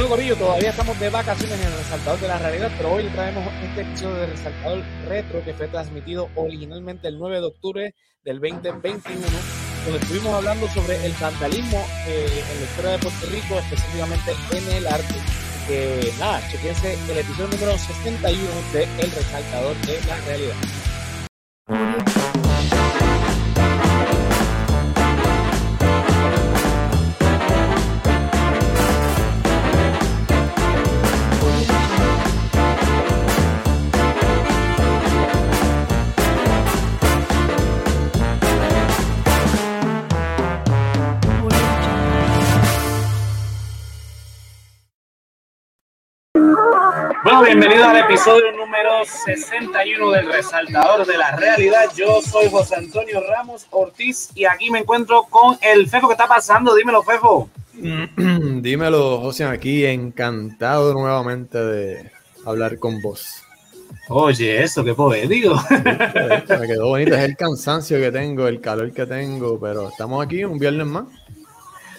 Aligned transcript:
Bueno, 0.00 0.16
Corillo, 0.16 0.34
todavía 0.34 0.70
estamos 0.70 0.98
de 0.98 1.10
vacaciones 1.10 1.60
en 1.60 1.66
el 1.66 1.76
Resaltador 1.76 2.18
de 2.20 2.28
la 2.28 2.38
Realidad, 2.38 2.72
pero 2.78 2.94
hoy 2.94 3.04
traemos 3.08 3.44
este 3.62 3.82
episodio 3.82 4.14
de 4.14 4.26
Resaltador 4.28 4.82
Retro 5.06 5.44
que 5.44 5.52
fue 5.52 5.68
transmitido 5.68 6.30
originalmente 6.36 7.06
el 7.06 7.18
9 7.18 7.40
de 7.40 7.46
octubre 7.46 7.94
del 8.24 8.40
2021, 8.40 9.20
donde 9.84 9.98
estuvimos 10.00 10.32
hablando 10.32 10.66
sobre 10.68 11.04
el 11.04 11.12
vandalismo 11.20 11.84
eh, 12.08 12.44
en 12.50 12.60
la 12.60 12.64
historia 12.64 12.90
de 12.92 12.98
Puerto 12.98 13.26
Rico, 13.26 13.58
específicamente 13.58 14.32
en 14.52 14.76
el 14.78 14.86
arte. 14.86 15.14
Que 15.68 16.10
nada, 16.18 16.40
chequense 16.50 16.94
el 16.94 17.18
episodio 17.18 17.48
número 17.48 17.76
61 17.76 18.40
de 18.72 18.84
El 18.84 19.10
Resaltador 19.10 19.76
de 19.82 20.00
la 20.06 20.16
Realidad. 20.24 22.19
Bueno, 47.40 47.58
bienvenidos 47.58 47.88
al 47.88 47.96
episodio 47.96 48.52
número 48.52 49.02
61 49.02 50.10
del 50.10 50.30
Resaltador 50.30 51.06
de 51.06 51.16
la 51.16 51.34
Realidad. 51.36 51.86
Yo 51.96 52.20
soy 52.20 52.50
José 52.50 52.76
Antonio 52.76 53.22
Ramos 53.26 53.66
Ortiz 53.70 54.28
y 54.34 54.44
aquí 54.44 54.70
me 54.70 54.80
encuentro 54.80 55.22
con 55.22 55.56
el 55.62 55.88
Fefo. 55.88 56.08
¿Qué 56.08 56.12
está 56.12 56.28
pasando? 56.28 56.74
Dímelo, 56.74 57.02
Fefo. 57.02 57.48
Dímelo, 57.72 59.20
José, 59.22 59.44
aquí 59.44 59.86
encantado 59.86 60.92
nuevamente 60.92 61.56
de 61.56 62.12
hablar 62.44 62.78
con 62.78 63.00
vos. 63.00 63.42
Oye, 64.10 64.62
eso, 64.62 64.84
qué 64.84 64.92
poético. 64.92 65.58
Me 65.70 66.66
quedó 66.66 66.88
bonito, 66.88 67.14
es 67.14 67.22
el 67.22 67.38
cansancio 67.38 67.98
que 67.98 68.12
tengo, 68.12 68.48
el 68.48 68.60
calor 68.60 68.92
que 68.92 69.06
tengo, 69.06 69.58
pero 69.58 69.88
estamos 69.88 70.22
aquí 70.22 70.44
un 70.44 70.58
viernes 70.58 70.86
más. 70.86 71.06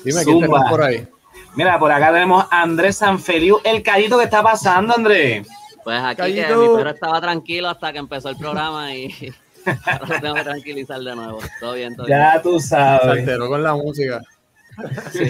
Dime, 0.06 0.24
¿quién 0.24 0.40
tenemos 0.40 0.70
por 0.70 0.84
ahí? 0.84 1.08
Mira, 1.56 1.78
por 1.78 1.92
acá 1.92 2.12
tenemos 2.14 2.46
a 2.50 2.62
Andrés 2.62 2.98
Sanfeliu. 2.98 3.60
El 3.64 3.84
callito 3.84 4.18
que 4.18 4.26
está 4.26 4.42
pasando, 4.42 4.96
Andrés. 4.96 5.48
Pues 5.84 6.02
aquí 6.02 6.34
que 6.34 6.56
mi 6.56 6.68
perro 6.76 6.90
estaba 6.90 7.20
tranquilo 7.20 7.70
hasta 7.70 7.92
que 7.92 8.00
empezó 8.00 8.30
el 8.30 8.38
programa 8.38 8.94
y 8.96 9.34
ahora 9.86 10.06
lo 10.08 10.22
tengo 10.22 10.36
que 10.36 10.44
tranquilizar 10.44 11.00
de 11.02 11.16
nuevo. 11.16 11.40
Todo 11.60 11.74
bien, 11.74 11.96
todo 11.96 12.08
ya 12.08 12.32
bien. 12.32 12.44
tú 12.44 12.60
sabes. 12.60 13.02
Se 13.02 13.20
alteró 13.20 13.50
con 13.50 13.64
la 13.64 13.74
música. 13.74 14.22
Sí. 15.12 15.30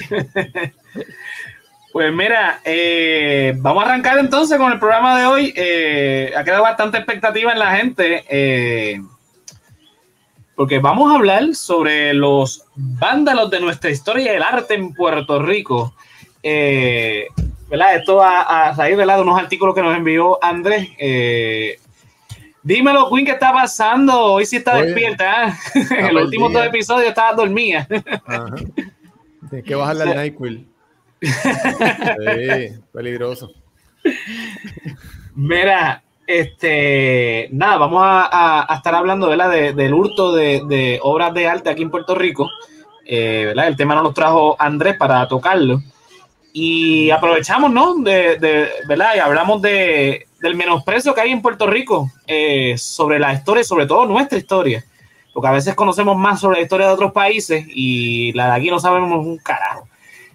Pues 1.92 2.14
mira, 2.14 2.62
eh, 2.64 3.54
vamos 3.58 3.84
a 3.84 3.88
arrancar 3.88 4.18
entonces 4.18 4.58
con 4.58 4.72
el 4.72 4.80
programa 4.80 5.20
de 5.20 5.26
hoy. 5.26 5.54
Eh, 5.58 6.32
ha 6.38 6.44
quedado 6.44 6.64
bastante 6.64 6.98
expectativa 6.98 7.52
en 7.52 7.60
la 7.60 7.76
gente. 7.76 8.24
Eh, 8.30 9.02
porque 10.56 10.80
vamos 10.80 11.12
a 11.12 11.16
hablar 11.16 11.54
sobre 11.54 12.14
los 12.14 12.64
vándalos 12.76 13.50
de 13.50 13.60
nuestra 13.60 13.90
historia 13.90 14.32
y 14.32 14.36
el 14.38 14.44
arte 14.44 14.76
en 14.76 14.94
Puerto 14.94 15.42
Rico. 15.42 15.94
Eh, 16.44 17.28
¿verdad? 17.70 17.96
Esto 17.96 18.22
a, 18.22 18.42
a 18.70 18.74
raíz 18.74 18.98
¿verdad? 18.98 19.18
de 19.18 19.22
unos 19.22 19.40
artículos 19.40 19.74
que 19.76 19.82
nos 19.82 19.96
envió 19.96 20.44
Andrés. 20.44 20.90
Eh, 20.98 21.80
dímelo, 22.64 23.10
Queen, 23.10 23.26
¿qué 23.26 23.32
está 23.32 23.54
pasando? 23.54 24.34
Hoy 24.34 24.46
sí 24.46 24.58
está 24.58 24.76
Oye, 24.76 24.86
despierta. 24.88 25.50
¿eh? 25.50 25.54
en 26.00 26.14
los 26.14 26.26
últimos 26.26 26.52
dos 26.54 26.66
episodios 26.66 27.10
estaba 27.10 27.34
dormida. 27.34 27.88
Ajá. 28.26 28.56
Tienes 29.50 29.66
que 29.68 29.76
bajarle 29.76 30.04
al 30.04 30.18
NyQuil. 30.24 30.68
Sí, 31.22 32.80
peligroso. 32.94 33.52
Mira, 35.36 36.04
este, 36.28 37.50
nada, 37.52 37.78
vamos 37.78 38.02
a, 38.04 38.26
a- 38.26 38.74
a 38.74 38.76
estar 38.78 38.96
hablando 38.96 39.28
¿verdad? 39.28 39.50
De- 39.52 39.74
del 39.74 39.94
hurto 39.94 40.34
de, 40.34 40.62
de 40.68 41.00
obras 41.04 41.34
de 41.34 41.48
arte 41.48 41.70
aquí 41.70 41.84
en 41.84 41.92
Puerto 41.92 42.16
Rico. 42.16 42.50
Eh, 43.06 43.46
¿verdad? 43.48 43.68
El 43.68 43.76
tema 43.76 43.96
nos 43.96 44.04
lo 44.04 44.14
trajo 44.14 44.56
Andrés 44.60 44.96
para 44.98 45.28
tocarlo. 45.28 45.82
Y 46.54 47.10
aprovechamos, 47.12 47.72
¿no? 47.72 47.96
De, 47.96 48.38
de- 48.38 48.70
¿verdad? 48.88 49.16
Y 49.16 49.20
hablamos 49.20 49.62
de, 49.62 50.28
del 50.42 50.56
menosprecio 50.56 51.14
que 51.14 51.22
hay 51.22 51.32
en 51.32 51.42
Puerto 51.42 51.66
Rico 51.68 52.10
eh, 52.28 52.76
sobre 52.78 53.20
la 53.20 53.34
historia 53.34 53.64
sobre 53.64 53.86
todo 53.86 54.06
nuestra 54.06 54.38
historia. 54.38 54.84
Porque 55.34 55.48
a 55.48 55.52
veces 55.52 55.76
conocemos 55.76 56.18
más 56.18 56.42
sobre 56.42 56.58
la 56.58 56.64
historia 56.64 56.88
de 56.88 56.94
otros 56.94 57.14
países 57.14 57.66
y 57.70 58.34
la 58.34 58.48
de 58.48 58.52
aquí 58.60 58.70
no 58.70 58.80
sabemos 58.80 59.26
un 59.26 59.38
carajo. 59.38 59.88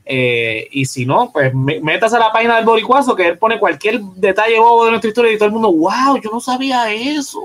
Eh, 0.09 0.69
y 0.71 0.87
si 0.87 1.05
no, 1.05 1.31
pues 1.33 1.53
métase 1.53 2.17
a 2.17 2.21
la 2.21 2.33
página 2.33 2.57
del 2.57 2.65
Boricuazo 2.65 3.17
que 3.17 3.27
él 3.27 3.39
pone 3.39 3.59
cualquier 3.59 4.01
detalle 4.01 4.59
bobo 4.59 4.85
de 4.85 4.93
nuestra 4.93 5.09
historia 5.09 5.33
y 5.33 5.37
todo 5.37 5.47
el 5.47 5.53
mundo, 5.53 5.71
wow, 5.73 6.19
yo 6.23 6.31
no 6.31 6.41
sabía 6.41 6.91
eso. 6.93 7.41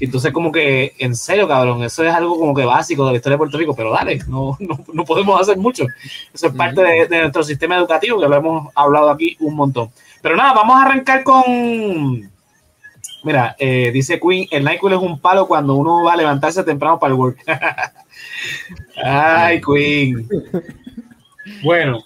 Entonces, 0.00 0.32
como 0.32 0.50
que, 0.50 0.94
en 0.98 1.14
serio, 1.14 1.46
cabrón, 1.46 1.82
eso 1.84 2.04
es 2.04 2.12
algo 2.12 2.38
como 2.38 2.54
que 2.54 2.64
básico 2.64 3.06
de 3.06 3.12
la 3.12 3.16
historia 3.16 3.34
de 3.34 3.38
Puerto 3.38 3.58
Rico, 3.58 3.74
pero 3.74 3.92
dale, 3.92 4.18
no, 4.28 4.56
no, 4.60 4.78
no 4.92 5.04
podemos 5.04 5.40
hacer 5.40 5.56
mucho. 5.56 5.84
Eso 6.32 6.48
es 6.48 6.54
parte 6.54 6.82
de, 6.82 7.06
de 7.06 7.20
nuestro 7.20 7.42
sistema 7.42 7.76
educativo, 7.76 8.20
que 8.20 8.28
lo 8.28 8.36
hemos 8.36 8.72
hablado 8.74 9.10
aquí 9.10 9.36
un 9.40 9.54
montón. 9.54 9.90
Pero 10.20 10.36
nada, 10.36 10.52
vamos 10.52 10.76
a 10.76 10.84
arrancar 10.84 11.24
con. 11.24 12.30
Mira, 13.24 13.54
eh, 13.58 13.90
dice 13.92 14.18
Queen, 14.18 14.48
el 14.50 14.64
NyQuil 14.64 14.94
es 14.94 15.00
un 15.00 15.20
palo 15.20 15.46
cuando 15.46 15.74
uno 15.74 16.02
va 16.02 16.14
a 16.14 16.16
levantarse 16.16 16.64
temprano 16.64 16.98
para 16.98 17.12
el 17.12 17.20
work. 17.20 17.38
Ay, 19.04 19.60
Queen. 19.60 20.28
Bueno, 21.62 22.02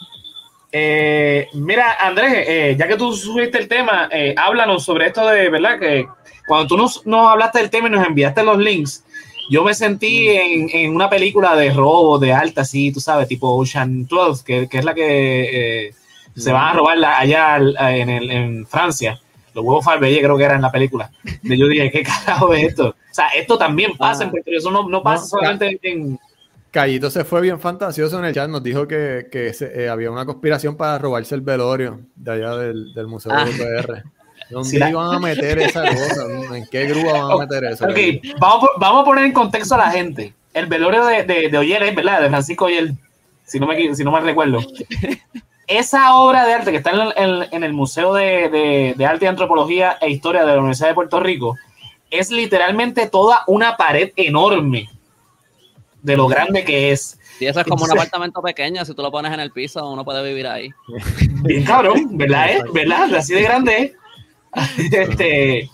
eh, 0.73 1.49
mira, 1.55 1.97
Andrés, 2.01 2.45
eh, 2.47 2.77
ya 2.79 2.87
que 2.87 2.97
tú 2.97 3.13
subiste 3.15 3.59
el 3.59 3.69
tema, 3.69 4.09
eh, 4.11 4.35
háblanos 4.37 4.85
sobre 4.85 5.07
esto 5.07 5.27
de, 5.27 5.49
¿verdad? 5.49 5.79
Que 5.79 6.07
cuando 6.47 6.67
tú 6.69 6.77
nos, 6.77 7.05
nos 7.07 7.29
hablaste 7.29 7.59
del 7.61 7.71
tema 7.71 7.89
y 7.89 7.91
nos 7.93 8.07
enviaste 8.07 8.43
los 8.45 8.59
links, 8.59 9.03
yo 9.51 9.62
me 9.65 9.75
sentí 9.75 10.29
en, 10.29 10.69
en 10.73 10.95
una 10.95 11.09
película 11.09 11.55
de 11.57 11.71
robo, 11.73 12.19
de 12.19 12.33
alta, 12.33 12.62
así, 12.62 12.91
tú 12.93 13.01
sabes, 13.01 13.29
tipo 13.29 13.49
Ocean 13.55 14.07
12, 14.07 14.45
que, 14.45 14.69
que 14.69 14.79
es 14.79 14.84
la 14.84 14.95
que 14.95 15.87
eh, 15.89 15.95
se 16.37 16.53
van 16.53 16.65
a 16.69 16.73
robar 16.73 16.99
la- 16.99 17.19
allá 17.19 17.55
al- 17.55 17.77
en, 17.79 18.09
el- 18.11 18.31
en 18.31 18.67
Francia. 18.67 19.21
Los 19.55 19.65
huevos 19.65 19.84
Farbellé 19.84 20.21
creo 20.21 20.37
que 20.37 20.45
era 20.45 20.57
en 20.57 20.62
la 20.62 20.71
película. 20.73 21.11
Y 21.43 21.57
yo 21.57 21.67
dije, 21.69 21.91
¿qué 21.91 22.03
carajo 22.03 22.53
es 22.55 22.65
esto? 22.65 22.89
O 22.89 23.15
sea, 23.15 23.28
esto 23.28 23.57
también 23.57 23.97
pasa 23.97 24.25
en 24.25 24.31
Puerto 24.31 24.51
Rico, 24.51 24.59
eso 24.59 24.71
no, 24.71 24.89
no 24.89 25.03
pasa 25.03 25.23
No, 25.23 25.28
solamente 25.28 25.78
en... 25.83 26.19
Callito 26.71 27.09
se 27.09 27.25
fue 27.25 27.41
bien 27.41 27.59
fantasioso 27.59 28.19
en 28.19 28.27
el 28.27 28.34
chat, 28.34 28.51
nos 28.51 28.63
dijo 28.63 28.87
que, 28.87 29.28
que 29.33 29.55
se- 29.55 29.84
eh, 29.84 29.89
había 29.89 30.11
una 30.11 30.27
conspiración 30.27 30.77
para 30.77 30.99
robarse 30.99 31.34
el 31.34 31.41
velorio 31.41 32.01
de 32.17 32.33
allá 32.33 32.57
del, 32.57 32.93
del 32.93 33.07
Museo 33.07 33.33
Ah. 33.34 33.45
de 33.47 33.51
UPR. 33.53 34.03
¿Dónde 34.51 34.69
Sí, 34.69 34.79
la- 34.79 34.91
iban 34.91 35.15
a 35.15 35.19
meter 35.19 35.59
esa 35.59 35.83
cosa? 35.83 36.23
¿En 36.57 36.67
qué 36.67 36.87
grúa 36.87 37.12
van 37.25 37.33
a 37.33 37.37
meter 37.47 37.65
eso? 37.65 37.84
Ok, 37.84 37.99
vamos, 38.41 38.65
a- 38.65 38.79
vamos 38.79 39.03
a 39.03 39.05
poner 39.05 39.25
en 39.25 39.33
contexto 39.33 39.75
a 39.75 39.79
la 39.79 39.91
gente. 39.91 40.33
El 40.55 40.67
velorio 40.67 41.05
de, 41.05 41.25
de, 41.25 41.49
de 41.49 41.59
Oyer 41.59 41.83
es, 41.83 41.95
¿verdad? 41.95 42.21
De 42.23 42.29
Francisco 42.29 42.67
Oyer, 42.67 42.93
si 43.45 43.59
no 43.61 43.67
me, 43.67 43.95
si 43.95 44.05
no 44.05 44.11
me 44.12 44.21
recuerdo. 44.21 44.61
Esa 45.67 46.15
obra 46.15 46.47
de 46.47 46.55
arte 46.55 46.71
que 46.71 46.77
está 46.77 46.91
en 46.93 47.01
el, 47.17 47.49
en- 47.51 47.65
el 47.65 47.73
Museo 47.73 48.15
de, 48.15 48.49
de- 48.49 48.95
de 48.97 49.07
Arte 49.07 49.25
y 49.25 49.29
Antropología 49.29 49.99
e 50.01 50.11
Historia 50.11 50.43
de 50.45 50.53
la 50.53 50.59
Universidad 50.59 50.89
de 50.91 50.95
Puerto 50.95 51.19
Rico 51.19 51.57
es 52.09 52.31
literalmente 52.31 53.09
toda 53.09 53.43
una 53.49 53.77
pared 53.77 54.13
enorme 54.15 54.89
de 56.03 56.17
lo 56.17 56.28
grande 56.28 56.65
que 56.65 56.93
es. 56.93 57.19
Y 57.41 57.47
eso 57.47 57.61
es 57.61 57.67
como 57.67 57.84
un 57.84 57.91
apartamento 57.91 58.41
pequeño, 58.41 58.84
si 58.84 58.95
tú 58.95 59.03
lo 59.03 59.11
pones 59.11 59.33
en 59.33 59.41
el 59.41 59.51
piso, 59.51 59.91
uno 59.91 60.05
puede 60.05 60.23
vivir 60.27 60.47
ahí. 60.47 60.71
Bien 61.43 61.65
cabrón, 61.65 62.17
¿verdad? 62.17 62.49
eh? 62.51 62.63
¿Verdad? 62.73 63.13
Así 63.17 63.34
de 63.34 63.43
grande 63.43 63.77
es. 63.83 63.93
Este, 64.78 65.71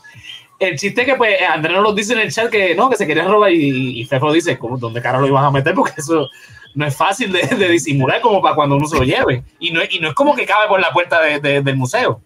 el 0.58 0.78
chiste 0.78 1.00
es 1.02 1.06
que 1.06 1.14
pues 1.16 1.36
Andrés 1.42 1.74
nos 1.74 1.82
lo 1.82 1.92
dice 1.92 2.12
en 2.12 2.20
el 2.20 2.32
chat 2.32 2.50
que 2.50 2.74
no, 2.74 2.88
que 2.90 2.96
se 2.96 3.06
quería 3.06 3.24
robar 3.24 3.52
y, 3.52 4.00
y 4.02 4.08
dice, 4.34 4.58
¿cómo, 4.58 4.78
¿dónde 4.78 5.02
carajo 5.02 5.22
lo 5.22 5.28
iban 5.28 5.44
a 5.44 5.50
meter? 5.50 5.74
Porque 5.74 5.94
eso 5.98 6.28
no 6.74 6.86
es 6.86 6.96
fácil 6.96 7.32
de, 7.32 7.68
disimular 7.68 8.20
como 8.20 8.40
para 8.40 8.54
cuando 8.54 8.76
uno 8.76 8.86
se 8.86 8.96
lo 8.96 9.04
lleve. 9.04 9.42
Y 9.58 9.70
no, 9.72 9.80
y 9.88 9.98
no 10.00 10.08
es 10.08 10.14
como 10.14 10.34
que 10.34 10.46
cabe 10.46 10.68
por 10.68 10.80
la 10.80 10.92
puerta 10.92 11.20
de- 11.20 11.40
de- 11.40 11.62
del 11.62 11.76
museo. 11.76 12.20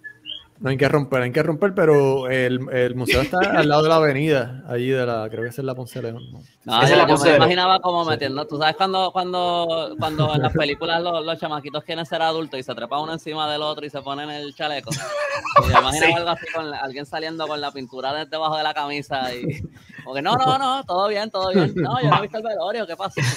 No 0.59 0.71
hay 0.71 0.77
que 0.79 0.89
romper, 0.89 1.23
hay 1.23 1.33
que 1.33 1.43
romper, 1.43 1.75
pero 1.75 2.29
el, 2.31 2.61
el 2.73 2.95
museo 2.95 3.21
está 3.21 3.39
al 3.61 3.69
lado 3.69 3.83
de 3.83 3.89
la 3.91 3.97
avenida, 3.97 4.65
allí 4.69 4.89
de 4.89 5.05
la, 5.05 5.29
creo 5.29 5.43
que 5.43 5.49
es 5.51 5.59
la 5.59 5.75
Ponce 5.75 6.01
León. 6.01 6.23
¿no? 6.33 6.41
No, 6.65 6.83
es 6.83 6.91
yo, 6.91 6.97
la 6.97 7.03
yo 7.03 7.09
pose 7.15 7.31
me 7.31 7.37
imaginaba 7.37 7.79
como 7.81 8.05
metiendo, 8.05 8.47
tú 8.47 8.57
sabes 8.59 8.75
cuando, 8.77 9.11
cuando, 9.13 9.95
cuando 9.99 10.35
en 10.35 10.43
las 10.43 10.53
películas 10.55 11.03
los, 11.03 11.25
los 11.25 11.39
chamaquitos 11.39 11.85
quieren 11.85 12.07
ser 12.07 12.23
adultos 12.23 12.59
y 12.59 12.63
se 12.63 12.75
trepan 12.75 13.01
uno 13.01 13.13
encima 13.13 13.51
del 13.53 13.61
otro 13.63 13.85
y 13.85 13.91
se 13.91 14.01
ponen 14.01 14.31
el 14.31 14.55
chaleco. 14.55 14.91
Y 14.93 15.71
yo 15.73 15.79
imaginaba 15.79 16.07
Sí. 16.07 16.13
algo 16.15 16.31
así 16.31 16.47
con 16.55 16.71
la- 16.71 16.79
alguien 16.79 17.05
saliendo 17.07 17.47
con 17.47 17.61
la 17.61 17.71
pintura 17.71 18.13
de- 18.15 18.27
debajo 18.27 18.57
de 18.57 18.63
la 18.63 18.73
camisa 18.75 19.35
y 19.35 19.61
como 20.07 20.15
que 20.15 20.23
no, 20.23 20.37
no, 20.37 20.57
no, 20.57 20.85
todo 20.85 21.09
bien, 21.09 21.29
todo 21.33 21.51
bien. 21.53 21.73
No, 21.75 22.01
yo 22.01 22.09
no 22.09 22.19
he 22.19 22.23
visto 22.23 22.39
el 22.39 22.45
velorio, 22.45 22.87
¿qué 22.87 22.97
pasa? 22.97 23.21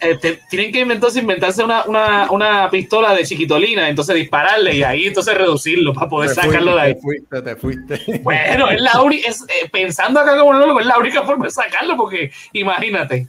Este, 0.00 0.40
tienen 0.48 0.72
que 0.72 0.80
entonces 0.80 1.20
inventarse 1.20 1.62
una, 1.62 1.84
una, 1.84 2.30
una 2.30 2.70
pistola 2.70 3.12
de 3.12 3.22
chiquitolina, 3.22 3.86
entonces 3.86 4.14
dispararle 4.16 4.74
y 4.74 4.82
ahí 4.82 5.04
entonces 5.04 5.36
reducirlo 5.36 5.92
para 5.92 6.08
poder 6.08 6.30
Te 6.30 6.36
sacarlo 6.36 6.74
de 6.74 6.80
ahí. 6.80 6.94
Te 6.94 7.00
fuiste, 7.00 7.42
te 7.42 7.56
fuiste. 7.56 8.20
Bueno, 8.22 8.70
es 8.70 8.80
la 8.80 9.02
única, 9.02 9.28
es, 9.28 9.42
eh, 9.42 9.68
pensando 9.70 10.20
acá 10.20 10.38
como 10.38 10.54
loco, 10.54 10.80
es 10.80 10.86
la 10.86 10.98
única 10.98 11.22
forma 11.22 11.44
de 11.44 11.50
sacarlo, 11.50 11.98
porque 11.98 12.32
imagínate. 12.54 13.28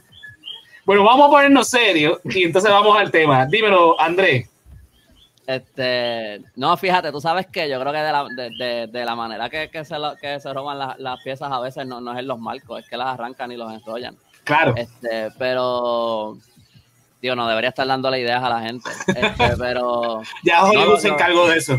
Bueno, 0.86 1.04
vamos 1.04 1.26
a 1.26 1.30
ponernos 1.30 1.68
serios 1.68 2.18
y 2.24 2.44
entonces 2.44 2.70
vamos 2.70 2.96
al 2.98 3.10
tema. 3.10 3.44
Dímelo, 3.44 4.00
Andrés. 4.00 4.48
Este, 5.46 6.40
no, 6.54 6.76
fíjate, 6.76 7.10
tú 7.10 7.20
sabes 7.20 7.46
que 7.48 7.68
yo 7.68 7.80
creo 7.80 7.92
que 7.92 7.98
de 7.98 8.12
la, 8.12 8.26
de, 8.58 8.86
de, 8.86 9.04
la 9.04 9.16
manera 9.16 9.50
que, 9.50 9.68
que, 9.70 9.84
se 9.84 9.96
que 10.20 10.38
se 10.38 10.52
roban 10.52 10.78
las, 10.78 10.98
las 11.00 11.20
piezas 11.22 11.50
a 11.50 11.58
veces 11.58 11.84
no, 11.84 12.00
no, 12.00 12.12
es 12.12 12.20
en 12.20 12.28
los 12.28 12.38
marcos, 12.38 12.80
es 12.80 12.88
que 12.88 12.96
las 12.96 13.08
arrancan 13.08 13.50
y 13.50 13.56
los 13.56 13.72
enrollan. 13.72 14.16
Claro. 14.44 14.74
Este, 14.76 15.30
pero, 15.38 16.36
digo, 17.20 17.34
no 17.34 17.48
debería 17.48 17.70
estar 17.70 17.86
dándole 17.86 18.20
ideas 18.20 18.42
a 18.42 18.48
la 18.48 18.60
gente. 18.60 18.90
Este, 19.08 19.56
pero. 19.58 20.22
ya 20.44 20.64
Hollywood 20.64 20.98
se 20.98 21.08
encargó 21.08 21.48
de 21.48 21.58
eso. 21.58 21.76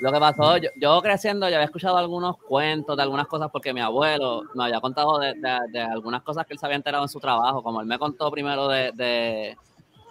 Lo 0.00 0.12
que 0.12 0.18
pasó, 0.18 0.56
yo, 0.56 0.68
yo, 0.80 1.00
creciendo, 1.00 1.48
yo 1.48 1.54
había 1.54 1.66
escuchado 1.66 1.96
algunos 1.96 2.36
cuentos 2.36 2.96
de 2.96 3.04
algunas 3.04 3.28
cosas 3.28 3.50
porque 3.52 3.72
mi 3.72 3.80
abuelo 3.80 4.42
me 4.54 4.64
había 4.64 4.80
contado 4.80 5.20
de, 5.20 5.34
de, 5.70 5.80
algunas 5.80 6.22
cosas 6.22 6.44
que 6.44 6.54
él 6.54 6.58
se 6.58 6.66
había 6.66 6.74
enterado 6.74 7.04
en 7.04 7.08
su 7.08 7.20
trabajo, 7.20 7.62
como 7.62 7.80
él 7.80 7.86
me 7.86 8.00
contó 8.00 8.28
primero 8.32 8.66
de, 8.66 9.56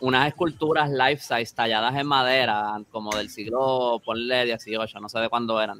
unas 0.01 0.27
esculturas 0.27 0.89
life 0.89 1.21
size 1.21 1.55
talladas 1.55 1.95
en 1.95 2.07
madera, 2.07 2.79
como 2.91 3.15
del 3.15 3.29
siglo, 3.29 4.01
ponle 4.03 4.45
18, 4.45 4.99
no 4.99 5.09
sé 5.09 5.19
de 5.19 5.29
cuándo 5.29 5.61
eran, 5.61 5.79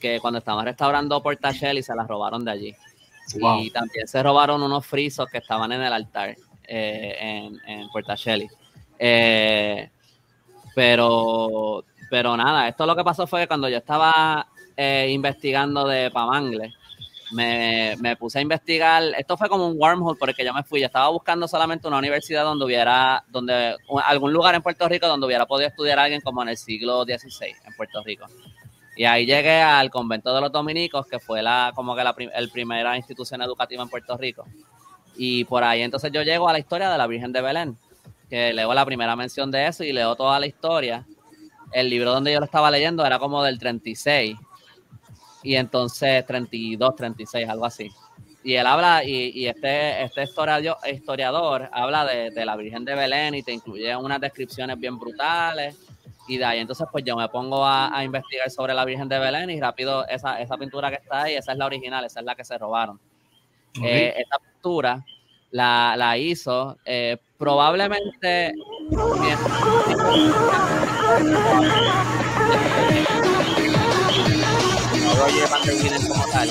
que 0.00 0.18
cuando 0.20 0.38
estaban 0.38 0.64
restaurando 0.64 1.22
Portachel 1.22 1.78
y 1.78 1.82
se 1.82 1.94
las 1.94 2.08
robaron 2.08 2.44
de 2.44 2.50
allí. 2.50 2.74
Y 3.60 3.70
también 3.70 4.06
se 4.06 4.22
robaron 4.22 4.62
unos 4.62 4.86
frisos 4.86 5.28
que 5.28 5.38
estaban 5.38 5.72
en 5.72 5.82
el 5.82 5.92
altar 5.92 6.36
eh, 6.66 7.16
en, 7.18 7.60
en 7.66 7.88
Portacheli. 7.90 8.48
Eh, 8.98 9.90
pero 10.74 11.84
pero 12.08 12.36
nada, 12.36 12.68
esto 12.68 12.86
lo 12.86 12.94
que 12.94 13.04
pasó 13.04 13.26
fue 13.26 13.40
que 13.40 13.48
cuando 13.48 13.68
yo 13.68 13.78
estaba 13.78 14.46
eh, 14.76 15.08
investigando 15.10 15.86
de 15.86 16.10
Pamangle, 16.10 16.72
me, 17.32 17.96
me, 18.00 18.16
puse 18.16 18.38
a 18.38 18.42
investigar, 18.42 19.02
esto 19.18 19.36
fue 19.36 19.48
como 19.48 19.66
un 19.66 19.80
wormhole 19.80 20.18
porque 20.18 20.44
yo 20.44 20.54
me 20.54 20.62
fui, 20.62 20.80
yo 20.80 20.86
estaba 20.86 21.08
buscando 21.08 21.48
solamente 21.48 21.88
una 21.88 21.98
universidad 21.98 22.44
donde 22.44 22.64
hubiera, 22.64 23.24
donde 23.28 23.76
algún 24.04 24.32
lugar 24.32 24.54
en 24.54 24.62
Puerto 24.62 24.88
Rico 24.88 25.06
donde 25.06 25.26
hubiera 25.26 25.46
podido 25.46 25.68
estudiar 25.68 25.98
a 25.98 26.04
alguien 26.04 26.20
como 26.20 26.42
en 26.42 26.50
el 26.50 26.56
siglo 26.56 27.04
XVI 27.04 27.54
en 27.64 27.74
Puerto 27.76 28.02
Rico. 28.02 28.26
Y 28.96 29.04
ahí 29.04 29.26
llegué 29.26 29.60
al 29.60 29.90
convento 29.90 30.34
de 30.34 30.40
los 30.40 30.50
dominicos, 30.50 31.06
que 31.06 31.18
fue 31.18 31.42
la, 31.42 31.72
como 31.74 31.94
que 31.94 32.02
la 32.02 32.14
el 32.34 32.50
primera 32.50 32.96
institución 32.96 33.42
educativa 33.42 33.82
en 33.82 33.90
Puerto 33.90 34.16
Rico. 34.16 34.44
Y 35.16 35.44
por 35.44 35.64
ahí 35.64 35.82
entonces 35.82 36.10
yo 36.12 36.22
llego 36.22 36.48
a 36.48 36.52
la 36.52 36.58
historia 36.58 36.90
de 36.90 36.96
la 36.96 37.06
Virgen 37.06 37.32
de 37.32 37.42
Belén, 37.42 37.78
que 38.30 38.52
leo 38.52 38.72
la 38.72 38.86
primera 38.86 39.14
mención 39.16 39.50
de 39.50 39.66
eso 39.66 39.84
y 39.84 39.92
leo 39.92 40.16
toda 40.16 40.40
la 40.40 40.46
historia 40.46 41.04
el 41.72 41.90
libro 41.90 42.12
donde 42.12 42.32
yo 42.32 42.38
lo 42.38 42.46
estaba 42.46 42.70
leyendo 42.70 43.04
era 43.04 43.18
como 43.18 43.42
del 43.42 43.58
36 43.58 44.36
y 45.46 45.54
entonces 45.54 46.26
32, 46.26 46.96
36, 46.96 47.48
algo 47.48 47.66
así. 47.66 47.88
Y 48.42 48.54
él 48.54 48.66
habla, 48.66 49.04
y, 49.04 49.46
este, 49.46 50.02
este 50.02 50.24
historiador, 50.24 50.76
historiador 50.92 51.68
habla 51.72 52.04
de, 52.04 52.44
la 52.44 52.56
Virgen 52.56 52.84
de 52.84 52.96
Belén 52.96 53.36
y 53.36 53.44
te 53.44 53.52
incluye 53.52 53.94
unas 53.94 54.20
descripciones 54.20 54.76
bien 54.76 54.98
brutales. 54.98 55.76
Y 56.26 56.38
de 56.38 56.44
ahí 56.44 56.58
entonces 56.58 56.88
pues 56.90 57.04
yo 57.04 57.14
me 57.16 57.28
pongo 57.28 57.64
a, 57.64 58.02
investigar 58.02 58.50
sobre 58.50 58.74
la 58.74 58.84
Virgen 58.84 59.08
de 59.08 59.20
Belén 59.20 59.50
y 59.50 59.60
rápido 59.60 60.04
esa, 60.08 60.40
esa, 60.40 60.56
pintura 60.56 60.90
que 60.90 60.96
está 60.96 61.22
ahí, 61.22 61.36
esa 61.36 61.52
es 61.52 61.58
la 61.58 61.66
original, 61.66 62.04
esa 62.04 62.18
es 62.18 62.26
la 62.26 62.34
que 62.34 62.44
se 62.44 62.58
robaron. 62.58 62.98
Eh, 63.84 64.14
esta 64.16 64.38
pintura 64.38 65.04
la, 65.52 65.94
la 65.96 66.18
hizo 66.18 66.76
eh, 66.84 67.18
probablemente 67.38 68.52
Roger 75.18 75.48
Van 75.50 75.62
der 75.64 75.74
Widen 75.74 76.08
como 76.08 76.26
tal, 76.26 76.50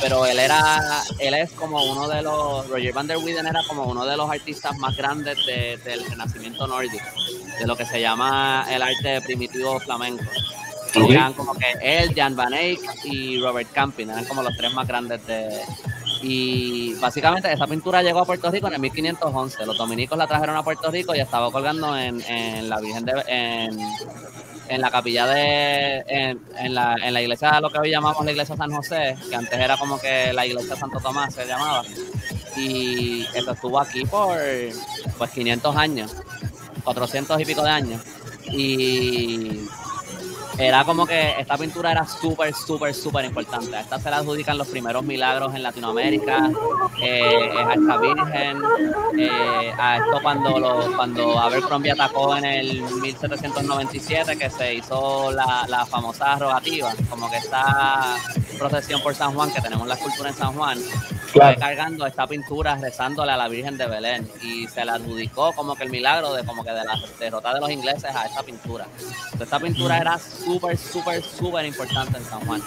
pero 0.00 0.26
él 0.26 0.38
era, 0.38 1.02
él 1.18 1.34
es 1.34 1.52
como 1.52 1.82
uno 1.84 2.08
de 2.08 2.22
los, 2.22 2.68
Roger 2.68 2.92
Van 2.92 3.06
der 3.06 3.18
Widen 3.18 3.46
era 3.46 3.62
como 3.66 3.84
uno 3.84 4.04
de 4.04 4.16
los 4.16 4.30
artistas 4.30 4.76
más 4.78 4.96
grandes 4.96 5.38
del 5.46 6.04
renacimiento 6.04 6.66
nórdico, 6.66 7.04
de 7.58 7.66
lo 7.66 7.76
que 7.76 7.86
se 7.86 8.00
llama 8.00 8.66
el 8.70 8.82
arte 8.82 9.20
primitivo 9.22 9.78
flamenco. 9.80 10.24
Eran 10.94 11.34
como 11.34 11.54
que 11.54 11.66
él, 11.82 12.12
Jan 12.16 12.34
Van 12.34 12.54
Eyck 12.54 12.80
y 13.04 13.40
Robert 13.40 13.70
Camping, 13.72 14.06
eran 14.08 14.24
como 14.24 14.42
los 14.42 14.56
tres 14.56 14.72
más 14.72 14.86
grandes 14.86 15.24
de, 15.26 15.60
y 16.22 16.94
básicamente 16.94 17.52
esa 17.52 17.66
pintura 17.66 18.02
llegó 18.02 18.20
a 18.20 18.24
Puerto 18.24 18.50
Rico 18.50 18.66
en 18.68 18.74
el 18.74 18.80
1511. 18.80 19.66
Los 19.66 19.78
dominicos 19.78 20.18
la 20.18 20.26
trajeron 20.26 20.56
a 20.56 20.62
Puerto 20.62 20.90
Rico 20.90 21.14
y 21.14 21.20
estaba 21.20 21.50
colgando 21.50 21.96
en, 21.96 22.20
en 22.22 22.68
la 22.68 22.80
Virgen 22.80 23.04
de. 23.04 23.24
En, 23.28 23.78
en 24.68 24.80
la 24.80 24.90
capilla 24.90 25.26
de. 25.26 26.04
En, 26.08 26.74
la, 26.74 26.96
en 27.02 27.14
la 27.14 27.22
iglesia, 27.22 27.60
lo 27.60 27.70
que 27.70 27.78
hoy 27.78 27.90
llamamos 27.90 28.24
la 28.24 28.32
iglesia 28.32 28.56
San 28.56 28.70
José, 28.70 29.16
que 29.28 29.36
antes 29.36 29.58
era 29.58 29.76
como 29.76 29.98
que 29.98 30.32
la 30.32 30.46
iglesia 30.46 30.76
Santo 30.76 30.98
Tomás 31.00 31.34
se 31.34 31.46
llamaba. 31.46 31.82
Y 32.56 33.26
eso 33.34 33.52
estuvo 33.52 33.78
aquí 33.78 34.04
por 34.04 34.36
pues 35.16 35.30
500 35.30 35.76
años, 35.76 36.16
400 36.84 37.40
y 37.40 37.44
pico 37.44 37.62
de 37.62 37.70
años. 37.70 38.02
Y 38.50 39.60
era 40.58 40.84
como 40.84 41.06
que 41.06 41.34
esta 41.38 41.56
pintura 41.56 41.92
era 41.92 42.06
súper, 42.06 42.52
súper, 42.52 42.92
súper 42.94 43.24
importante. 43.24 43.76
A 43.76 43.80
esta 43.80 43.98
se 44.00 44.10
la 44.10 44.18
adjudican 44.18 44.58
los 44.58 44.66
primeros 44.66 45.04
milagros 45.04 45.54
en 45.54 45.62
Latinoamérica, 45.62 46.50
eh, 47.00 47.50
a 47.56 47.74
esta 47.74 47.96
Virgen, 47.98 48.62
eh, 49.18 49.72
a 49.78 49.98
esto 49.98 50.18
cuando, 50.20 50.58
lo, 50.58 50.96
cuando 50.96 51.38
Abercrombie 51.38 51.92
atacó 51.92 52.36
en 52.36 52.44
el 52.44 52.82
1797, 52.82 54.36
que 54.36 54.50
se 54.50 54.74
hizo 54.74 55.30
la, 55.30 55.64
la 55.68 55.86
famosa 55.86 56.36
rogativa, 56.36 56.92
como 57.08 57.30
que 57.30 57.36
esta 57.36 58.16
procesión 58.58 59.00
por 59.00 59.14
San 59.14 59.32
Juan, 59.34 59.52
que 59.52 59.60
tenemos 59.60 59.86
la 59.86 59.94
escultura 59.94 60.30
en 60.30 60.34
San 60.34 60.52
Juan, 60.54 60.78
fue 61.32 61.56
cargando 61.56 62.06
esta 62.06 62.26
pintura 62.26 62.76
rezándole 62.76 63.32
a 63.32 63.36
la 63.36 63.48
Virgen 63.48 63.76
de 63.76 63.86
Belén 63.86 64.28
y 64.42 64.66
se 64.66 64.84
la 64.84 64.94
adjudicó 64.94 65.52
como 65.52 65.74
que 65.74 65.84
el 65.84 65.90
milagro 65.90 66.32
de 66.32 66.44
como 66.44 66.64
que 66.64 66.70
de 66.70 66.84
la 66.84 66.98
derrota 67.18 67.54
de 67.54 67.60
los 67.60 67.70
ingleses 67.70 68.04
a 68.14 68.26
esta 68.26 68.42
pintura. 68.42 68.86
esta 69.38 69.60
pintura 69.60 69.98
era 69.98 70.18
súper, 70.48 70.78
súper, 70.78 71.22
súper 71.22 71.66
importante 71.66 72.16
en 72.18 72.24
San 72.24 72.40
Juan. 72.46 72.62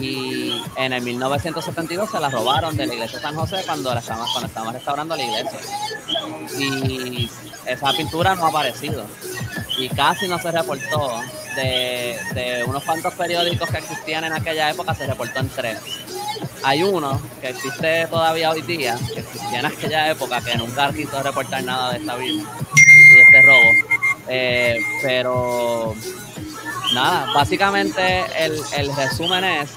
Y 0.00 0.62
en 0.76 0.92
el 0.92 1.02
1972 1.02 2.10
se 2.10 2.20
la 2.20 2.28
robaron 2.28 2.76
de 2.76 2.86
la 2.86 2.94
iglesia 2.94 3.18
de 3.18 3.22
San 3.22 3.34
José 3.34 3.62
cuando, 3.64 3.94
la 3.94 4.02
cuando 4.02 4.46
estábamos 4.46 4.74
restaurando 4.74 5.16
la 5.16 5.22
iglesia. 5.22 5.58
Y 6.58 7.30
esa 7.66 7.92
pintura 7.92 8.34
no 8.34 8.46
ha 8.46 8.48
aparecido. 8.48 9.04
Y 9.78 9.88
casi 9.88 10.28
no 10.28 10.38
se 10.38 10.50
reportó. 10.50 11.20
De, 11.56 12.16
de 12.32 12.62
unos 12.64 12.84
cuantos 12.84 13.12
periódicos 13.14 13.68
que 13.70 13.78
existían 13.78 14.22
en 14.22 14.32
aquella 14.32 14.70
época, 14.70 14.94
se 14.94 15.04
reportó 15.04 15.40
en 15.40 15.48
tres 15.48 15.78
hay 16.62 16.82
uno 16.84 17.20
que 17.40 17.48
existe 17.48 18.06
todavía 18.06 18.50
hoy 18.50 18.62
día, 18.62 18.96
que 19.12 19.20
existía 19.20 19.58
en 19.58 19.66
aquella 19.66 20.10
época, 20.10 20.40
que 20.40 20.56
nunca 20.56 20.92
quiso 20.92 21.20
reportar 21.22 21.64
nada 21.64 21.92
de 21.92 21.98
esta 21.98 22.16
vida, 22.16 22.44
de 22.44 23.22
este 23.22 23.42
robo. 23.42 24.00
Eh, 24.28 24.78
pero 25.02 25.94
nada, 26.94 27.32
básicamente 27.32 28.24
el, 28.38 28.60
el 28.76 28.96
resumen 28.96 29.44
es 29.44 29.70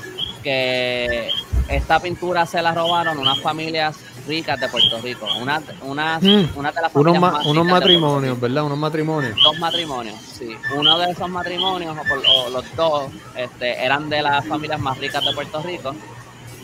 que 0.43 1.29
esta 1.69 1.99
pintura 1.99 2.45
se 2.45 2.61
la 2.61 2.73
robaron 2.73 3.17
unas 3.17 3.39
familias 3.39 3.97
ricas 4.27 4.59
de 4.59 4.69
Puerto 4.69 4.99
Rico. 5.01 5.27
Una, 5.39 5.61
una, 5.81 6.19
mm. 6.19 6.49
una 6.55 6.71
de 6.71 6.81
las 6.81 6.91
familias 6.91 7.17
unos, 7.17 7.45
unos 7.45 7.65
matrimonios, 7.65 8.39
¿verdad? 8.39 8.63
Unos 8.63 8.77
matrimonios. 8.77 9.35
Dos 9.43 9.59
matrimonios, 9.59 10.19
sí. 10.21 10.55
Uno 10.75 10.97
de 10.99 11.11
esos 11.11 11.29
matrimonios, 11.29 11.95
o, 12.27 12.49
los 12.49 12.75
dos, 12.75 13.05
este, 13.35 13.83
eran 13.83 14.09
de 14.09 14.21
las 14.21 14.45
familias 14.47 14.79
más 14.79 14.97
ricas 14.97 15.23
de 15.23 15.33
Puerto 15.33 15.61
Rico. 15.61 15.95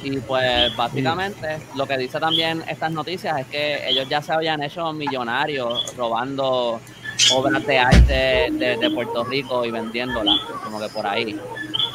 Y 0.02 0.18
pues 0.20 0.74
básicamente 0.78 1.60
lo 1.76 1.86
que 1.86 1.98
dice 1.98 2.22
también 2.22 2.64
estas 2.70 2.90
noticias 2.90 3.38
es 3.38 3.48
que 3.48 3.90
ellos 3.90 4.08
ya 4.08 4.22
se 4.22 4.32
habían 4.32 4.64
hecho 4.64 4.94
millonarios 4.94 5.94
robando 5.98 6.80
obras 7.34 7.66
de 7.66 7.78
arte 7.78 8.48
de, 8.52 8.92
Puerto 8.94 9.24
Rico 9.24 9.66
y 9.66 9.72
vendiéndolas, 9.72 10.40
como 10.64 10.80
que 10.80 10.90
por 10.90 11.06
ahí. 11.06 11.40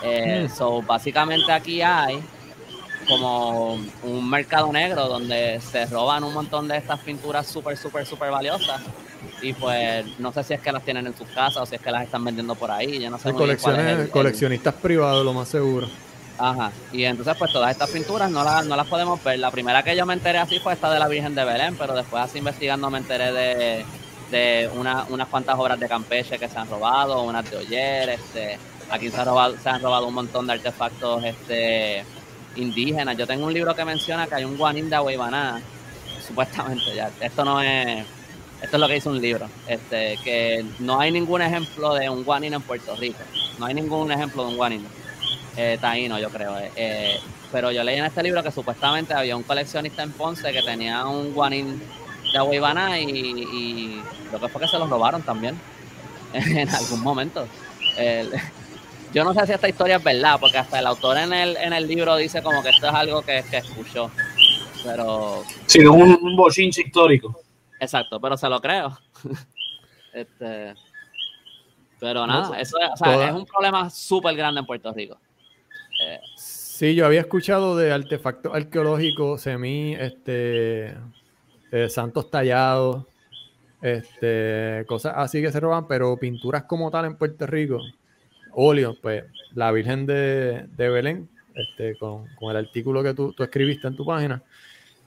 Eh, 0.02 0.46
mm. 0.48 0.56
So 0.56 0.82
básicamente 0.82 1.50
aquí 1.50 1.82
hay 1.82 2.20
como 3.08 3.74
un 4.02 4.30
mercado 4.30 4.72
negro 4.72 5.08
donde 5.08 5.60
se 5.60 5.86
roban 5.86 6.24
un 6.24 6.32
montón 6.32 6.68
de 6.68 6.78
estas 6.78 7.00
pinturas 7.00 7.46
súper, 7.46 7.76
súper, 7.76 8.06
súper 8.06 8.30
valiosas. 8.30 8.80
Y 9.42 9.52
pues 9.52 10.06
no 10.18 10.32
sé 10.32 10.42
si 10.44 10.54
es 10.54 10.60
que 10.60 10.72
las 10.72 10.84
tienen 10.84 11.06
en 11.06 11.16
sus 11.16 11.28
casas 11.28 11.62
o 11.62 11.66
si 11.66 11.74
es 11.74 11.80
que 11.80 11.90
las 11.90 12.04
están 12.04 12.24
vendiendo 12.24 12.54
por 12.54 12.70
ahí. 12.70 13.00
Yo 13.00 13.10
no 13.10 13.18
sé. 13.18 13.32
coleccionistas 14.10 14.74
privados, 14.74 15.24
lo 15.24 15.32
más 15.32 15.48
seguro. 15.48 15.88
Ajá. 16.38 16.72
Y 16.92 17.04
entonces, 17.04 17.36
pues 17.38 17.52
todas 17.52 17.70
estas 17.70 17.90
pinturas 17.90 18.30
no 18.30 18.42
las, 18.42 18.66
no 18.66 18.76
las 18.76 18.86
podemos 18.86 19.22
ver. 19.22 19.38
La 19.38 19.50
primera 19.50 19.82
que 19.82 19.96
yo 19.96 20.04
me 20.06 20.14
enteré 20.14 20.38
así 20.38 20.58
fue 20.58 20.72
esta 20.72 20.92
de 20.92 20.98
la 20.98 21.08
Virgen 21.08 21.34
de 21.34 21.44
Belén, 21.44 21.76
pero 21.76 21.94
después 21.94 22.22
así 22.22 22.38
investigando 22.38 22.90
me 22.90 22.98
enteré 22.98 23.32
de, 23.32 23.84
de 24.34 24.68
una, 24.74 25.06
unas 25.10 25.28
cuantas 25.28 25.56
obras 25.56 25.78
de 25.78 25.88
Campeche 25.88 26.38
que 26.38 26.48
se 26.48 26.58
han 26.58 26.68
robado, 26.68 27.22
unas 27.22 27.48
de 27.48 27.56
Oyer, 27.56 28.08
este, 28.08 28.58
aquí 28.90 29.08
se, 29.08 29.16
ha 29.16 29.24
robado, 29.24 29.56
se 29.62 29.68
han 29.68 29.80
robado 29.80 30.08
un 30.08 30.14
montón 30.14 30.48
de 30.48 30.54
artefactos 30.54 31.22
este, 31.24 32.04
indígenas. 32.56 33.16
Yo 33.16 33.28
tengo 33.28 33.46
un 33.46 33.54
libro 33.54 33.76
que 33.76 33.84
menciona 33.84 34.26
que 34.26 34.34
hay 34.34 34.44
un 34.44 34.56
guanín 34.56 34.90
de 34.90 34.96
Aguibaná, 34.96 35.62
supuestamente 36.26 36.94
ya. 36.96 37.12
Esto 37.20 37.44
no 37.44 37.62
es, 37.62 38.04
esto 38.60 38.76
es 38.76 38.80
lo 38.80 38.88
que 38.88 38.94
dice 38.94 39.08
un 39.08 39.20
libro, 39.20 39.48
este, 39.68 40.18
que 40.24 40.64
no 40.80 40.98
hay 40.98 41.12
ningún 41.12 41.40
ejemplo 41.40 41.94
de 41.94 42.10
un 42.10 42.24
guanín 42.24 42.54
en 42.54 42.62
Puerto 42.62 42.96
Rico. 42.96 43.20
No 43.60 43.66
hay 43.66 43.74
ningún 43.74 44.10
ejemplo 44.10 44.42
de 44.42 44.48
un 44.48 44.56
guanín 44.56 44.84
eh, 45.56 45.78
taíno, 45.80 46.18
yo 46.18 46.28
creo. 46.30 46.58
Eh, 46.58 46.72
eh, 46.74 47.20
pero 47.52 47.70
yo 47.70 47.84
leí 47.84 47.98
en 47.98 48.04
este 48.04 48.20
libro 48.20 48.42
que 48.42 48.50
supuestamente 48.50 49.14
había 49.14 49.36
un 49.36 49.44
coleccionista 49.44 50.02
en 50.02 50.10
Ponce 50.10 50.52
que 50.52 50.62
tenía 50.62 51.06
un 51.06 51.32
guanín 51.32 51.80
de 52.42 53.00
y, 53.00 53.08
y 53.08 54.02
lo 54.32 54.40
que 54.40 54.48
fue 54.48 54.60
que 54.60 54.68
se 54.68 54.78
los 54.78 54.88
robaron 54.90 55.22
también. 55.22 55.58
en 56.34 56.68
algún 56.68 57.00
momento. 57.00 57.46
yo 59.12 59.24
no 59.24 59.32
sé 59.34 59.46
si 59.46 59.52
esta 59.52 59.68
historia 59.68 59.96
es 59.96 60.04
verdad, 60.04 60.38
porque 60.40 60.58
hasta 60.58 60.80
el 60.80 60.86
autor 60.86 61.18
en 61.18 61.32
el, 61.32 61.56
en 61.56 61.72
el 61.72 61.86
libro 61.86 62.16
dice 62.16 62.42
como 62.42 62.62
que 62.62 62.70
esto 62.70 62.88
es 62.88 62.94
algo 62.94 63.22
que, 63.22 63.44
que 63.50 63.58
escuchó. 63.58 64.10
Pero. 64.84 65.44
Sí, 65.66 65.80
es 65.80 65.88
un, 65.88 66.18
un 66.20 66.36
bochinche 66.36 66.82
histórico. 66.82 67.40
Exacto, 67.80 68.20
pero 68.20 68.36
se 68.36 68.48
lo 68.48 68.60
creo. 68.60 68.98
este, 70.12 70.74
pero 72.00 72.26
nada, 72.26 72.58
eso 72.58 72.76
es, 72.78 72.90
o 72.92 72.96
sea, 72.96 73.28
es 73.28 73.34
un 73.34 73.46
problema 73.46 73.88
súper 73.90 74.34
grande 74.36 74.60
en 74.60 74.66
Puerto 74.66 74.92
Rico. 74.92 75.18
Eh, 76.02 76.20
sí, 76.36 76.94
yo 76.94 77.06
había 77.06 77.20
escuchado 77.20 77.76
de 77.76 77.92
artefactos 77.92 78.54
arqueológicos, 78.54 79.40
semí, 79.40 79.94
este, 79.94 80.94
eh, 81.74 81.88
santos 81.88 82.30
tallados, 82.30 83.04
este, 83.82 84.84
cosas 84.86 85.14
así 85.16 85.42
que 85.42 85.50
se 85.50 85.58
roban, 85.58 85.88
pero 85.88 86.16
pinturas 86.16 86.62
como 86.62 86.88
tal 86.88 87.04
en 87.04 87.16
Puerto 87.16 87.48
Rico, 87.48 87.80
óleo, 88.52 88.96
pues 89.02 89.24
la 89.54 89.72
Virgen 89.72 90.06
de, 90.06 90.68
de 90.76 90.88
Belén, 90.88 91.28
este, 91.52 91.96
con, 91.96 92.26
con, 92.36 92.52
el 92.52 92.64
artículo 92.64 93.02
que 93.02 93.12
tú, 93.12 93.32
tú, 93.32 93.42
escribiste 93.42 93.88
en 93.88 93.96
tu 93.96 94.06
página, 94.06 94.40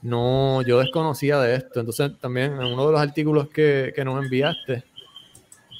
no, 0.02 0.60
yo 0.60 0.80
desconocía 0.80 1.40
de 1.40 1.54
esto. 1.54 1.80
Entonces, 1.80 2.12
también 2.20 2.52
en 2.52 2.66
uno 2.66 2.84
de 2.84 2.92
los 2.92 3.00
artículos 3.00 3.48
que, 3.48 3.94
que 3.96 4.04
nos 4.04 4.22
enviaste, 4.22 4.84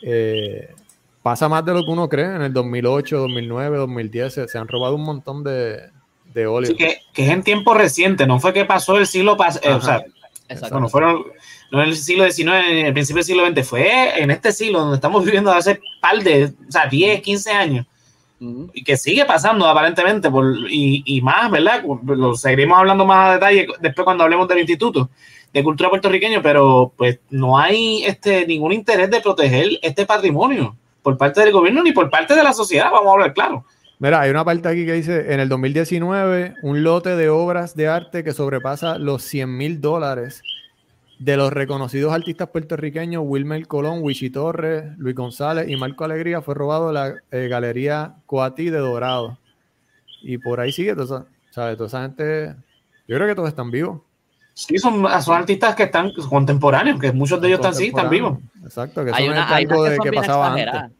eh, 0.02 0.75
pasa 1.23 1.50
más 1.50 1.66
de 1.66 1.75
lo 1.75 1.85
que 1.85 1.90
uno 1.90 2.09
cree. 2.09 2.35
En 2.35 2.40
el 2.40 2.52
2008, 2.54 3.18
2009, 3.18 3.76
2010 3.76 4.33
se, 4.47 4.59
han 4.59 4.68
robado 4.68 4.95
un 4.95 5.04
montón 5.04 5.45
de, 5.45 5.90
de 6.33 6.47
óleo. 6.47 6.75
que, 6.75 6.97
que, 7.12 7.26
es 7.26 7.30
en 7.30 7.42
tiempo 7.42 7.75
reciente, 7.75 8.26
no 8.26 8.40
fue 8.40 8.54
que 8.54 8.64
pasó 8.64 8.97
el 8.97 9.07
siglo 9.07 9.37
pasado, 9.37 9.68
eh, 9.68 9.75
o 9.75 9.80
sea, 9.83 10.02
bueno, 10.71 10.88
fueron, 10.88 11.25
no 11.71 11.83
en 11.83 11.88
el 11.88 11.97
siglo 11.97 12.31
XIX, 12.31 12.49
en 12.71 12.87
el 12.87 12.93
principio 12.93 13.19
del 13.19 13.25
siglo 13.25 13.47
XX, 13.47 13.69
fue 13.69 14.23
en 14.23 14.31
este 14.31 14.52
siglo 14.52 14.81
donde 14.81 14.97
estamos 14.97 15.25
viviendo 15.25 15.52
hace 15.52 15.81
par 16.00 16.23
de, 16.23 16.45
o 16.47 16.73
sea, 16.73 16.87
10, 16.87 17.23
15 17.23 17.50
años. 17.50 17.87
Y 18.73 18.85
que 18.85 18.97
sigue 18.97 19.25
pasando 19.25 19.67
aparentemente, 19.67 20.31
por, 20.31 20.47
y, 20.71 21.02
y, 21.05 21.21
más, 21.21 21.50
¿verdad? 21.50 21.83
Lo 22.05 22.37
seguiremos 22.37 22.78
hablando 22.78 23.05
más 23.05 23.31
a 23.31 23.33
detalle 23.35 23.67
después 23.81 24.05
cuando 24.05 24.23
hablemos 24.23 24.47
del 24.47 24.61
Instituto 24.61 25.11
de 25.52 25.64
Cultura 25.64 25.90
Puertorriqueño, 25.90 26.43
pero 26.43 26.93
pues 26.97 27.19
no 27.31 27.59
hay 27.59 28.05
este, 28.05 28.47
ningún 28.47 28.73
interés 28.73 29.11
de 29.11 29.21
proteger 29.21 29.78
este 29.83 30.07
patrimonio 30.07 30.76
por 31.02 31.17
parte 31.17 31.40
del 31.40 31.52
gobierno 31.52 31.83
ni 31.83 31.93
por 31.93 32.11
parte 32.11 32.35
de 32.35 32.43
la 32.43 32.52
sociedad, 32.52 32.90
vamos 32.90 33.09
a 33.09 33.12
hablar 33.12 33.35
claro. 33.35 33.64
Mira, 34.00 34.21
hay 34.21 34.31
una 34.31 34.45
parte 34.45 34.69
aquí 34.69 34.87
que 34.87 34.93
dice, 34.93 35.33
en 35.33 35.40
el 35.40 35.49
2019, 35.49 36.55
un 36.62 36.85
lote 36.85 37.17
de 37.17 37.28
obras 37.31 37.75
de 37.75 37.88
arte 37.88 38.23
que 38.23 38.33
sobrepasa 38.33 38.97
los 38.97 39.23
100 39.25 39.57
mil 39.57 39.81
dólares 39.81 40.43
de 41.19 41.37
los 41.37 41.52
reconocidos 41.52 42.12
artistas 42.12 42.49
puertorriqueños 42.50 43.25
Wilmer 43.26 43.67
Colón, 43.67 43.99
Wichi 44.02 44.31
Torres, 44.31 44.97
Luis 44.99 45.17
González 45.17 45.69
y 45.69 45.76
Marco 45.76 46.05
Alegría 46.05 46.43
fue 46.43 46.55
robado 46.55 46.88
de 46.88 46.95
la 46.95 47.14
eh, 47.33 47.49
Galería 47.49 48.14
Coatí 48.26 48.71
de 48.71 48.78
Dorado. 48.78 49.37
Y 50.23 50.38
por 50.38 50.61
ahí 50.61 50.71
sigue, 50.71 50.95
toda, 50.95 51.26
¿sabes? 51.50 51.76
Toda 51.76 51.88
esa 51.88 52.02
gente, 52.02 52.55
yo 53.09 53.17
creo 53.17 53.26
que 53.26 53.35
todos 53.35 53.49
están 53.49 53.73
vivos. 53.73 54.00
Sí, 54.55 54.78
son, 54.78 55.07
son 55.23 55.37
artistas 55.37 55.75
que 55.75 55.85
están 55.85 56.12
contemporáneos, 56.12 57.00
que 57.00 57.12
muchos 57.12 57.40
de 57.40 57.49
ellos 57.49 57.59
están, 57.61 57.75
sí, 57.75 57.88
están 57.88 58.11
vivos. 58.11 58.38
Exacto, 58.62 59.05
que 59.05 59.11
hay 59.12 59.28
una, 59.28 59.49
algo 59.49 59.85
de 59.85 59.99
que 59.99 60.12
pasaba 60.12 60.52
antes. 60.52 60.98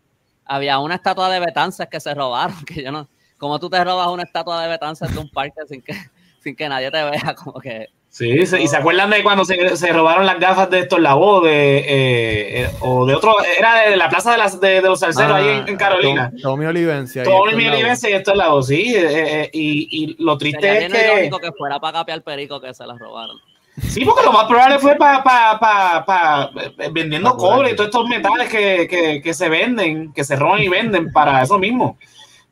Había 0.49 0.79
una 0.79 0.97
estatua 0.97 1.31
de 1.31 1.41
Betances 1.41 1.87
que 1.89 2.01
se 2.01 2.15
robaron, 2.15 2.65
que 2.65 2.83
yo 2.83 2.91
no... 2.91 3.09
¿Cómo 3.37 3.61
tú 3.61 3.71
te 3.71 3.83
robas 3.85 4.09
una 4.09 4.25
estatua 4.25 4.61
de 4.61 4.69
Betances 4.69 5.15
de 5.15 5.21
un 5.21 5.31
parque 5.31 5.61
sin 5.69 5.81
que, 5.81 5.95
sin 6.41 6.57
que 6.57 6.69
nadie 6.69 6.91
te 6.91 7.05
vea? 7.05 7.35
Como 7.45 7.61
que 7.61 7.89
Sí, 8.11 8.31
y 8.31 8.47
se 8.47 8.77
acuerdan 8.77 9.11
de 9.11 9.23
cuando 9.23 9.45
se, 9.45 9.77
se, 9.77 9.93
robaron 9.93 10.25
las 10.25 10.41
gafas 10.41 10.71
de 10.71 10.81
estos 10.81 10.99
Labo 10.99 11.43
de, 11.43 11.79
eh, 11.79 12.63
eh, 12.63 12.71
o 12.81 13.05
de 13.05 13.15
otro, 13.15 13.37
era 13.59 13.83
de 13.83 13.97
la 13.99 14.09
plaza 14.09 14.33
de, 14.33 14.39
las, 14.39 14.59
de, 14.59 14.81
de 14.81 14.83
los 14.83 15.01
salseros 15.01 15.33
ahí 15.33 15.47
en, 15.47 15.69
en 15.69 15.75
ah, 15.75 15.79
Carolina. 15.79 16.33
Tommy 16.43 16.65
Olivencia. 16.65 17.23
Tommy 17.23 17.69
Olivencia 17.69 18.09
y 18.09 18.15
esto 18.15 18.33
es 18.33 18.37
Labo, 18.39 18.63
sí. 18.63 18.95
Eh, 18.97 19.43
eh, 19.43 19.51
y, 19.53 19.89
y, 19.91 20.23
lo 20.23 20.39
triste 20.39 20.87
es 20.87 20.93
que 20.93 21.53
fuera 21.57 21.79
para 21.79 21.99
capear 21.99 22.23
perico 22.23 22.61
que 22.61 22.73
se 22.73 22.87
las 22.87 22.99
robaron. 22.99 23.39
Sí, 23.83 24.05
porque 24.05 24.25
lo 24.25 24.33
más 24.33 24.45
probable 24.47 24.79
fue 24.79 24.97
para 24.97 25.23
pa, 25.23 25.59
pa, 25.61 26.05
pa, 26.05 26.51
vendiendo 26.93 27.37
cobre 27.37 27.71
y 27.71 27.77
todos 27.77 27.89
estos 27.89 28.09
metales 28.09 28.49
que, 28.49 28.89
que, 28.89 29.21
que 29.23 29.35
se 29.35 29.49
venden, 29.49 30.13
que 30.13 30.25
se 30.25 30.37
roban 30.37 30.63
y 30.63 30.69
venden 30.69 31.13
para 31.13 31.43
eso 31.43 31.59
mismo. 31.59 31.99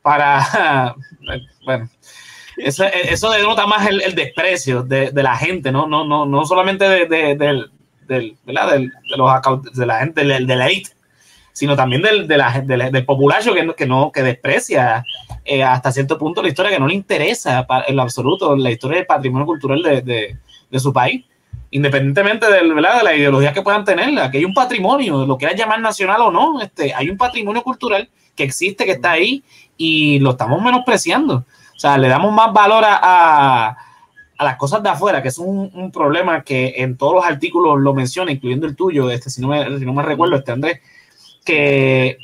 Para. 0.01 0.95
Bueno 1.65 1.89
eso, 2.57 2.85
eso 2.85 3.29
denota 3.31 3.67
más 3.67 3.87
el, 3.87 4.01
el 4.01 4.15
desprecio 4.15 4.83
de, 4.83 5.11
de, 5.11 5.23
la 5.23 5.37
gente, 5.37 5.71
¿no? 5.71 5.87
No, 5.87 6.03
no, 6.05 6.25
no 6.25 6.45
solamente 6.45 6.85
de, 6.85 7.05
de, 7.05 7.35
del, 7.35 7.71
del, 8.07 8.35
¿verdad? 8.45 8.71
Del, 8.71 8.89
de, 8.89 9.17
los, 9.17 9.73
de 9.73 9.85
la 9.85 9.99
gente, 9.99 10.25
del, 10.25 10.47
de 10.47 10.55
la 10.55 10.65
elite, 10.67 10.89
sino 11.53 11.75
también 11.75 12.01
del, 12.01 12.27
de 12.27 12.37
la, 12.37 12.61
del, 12.61 12.91
del 12.91 13.05
populacho 13.05 13.53
que, 13.53 13.73
que, 13.75 13.85
no, 13.85 14.11
que 14.11 14.23
desprecia 14.23 15.03
eh, 15.45 15.63
hasta 15.63 15.91
cierto 15.91 16.17
punto 16.17 16.41
la 16.41 16.49
historia, 16.49 16.71
que 16.71 16.79
no 16.79 16.87
le 16.87 16.95
interesa 16.95 17.65
en 17.87 17.95
lo 17.95 18.01
absoluto 18.01 18.55
la 18.55 18.71
historia 18.71 18.97
del 18.97 19.07
patrimonio 19.07 19.45
cultural 19.45 19.83
de, 19.83 20.37
de, 20.69 20.79
su 20.79 20.91
país 20.93 21.25
independientemente 21.71 22.49
de, 22.49 22.73
¿verdad? 22.73 22.99
de 22.99 23.03
la 23.03 23.15
ideología 23.15 23.51
que 23.51 23.61
puedan 23.61 23.83
tener, 23.83 24.17
aquí 24.19 24.37
hay 24.37 24.45
un 24.45 24.53
patrimonio, 24.53 25.25
lo 25.25 25.37
quieras 25.37 25.57
llamar 25.57 25.81
nacional 25.81 26.21
o 26.21 26.31
no, 26.31 26.61
este, 26.61 26.93
hay 26.93 27.09
un 27.09 27.17
patrimonio 27.17 27.61
cultural 27.61 28.09
que 28.37 28.43
existe, 28.43 28.85
que 28.85 28.91
está 28.91 29.11
ahí 29.11 29.43
y 29.75 30.19
lo 30.19 30.31
estamos 30.31 30.61
menospreciando. 30.61 31.45
O 31.75 31.79
sea, 31.79 31.97
le 31.97 32.07
damos 32.07 32.31
más 32.33 32.53
valor 32.53 32.83
a, 32.85 33.77
a, 34.37 34.43
las 34.43 34.55
cosas 34.55 34.81
de 34.81 34.89
afuera, 34.89 35.21
que 35.21 35.27
es 35.27 35.37
un, 35.37 35.69
un, 35.73 35.91
problema 35.91 36.43
que 36.43 36.75
en 36.77 36.95
todos 36.97 37.15
los 37.15 37.25
artículos 37.25 37.79
lo 37.79 37.93
menciona, 37.93 38.31
incluyendo 38.31 38.65
el 38.65 38.75
tuyo, 38.75 39.09
este, 39.09 39.29
si, 39.29 39.41
no 39.41 39.49
me, 39.49 39.77
si 39.77 39.85
no 39.85 39.93
me 39.93 40.03
recuerdo, 40.03 40.35
este 40.35 40.51
Andrés, 40.51 40.79
que 41.43 42.17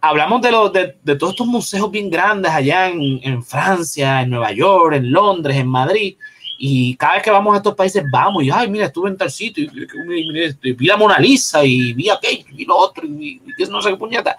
hablamos 0.00 0.40
de, 0.42 0.52
los, 0.52 0.72
de, 0.72 0.96
de, 1.02 1.16
todos 1.16 1.32
estos 1.32 1.46
museos 1.46 1.90
bien 1.90 2.10
grandes 2.10 2.50
allá 2.50 2.88
en, 2.88 3.20
en, 3.22 3.42
Francia, 3.42 4.22
en 4.22 4.30
Nueva 4.30 4.52
York, 4.52 4.94
en 4.94 5.12
Londres, 5.12 5.56
en 5.56 5.68
Madrid, 5.68 6.16
y 6.64 6.94
cada 6.94 7.14
vez 7.14 7.24
que 7.24 7.30
vamos 7.32 7.54
a 7.54 7.56
estos 7.56 7.74
países 7.74 8.04
vamos 8.08 8.44
y, 8.44 8.50
ay, 8.52 8.70
mira, 8.70 8.86
estuve 8.86 9.10
en 9.10 9.16
tal 9.16 9.32
sitio, 9.32 9.64
y, 9.64 10.48
y 10.62 10.72
vi 10.74 10.86
la 10.86 10.96
Mona 10.96 11.18
Lisa, 11.18 11.64
y 11.64 11.92
vi 11.92 12.08
aquello, 12.08 12.44
y 12.56 12.64
lo 12.64 12.76
otro, 12.76 13.04
y, 13.04 13.42
y 13.58 13.64
no 13.64 13.82
sé 13.82 13.90
qué 13.90 13.96
puñeta. 13.96 14.38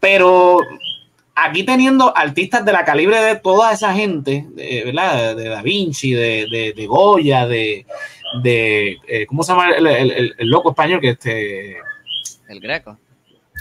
Pero 0.00 0.56
aquí 1.34 1.62
teniendo 1.62 2.16
artistas 2.16 2.64
de 2.64 2.72
la 2.72 2.82
calibre 2.82 3.20
de 3.20 3.36
toda 3.36 3.72
esa 3.72 3.92
gente, 3.92 4.46
de, 4.54 4.84
¿verdad? 4.86 5.36
De, 5.36 5.50
Da 5.50 5.60
Vinci, 5.60 6.12
de, 6.12 6.46
de, 6.50 6.72
de 6.72 6.86
Goya, 6.86 7.46
de, 7.46 7.84
de 8.42 8.96
eh, 9.06 9.26
¿cómo 9.26 9.42
se 9.42 9.52
llama 9.52 9.68
el, 9.68 9.86
el, 9.86 10.34
el, 10.38 10.48
loco 10.48 10.70
español 10.70 10.98
que 11.02 11.10
este? 11.10 11.76
El 12.48 12.60
greco. 12.60 12.96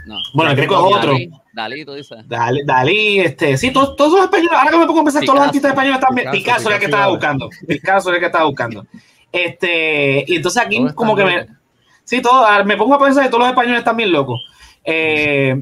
No. 0.06 0.22
Bueno, 0.34 0.52
el 0.52 0.58
greco 0.58 0.76
es 0.76 0.96
otro. 0.98 1.12
Dalí, 1.14 1.32
Dalí 1.54 1.86
tú 1.86 1.94
dices. 1.94 2.18
Dalí, 2.28 2.64
Dalí, 2.64 3.20
este, 3.20 3.58
sí, 3.58 3.72
todos, 3.72 3.96
todos 3.96 4.14
los 4.14 4.24
españoles, 4.24 4.58
ahora 4.58 4.72
que 4.72 4.78
me 4.78 4.86
pongo 4.86 5.02
a 5.02 5.04
pensar, 5.04 5.22
Picasso, 5.22 5.32
todos 5.32 5.40
los 5.40 5.48
artistas 5.48 5.72
españoles 5.72 6.00
también, 6.00 6.32
Picasso, 6.32 6.58
Picasso, 6.58 6.70
era 6.70 6.76
el 6.76 6.80
que 6.80 6.86
estaba 6.86 7.08
buscando, 7.08 7.50
Picasso 7.68 8.10
era 8.10 8.18
el 8.18 8.22
que 8.22 8.26
estaba 8.26 8.46
buscando. 8.46 8.86
Este, 9.32 10.26
y 10.28 10.36
entonces 10.38 10.64
aquí 10.64 10.86
como 10.96 11.16
que 11.16 11.24
me, 11.24 11.48
sí, 12.04 12.22
todo, 12.22 12.66
me 12.66 12.78
pongo 12.78 12.96
a 12.96 13.00
pensar 13.00 13.24
que 13.24 13.30
todos 13.30 13.42
los 13.42 13.50
españoles 13.50 13.80
están 13.80 13.98
bien 13.98 14.12
locos. 14.12 14.42
Eh, 14.84 15.62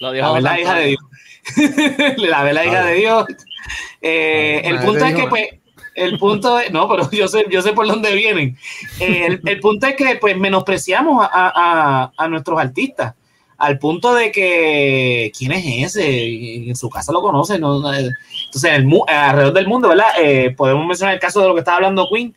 lo 0.00 0.12
dijo 0.12 0.26
la 0.26 0.32
verdad, 0.32 0.58
hija 0.58 0.74
de 0.74 0.86
Dios. 0.86 1.02
la 2.28 2.42
verdad, 2.42 2.64
hija 2.64 2.84
de 2.84 2.94
Dios. 2.94 3.26
Eh, 4.00 4.62
el 4.64 4.80
punto 4.80 5.04
es 5.04 5.14
que, 5.14 5.26
pues, 5.28 5.48
el 5.94 6.18
punto 6.18 6.58
es, 6.58 6.72
no, 6.72 6.88
pero 6.88 7.10
yo 7.10 7.28
sé, 7.28 7.46
yo 7.50 7.62
sé 7.62 7.72
por 7.72 7.86
dónde 7.86 8.14
vienen. 8.14 8.56
Eh, 9.00 9.26
el, 9.26 9.40
el, 9.44 9.60
punto 9.60 9.86
es 9.86 9.96
que, 9.96 10.16
pues, 10.16 10.36
menospreciamos 10.36 11.24
a, 11.24 11.28
a, 11.32 12.12
a, 12.16 12.28
nuestros 12.28 12.58
artistas 12.58 13.14
al 13.56 13.78
punto 13.78 14.14
de 14.14 14.32
que, 14.32 15.32
¿quién 15.36 15.52
es 15.52 15.96
ese? 15.96 16.68
En 16.68 16.76
su 16.76 16.90
casa 16.90 17.12
lo 17.12 17.22
conoce, 17.22 17.58
¿no? 17.58 17.76
Entonces, 17.76 18.72
el, 18.72 18.88
alrededor 19.06 19.52
del 19.52 19.68
mundo, 19.68 19.88
¿verdad? 19.88 20.08
Eh, 20.20 20.54
podemos 20.56 20.86
mencionar 20.86 21.14
el 21.14 21.20
caso 21.20 21.40
de 21.40 21.48
lo 21.48 21.54
que 21.54 21.60
estaba 21.60 21.76
hablando 21.76 22.08
Queen, 22.12 22.34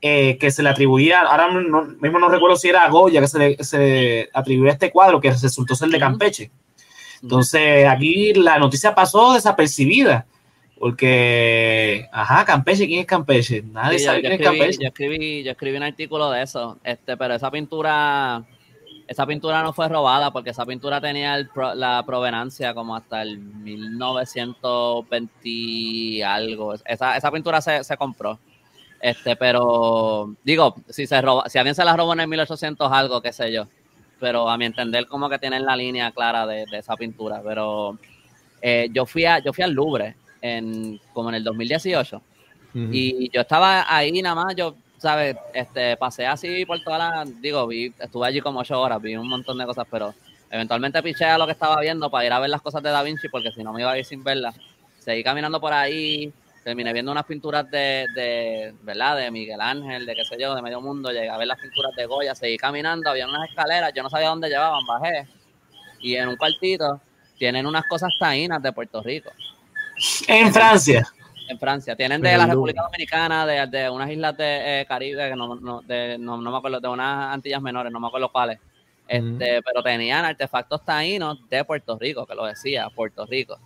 eh, 0.00 0.36
que 0.38 0.50
se 0.50 0.62
le 0.62 0.68
atribuía, 0.68 1.22
ahora 1.22 1.50
no, 1.50 1.84
mismo 1.98 2.18
no 2.18 2.28
recuerdo 2.28 2.56
si 2.56 2.68
era 2.68 2.84
a 2.84 2.90
Goya 2.90 3.22
que 3.22 3.28
se 3.28 3.38
le, 3.38 3.64
se 3.64 4.28
atribuía 4.34 4.72
este 4.72 4.90
cuadro 4.90 5.20
que 5.20 5.30
resultó 5.30 5.74
ser 5.74 5.88
de 5.88 5.98
Campeche. 5.98 6.50
Entonces, 7.22 7.88
aquí 7.88 8.34
la 8.34 8.58
noticia 8.58 8.94
pasó 8.94 9.32
desapercibida. 9.32 10.26
Porque, 10.84 12.06
ajá, 12.12 12.44
Campeche, 12.44 12.86
¿quién 12.86 13.00
es 13.00 13.06
Campeche? 13.06 13.62
Nadie 13.62 13.98
sí, 13.98 14.04
sabe 14.04 14.20
quién 14.20 14.32
escribí, 14.32 14.54
es 14.54 14.58
Campeche. 14.58 14.82
Yo 14.82 14.88
escribí, 14.88 15.42
yo 15.42 15.52
escribí 15.52 15.78
un 15.78 15.82
artículo 15.82 16.30
de 16.30 16.42
eso, 16.42 16.78
este, 16.84 17.16
pero 17.16 17.32
esa 17.32 17.50
pintura, 17.50 18.44
esa 19.08 19.26
pintura 19.26 19.62
no 19.62 19.72
fue 19.72 19.88
robada 19.88 20.30
porque 20.30 20.50
esa 20.50 20.66
pintura 20.66 21.00
tenía 21.00 21.36
el, 21.36 21.48
la 21.76 22.04
provenancia 22.04 22.74
como 22.74 22.94
hasta 22.94 23.22
el 23.22 23.38
1920 23.38 26.22
algo. 26.22 26.74
Esa, 26.74 27.16
esa 27.16 27.30
pintura 27.30 27.62
se, 27.62 27.82
se 27.82 27.96
compró. 27.96 28.38
Este, 29.00 29.36
pero 29.36 30.34
digo, 30.44 30.74
si 30.90 31.06
se 31.06 31.18
roba, 31.22 31.48
si 31.48 31.56
alguien 31.56 31.74
se 31.74 31.84
la 31.86 31.96
robó 31.96 32.12
en 32.12 32.20
el 32.20 32.28
1800 32.28 32.92
algo, 32.92 33.22
qué 33.22 33.32
sé 33.32 33.50
yo 33.50 33.66
pero 34.20 34.50
a 34.50 34.58
mi 34.58 34.66
entender 34.66 35.06
como 35.06 35.30
que 35.30 35.38
tienen 35.38 35.64
la 35.64 35.76
línea 35.76 36.12
clara 36.12 36.46
de, 36.46 36.66
de 36.70 36.76
esa 36.76 36.94
pintura. 36.94 37.40
Pero 37.42 37.98
eh, 38.60 38.90
yo 38.92 39.06
fui 39.06 39.24
a, 39.24 39.38
yo 39.38 39.54
fui 39.54 39.64
al 39.64 39.72
Louvre 39.72 40.16
en, 40.44 41.00
como 41.14 41.30
en 41.30 41.36
el 41.36 41.44
2018 41.44 42.16
uh 42.16 42.20
-huh. 42.78 42.88
y 42.92 43.30
yo 43.30 43.40
estaba 43.40 43.86
ahí 43.88 44.20
nada 44.20 44.34
más, 44.34 44.54
yo, 44.54 44.74
¿sabes? 44.98 45.36
Este, 45.54 45.96
pasé 45.96 46.26
así 46.26 46.66
por 46.66 46.82
toda 46.82 46.98
la, 46.98 47.24
digo, 47.40 47.66
vi, 47.66 47.94
estuve 47.98 48.26
allí 48.26 48.40
como 48.42 48.60
ocho 48.60 48.78
horas, 48.78 49.00
vi 49.00 49.16
un 49.16 49.28
montón 49.28 49.56
de 49.56 49.64
cosas, 49.64 49.86
pero 49.90 50.14
eventualmente 50.50 51.02
piché 51.02 51.24
a 51.24 51.38
lo 51.38 51.46
que 51.46 51.52
estaba 51.52 51.80
viendo 51.80 52.10
para 52.10 52.26
ir 52.26 52.32
a 52.32 52.40
ver 52.40 52.50
las 52.50 52.60
cosas 52.60 52.82
de 52.82 52.90
Da 52.90 53.02
Vinci, 53.02 53.28
porque 53.30 53.52
si 53.52 53.64
no 53.64 53.72
me 53.72 53.80
iba 53.80 53.92
a 53.92 53.98
ir 53.98 54.04
sin 54.04 54.22
verlas. 54.22 54.54
Seguí 54.98 55.24
caminando 55.24 55.60
por 55.60 55.72
ahí, 55.72 56.30
terminé 56.62 56.92
viendo 56.92 57.10
unas 57.10 57.24
pinturas 57.24 57.70
de, 57.70 58.06
de, 58.14 58.74
¿verdad? 58.82 59.16
De 59.16 59.30
Miguel 59.30 59.60
Ángel, 59.62 60.04
de 60.04 60.14
qué 60.14 60.24
sé 60.24 60.36
yo, 60.38 60.54
de 60.54 60.60
medio 60.60 60.80
mundo, 60.82 61.10
llegué 61.10 61.30
a 61.30 61.38
ver 61.38 61.46
las 61.46 61.58
pinturas 61.58 61.94
de 61.96 62.04
Goya, 62.04 62.34
seguí 62.34 62.58
caminando, 62.58 63.08
había 63.08 63.26
unas 63.26 63.48
escaleras, 63.48 63.92
yo 63.94 64.02
no 64.02 64.10
sabía 64.10 64.28
dónde 64.28 64.48
llevaban, 64.50 64.84
bajé, 64.86 65.26
y 66.00 66.16
en 66.16 66.28
un 66.28 66.36
cuartito 66.36 67.00
tienen 67.38 67.66
unas 67.66 67.84
cosas 67.86 68.10
taínas 68.18 68.62
de 68.62 68.72
Puerto 68.72 69.02
Rico. 69.02 69.30
En 70.28 70.52
Francia. 70.52 71.06
En 71.48 71.58
Francia. 71.58 71.96
Tienen 71.96 72.20
de 72.20 72.36
la 72.36 72.46
República 72.46 72.82
Dominicana, 72.82 73.46
de, 73.46 73.66
de 73.66 73.90
unas 73.90 74.10
islas 74.10 74.36
de 74.36 74.80
eh, 74.80 74.86
Caribe, 74.86 75.30
que 75.30 75.36
no, 75.36 75.56
no, 75.56 75.82
de, 75.82 76.16
no, 76.18 76.36
no, 76.36 76.50
me 76.50 76.56
acuerdo, 76.56 76.80
de 76.80 76.88
unas 76.88 77.34
Antillas 77.34 77.62
menores, 77.62 77.92
no 77.92 78.00
me 78.00 78.08
acuerdo 78.08 78.30
cuáles. 78.30 78.58
Este, 79.06 79.60
Pero 79.62 79.82
tenían 79.82 80.24
artefactos 80.24 80.84
taínos 80.84 81.38
de 81.48 81.64
Puerto 81.64 81.98
Rico, 81.98 82.26
que 82.26 82.34
lo 82.34 82.46
decía, 82.46 82.88
Puerto 82.88 83.26
Rico. 83.26 83.58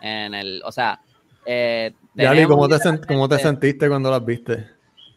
En 0.00 0.34
el, 0.34 0.62
o 0.64 0.70
sea, 0.70 1.00
eh, 1.44 1.92
Yali, 2.14 2.44
¿cómo 2.46 2.68
te, 2.68 2.78
¿cómo 3.06 3.28
te 3.28 3.38
sentiste 3.38 3.88
cuando 3.88 4.10
las 4.10 4.24
viste? 4.24 4.68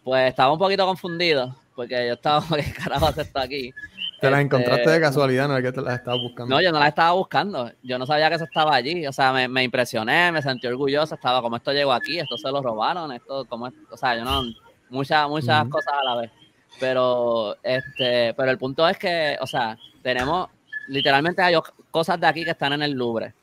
Pues 0.04 0.30
estaba 0.30 0.54
un 0.54 0.60
poquito 0.60 0.86
confundido, 0.86 1.56
porque 1.76 2.08
yo 2.08 2.14
estaba, 2.14 2.44
¿qué 2.56 2.74
carajo 2.74 3.08
hace 3.08 3.22
esto 3.22 3.40
aquí? 3.40 3.74
¿Te 4.20 4.32
las 4.32 4.42
encontraste 4.42 4.90
de 4.90 4.96
este, 4.96 5.02
casualidad? 5.02 5.48
¿No 5.48 5.58
es 5.58 5.64
que 5.64 5.72
te 5.72 5.82
las 5.82 5.96
estabas 5.96 6.20
buscando? 6.22 6.56
No, 6.56 6.62
yo 6.62 6.72
no 6.72 6.80
las 6.80 6.90
estaba 6.90 7.12
buscando. 7.12 7.72
Yo 7.84 8.00
no 8.00 8.06
sabía 8.06 8.30
que 8.30 8.36
eso 8.36 8.46
estaba 8.46 8.74
allí. 8.74 9.06
O 9.06 9.14
sea, 9.14 9.32
me, 9.32 9.48
me 9.48 9.64
impresioné, 9.64 10.32
me 10.32 10.42
sentí 10.42 10.66
orgulloso. 10.68 11.16
Estaba 11.16 11.42
como 11.42 11.58
esto 11.58 11.72
llegó 11.72 11.94
aquí, 11.94 12.20
esto 12.20 12.38
se 12.38 12.52
lo 12.52 12.62
robaron, 12.62 13.12
esto, 13.12 13.46
como, 13.46 13.72
o 13.92 13.98
sea, 13.98 14.16
yo 14.16 14.24
no, 14.24 14.42
muchas, 14.90 15.28
muchas 15.30 15.68
cosas 15.70 15.94
a 15.94 16.04
la 16.04 16.16
vez. 16.22 16.32
Pero, 16.80 17.56
este, 17.64 18.34
pero 18.34 18.52
el 18.52 18.58
punto 18.58 18.88
es 18.88 18.98
que, 18.98 19.38
o 19.40 19.48
sea, 19.48 19.78
tenemos, 20.02 20.50
literalmente 20.88 21.42
hay 21.42 21.56
cosas 21.92 22.20
de 22.20 22.28
aquí 22.28 22.44
que 22.44 22.52
están 22.52 22.74
en 22.74 22.82
el 22.82 22.92
Louvre. 22.92 23.34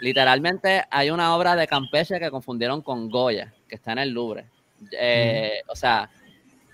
Literalmente 0.00 0.84
hay 0.90 1.10
una 1.10 1.34
obra 1.36 1.54
de 1.54 1.66
Campeche 1.66 2.18
que 2.18 2.30
confundieron 2.30 2.82
con 2.82 3.08
Goya, 3.08 3.52
que 3.68 3.76
está 3.76 3.92
en 3.92 3.98
el 3.98 4.10
Louvre. 4.10 4.46
Eh, 4.90 5.62
o 5.68 5.76
sea, 5.76 6.10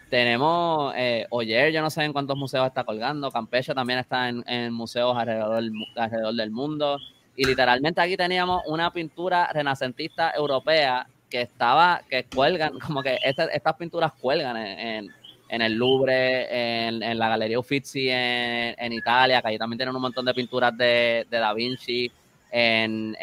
tenemos 0.09 0.93
eh, 0.97 1.27
Oyer, 1.31 1.73
yo 1.73 1.83
no 1.83 1.91
sé 1.91 2.05
en 2.05 2.13
cuántos 2.13 2.37
museos 2.37 2.67
está 2.67 2.85
colgando. 2.85 3.31
Campeche 3.31 3.75
también 3.75 3.99
está 3.99 4.29
en, 4.29 4.73
museos 4.73 5.17
alrededor, 5.17 5.63
alrededor 5.97 6.35
del 6.35 6.51
mundo. 6.51 6.99
Y 7.37 7.45
literalmente 7.45 8.01
aquí 8.01 8.17
teníamos 8.17 8.63
una 8.67 8.93
pintura 8.93 9.51
renacentista 9.53 10.33
europea 10.33 11.07
que 11.31 11.43
estaba, 11.43 12.03
que 12.09 12.25
cuelgan, 12.25 12.79
como 12.87 13.03
que 13.03 13.19
estas 13.23 13.75
pinturas 13.79 14.13
cuelgan 14.15 14.57
en, 14.57 15.13
el 15.51 15.75
Louvre, 15.75 16.89
en, 16.89 17.19
la 17.19 17.29
Galería 17.29 17.59
Uffizi 17.59 18.09
en, 18.11 18.93
Italia, 18.93 19.41
que 19.43 19.49
ahí 19.49 19.59
también 19.59 19.79
tienen 19.79 19.95
un 19.95 20.03
montón 20.03 20.25
de 20.25 20.35
pinturas 20.35 20.77
de, 20.77 21.27
Da 21.31 21.53
Vinci, 21.53 22.11
en, 22.51 23.15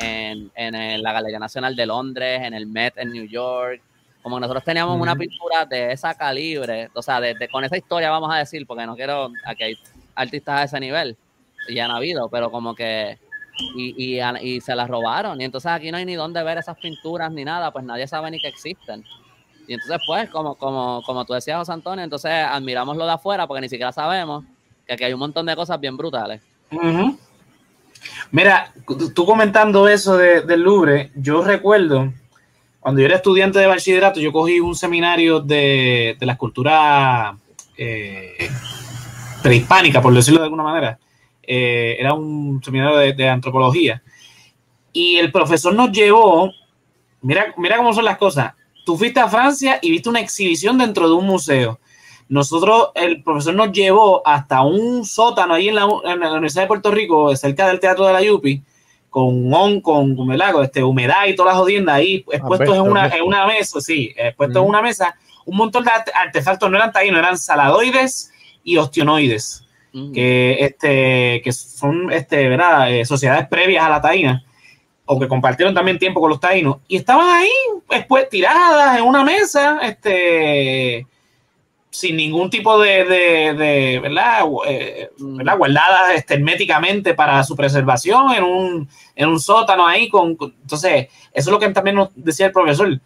la 0.55 1.13
Galería 1.13 1.39
Nacional 1.39 1.75
de 1.75 1.85
Londres, 1.85 2.41
en 2.43 2.53
el 2.53 2.67
Met 2.67 2.97
en 2.97 3.11
New 3.11 3.25
York 3.25 3.81
como 4.25 4.39
nosotros 4.39 4.63
teníamos 4.63 4.99
una 4.99 5.15
pintura 5.15 5.67
de 5.67 5.91
esa 5.91 6.15
calibre, 6.15 6.89
o 6.95 7.01
sea, 7.03 7.21
de, 7.21 7.47
con 7.47 7.63
esa 7.63 7.77
historia 7.77 8.09
vamos 8.09 8.33
a 8.33 8.39
decir, 8.39 8.65
porque 8.65 8.83
no 8.87 8.95
quiero, 8.95 9.29
aquí 9.45 9.61
hay 9.65 9.77
artistas 10.15 10.61
a 10.61 10.63
ese 10.63 10.79
nivel, 10.79 11.15
y 11.67 11.77
han 11.77 11.91
habido, 11.91 12.27
pero 12.27 12.49
como 12.49 12.73
que, 12.73 13.19
y, 13.75 14.19
y, 14.19 14.61
se 14.61 14.73
las 14.73 14.89
robaron, 14.89 15.39
y 15.39 15.43
entonces 15.43 15.71
aquí 15.71 15.91
no 15.91 15.97
hay 15.97 16.05
ni 16.05 16.15
dónde 16.15 16.41
ver 16.41 16.57
esas 16.57 16.75
pinturas 16.79 17.31
ni 17.31 17.45
nada, 17.45 17.69
pues 17.69 17.85
nadie 17.85 18.07
sabe 18.07 18.31
ni 18.31 18.39
que 18.39 18.47
existen. 18.47 19.03
Y 19.67 19.75
entonces, 19.75 19.99
pues, 20.07 20.27
como, 20.31 20.55
como, 20.55 21.03
como 21.03 21.23
tú 21.23 21.33
decías, 21.33 21.59
José 21.59 21.73
Antonio, 21.73 22.03
entonces 22.03 22.31
admiramos 22.31 22.97
lo 22.97 23.05
de 23.05 23.11
afuera 23.11 23.45
porque 23.45 23.61
ni 23.61 23.69
siquiera 23.69 23.91
sabemos 23.91 24.43
que 24.87 24.93
aquí 24.93 25.03
hay 25.03 25.13
un 25.13 25.19
montón 25.19 25.45
de 25.45 25.55
cosas 25.55 25.79
bien 25.79 25.97
brutales. 25.97 26.41
Mira, 28.31 28.73
tú 29.13 29.23
comentando 29.23 29.87
eso 29.87 30.17
del 30.17 30.61
Louvre, 30.61 31.11
yo 31.13 31.43
recuerdo 31.43 32.11
cuando 32.85 33.01
yo 33.01 33.07
era 33.07 33.15
estudiante 33.15 33.57
de 33.57 33.65
bachillerato, 33.65 34.19
yo 34.19 34.31
cogí 34.31 34.59
un 34.59 34.75
seminario 34.75 35.39
de, 35.39 36.15
de 36.19 36.25
la 36.27 36.33
escultura 36.33 37.35
eh, 37.75 38.47
prehispánica, 39.41 40.03
por 40.03 40.13
decirlo 40.13 40.41
de 40.41 40.43
alguna 40.43 40.61
manera. 40.61 40.99
Eh, 41.41 41.95
era 41.99 42.13
un 42.13 42.61
seminario 42.63 42.99
de, 43.11 43.27
antropología. 43.27 44.03
Y 44.93 45.15
el 45.15 45.31
profesor 45.31 45.73
nos 45.73 45.91
llevó, 45.91 46.51
mira, 47.23 47.55
mira 47.57 47.77
cómo 47.77 47.91
son 47.91 48.05
las 48.05 48.19
cosas. 48.19 48.53
Tú 48.85 48.95
fuiste 48.95 49.19
a 49.19 49.29
Francia 49.29 49.79
y 49.81 49.89
viste 49.89 50.07
una 50.07 50.19
exhibición 50.19 50.77
dentro 50.77 51.07
de 51.07 51.15
un 51.15 51.25
museo. 51.25 51.79
Nosotros, 52.29 52.89
el 52.93 53.23
profesor 53.23 53.55
nos 53.55 53.71
llevó 53.71 54.21
hasta 54.27 54.61
un 54.61 55.05
sótano 55.05 55.55
ahí 55.55 55.69
en 55.69 55.75
la, 55.75 55.87
en 56.03 56.19
la 56.19 56.33
Universidad 56.33 56.65
de 56.65 56.67
Puerto 56.67 56.91
Rico, 56.91 57.35
cerca 57.35 57.65
del 57.67 57.79
Teatro 57.79 58.05
de 58.05 58.13
la 58.13 58.21
Yupi, 58.21 58.61
con 59.15 59.53
on, 59.53 59.79
con, 59.79 60.13
con 60.13 60.29
este, 60.61 60.83
humedad 60.83 61.25
y 61.25 61.37
todas 61.37 61.53
las 61.53 61.61
jodiendas 61.61 61.95
ahí 61.95 62.25
expuestos 62.33 62.75
en 62.75 62.81
una, 62.81 63.07
en 63.07 63.23
una 63.23 63.47
mesa, 63.47 63.79
sí, 63.79 64.13
expuestos 64.13 64.61
en 64.61 64.67
una 64.67 64.81
mesa, 64.81 65.15
un 65.45 65.55
montón 65.55 65.85
de 65.85 65.91
artefactos 66.13 66.69
no 66.69 66.75
eran 66.75 66.91
taínos, 66.91 67.19
eran 67.19 67.37
saladoides 67.37 68.33
y 68.65 68.75
ostionoides, 68.75 69.63
que, 70.13 70.57
este, 70.59 71.41
que 71.41 71.53
son 71.53 72.11
este, 72.11 72.49
¿verdad? 72.49 72.91
Eh, 72.91 73.05
sociedades 73.05 73.47
previas 73.47 73.85
a 73.85 73.89
la 73.89 74.01
taína, 74.01 74.43
o 75.05 75.17
que 75.17 75.29
compartieron 75.29 75.73
también 75.73 75.97
tiempo 75.97 76.19
con 76.19 76.29
los 76.29 76.41
taínos, 76.41 76.79
y 76.85 76.97
estaban 76.97 77.29
ahí, 77.29 77.53
después 77.89 78.27
tiradas 78.27 78.97
en 78.97 79.05
una 79.05 79.23
mesa, 79.23 79.79
este, 79.81 81.07
sin 81.95 82.17
ningún 82.17 82.49
tipo 82.49 82.79
de, 82.79 83.05
de, 83.05 83.99
¿verdad? 83.99 84.45
Eh, 84.67 85.09
¿verdad? 85.17 85.57
guardadas 85.57 86.15
este, 86.15 86.33
herméticamente 86.35 87.13
para 87.13 87.43
su 87.43 87.55
preservación 87.55 88.33
en 88.33 88.43
un, 88.43 88.89
en 89.15 89.29
un 89.29 89.39
sótano 89.39 89.87
ahí. 89.87 90.09
Con, 90.09 90.31
entonces, 90.31 91.07
eso 91.07 91.09
es 91.31 91.47
lo 91.47 91.59
que 91.59 91.69
también 91.69 91.95
nos 91.95 92.09
decía 92.15 92.47
el 92.47 92.51
profesor. 92.51 92.99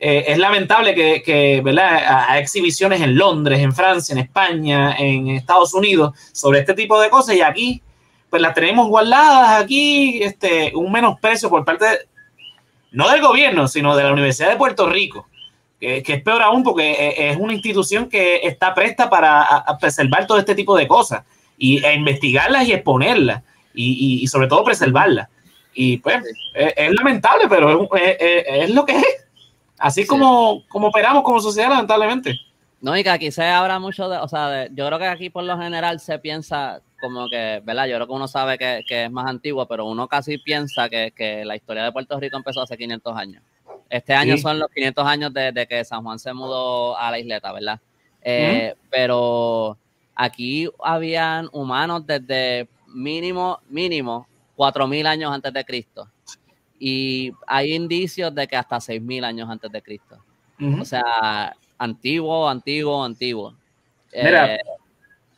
Eh, 0.00 0.24
es 0.28 0.38
lamentable 0.38 0.94
que, 0.94 1.22
que 1.22 1.60
¿verdad? 1.60 2.26
hay 2.28 2.40
exhibiciones 2.40 3.00
en 3.00 3.18
Londres, 3.18 3.58
en 3.58 3.74
Francia, 3.74 4.12
en 4.12 4.20
España, 4.20 4.94
en 4.96 5.28
Estados 5.30 5.74
Unidos 5.74 6.14
sobre 6.32 6.60
este 6.60 6.74
tipo 6.74 7.00
de 7.00 7.10
cosas 7.10 7.34
y 7.34 7.40
aquí 7.40 7.82
pues 8.30 8.40
las 8.42 8.54
tenemos 8.54 8.88
guardadas 8.88 9.62
aquí, 9.62 10.22
este, 10.22 10.70
un 10.76 10.92
menosprecio 10.92 11.48
por 11.48 11.64
parte, 11.64 11.86
no 12.92 13.08
del 13.08 13.22
gobierno, 13.22 13.66
sino 13.66 13.96
de 13.96 14.04
la 14.04 14.12
Universidad 14.12 14.50
de 14.50 14.56
Puerto 14.56 14.86
Rico 14.86 15.26
que, 15.80 16.02
es 16.06 16.22
peor 16.22 16.42
aún 16.42 16.62
porque 16.62 16.90
e, 16.90 17.30
es 17.30 17.36
una 17.36 17.54
institución 17.54 18.08
que 18.08 18.40
está 18.42 18.74
presta 18.74 19.08
para 19.08 19.64
preservar 19.80 20.26
todo 20.26 20.38
este 20.38 20.54
tipo 20.54 20.76
de 20.76 20.88
cosas 20.88 21.24
y 21.56 21.84
e 21.84 21.94
investigarlas 21.94 22.66
y 22.66 22.72
exponerlas 22.72 23.42
y, 23.74 24.26
sobre 24.26 24.48
todo 24.48 24.64
preservarlas. 24.64 25.28
Y 25.72 25.98
pues 25.98 26.24
es, 26.54 26.92
lamentable, 26.92 27.44
pero 27.48 27.88
es, 27.94 28.70
lo 28.70 28.84
que 28.84 28.96
es. 28.96 29.26
Así 29.78 30.04
como, 30.04 30.64
como 30.68 30.88
operamos 30.88 31.22
como 31.22 31.40
sociedad, 31.40 31.68
lamentablemente. 31.70 32.34
No, 32.80 32.96
y 32.96 33.04
que 33.04 33.10
aquí 33.10 33.30
se 33.30 33.44
habla 33.44 33.78
mucho 33.78 34.08
de, 34.08 34.18
o 34.18 34.26
sea, 34.26 34.66
yo 34.72 34.86
creo 34.86 34.98
que 34.98 35.06
aquí 35.06 35.30
por 35.30 35.44
lo 35.44 35.56
general 35.58 36.00
se 36.00 36.18
piensa 36.18 36.80
como 37.00 37.28
que, 37.28 37.60
¿verdad? 37.64 37.86
Yo 37.86 37.94
creo 37.94 38.06
que 38.08 38.12
uno 38.12 38.26
sabe 38.26 38.58
que, 38.58 38.84
es 38.88 39.10
más 39.10 39.26
antiguo, 39.26 39.66
pero 39.66 39.86
uno 39.86 40.08
casi 40.08 40.38
piensa 40.38 40.88
que, 40.88 41.12
que 41.14 41.44
la 41.44 41.54
historia 41.54 41.84
de 41.84 41.92
Puerto 41.92 42.18
Rico 42.18 42.36
empezó 42.36 42.62
hace 42.62 42.76
500 42.76 43.16
años. 43.16 43.42
Este 43.90 44.14
año 44.14 44.36
son 44.36 44.58
los 44.58 44.68
500 44.70 45.06
años 45.06 45.32
de, 45.32 45.66
que 45.68 45.84
San 45.84 46.02
Juan 46.02 46.18
se 46.18 46.32
mudó 46.32 46.96
a 46.96 47.10
la 47.10 47.18
isleta, 47.18 47.52
¿verdad? 47.52 47.80
Eh, 48.22 48.74
pero 48.90 49.78
aquí 50.14 50.68
habían 50.82 51.48
humanos 51.52 52.06
desde 52.06 52.68
mínimo, 52.86 53.60
mínimo, 53.68 54.26
4.000 54.56 55.06
años 55.06 55.32
antes 55.32 55.52
de 55.52 55.64
Cristo. 55.64 56.08
Y 56.78 57.32
hay 57.46 57.74
indicios 57.74 58.34
de 58.34 58.46
que 58.46 58.56
hasta 58.56 58.76
6.000 58.76 59.24
años 59.24 59.48
antes 59.48 59.70
de 59.70 59.82
Cristo. 59.82 60.18
O 60.80 60.84
sea, 60.84 61.54
antiguo, 61.78 62.48
antiguo, 62.48 63.04
antiguo. 63.04 63.54
Mira, 64.12 64.56
eh, 64.56 64.60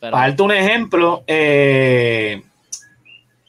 falta 0.00 0.42
un 0.42 0.52
ejemplo. 0.52 1.22
Eh, 1.26 2.42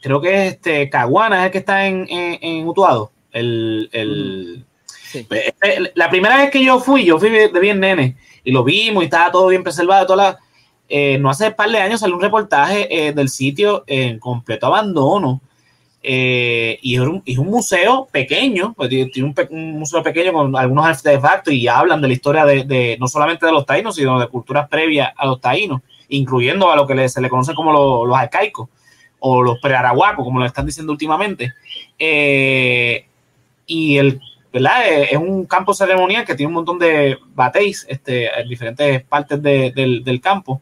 creo 0.02 0.20
que 0.20 0.34
es 0.34 0.54
este 0.54 0.90
Caguana, 0.90 1.40
es 1.42 1.46
el 1.46 1.52
que 1.52 1.58
está 1.60 1.88
en, 1.88 2.06
en, 2.10 2.68
Utuado. 2.68 3.12
El, 3.32 3.90
el, 3.94 4.66
pues, 5.28 5.41
este, 5.47 5.91
la 5.95 6.10
primera 6.10 6.38
vez 6.38 6.52
que 6.52 6.63
yo 6.63 6.80
fui, 6.80 7.06
yo 7.06 7.19
fui 7.19 7.30
de 7.30 7.60
bien 7.60 7.80
nene 7.80 8.17
y 8.43 8.52
lo 8.52 8.63
vimos 8.63 9.04
y 9.04 9.06
estaba 9.06 9.32
todo 9.32 9.47
bien 9.47 9.63
preservado. 9.63 10.06
Toda 10.06 10.39
eh, 10.93 11.17
no 11.19 11.30
hace 11.30 11.47
un 11.47 11.54
par 11.54 11.69
de 11.69 11.78
años 11.78 12.02
salió 12.02 12.17
un 12.17 12.21
reportaje 12.21 13.08
eh, 13.08 13.13
del 13.13 13.30
sitio 13.30 13.86
en 13.88 14.19
completo 14.19 14.67
abandono. 14.67 15.41
Eh, 16.04 16.80
y, 16.82 16.95
es 16.95 17.38
un, 17.38 17.47
museo 17.47 18.10
pequeño, 18.12 18.74
pues, 18.74 18.89
tiene 18.89 19.34
un, 19.52 19.80
museo 19.80 20.04
pequeño 20.04 20.34
con 20.34 20.56
algunos 20.56 20.86
artefactos 20.86 21.54
y 21.54 21.67
hablan 21.67 22.02
de 22.02 22.08
la 22.08 22.13
historia 22.13 22.43
de, 22.43 22.97
no 23.00 23.08
solamente 23.08 23.45
de 23.45 23.52
los 23.54 23.65
taínos, 23.65 23.95
sino 23.95 24.19
de 24.19 24.28
culturas 24.28 24.67
previas 24.67 25.13
a 25.15 25.28
los 25.28 25.39
taínos, 25.39 25.82
incluyendo 26.10 26.69
a 26.69 26.76
lo 26.76 26.86
que 26.86 27.08
se 27.08 27.21
le 27.21 27.30
conoce 27.30 27.54
como 27.54 27.71
los 28.06 28.17
arcaicos 28.17 28.67
o 29.19 29.43
los 29.43 29.60
prearahuacos, 29.60 30.26
como 30.26 30.39
lo 30.39 30.45
están 30.45 30.65
diciendo 30.65 30.91
últimamente. 30.91 31.54
y 33.67 33.97
el 33.97 34.19
¿verdad? 34.52 34.88
Eh, 34.88 35.10
es 35.12 35.18
un 35.18 35.46
campo 35.46 35.74
ceremonial 35.74 36.26
que 36.26 36.36
tiene 36.36 36.48
un 36.50 36.56
montón 36.56 36.80
de 36.80 37.18
batéis 37.34 37.86
este, 37.90 38.28
en 38.40 38.48
diferentes 38.48 39.04
partes 39.04 39.42
del, 39.42 40.22
campo. 40.22 40.62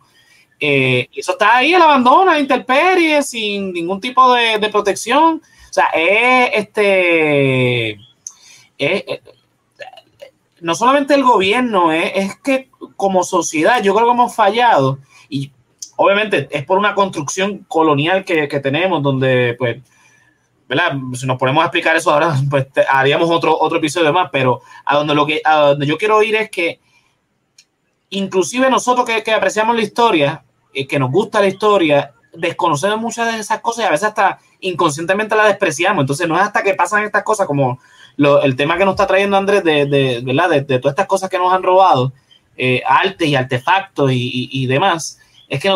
Eh, 0.59 1.07
eso 1.15 1.31
está 1.33 1.57
ahí 1.57 1.73
el 1.73 1.81
abandono, 1.81 2.31
la 2.31 2.39
intemperie, 2.39 3.23
sin 3.23 3.73
ningún 3.73 3.99
tipo 3.99 4.33
de, 4.33 4.69
protección. 4.69 5.41
O 5.69 5.73
sea, 5.73 5.85
es 5.93 6.51
este. 6.53 7.97
no 10.61 10.75
solamente 10.75 11.13
el 11.13 11.23
gobierno, 11.23 11.91
es 11.91 12.35
que 12.43 12.69
como 12.95 13.23
sociedad, 13.23 13.81
yo 13.81 13.95
creo 13.95 14.07
que 14.07 14.13
hemos 14.13 14.35
fallado. 14.35 14.99
Y 15.29 15.51
obviamente 15.95 16.47
es 16.51 16.65
por 16.65 16.77
una 16.77 16.95
construcción 16.95 17.65
colonial 17.67 18.25
que, 18.25 18.47
que 18.47 18.59
tenemos, 18.59 19.01
donde, 19.01 19.55
pues, 19.57 19.77
¿verdad? 20.69 20.93
Si 21.13 21.25
nos 21.25 21.37
ponemos 21.37 21.61
a 21.61 21.65
explicar 21.65 21.97
eso 21.97 22.11
ahora, 22.11 22.33
pues 22.49 22.67
haríamos 22.89 23.29
otro, 23.29 23.59
otro 23.59 23.79
episodio 23.79 24.13
más, 24.13 24.29
pero 24.31 24.61
a 24.85 24.95
donde, 24.95 25.13
lo 25.13 25.25
que, 25.25 25.41
a 25.43 25.55
donde 25.69 25.85
yo 25.85 25.97
quiero 25.97 26.23
ir 26.23 26.35
es 26.35 26.49
que 26.49 26.79
inclusive 28.11 28.69
nosotros 28.69 29.05
que, 29.05 29.21
que 29.23 29.33
apreciamos 29.33 29.75
la 29.75 29.81
historia, 29.81 30.43
y 30.73 30.85
que 30.85 30.99
nos 30.99 31.11
gusta 31.11 31.39
la 31.39 31.47
historia, 31.47 32.13
desconocemos 32.33 32.99
muchas 32.99 33.33
de 33.33 33.39
esas 33.39 33.59
cosas 33.61 33.85
y 33.85 33.87
a 33.87 33.91
veces 33.91 34.07
hasta 34.09 34.39
inconscientemente 34.59 35.35
las 35.35 35.47
despreciamos. 35.47 36.03
Entonces 36.03 36.27
no 36.27 36.35
es 36.35 36.41
hasta 36.41 36.63
que 36.63 36.73
pasan 36.73 37.03
estas 37.03 37.23
cosas 37.23 37.47
como 37.47 37.79
lo, 38.17 38.41
el 38.41 38.55
tema 38.55 38.77
que 38.77 38.85
nos 38.85 38.93
está 38.93 39.07
trayendo 39.07 39.37
Andrés 39.37 39.63
de, 39.63 39.85
de, 39.85 40.21
¿verdad? 40.23 40.49
de, 40.49 40.79
todas 40.79 40.93
estas 40.93 41.07
cosas 41.07 41.29
que 41.29 41.37
nos 41.37 41.51
han 41.51 41.63
robado, 41.63 42.13
eh, 42.57 42.81
artes 42.85 43.27
y 43.27 43.35
artefactos 43.35 44.11
y, 44.11 44.49
y 44.51 44.67
demás, 44.67 45.19
es 45.49 45.59
que 45.59 45.69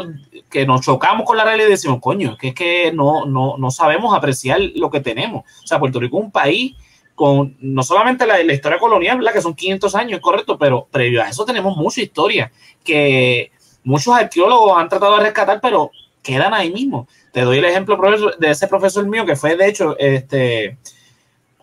que 0.54 0.68
nos 0.68 0.82
chocamos 0.82 1.26
con 1.26 1.36
la 1.36 1.44
realidad 1.44 1.68
y 1.68 1.72
decimos, 1.72 2.00
coño, 2.00 2.38
que 2.38 2.50
es 2.50 2.54
que 2.54 2.92
no, 2.94 3.26
no, 3.26 3.58
no 3.58 3.72
sabemos 3.72 4.16
apreciar 4.16 4.62
lo 4.76 4.92
que 4.92 5.02
tenemos. 5.02 5.44
O 5.64 5.68
sea, 5.68 5.80
Puerto 5.80 6.00
Rico 6.00 6.20
es 6.20 6.26
un 6.26 6.32
país 6.32 6.76
con 7.16 7.58
no 7.60 7.82
solamente 7.82 8.28
la, 8.28 8.42
la 8.44 8.54
historia 8.54 8.78
colonial, 8.78 9.18
¿verdad? 9.18 9.34
que 9.34 9.42
son 9.42 9.56
500 9.56 9.96
años, 9.96 10.20
correcto, 10.20 10.58
pero 10.58 10.88
previo 10.92 11.24
a 11.24 11.30
eso 11.30 11.44
tenemos 11.44 11.76
mucha 11.76 12.02
historia 12.02 12.52
que 12.84 13.52
muchos 13.84 14.16
arqueólogos 14.16 14.78
han 14.78 14.90
tratado 14.90 15.18
de 15.18 15.24
rescatar, 15.24 15.60
pero 15.60 15.92
quedan 16.22 16.54
ahí 16.54 16.72
mismo. 16.72 17.08
Te 17.32 17.42
doy 17.42 17.58
el 17.58 17.66
ejemplo 17.66 18.00
de 18.38 18.52
ese 18.52 18.68
profesor 18.68 19.08
mío 19.08 19.26
que 19.26 19.36
fue, 19.36 19.56
de 19.56 19.68
hecho, 19.68 19.98
este, 19.98 20.78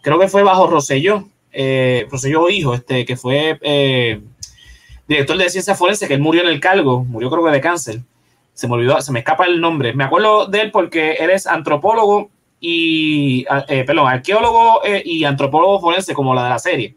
creo 0.02 0.18
que 0.18 0.28
fue 0.28 0.42
bajo 0.42 0.66
Roselló, 0.66 1.28
eh, 1.52 2.06
Roselló 2.10 2.48
Hijo, 2.48 2.74
este, 2.74 3.04
que 3.04 3.16
fue 3.16 3.58
eh, 3.62 4.20
director 5.10 5.36
de 5.36 5.50
ciencia 5.50 5.74
forense, 5.74 6.06
que 6.06 6.14
él 6.14 6.20
murió 6.20 6.42
en 6.42 6.48
el 6.48 6.60
cargo, 6.60 7.04
murió 7.04 7.30
creo 7.30 7.44
que 7.44 7.50
de 7.50 7.60
cáncer. 7.60 8.00
Se 8.54 8.68
me 8.68 8.74
olvidó, 8.74 9.00
se 9.00 9.10
me 9.10 9.18
escapa 9.18 9.44
el 9.44 9.60
nombre. 9.60 9.92
Me 9.92 10.04
acuerdo 10.04 10.46
de 10.46 10.60
él 10.60 10.70
porque 10.70 11.14
él 11.14 11.30
es 11.30 11.48
antropólogo 11.48 12.30
y, 12.60 13.44
eh, 13.66 13.82
perdón, 13.84 14.06
arqueólogo 14.06 14.84
eh, 14.84 15.02
y 15.04 15.24
antropólogo 15.24 15.80
forense, 15.80 16.14
como 16.14 16.32
la 16.32 16.44
de 16.44 16.50
la 16.50 16.58
serie. 16.60 16.96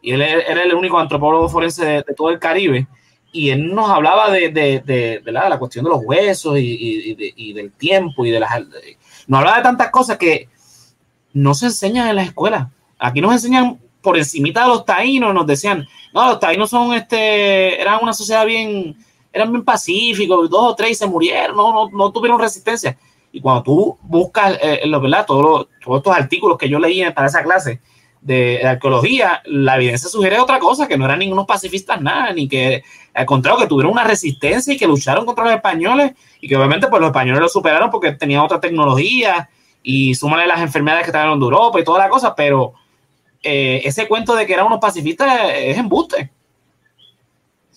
Y 0.00 0.10
él 0.10 0.22
era 0.22 0.64
el 0.64 0.74
único 0.74 0.98
antropólogo 0.98 1.48
forense 1.48 1.84
de, 1.84 2.02
todo 2.16 2.30
el 2.30 2.40
Caribe. 2.40 2.88
Y 3.30 3.50
él 3.50 3.72
nos 3.72 3.88
hablaba 3.88 4.30
de, 4.32 4.50
de, 4.50 5.22
la, 5.24 5.58
cuestión 5.58 5.84
de 5.84 5.90
los 5.90 6.00
huesos 6.04 6.58
y, 6.58 7.52
del 7.52 7.70
tiempo 7.72 8.26
y 8.26 8.30
de 8.30 8.40
las. 8.40 8.60
Nos 9.28 9.38
hablaba 9.38 9.58
de 9.58 9.62
tantas 9.62 9.90
cosas 9.90 10.18
que 10.18 10.48
no 11.32 11.54
se 11.54 11.66
enseñan 11.66 12.08
en 12.08 12.16
la 12.16 12.24
escuela. 12.24 12.70
Aquí 12.98 13.20
nos 13.20 13.32
enseñan 13.32 13.78
por 14.02 14.18
encimita 14.18 14.62
de 14.62 14.68
los 14.68 14.84
taínos, 14.84 15.32
nos 15.32 15.46
decían, 15.46 15.86
no, 16.12 16.26
los 16.26 16.40
taínos 16.40 16.68
son 16.68 16.92
este, 16.94 17.80
eran 17.80 18.00
una 18.02 18.12
sociedad 18.12 18.44
bien, 18.44 18.96
eran 19.32 19.52
bien 19.52 19.64
pacíficos, 19.64 20.50
dos 20.50 20.72
o 20.72 20.74
tres 20.74 20.98
se 20.98 21.06
murieron, 21.06 21.56
no, 21.56 21.88
no, 21.88 22.12
tuvieron 22.12 22.38
resistencia. 22.38 22.98
Y 23.32 23.40
cuando 23.40 23.62
tú 23.62 23.98
buscas, 24.02 24.58
eh, 24.60 24.82
lo, 24.84 25.00
¿verdad? 25.00 25.24
Todos, 25.26 25.68
todos 25.82 25.98
estos 25.98 26.14
artículos 26.14 26.58
que 26.58 26.68
yo 26.68 26.78
leí 26.78 27.02
para 27.12 27.28
esa 27.28 27.42
clase 27.42 27.80
de, 28.20 28.66
arqueología, 28.66 29.42
la 29.46 29.76
evidencia 29.76 30.08
sugiere 30.08 30.38
otra 30.38 30.58
cosa, 30.58 30.86
que 30.86 30.96
no 30.96 31.04
eran 31.04 31.18
ningunos 31.18 31.46
pacifistas 31.46 32.00
nada, 32.00 32.32
ni 32.32 32.48
que 32.48 32.82
al 33.14 33.26
contrario, 33.26 33.60
que 33.60 33.66
tuvieron 33.66 33.92
una 33.92 34.04
resistencia 34.04 34.72
y 34.72 34.78
que 34.78 34.86
lucharon 34.86 35.26
contra 35.26 35.44
los 35.44 35.54
españoles 35.54 36.12
y 36.40 36.48
que 36.48 36.56
obviamente 36.56 36.86
pues 36.88 37.00
los 37.00 37.08
españoles 37.08 37.40
lo 37.40 37.48
superaron 37.48 37.90
porque 37.90 38.12
tenían 38.12 38.40
otra 38.40 38.60
tecnología 38.60 39.50
y 39.82 40.14
súmale 40.14 40.46
las 40.46 40.60
enfermedades 40.60 41.04
que 41.04 41.10
estaban 41.10 41.32
en 41.32 41.42
Europa 41.42 41.78
y 41.78 41.84
toda 41.84 41.98
la 41.98 42.08
cosa, 42.08 42.34
pero 42.34 42.74
eh, 43.42 43.82
ese 43.84 44.06
cuento 44.08 44.34
de 44.34 44.46
que 44.46 44.54
eran 44.54 44.66
unos 44.66 44.80
pacifistas 44.80 45.50
es 45.54 45.76
embuste. 45.76 46.30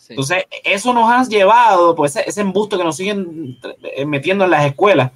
Entonces, 0.08 0.43
eso 0.63 0.93
nos 0.93 1.10
ha 1.10 1.23
llevado, 1.28 1.95
pues 1.95 2.15
ese, 2.15 2.41
embuste 2.41 2.78
que 2.78 2.84
nos 2.84 2.95
siguen 2.95 3.58
eh, 3.82 4.06
metiendo 4.06 4.45
en 4.45 4.51
las 4.51 4.65
escuelas, 4.65 5.12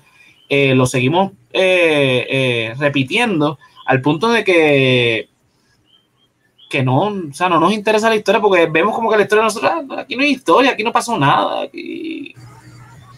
eh, 0.50 0.74
lo 0.74 0.88
seguimos 0.88 1.34
repitiendo 2.78 3.60
al 3.86 4.02
punto 4.02 4.30
de 4.30 4.44
que 4.44 5.30
que 6.70 6.84
no, 6.84 7.08
o 7.08 7.34
sea, 7.34 7.50
no 7.50 7.60
nos 7.60 7.74
interesa 7.74 8.10
la 8.10 8.16
historia 8.16 8.40
porque 8.40 8.68
vemos 8.68 8.94
como 8.94 9.10
que 9.10 9.18
la 9.18 9.24
historia 9.24 9.42
de 9.42 9.48
nosotros, 9.48 9.72
ah, 9.74 10.02
aquí 10.02 10.16
no 10.16 10.22
hay 10.22 10.30
historia, 10.30 10.72
aquí 10.72 10.84
no 10.84 10.92
pasó 10.92 11.18
nada. 11.18 11.64
Aquí... 11.64 12.36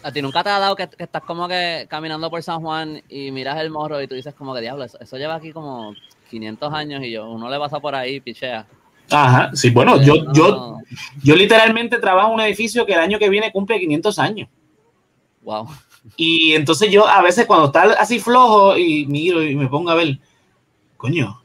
A 0.02 0.10
ti 0.10 0.22
nunca 0.22 0.42
te 0.42 0.48
ha 0.48 0.58
dado 0.58 0.74
que, 0.74 0.88
estás 0.98 1.22
como 1.22 1.46
que 1.46 1.86
caminando 1.88 2.30
por 2.30 2.42
San 2.42 2.62
Juan 2.62 3.02
y 3.10 3.30
miras 3.30 3.60
el 3.60 3.70
morro 3.70 4.00
y 4.00 4.08
tú 4.08 4.14
dices 4.14 4.34
como 4.34 4.54
que 4.54 4.62
diablo, 4.62 4.84
eso 4.84 5.16
lleva 5.18 5.34
aquí 5.34 5.52
como 5.52 5.94
500 6.32 6.72
años 6.72 7.04
y 7.04 7.12
yo, 7.12 7.30
uno 7.30 7.48
le 7.48 7.58
pasa 7.58 7.78
por 7.78 7.94
ahí, 7.94 8.20
pichea. 8.20 8.66
Ajá, 9.10 9.50
sí, 9.54 9.70
bueno, 9.70 10.00
yo, 10.02 10.32
yo, 10.32 10.78
yo 11.22 11.36
literalmente 11.36 11.98
trabajo 11.98 12.28
en 12.28 12.34
un 12.34 12.40
edificio 12.40 12.86
que 12.86 12.94
el 12.94 13.00
año 13.00 13.18
que 13.18 13.28
viene 13.28 13.52
cumple 13.52 13.78
500 13.78 14.18
años. 14.18 14.48
Wow. 15.42 15.68
Y 16.16 16.54
entonces 16.54 16.90
yo 16.90 17.06
a 17.06 17.22
veces 17.22 17.46
cuando 17.46 17.66
está 17.66 17.82
así 18.00 18.18
flojo 18.18 18.76
y 18.76 19.06
miro 19.06 19.42
y 19.42 19.54
me 19.54 19.68
pongo 19.68 19.90
a 19.90 19.94
ver, 19.94 20.18
coño, 20.96 21.42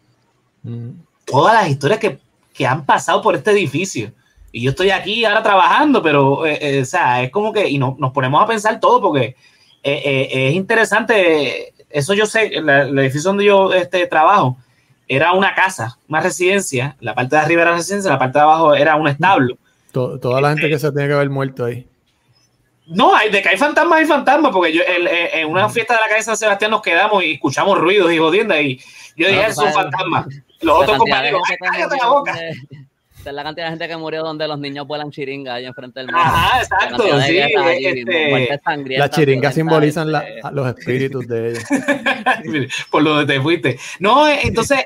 mm. 0.63 0.89
todas 1.25 1.53
las 1.53 1.69
historias 1.69 1.99
que, 1.99 2.19
han 2.65 2.85
pasado 2.85 3.21
por 3.21 3.35
este 3.35 3.51
edificio. 3.51 4.11
Y 4.51 4.63
yo 4.63 4.71
estoy 4.71 4.89
aquí 4.89 5.25
ahora 5.25 5.43
trabajando, 5.43 6.01
pero, 6.01 6.43
eh, 6.43 6.57
eh, 6.59 6.81
o 6.81 6.85
sea, 6.85 7.21
es 7.21 7.29
como 7.29 7.53
que, 7.53 7.69
y 7.69 7.77
nos 7.77 8.11
ponemos 8.13 8.41
a 8.41 8.47
pensar 8.47 8.79
todo 8.79 8.99
porque 8.99 9.35
eh, 9.83 10.27
es 10.31 10.55
interesante, 10.55 11.73
eso 11.87 12.15
yo 12.15 12.25
sé, 12.25 12.47
el, 12.47 12.67
el 12.67 12.97
edificio 12.97 13.29
donde 13.29 13.45
yo 13.45 13.71
este, 13.73 14.07
trabajo, 14.07 14.57
era 15.07 15.33
una 15.33 15.53
casa, 15.55 15.97
una 16.07 16.21
residencia. 16.21 16.95
La 16.99 17.15
parte 17.15 17.35
de 17.35 17.41
arriba 17.41 17.61
era 17.63 17.75
residencia, 17.75 18.11
la 18.11 18.19
parte 18.19 18.39
de 18.39 18.43
abajo 18.43 18.75
era 18.75 18.95
un 18.95 19.07
establo. 19.07 19.57
toda 19.91 20.41
la 20.41 20.49
gente 20.49 20.69
que 20.69 20.79
se 20.79 20.91
tiene 20.91 21.07
que 21.07 21.13
haber 21.13 21.29
muerto 21.29 21.65
ahí. 21.65 21.87
No, 22.87 23.13
hay, 23.13 23.29
de 23.29 23.41
que 23.41 23.49
hay 23.49 23.57
fantasmas, 23.57 23.99
hay 23.99 24.05
fantasmas, 24.05 24.51
porque 24.51 24.71
yo 24.71 24.81
en 24.85 25.49
una 25.49 25.67
fiesta 25.67 25.93
de 25.93 25.99
la 26.01 26.07
calle 26.07 26.23
San 26.23 26.37
Sebastián 26.37 26.71
nos 26.71 26.81
quedamos 26.81 27.21
y 27.23 27.33
escuchamos 27.33 27.77
ruidos 27.77 28.13
y 28.13 28.17
jodiendas 28.17 28.61
y 28.61 28.79
yo 29.17 29.27
dije, 29.27 29.47
es 29.47 29.57
un 29.57 29.73
fantasma. 29.73 30.25
Los 30.61 30.83
otros 30.83 30.97
compañeros, 30.97 31.41
cállate 31.59 31.97
la 31.97 32.07
boca 32.07 32.39
es 33.29 33.35
la 33.35 33.43
cantidad 33.43 33.65
de 33.65 33.71
gente 33.71 33.87
que 33.87 33.97
murió 33.97 34.23
donde 34.23 34.47
los 34.47 34.59
niños 34.59 34.87
vuelan 34.87 35.11
chiringa 35.11 35.55
ahí 35.55 35.65
enfrente 35.65 35.99
del 35.99 36.11
mar. 36.11 36.21
Ajá, 36.25 36.61
exacto, 36.61 37.03
sí. 37.21 37.37
Este... 37.37 38.97
Las 38.97 39.09
chiringas 39.11 39.53
simbolizan 39.53 40.11
los 40.11 40.67
espíritus 40.67 41.27
de 41.27 41.49
ellos. 41.49 41.63
Por 42.91 43.03
donde 43.03 43.33
te 43.33 43.41
fuiste. 43.41 43.79
No, 43.99 44.27
eh, 44.27 44.39
entonces, 44.43 44.85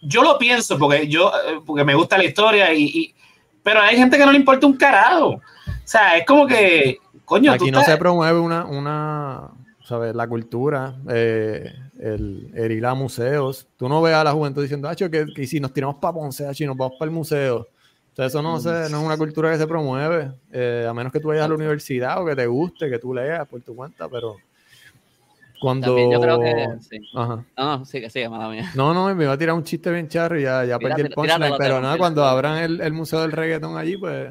yo 0.00 0.22
lo 0.22 0.38
pienso 0.38 0.78
porque 0.78 1.08
yo, 1.08 1.28
eh, 1.30 1.60
porque 1.64 1.84
me 1.84 1.94
gusta 1.94 2.18
la 2.18 2.24
historia 2.24 2.72
y, 2.74 3.14
pero 3.62 3.80
hay 3.80 3.96
gente 3.96 4.16
que 4.16 4.24
no 4.24 4.32
le 4.32 4.38
importa 4.38 4.66
un 4.66 4.76
carajo. 4.76 5.28
O 5.28 5.42
sea, 5.84 6.16
es 6.16 6.26
como 6.26 6.46
que, 6.46 6.98
coño, 7.24 7.52
Aquí 7.52 7.70
no 7.70 7.82
se 7.82 7.96
promueve 7.96 8.38
una, 8.38 8.64
una, 8.64 9.50
¿sabes? 9.84 10.14
La 10.14 10.28
cultura, 10.28 10.96
eh, 11.08 11.72
el, 11.98 12.52
ir 12.70 12.86
a 12.86 12.94
museos. 12.94 13.66
Tú 13.76 13.88
no 13.88 14.02
ves 14.02 14.14
a 14.14 14.24
la 14.24 14.32
juventud 14.32 14.62
diciendo, 14.62 14.88
que, 14.96 15.26
que 15.34 15.46
si 15.46 15.60
nos 15.60 15.72
tiramos 15.72 15.96
para 15.96 16.14
Ponce, 16.14 16.48
y 16.58 16.64
nos 16.64 16.76
vamos 16.76 16.96
para 16.98 17.08
el 17.08 17.14
museo. 17.14 17.66
Entonces, 18.10 18.32
eso 18.32 18.42
no, 18.42 18.58
no 18.58 18.98
es 18.98 19.04
una 19.04 19.18
cultura 19.18 19.52
que 19.52 19.58
se 19.58 19.66
promueve, 19.66 20.32
eh, 20.50 20.86
a 20.88 20.94
menos 20.94 21.12
que 21.12 21.20
tú 21.20 21.28
vayas 21.28 21.44
a 21.44 21.48
la 21.48 21.54
universidad 21.54 22.22
o 22.22 22.24
que 22.24 22.34
te 22.34 22.46
guste, 22.46 22.88
que 22.88 22.98
tú 22.98 23.12
leas 23.12 23.46
por 23.46 23.60
tu 23.60 23.76
cuenta, 23.76 24.08
pero 24.08 24.36
cuando... 25.60 25.96
yo 26.10 26.20
creo 26.20 26.40
que 26.40 26.66
sí. 26.88 26.98
Ajá. 27.14 27.44
No, 27.56 27.78
no, 27.78 27.84
sigue, 27.84 28.10
sigue, 28.10 28.28
mala 28.28 28.48
mía. 28.48 28.70
No, 28.74 28.92
no, 28.92 29.14
me 29.14 29.24
iba 29.24 29.32
a 29.32 29.38
tirar 29.38 29.54
un 29.54 29.64
chiste 29.64 29.90
bien 29.90 30.08
charro 30.08 30.38
y 30.38 30.42
ya, 30.42 30.64
ya 30.64 30.78
perdí 30.78 31.02
el 31.02 31.10
punchline, 31.10 31.54
pero 31.58 31.80
nada, 31.80 31.96
cuando 31.98 32.24
abran 32.24 32.58
el, 32.58 32.80
el, 32.80 32.92
museo 32.92 33.20
del 33.20 33.32
reggaetón 33.32 33.76
allí, 33.76 33.96
pues, 33.96 34.30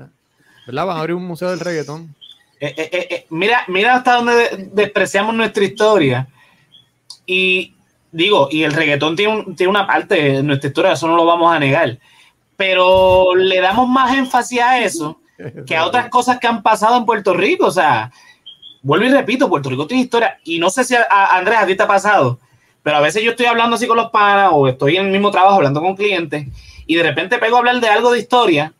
¿verdad? 0.67 0.85
Van 0.85 0.97
a 0.97 0.99
abrir 0.99 1.15
un 1.15 1.25
museo 1.25 1.49
del 1.49 1.59
reggaetón. 1.59 2.15
Eh, 2.59 2.73
eh, 2.77 3.07
eh, 3.09 3.25
mira, 3.29 3.63
mira 3.67 3.95
hasta 3.95 4.15
dónde 4.15 4.69
despreciamos 4.71 5.35
nuestra 5.35 5.63
historia. 5.63 6.27
Y 7.25 7.73
digo, 8.11 8.47
y 8.51 8.63
el 8.63 8.73
reggaetón 8.73 9.15
tiene, 9.15 9.45
tiene 9.55 9.69
una 9.69 9.85
parte 9.85 10.15
de 10.15 10.43
nuestra 10.43 10.69
historia, 10.69 10.91
eso 10.93 11.07
no 11.07 11.15
lo 11.15 11.25
vamos 11.25 11.53
a 11.53 11.59
negar. 11.59 11.97
Pero 12.55 13.35
le 13.35 13.59
damos 13.59 13.89
más 13.89 14.15
énfasis 14.17 14.61
a 14.61 14.79
eso 14.79 15.19
que 15.67 15.75
a 15.75 15.85
otras 15.85 16.09
cosas 16.09 16.39
que 16.39 16.47
han 16.47 16.63
pasado 16.63 16.97
en 16.97 17.05
Puerto 17.05 17.33
Rico. 17.33 17.65
O 17.65 17.71
sea, 17.71 18.11
vuelvo 18.85 19.05
y 19.05 19.09
repito, 19.09 19.49
Puerto 19.49 19.69
Rico 19.69 19.87
tiene 19.87 20.03
historia. 20.03 20.39
Y 20.43 20.59
no 20.59 20.69
sé 20.69 20.83
si 20.83 20.95
a, 20.95 21.05
Andrés 21.35 21.57
a 21.57 21.65
ti 21.65 21.75
te 21.75 21.83
ha 21.83 21.87
pasado, 21.87 22.39
pero 22.83 22.97
a 22.97 23.01
veces 23.01 23.23
yo 23.23 23.31
estoy 23.31 23.47
hablando 23.47 23.75
así 23.75 23.87
con 23.87 23.97
los 23.97 24.11
panas 24.11 24.51
o 24.53 24.67
estoy 24.67 24.97
en 24.97 25.07
el 25.07 25.11
mismo 25.11 25.31
trabajo 25.31 25.55
hablando 25.55 25.81
con 25.81 25.95
clientes 25.95 26.47
y 26.85 26.95
de 26.95 27.03
repente 27.03 27.39
pego 27.39 27.55
a 27.55 27.59
hablar 27.59 27.81
de 27.81 27.87
algo 27.89 28.11
de 28.11 28.19
historia 28.19 28.71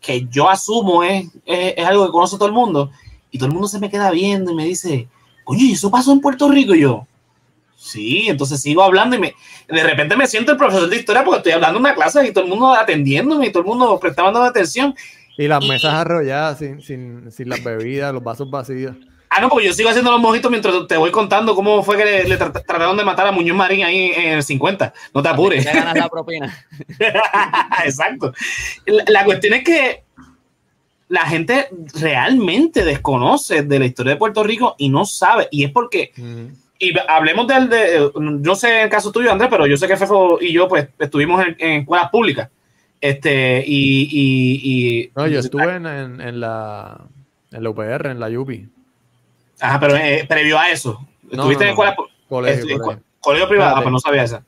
que 0.00 0.26
yo 0.30 0.48
asumo 0.48 1.04
es, 1.04 1.26
es, 1.44 1.74
es 1.76 1.86
algo 1.86 2.06
que 2.06 2.12
conoce 2.12 2.36
todo 2.36 2.48
el 2.48 2.54
mundo 2.54 2.90
y 3.30 3.36
todo 3.36 3.48
el 3.48 3.52
mundo 3.52 3.68
se 3.68 3.78
me 3.78 3.90
queda 3.90 4.10
viendo 4.10 4.50
y 4.50 4.54
me 4.54 4.64
dice, 4.64 5.08
coño, 5.44 5.60
¿y 5.62 5.72
eso 5.72 5.90
pasó 5.90 6.10
en 6.12 6.22
Puerto 6.22 6.48
Rico? 6.48 6.74
Y 6.74 6.80
yo, 6.80 7.06
Sí, 7.76 8.26
entonces 8.28 8.60
sigo 8.60 8.82
hablando 8.82 9.16
y 9.16 9.18
me, 9.18 9.34
de 9.66 9.82
repente 9.82 10.14
me 10.14 10.26
siento 10.26 10.52
el 10.52 10.58
profesor 10.58 10.86
de 10.86 10.96
historia 10.96 11.24
porque 11.24 11.38
estoy 11.38 11.52
hablando 11.52 11.78
en 11.78 11.86
una 11.86 11.94
clase 11.94 12.26
y 12.26 12.30
todo 12.30 12.44
el 12.44 12.50
mundo 12.50 12.74
atendiéndome 12.74 13.46
y 13.46 13.52
todo 13.52 13.62
el 13.62 13.68
mundo 13.68 13.98
prestando 13.98 14.42
atención. 14.42 14.94
Y 15.38 15.48
las 15.48 15.66
mesas 15.66 15.94
arrolladas 15.94 16.58
sin, 16.58 16.82
sin, 16.82 17.32
sin 17.32 17.48
las 17.48 17.64
bebidas, 17.64 18.12
los 18.12 18.22
vasos 18.22 18.50
vacíos. 18.50 18.94
Ah, 19.32 19.40
no, 19.40 19.48
porque 19.48 19.68
yo 19.68 19.72
sigo 19.72 19.88
haciendo 19.88 20.10
los 20.10 20.20
mojitos 20.20 20.50
mientras 20.50 20.74
te 20.88 20.96
voy 20.96 21.12
contando 21.12 21.54
cómo 21.54 21.84
fue 21.84 21.96
que 21.96 22.24
le, 22.24 22.36
trataron 22.36 22.96
de 22.96 23.04
matar 23.04 23.28
a 23.28 23.32
Muñoz 23.32 23.56
Marín 23.56 23.84
ahí 23.84 24.10
en 24.10 24.32
el 24.32 24.42
50. 24.42 24.92
No 25.14 25.22
te 25.22 25.28
apures. 25.28 25.64
Te 25.64 25.72
ganas 25.72 25.94
la 25.94 26.08
propina. 26.08 26.66
Exacto. 27.84 28.32
La, 28.86 29.24
cuestión 29.24 29.54
es 29.54 29.62
que 29.62 30.02
la 31.06 31.26
gente 31.26 31.68
realmente 31.94 32.84
desconoce 32.84 33.62
de 33.62 33.78
la 33.78 33.86
historia 33.86 34.14
de 34.14 34.18
Puerto 34.18 34.42
Rico 34.42 34.74
y 34.78 34.88
no 34.88 35.04
sabe. 35.04 35.46
Y 35.52 35.62
es 35.62 35.70
porque. 35.70 36.12
Y 36.80 36.92
hablemos 37.06 37.46
del. 37.46 37.68
De, 37.68 38.10
yo 38.40 38.54
sé 38.56 38.82
el 38.82 38.90
caso 38.90 39.12
tuyo, 39.12 39.30
Andrés, 39.30 39.48
pero 39.48 39.64
yo 39.64 39.76
sé 39.76 39.86
que 39.86 39.96
Fefo 39.96 40.38
y 40.40 40.52
yo, 40.52 40.66
pues, 40.66 40.88
estuvimos 40.98 41.44
en, 41.56 41.82
escuelas 41.82 42.10
públicas. 42.10 42.50
Este, 43.00 43.62
y. 43.64 45.08
no, 45.14 45.28
yo 45.28 45.38
estuve 45.38 45.76
en, 45.76 45.86
en, 45.86 46.40
la. 46.40 47.00
En 47.52 47.62
la 47.62 47.70
UPR, 47.70 48.06
en 48.06 48.18
la 48.18 48.28
UPI. 48.28 48.79
Ajá, 49.60 49.80
pero 49.80 49.96
eh, 49.96 50.24
previo 50.28 50.58
a 50.58 50.70
eso. 50.70 51.06
¿Estuviste 51.30 51.64
en 51.64 51.70
escuela? 51.70 51.94
Colegio, 52.28 52.78
colegio. 52.78 53.02
colegio 53.20 53.48
privado, 53.48 53.76
ah, 53.76 53.78
pero 53.80 53.90
no 53.90 53.98
sabía 53.98 54.22
esa. 54.24 54.44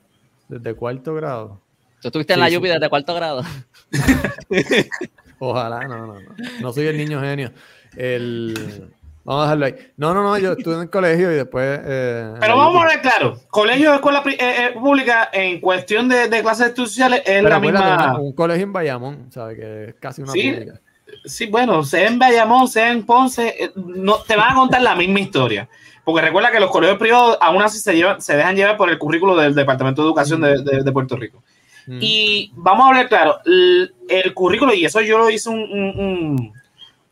Desde 0.48 0.74
cuarto 0.74 1.14
grado. 1.14 1.60
¿Tú 2.00 2.08
estuviste 2.08 2.34
en 2.34 2.40
la 2.40 2.48
Yupi 2.48 2.68
desde 2.68 2.88
cuarto 2.88 3.14
grado? 3.14 3.42
Ojalá, 5.38 5.86
no, 5.86 6.06
no, 6.06 6.20
no. 6.20 6.20
No 6.60 6.72
soy 6.72 6.86
el 6.86 6.96
niño 6.96 7.20
genio. 7.20 7.52
El... 7.96 8.90
Vamos 9.24 9.42
a 9.42 9.44
dejarlo 9.44 9.66
ahí. 9.66 9.92
No, 9.96 10.14
no, 10.14 10.22
no, 10.24 10.36
yo 10.36 10.52
estuve 10.52 10.74
en 10.74 10.80
el 10.82 10.90
colegio 10.90 11.30
y 11.30 11.36
después. 11.36 11.80
Eh, 11.84 12.34
pero 12.40 12.56
vamos 12.56 12.82
a 12.82 12.88
ver 12.88 13.00
claro: 13.00 13.38
colegio 13.50 13.90
de 13.90 13.96
escuela 13.96 14.22
eh, 14.26 14.36
eh, 14.38 14.70
pública 14.74 15.30
en 15.32 15.60
cuestión 15.60 16.08
de, 16.08 16.28
de 16.28 16.42
clases 16.42 16.68
estudiantes 16.68 17.22
es 17.24 17.42
la 17.44 17.60
misma. 17.60 18.18
Un 18.18 18.32
colegio 18.32 18.64
en 18.64 18.72
Bayamón, 18.72 19.26
¿sabes? 19.30 19.56
Que 19.56 19.84
es 19.84 19.94
casi 19.94 20.22
una 20.22 20.32
¿Sí? 20.32 20.50
pública 20.50 20.80
sí, 21.24 21.46
bueno, 21.46 21.84
sea 21.84 22.06
en 22.06 22.18
Bayamón, 22.18 22.68
sea 22.68 22.90
en 22.90 23.04
Ponce, 23.04 23.54
eh, 23.58 23.72
no, 23.76 24.18
te 24.18 24.36
van 24.36 24.52
a 24.52 24.54
contar 24.54 24.82
la 24.82 24.94
misma 24.94 25.20
historia. 25.20 25.68
Porque 26.04 26.22
recuerda 26.22 26.50
que 26.50 26.60
los 26.60 26.70
colegios 26.70 26.98
privados 26.98 27.38
aún 27.40 27.62
así 27.62 27.78
se, 27.78 27.94
llevan, 27.94 28.20
se 28.20 28.36
dejan 28.36 28.56
llevar 28.56 28.76
por 28.76 28.90
el 28.90 28.98
currículo 28.98 29.36
del 29.36 29.54
Departamento 29.54 30.02
de 30.02 30.08
Educación 30.08 30.40
de, 30.40 30.92
Puerto 30.92 31.16
Rico. 31.16 31.42
Mm. 31.86 31.98
Y 32.00 32.52
vamos 32.54 32.84
a 32.84 32.88
hablar 32.88 33.08
claro, 33.08 33.38
el, 33.44 34.34
currículo, 34.34 34.74
y 34.74 34.84
eso 34.84 35.00
yo 35.00 35.18
lo 35.18 35.30
hice 35.30 35.48
un, 35.48 36.52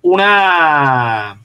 una, 0.03 1.41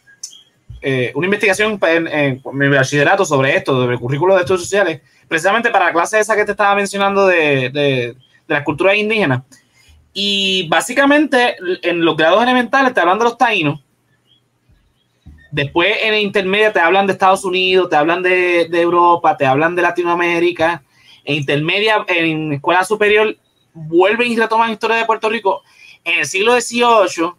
eh, 0.81 1.11
una 1.13 1.27
investigación 1.27 1.79
en, 1.83 2.41
mi 2.51 2.67
bachillerato 2.67 3.25
sobre 3.25 3.55
esto, 3.55 3.73
sobre 3.79 3.93
el 3.93 3.99
currículo 3.99 4.33
de 4.33 4.41
estudios 4.41 4.63
sociales, 4.63 5.01
precisamente 5.27 5.69
para 5.69 5.85
la 5.85 5.93
clase 5.93 6.19
esa 6.19 6.35
que 6.35 6.45
te 6.45 6.51
estaba 6.51 6.73
mencionando 6.73 7.27
de, 7.27 7.69
de, 7.69 8.15
de 8.47 8.53
las 8.53 8.63
culturas 8.63 8.95
indígenas. 8.95 9.43
Y 10.17 10.69
básicamente 10.69 11.57
en 11.81 12.05
los 12.05 12.15
grados 12.15 12.41
elementales 12.41 12.93
te 12.93 13.01
hablan 13.01 13.19
de 13.19 13.25
los 13.25 13.37
taínos. 13.37 13.81
Después 15.51 15.93
en 16.01 16.13
el 16.13 16.21
intermedio 16.21 16.71
te 16.71 16.79
hablan 16.79 17.05
de 17.05 17.11
Estados 17.11 17.43
Unidos, 17.43 17.89
te 17.89 17.97
hablan 17.97 18.23
de, 18.23 18.61
Europa, 18.71 19.35
te 19.35 19.45
hablan 19.45 19.75
de 19.75 19.81
Latinoamérica. 19.81 20.83
En 21.25 21.35
intermedia, 21.35 22.05
en 22.07 22.53
escuela 22.53 22.85
superior, 22.85 23.35
vuelven 23.73 24.31
y 24.31 24.37
retoman 24.37 24.71
historia 24.71 24.95
de 24.95 25.05
Puerto 25.05 25.27
Rico 25.27 25.63
en 26.05 26.19
el 26.19 26.25
siglo 26.25 26.53
XVIII. 26.61 27.31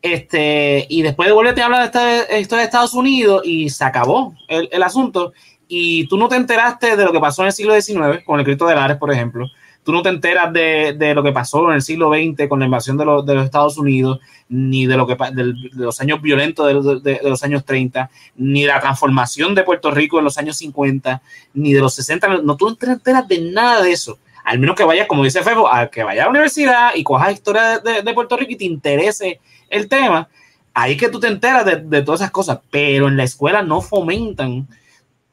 Este, 0.00 0.86
y 0.88 1.02
después 1.02 1.28
de 1.28 1.34
vuelve 1.34 1.52
te 1.52 1.60
hablan 1.60 1.80
de 1.80 1.86
esta 1.86 2.38
historia 2.38 2.62
de 2.62 2.68
Estados 2.68 2.94
Unidos 2.94 3.42
y 3.44 3.68
se 3.68 3.84
acabó 3.84 4.34
el, 4.48 4.70
el 4.72 4.82
asunto. 4.82 5.34
Y 5.68 6.06
tú 6.06 6.16
no 6.16 6.26
te 6.26 6.36
enteraste 6.36 6.96
de 6.96 7.04
lo 7.04 7.12
que 7.12 7.20
pasó 7.20 7.42
en 7.42 7.48
el 7.48 7.52
siglo 7.52 7.78
XIX, 7.78 8.24
con 8.24 8.38
el 8.38 8.46
Cristo 8.46 8.66
de 8.66 8.76
Lares, 8.76 8.96
por 8.96 9.12
ejemplo 9.12 9.46
tú 9.84 9.92
no 9.92 10.02
te 10.02 10.08
enteras 10.08 10.52
de, 10.52 11.12
lo 11.14 11.22
que 11.22 11.32
pasó 11.32 11.68
en 11.68 11.76
el 11.76 11.82
siglo 11.82 12.12
XX 12.12 12.48
con 12.48 12.60
la 12.60 12.66
invasión 12.66 12.96
de, 12.96 13.04
los, 13.04 13.44
Estados 13.44 13.78
Unidos, 13.78 14.20
ni 14.48 14.86
de, 14.86 14.96
lo 14.96 15.06
que, 15.06 15.16
de, 15.32 15.54
los 15.72 16.00
años 16.00 16.22
violentos 16.22 17.02
de, 17.02 17.20
los 17.22 17.42
años 17.42 17.64
30, 17.64 18.10
ni 18.36 18.62
de 18.62 18.68
la 18.68 18.80
transformación 18.80 19.54
de 19.54 19.64
Puerto 19.64 19.90
Rico 19.90 20.18
en 20.18 20.24
los 20.24 20.38
años 20.38 20.56
50, 20.58 21.22
ni 21.54 21.72
de 21.72 21.80
los 21.80 21.94
60. 21.94 22.28
No, 22.42 22.56
tú 22.56 22.68
no 22.68 22.76
te 22.76 22.86
enteras 22.86 23.26
de 23.26 23.40
nada 23.40 23.82
de 23.82 23.92
eso. 23.92 24.18
Al 24.44 24.58
menos 24.58 24.76
que 24.76 24.84
vayas, 24.84 25.06
como 25.06 25.24
dice 25.24 25.42
Febo, 25.42 25.72
a 25.72 25.88
que 25.88 26.02
vaya 26.02 26.22
a 26.22 26.24
la 26.24 26.30
universidad 26.30 26.90
y 26.94 27.04
cojas 27.04 27.32
historia 27.32 27.78
de, 27.78 28.14
Puerto 28.14 28.36
Rico 28.36 28.52
y 28.52 28.56
te 28.56 28.64
interese 28.64 29.40
el 29.68 29.88
tema. 29.88 30.28
Ahí 30.74 30.96
que 30.96 31.08
tú 31.08 31.20
te 31.20 31.28
enteras 31.28 31.64
de, 31.64 32.02
todas 32.02 32.20
esas 32.20 32.30
cosas, 32.30 32.60
pero 32.70 33.08
en 33.08 33.16
la 33.16 33.24
escuela 33.24 33.62
no 33.62 33.80
fomentan 33.80 34.66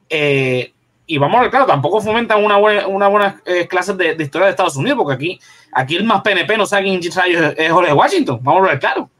eh, 0.08 0.72
y 1.10 1.18
vamos 1.18 1.38
a 1.38 1.40
ver, 1.42 1.50
claro, 1.50 1.66
tampoco 1.66 2.00
fomentan 2.00 2.44
una 2.44 2.56
buena, 2.56 2.86
una 2.86 3.08
buena 3.08 3.42
eh, 3.44 3.66
clase 3.66 3.94
de, 3.94 4.14
historia 4.22 4.44
de 4.44 4.52
Estados 4.52 4.76
Unidos, 4.76 4.96
porque 4.96 5.14
aquí, 5.14 5.40
aquí 5.72 5.96
el 5.96 6.04
más 6.04 6.22
PNP 6.22 6.56
no 6.56 6.64
sabe 6.64 6.84
quién 6.84 7.00
es 7.00 7.72
Jorge 7.72 7.92
Washington. 7.92 8.38
Vamos 8.40 8.62
a 8.62 8.70
ver, 8.70 8.78
claro. 8.78 9.10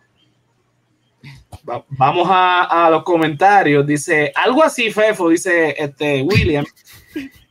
vamos 1.88 2.29
a, 2.31 2.88
los 2.92 3.03
comentarios. 3.03 3.85
Dice, 3.85 4.33
algo 4.37 4.62
así, 4.62 4.92
Fefo, 4.92 5.31
dice 5.31 5.74
este 5.76 6.22
William. 6.22 6.64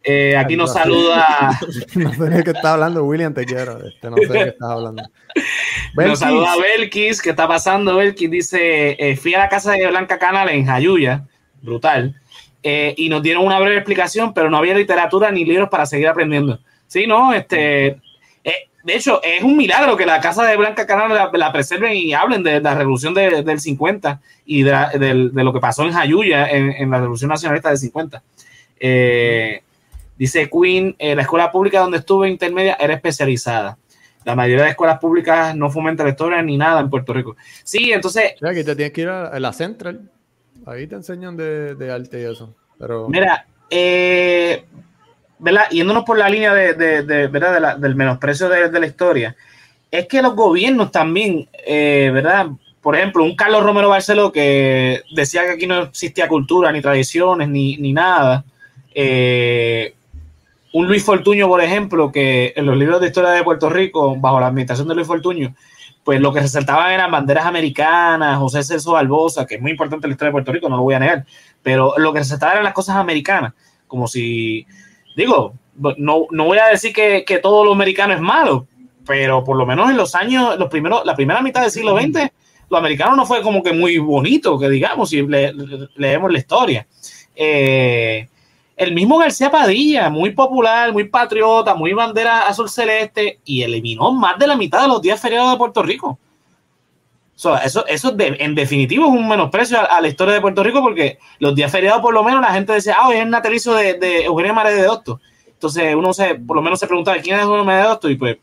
Eh, 0.05 0.37
aquí 0.37 0.55
nos 0.55 0.71
saluda. 0.71 1.59
no 1.95 2.13
sé 2.13 2.23
de 2.23 2.43
qué 2.45 2.51
está 2.51 2.75
hablando, 2.75 3.03
William, 3.03 3.33
te 3.33 3.43
quiero. 3.43 3.85
Este, 3.85 4.09
no 4.09 4.15
sé 4.15 4.27
de 4.27 4.33
qué 4.33 4.49
estás 4.51 4.69
hablando. 4.69 5.03
Nos 5.95 6.19
saluda 6.19 6.55
Belkis, 6.55 7.21
¿qué 7.21 7.31
está 7.31 7.45
pasando? 7.45 7.97
Belkis 7.97 8.31
dice: 8.31 8.95
eh, 8.97 9.17
Fui 9.17 9.33
a 9.33 9.39
la 9.39 9.49
casa 9.49 9.73
de 9.73 9.85
Blanca 9.85 10.17
Canal 10.17 10.47
en 10.47 10.65
Jayuya, 10.65 11.27
brutal. 11.61 12.15
Eh, 12.61 12.93
y 12.97 13.07
nos 13.07 13.23
dieron 13.23 13.45
una 13.45 13.59
breve 13.59 13.77
explicación, 13.77 14.33
pero 14.33 14.49
no 14.49 14.57
había 14.57 14.75
literatura 14.75 15.31
ni 15.31 15.45
libros 15.45 15.69
para 15.69 15.85
seguir 15.85 16.07
aprendiendo. 16.07 16.59
Sí, 16.87 17.07
no, 17.07 17.33
este, 17.33 17.87
eh, 18.43 18.67
de 18.83 18.95
hecho, 18.95 19.21
es 19.23 19.43
un 19.43 19.55
milagro 19.55 19.95
que 19.95 20.05
la 20.05 20.19
casa 20.19 20.43
de 20.43 20.57
Blanca 20.57 20.85
Canal 20.85 21.31
la, 21.31 21.51
preserven 21.53 21.95
y 21.95 22.13
hablen 22.13 22.43
de, 22.43 22.59
la 22.59 22.75
revolución 22.75 23.13
del 23.13 23.59
50 23.59 24.19
y 24.45 24.63
de, 24.63 25.29
lo 25.31 25.53
que 25.53 25.59
pasó 25.59 25.83
en 25.83 25.93
Jayuya 25.93 26.49
en, 26.49 26.89
la 26.89 26.99
revolución 26.99 27.29
nacionalista 27.29 27.69
del 27.69 27.77
50. 27.77 28.23
Eh, 28.81 29.61
dice 30.17 30.49
Queen, 30.49 30.95
la 30.99 31.21
escuela 31.21 31.51
pública 31.51 31.79
donde 31.79 31.99
estuve 31.99 32.29
intermedia 32.29 32.75
era 32.79 32.93
especializada. 32.93 33.77
La 34.25 34.35
mayoría 34.35 34.65
de 34.65 34.71
escuelas 34.71 34.99
públicas 34.99 35.55
no 35.55 35.69
fomentan 35.69 36.05
la 36.07 36.11
historia 36.11 36.41
ni 36.41 36.57
nada 36.57 36.81
en 36.81 36.89
Puerto 36.89 37.13
Rico. 37.13 37.37
Sí, 37.63 37.93
entonces... 37.93 38.33
O 38.41 38.49
que 38.49 38.65
te 38.65 38.75
tienes 38.75 38.91
que 38.91 39.01
ir 39.01 39.07
a 39.07 39.39
la 39.39 39.53
Central. 39.53 40.09
Ahí 40.65 40.87
te 40.87 40.95
enseñan 40.95 41.35
de, 41.37 41.91
arte 41.91 42.21
y 42.21 42.25
eso. 42.25 42.53
Pero... 42.77 43.09
Mira, 43.09 43.45
eh, 43.69 44.65
¿verdad? 45.39 45.69
yéndonos 45.71 46.03
por 46.03 46.17
la 46.17 46.29
línea 46.29 46.53
de, 46.53 47.27
¿verdad? 47.27 47.77
del 47.77 47.95
menosprecio 47.95 48.49
de, 48.49 48.79
la 48.79 48.85
historia, 48.85 49.35
es 49.91 50.07
que 50.07 50.21
los 50.21 50.35
gobiernos 50.35 50.91
también, 50.91 51.49
eh, 51.65 52.11
¿verdad? 52.13 52.47
Por 52.81 52.95
ejemplo, 52.95 53.23
un 53.23 53.35
Carlos 53.35 53.63
Romero 53.63 53.89
Barceló 53.89 54.31
que 54.31 55.01
decía 55.11 55.45
que 55.45 55.51
aquí 55.51 55.67
no 55.67 55.83
existía 55.83 56.27
cultura, 56.27 56.71
ni 56.71 56.81
tradiciones, 56.81 57.49
ni, 57.49 57.75
ni 57.77 57.91
nada. 57.91 58.45
Eh, 58.93 59.93
un 60.71 60.87
Luis 60.87 61.03
Fortuño, 61.03 61.47
por 61.47 61.61
ejemplo, 61.61 62.11
que 62.11 62.53
en 62.55 62.65
los 62.65 62.77
libros 62.77 63.01
de 63.01 63.07
historia 63.07 63.31
de 63.31 63.43
Puerto 63.43 63.69
Rico, 63.69 64.15
bajo 64.15 64.39
la 64.39 64.47
administración 64.47 64.87
de 64.87 64.95
Luis 64.95 65.07
Fortuño, 65.07 65.55
pues 66.09 66.21
lo 66.21 66.33
que 66.33 66.39
resaltaban 66.39 66.91
eran 66.91 67.11
banderas 67.11 67.45
americanas, 67.45 68.39
José 68.39 68.63
Celso 68.63 68.93
Barbosa, 68.93 69.45
que 69.45 69.53
es 69.57 69.61
muy 69.61 69.69
importante 69.69 70.07
la 70.07 70.13
historia 70.13 70.29
de 70.29 70.31
Puerto 70.31 70.51
Rico, 70.51 70.67
no 70.67 70.77
lo 70.77 70.81
voy 70.81 70.95
a 70.95 70.99
negar, 70.99 71.23
pero 71.61 71.93
lo 71.97 72.11
que 72.11 72.17
resaltaba 72.17 72.53
eran 72.53 72.63
las 72.63 72.73
cosas 72.73 72.95
americanas, 72.95 73.53
como 73.85 74.07
si, 74.07 74.65
digo, 75.15 75.53
no, 75.99 76.25
no 76.31 76.45
voy 76.45 76.57
a 76.57 76.65
decir 76.65 76.93
que, 76.93 77.23
que, 77.27 77.37
todo 77.37 77.63
lo 77.63 77.73
americano 77.73 78.15
es 78.15 78.21
malo, 78.21 78.65
pero 79.05 79.43
por 79.43 79.55
lo 79.55 79.67
menos 79.67 79.87
en 79.91 79.97
los 79.97 80.15
años, 80.15 80.57
los 80.57 80.67
primeros, 80.67 81.05
la 81.05 81.15
primera 81.15 81.43
mitad 81.43 81.61
del 81.61 81.69
siglo 81.69 81.95
XX, 81.95 82.31
lo 82.71 82.77
americano 82.77 83.15
no 83.15 83.27
fue 83.27 83.43
como 83.43 83.61
que 83.61 83.73
muy 83.73 83.99
bonito, 83.99 84.57
que 84.57 84.67
digamos, 84.67 85.11
si 85.11 85.21
leemos 85.95 86.31
la 86.31 86.39
historia. 86.39 86.87
Eh, 87.35 88.27
el 88.79 88.93
mismo 88.93 89.17
García 89.17 89.51
Padilla, 89.51 90.09
muy 90.09 90.29
popular, 90.29 90.93
muy 90.93 91.03
patriota, 91.03 91.75
muy 91.75 91.91
bandera 91.91 92.47
azul 92.47 92.69
celeste, 92.69 93.41
y 93.43 93.61
eliminó 93.61 94.13
más 94.13 94.39
de 94.39 94.47
la 94.47 94.55
mitad 94.55 94.81
de 94.81 94.87
los 94.87 95.01
días 95.01 95.19
feriados 95.19 95.51
de 95.51 95.57
Puerto 95.57 95.83
Rico. 95.83 96.17
eso, 97.61 97.85
eso 97.87 98.15
en 98.17 98.55
definitivo 98.55 99.07
es 99.07 99.11
un 99.11 99.27
menosprecio 99.27 99.77
a, 99.81 99.99
la 99.99 100.07
historia 100.07 100.35
de 100.35 100.39
Puerto 100.39 100.63
Rico 100.63 100.81
porque 100.81 101.19
los 101.39 101.53
días 101.55 101.69
feriados 101.69 102.01
por 102.01 102.13
lo 102.13 102.23
menos 102.23 102.39
la 102.39 102.53
gente 102.53 102.71
decía, 102.71 102.95
ah, 102.97 103.09
hoy 103.09 103.17
es 103.17 103.23
el 103.23 103.29
natalicio 103.29 103.73
de, 103.73 104.23
Eugenio 104.23 104.53
María 104.53 104.71
de 104.71 104.83
Docto. 104.83 105.19
Entonces 105.45 105.93
uno 105.93 106.13
se, 106.13 106.35
por 106.35 106.55
lo 106.55 106.61
menos 106.61 106.79
se 106.79 106.87
preguntaba, 106.87 107.17
¿quién 107.17 107.35
es 107.35 107.41
Eugenio 107.41 107.65
María 107.65 107.81
de 107.81 107.89
Docto? 107.89 108.09
Y 108.09 108.15
pues 108.15 108.37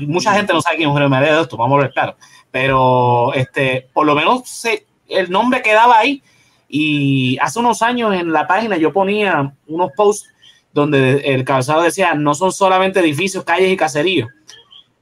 mucha 0.00 0.32
gente 0.32 0.52
no 0.52 0.60
sabe 0.60 0.78
quién 0.78 0.88
es 0.88 0.92
Eugenio 0.92 1.10
María 1.10 1.30
de 1.30 1.36
Docto, 1.36 1.56
vamos 1.56 1.78
a 1.78 1.82
ver 1.82 1.92
claro. 1.92 2.16
Pero 2.50 3.32
este, 3.34 3.88
por 3.92 4.04
lo 4.04 4.16
menos 4.16 4.64
el 5.06 5.30
nombre 5.30 5.62
quedaba 5.62 5.96
ahí 5.96 6.24
y 6.68 7.38
hace 7.38 7.58
unos 7.58 7.82
años 7.82 8.14
en 8.14 8.32
la 8.32 8.46
página 8.46 8.76
yo 8.76 8.92
ponía 8.92 9.54
unos 9.66 9.90
posts 9.96 10.28
donde 10.72 11.20
el 11.24 11.44
calzado 11.44 11.82
decía, 11.82 12.14
no 12.14 12.34
son 12.34 12.52
solamente 12.52 13.00
edificios, 13.00 13.44
calles 13.44 13.72
y 13.72 13.76
caseríos. 13.76 14.28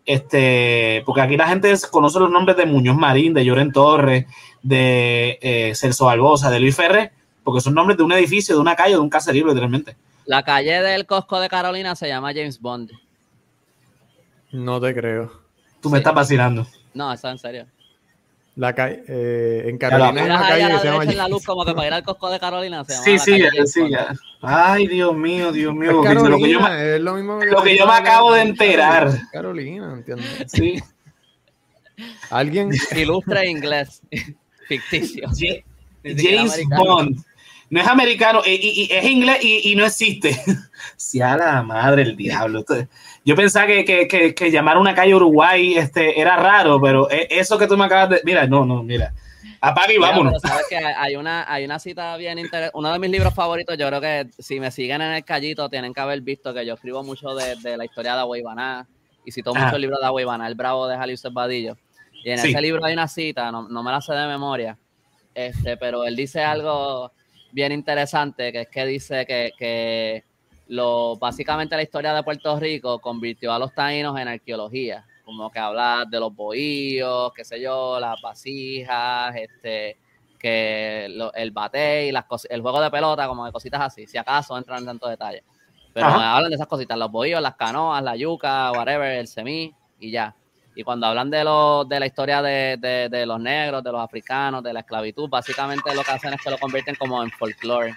Este, 0.04 1.02
porque 1.04 1.20
aquí 1.20 1.36
la 1.36 1.48
gente 1.48 1.74
conoce 1.90 2.20
los 2.20 2.30
nombres 2.30 2.56
de 2.56 2.64
Muñoz 2.64 2.96
Marín, 2.96 3.34
de 3.34 3.44
Lloren 3.44 3.72
Torres, 3.72 4.26
de 4.62 5.38
eh, 5.42 5.74
Celso 5.74 6.06
Barbosa, 6.06 6.50
de 6.50 6.60
Luis 6.60 6.76
Ferrer, 6.76 7.10
porque 7.42 7.60
son 7.60 7.74
nombres 7.74 7.98
de 7.98 8.04
un 8.04 8.12
edificio, 8.12 8.54
de 8.54 8.60
una 8.60 8.76
calle, 8.76 8.94
de 8.94 9.00
un 9.00 9.10
caserío, 9.10 9.46
literalmente. 9.46 9.96
La 10.24 10.44
calle 10.44 10.80
del 10.82 11.06
Costco 11.06 11.40
de 11.40 11.48
Carolina 11.48 11.96
se 11.96 12.06
llama 12.06 12.32
James 12.32 12.60
Bond. 12.60 12.92
No 14.52 14.80
te 14.80 14.94
creo. 14.94 15.32
Tú 15.80 15.90
me 15.90 15.98
estás 15.98 16.14
vacilando. 16.14 16.66
No, 16.94 17.12
eso 17.12 17.28
es 17.28 17.32
en 17.32 17.38
serio. 17.38 17.66
La 18.56 18.74
calle, 18.74 19.04
eh, 19.06 19.64
en 19.66 19.76
Carolina 19.76 20.22
hay 20.22 20.26
una 20.30 20.40
calle 20.40 20.66
que 20.72 20.78
se 20.78 20.84
llama 20.86 21.04
en 21.04 21.16
la 21.18 21.28
luz 21.28 21.44
como 21.44 21.64
que 21.66 21.74
para 21.74 21.86
ir 21.88 21.92
al 21.92 22.02
Costco 22.02 22.30
de 22.30 22.40
Carolina 22.40 22.84
se 22.84 22.92
llama 22.92 23.04
Sí, 23.04 23.18
sí, 23.18 23.30
calle 23.42 23.66
sí, 23.66 23.90
ya. 23.90 24.14
Ay, 24.40 24.86
Dios 24.86 25.14
mío, 25.14 25.52
Dios 25.52 25.74
mío. 25.74 25.90
Es 25.90 25.96
lo 25.96 26.02
que 26.02 26.08
yo 26.14 26.60
me- 26.60 26.66
Carolina, 26.66 26.82
es 26.82 27.00
lo 27.02 27.14
mismo 27.14 27.38
lo 27.44 27.62
que 27.62 27.76
yo 27.76 27.86
me 27.86 27.92
acabo 27.92 28.32
de 28.32 28.40
enterar. 28.40 29.10
Carolina, 29.30 29.92
¿entiendes? 29.92 30.44
sí. 30.48 30.82
Alguien, 32.30 32.70
Ilustre 32.96 33.48
inglés. 33.48 34.00
Ficticio. 34.68 35.28
James. 36.02 36.60
Bond. 36.76 37.18
No 37.68 37.80
es 37.80 37.86
americano, 37.88 38.42
eh, 38.46 38.54
y, 38.60 38.82
y- 38.84 38.88
es 38.92 39.04
inglés 39.04 39.38
y, 39.42 39.74
no 39.74 39.84
existe. 39.86 40.30
Si 40.96 41.20
a 41.20 41.36
la 41.36 41.62
madre 41.62 42.02
el 42.02 42.16
diablo. 42.16 42.64
Yo 43.24 43.34
pensaba 43.34 43.66
que, 43.66 43.84
que, 43.84 44.06
que, 44.06 44.34
que 44.34 44.50
llamar 44.50 44.78
una 44.78 44.94
calle 44.94 45.14
Uruguay 45.14 45.76
este, 45.76 46.20
era 46.20 46.36
raro, 46.36 46.80
pero 46.80 47.10
e- 47.10 47.26
eso 47.30 47.58
que 47.58 47.66
tú 47.66 47.76
me 47.76 47.84
acabas 47.86 48.10
de. 48.10 48.20
Mira, 48.24 48.46
no, 48.46 48.64
no, 48.64 48.82
mira. 48.82 49.12
Apaga 49.60 49.92
y 49.92 49.98
vámonos. 49.98 50.40
sabes 50.42 50.66
que 50.68 50.76
hay 50.76 51.16
una, 51.16 51.50
hay 51.52 51.64
una 51.64 51.78
cita 51.78 52.16
bien 52.18 52.38
interesante. 52.38 52.78
Uno 52.78 52.92
de 52.92 52.98
mis 53.00 53.10
libros 53.10 53.34
favoritos, 53.34 53.76
yo 53.76 53.88
creo 53.88 54.00
que 54.00 54.28
si 54.38 54.60
me 54.60 54.70
siguen 54.70 55.02
en 55.02 55.12
el 55.12 55.24
callito, 55.24 55.68
tienen 55.68 55.92
que 55.92 56.00
haber 56.00 56.20
visto 56.20 56.54
que 56.54 56.64
yo 56.64 56.74
escribo 56.74 57.02
mucho 57.02 57.34
de, 57.34 57.56
de 57.56 57.76
la 57.76 57.84
historia 57.84 58.14
de 58.14 58.20
Agüeybaná 58.20 58.86
y 59.24 59.32
cito 59.32 59.54
mucho 59.54 59.74
el 59.74 59.82
libro 59.82 59.98
de 59.98 60.06
Agüeybaná, 60.06 60.46
El 60.46 60.54
Bravo 60.54 60.86
de 60.86 60.96
Jalil 60.96 61.18
Badillo. 61.32 61.76
Y 62.22 62.30
en 62.30 62.38
Sí. 62.38 62.50
ese 62.50 62.60
libro 62.60 62.84
hay 62.84 62.92
una 62.92 63.08
cita, 63.08 63.50
no, 63.50 63.68
no 63.68 63.82
me 63.82 63.90
la 63.90 64.00
sé 64.00 64.12
de 64.12 64.26
memoria, 64.28 64.78
este, 65.34 65.76
pero 65.76 66.04
él 66.04 66.14
dice 66.14 66.42
algo 66.42 67.12
bien 67.56 67.72
interesante, 67.72 68.52
que 68.52 68.60
es 68.60 68.68
que 68.68 68.84
dice 68.84 69.24
que, 69.24 69.50
que 69.56 70.24
lo, 70.68 71.16
básicamente 71.16 71.74
la 71.74 71.82
historia 71.82 72.12
de 72.12 72.22
Puerto 72.22 72.60
Rico 72.60 72.98
convirtió 72.98 73.50
a 73.50 73.58
los 73.58 73.74
taínos 73.74 74.18
en 74.20 74.28
arqueología, 74.28 75.06
como 75.24 75.50
que 75.50 75.58
hablar 75.58 76.06
de 76.06 76.20
los 76.20 76.34
bohíos, 76.36 77.32
qué 77.34 77.46
sé 77.46 77.58
yo, 77.58 77.98
las 77.98 78.20
vasijas, 78.20 79.34
este, 79.36 79.96
que 80.38 81.06
lo- 81.08 81.32
el 81.32 81.50
bate 81.50 82.06
y 82.08 82.12
las 82.12 82.26
el 82.50 82.60
juego 82.60 82.78
de 82.82 82.90
pelota, 82.90 83.26
como 83.26 83.46
de 83.46 83.52
cositas 83.52 83.80
así, 83.80 84.06
si 84.06 84.18
acaso 84.18 84.58
entran 84.58 84.80
en 84.80 84.86
tanto 84.86 85.08
detalle. 85.08 85.42
Pero 85.94 86.08
Ajá. 86.08 86.36
hablan 86.36 86.50
de 86.50 86.56
esas 86.56 86.66
cositas, 86.68 86.98
los 86.98 87.10
bohíos, 87.10 87.40
las 87.40 87.56
canoas, 87.56 88.02
la 88.02 88.16
yuca, 88.16 88.70
whatever, 88.72 89.12
el 89.18 89.28
semí 89.28 89.74
y 89.98 90.10
ya. 90.10 90.36
Y 90.76 90.84
cuando 90.84 91.06
hablan 91.06 91.30
de, 91.30 91.42
lo, 91.42 91.84
de 91.86 91.98
la 91.98 92.06
historia 92.06 92.40
de, 92.42 92.76
de- 92.78 93.08
de 93.08 93.24
los 93.26 93.40
negros, 93.40 93.82
de 93.82 93.90
los 93.90 94.00
africanos, 94.00 94.62
de 94.62 94.72
la 94.74 94.80
esclavitud, 94.80 95.28
básicamente 95.28 95.92
lo 95.94 96.04
que 96.04 96.10
hacen 96.12 96.34
es 96.34 96.40
que 96.42 96.50
lo 96.50 96.58
convierten 96.58 96.94
como 96.96 97.22
en 97.22 97.30
folclore, 97.30 97.94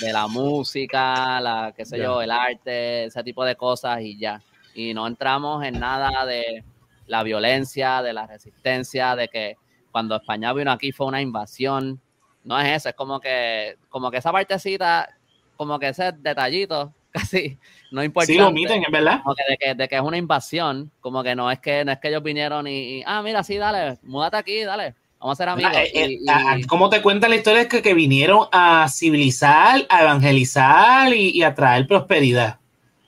de 0.00 0.12
la 0.12 0.26
música, 0.28 1.40
la, 1.40 1.72
qué 1.76 1.84
sé 1.84 1.98
yo, 1.98 2.22
el 2.22 2.30
arte, 2.30 3.04
ese 3.06 3.22
tipo 3.24 3.44
de 3.44 3.56
cosas 3.56 4.00
y 4.00 4.16
ya. 4.18 4.40
Y 4.74 4.94
no 4.94 5.06
entramos 5.06 5.64
en 5.64 5.78
nada 5.80 6.24
de 6.24 6.64
la 7.08 7.22
violencia, 7.24 8.00
de 8.02 8.12
la 8.12 8.26
resistencia, 8.26 9.16
de 9.16 9.28
que 9.28 9.56
cuando 9.90 10.16
España 10.16 10.52
vino 10.52 10.70
aquí 10.72 10.92
fue 10.92 11.06
una 11.06 11.20
invasión. 11.20 12.00
No 12.44 12.58
es 12.58 12.68
eso, 12.76 12.88
es 12.88 12.94
como 12.94 13.20
que, 13.20 13.76
como 13.88 14.10
que 14.10 14.16
esa 14.18 14.32
partecita, 14.32 15.08
como 15.56 15.78
que 15.78 15.88
ese 15.88 16.12
detallito, 16.12 16.92
casi 17.10 17.58
no 17.92 18.02
importa 18.02 18.26
Sí, 18.26 18.36
lo 18.38 18.48
omiten, 18.48 18.82
es 18.82 18.90
verdad. 18.90 19.20
como 19.22 19.34
que 19.36 19.42
de, 19.48 19.56
que, 19.56 19.74
de 19.74 19.88
que 19.88 19.96
es 19.96 20.02
una 20.02 20.16
invasión, 20.16 20.90
como 21.00 21.22
que 21.22 21.34
no 21.36 21.50
es 21.50 21.60
que 21.60 21.84
no 21.84 21.92
es 21.92 21.98
que 21.98 22.08
ellos 22.08 22.22
vinieron 22.22 22.66
y, 22.66 22.98
y, 22.98 23.02
ah, 23.06 23.22
mira, 23.22 23.42
sí, 23.44 23.56
dale, 23.56 23.98
múdate 24.02 24.36
aquí, 24.36 24.64
dale, 24.64 24.94
vamos 25.20 25.34
a 25.38 25.42
ser 25.42 25.48
amigos. 25.50 25.72
Ah, 25.74 25.82
eh, 25.82 25.90
eh, 25.94 26.06
Y- 26.10 26.14
y- 26.24 26.26
ah, 26.28 26.56
¿Cómo 26.68 26.88
te 26.90 27.00
cuenta 27.02 27.28
la 27.28 27.36
historia? 27.36 27.62
Es 27.62 27.68
que, 27.68 27.82
que 27.82 27.94
vinieron 27.94 28.46
a 28.50 28.88
civilizar, 28.88 29.86
a 29.88 30.02
evangelizar 30.02 31.12
y, 31.14 31.42
a 31.42 31.54
traer 31.54 31.86
prosperidad. 31.86 32.58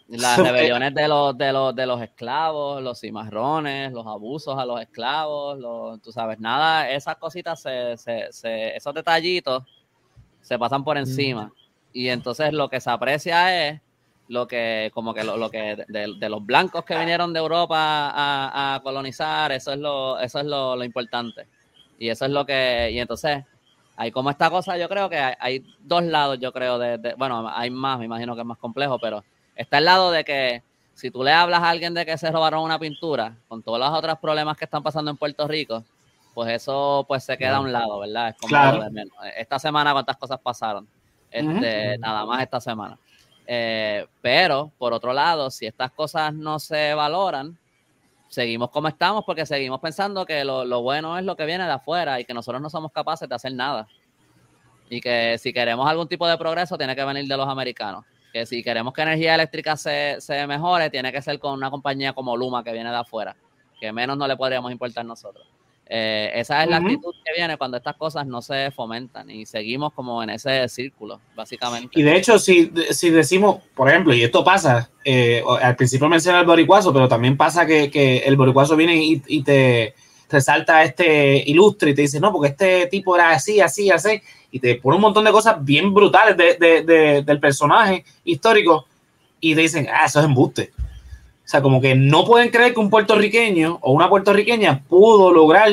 las 0.08 0.36
so- 0.36 0.44
rebeliones 0.44 0.94
de 0.94 1.08
los, 1.08 1.36
de 1.36 1.52
los 1.52 1.74
de 1.74 1.86
los 1.86 2.00
esclavos, 2.02 2.82
los 2.82 3.00
cimarrones, 3.00 3.90
los 3.92 4.06
abusos 4.06 4.56
a 4.58 4.64
los 4.66 4.80
esclavos, 4.80 5.58
los, 5.58 6.00
tú 6.02 6.12
sabes, 6.12 6.38
nada, 6.38 6.90
esas 6.90 7.16
cositas, 7.16 7.60
se, 7.60 7.96
se, 7.96 8.26
se- 8.30 8.76
esos 8.76 8.94
detallitos 8.94 9.64
se 10.42 10.58
pasan 10.58 10.84
por 10.84 10.98
encima. 10.98 11.50
Y 11.92 12.08
entonces 12.08 12.52
lo 12.52 12.68
que 12.68 12.80
se 12.80 12.90
aprecia 12.90 13.68
es 13.68 13.80
lo 14.28 14.46
que, 14.48 14.90
como 14.94 15.12
que 15.14 15.22
lo, 15.24 15.36
lo 15.36 15.50
que 15.50 15.76
de, 15.88 16.14
de 16.18 16.28
los 16.28 16.44
blancos 16.44 16.84
que 16.84 16.96
vinieron 16.98 17.32
de 17.32 17.40
Europa 17.40 17.76
a, 17.78 18.74
a 18.76 18.80
colonizar, 18.82 19.52
eso 19.52 19.72
es 19.72 19.78
lo, 19.78 20.18
eso 20.18 20.38
es 20.40 20.46
lo, 20.46 20.76
lo 20.76 20.84
importante. 20.84 21.46
Y 21.98 22.08
eso 22.08 22.24
es 22.24 22.30
lo 22.30 22.44
que, 22.46 22.90
y 22.92 22.98
entonces, 22.98 23.44
hay 23.96 24.10
como 24.10 24.30
esta 24.30 24.50
cosa, 24.50 24.76
yo 24.76 24.88
creo 24.88 25.08
que 25.08 25.18
hay, 25.18 25.34
hay 25.38 25.64
dos 25.80 26.02
lados, 26.02 26.38
yo 26.40 26.52
creo, 26.52 26.78
de, 26.78 26.98
de- 26.98 27.14
bueno, 27.14 27.48
hay 27.52 27.70
más, 27.70 27.98
me 27.98 28.06
imagino 28.06 28.34
que 28.34 28.40
es 28.40 28.46
más 28.46 28.58
complejo, 28.58 28.98
pero 28.98 29.24
está 29.54 29.78
el 29.78 29.84
lado 29.84 30.10
de 30.10 30.24
que 30.24 30.62
si 30.94 31.10
tú 31.10 31.22
le 31.22 31.32
hablas 31.32 31.60
a 31.62 31.70
alguien 31.70 31.94
de 31.94 32.04
que 32.06 32.16
se 32.18 32.30
robaron 32.30 32.62
una 32.62 32.78
pintura, 32.78 33.36
con 33.48 33.62
todos 33.62 33.78
los 33.78 33.90
otros 33.90 34.18
problemas 34.18 34.56
que 34.56 34.64
están 34.64 34.82
pasando 34.82 35.10
en 35.10 35.16
Puerto 35.16 35.46
Rico, 35.46 35.84
pues 36.34 36.50
eso 36.52 37.04
pues 37.06 37.22
se 37.24 37.36
queda 37.38 37.56
a 37.56 37.60
un 37.60 37.72
lado, 37.72 38.00
¿verdad? 38.00 38.30
Es 38.30 38.36
como 38.36 38.48
Claro. 38.48 38.78
Esta 39.36 39.58
semana 39.58 39.92
cuántas 39.92 40.16
cosas 40.16 40.40
pasaron, 40.40 40.88
este, 41.30 41.98
nada 41.98 42.24
más 42.26 42.42
esta 42.42 42.60
semana. 42.60 42.98
Eh, 43.46 44.06
pero, 44.22 44.72
por 44.78 44.92
otro 44.92 45.12
lado, 45.12 45.50
si 45.50 45.66
estas 45.66 45.92
cosas 45.92 46.32
no 46.32 46.58
se 46.58 46.94
valoran, 46.94 47.58
seguimos 48.28 48.70
como 48.70 48.88
estamos 48.88 49.24
porque 49.24 49.46
seguimos 49.46 49.80
pensando 49.80 50.24
que 50.26 50.44
lo, 50.44 50.64
lo 50.64 50.82
bueno 50.82 51.18
es 51.18 51.24
lo 51.24 51.36
que 51.36 51.44
viene 51.44 51.64
de 51.64 51.72
afuera 51.72 52.18
y 52.20 52.24
que 52.24 52.34
nosotros 52.34 52.60
no 52.60 52.70
somos 52.70 52.90
capaces 52.92 53.28
de 53.28 53.34
hacer 53.34 53.52
nada. 53.52 53.86
Y 54.88 55.00
que 55.00 55.36
si 55.38 55.52
queremos 55.52 55.88
algún 55.88 56.08
tipo 56.08 56.26
de 56.26 56.36
progreso, 56.36 56.76
tiene 56.76 56.94
que 56.96 57.04
venir 57.04 57.26
de 57.26 57.36
los 57.36 57.48
americanos. 57.48 58.04
Que 58.32 58.46
si 58.46 58.62
queremos 58.62 58.92
que 58.92 59.02
energía 59.02 59.34
eléctrica 59.34 59.76
se, 59.76 60.20
se 60.20 60.46
mejore, 60.46 60.90
tiene 60.90 61.12
que 61.12 61.22
ser 61.22 61.38
con 61.38 61.54
una 61.54 61.70
compañía 61.70 62.12
como 62.12 62.36
Luma 62.36 62.64
que 62.64 62.72
viene 62.72 62.90
de 62.90 62.96
afuera, 62.96 63.36
que 63.80 63.92
menos 63.92 64.18
no 64.18 64.26
le 64.26 64.36
podríamos 64.36 64.72
importar 64.72 65.04
nosotros. 65.04 65.46
Eh, 65.86 66.30
esa 66.34 66.62
es 66.64 66.70
la 66.70 66.78
actitud 66.78 67.14
que 67.24 67.32
viene 67.36 67.58
cuando 67.58 67.76
estas 67.76 67.96
cosas 67.96 68.26
no 68.26 68.40
se 68.40 68.70
fomentan 68.70 69.28
y 69.30 69.44
seguimos 69.44 69.92
como 69.92 70.22
en 70.22 70.30
ese 70.30 70.66
círculo, 70.68 71.20
básicamente. 71.36 71.88
Y 71.92 72.02
de 72.02 72.16
hecho, 72.16 72.38
si, 72.38 72.72
si 72.90 73.10
decimos, 73.10 73.58
por 73.74 73.90
ejemplo, 73.90 74.14
y 74.14 74.22
esto 74.22 74.42
pasa, 74.42 74.90
eh, 75.04 75.42
al 75.60 75.76
principio 75.76 76.08
menciona 76.08 76.40
el 76.40 76.46
boricuazo, 76.46 76.92
pero 76.92 77.06
también 77.06 77.36
pasa 77.36 77.66
que, 77.66 77.90
que 77.90 78.18
el 78.18 78.36
boricuazo 78.36 78.76
viene 78.76 78.96
y, 78.96 79.22
y 79.26 79.42
te 79.42 79.94
resalta 80.30 80.82
este 80.82 81.44
ilustre 81.48 81.90
y 81.90 81.94
te 81.94 82.02
dice, 82.02 82.18
no, 82.18 82.32
porque 82.32 82.48
este 82.48 82.86
tipo 82.86 83.14
era 83.14 83.30
así, 83.30 83.60
así, 83.60 83.90
así, 83.90 84.20
y 84.50 84.58
te 84.60 84.76
pone 84.76 84.96
un 84.96 85.02
montón 85.02 85.24
de 85.24 85.30
cosas 85.32 85.62
bien 85.62 85.92
brutales 85.92 86.36
de- 86.36 86.56
de- 86.58 86.82
de- 86.82 87.22
del 87.22 87.38
personaje 87.40 88.04
histórico 88.24 88.86
y 89.38 89.54
te 89.54 89.60
dicen, 89.60 89.86
ah, 89.92 90.06
eso 90.06 90.18
es 90.20 90.24
embuste. 90.24 90.72
O 91.44 91.48
sea, 91.48 91.60
como 91.60 91.80
que 91.80 91.94
no 91.94 92.24
pueden 92.24 92.48
creer 92.50 92.72
que 92.74 92.80
un 92.80 92.88
puertorriqueño 92.90 93.78
o 93.82 93.92
una 93.92 94.08
puertorriqueña 94.08 94.82
pudo 94.88 95.30
lograr 95.32 95.70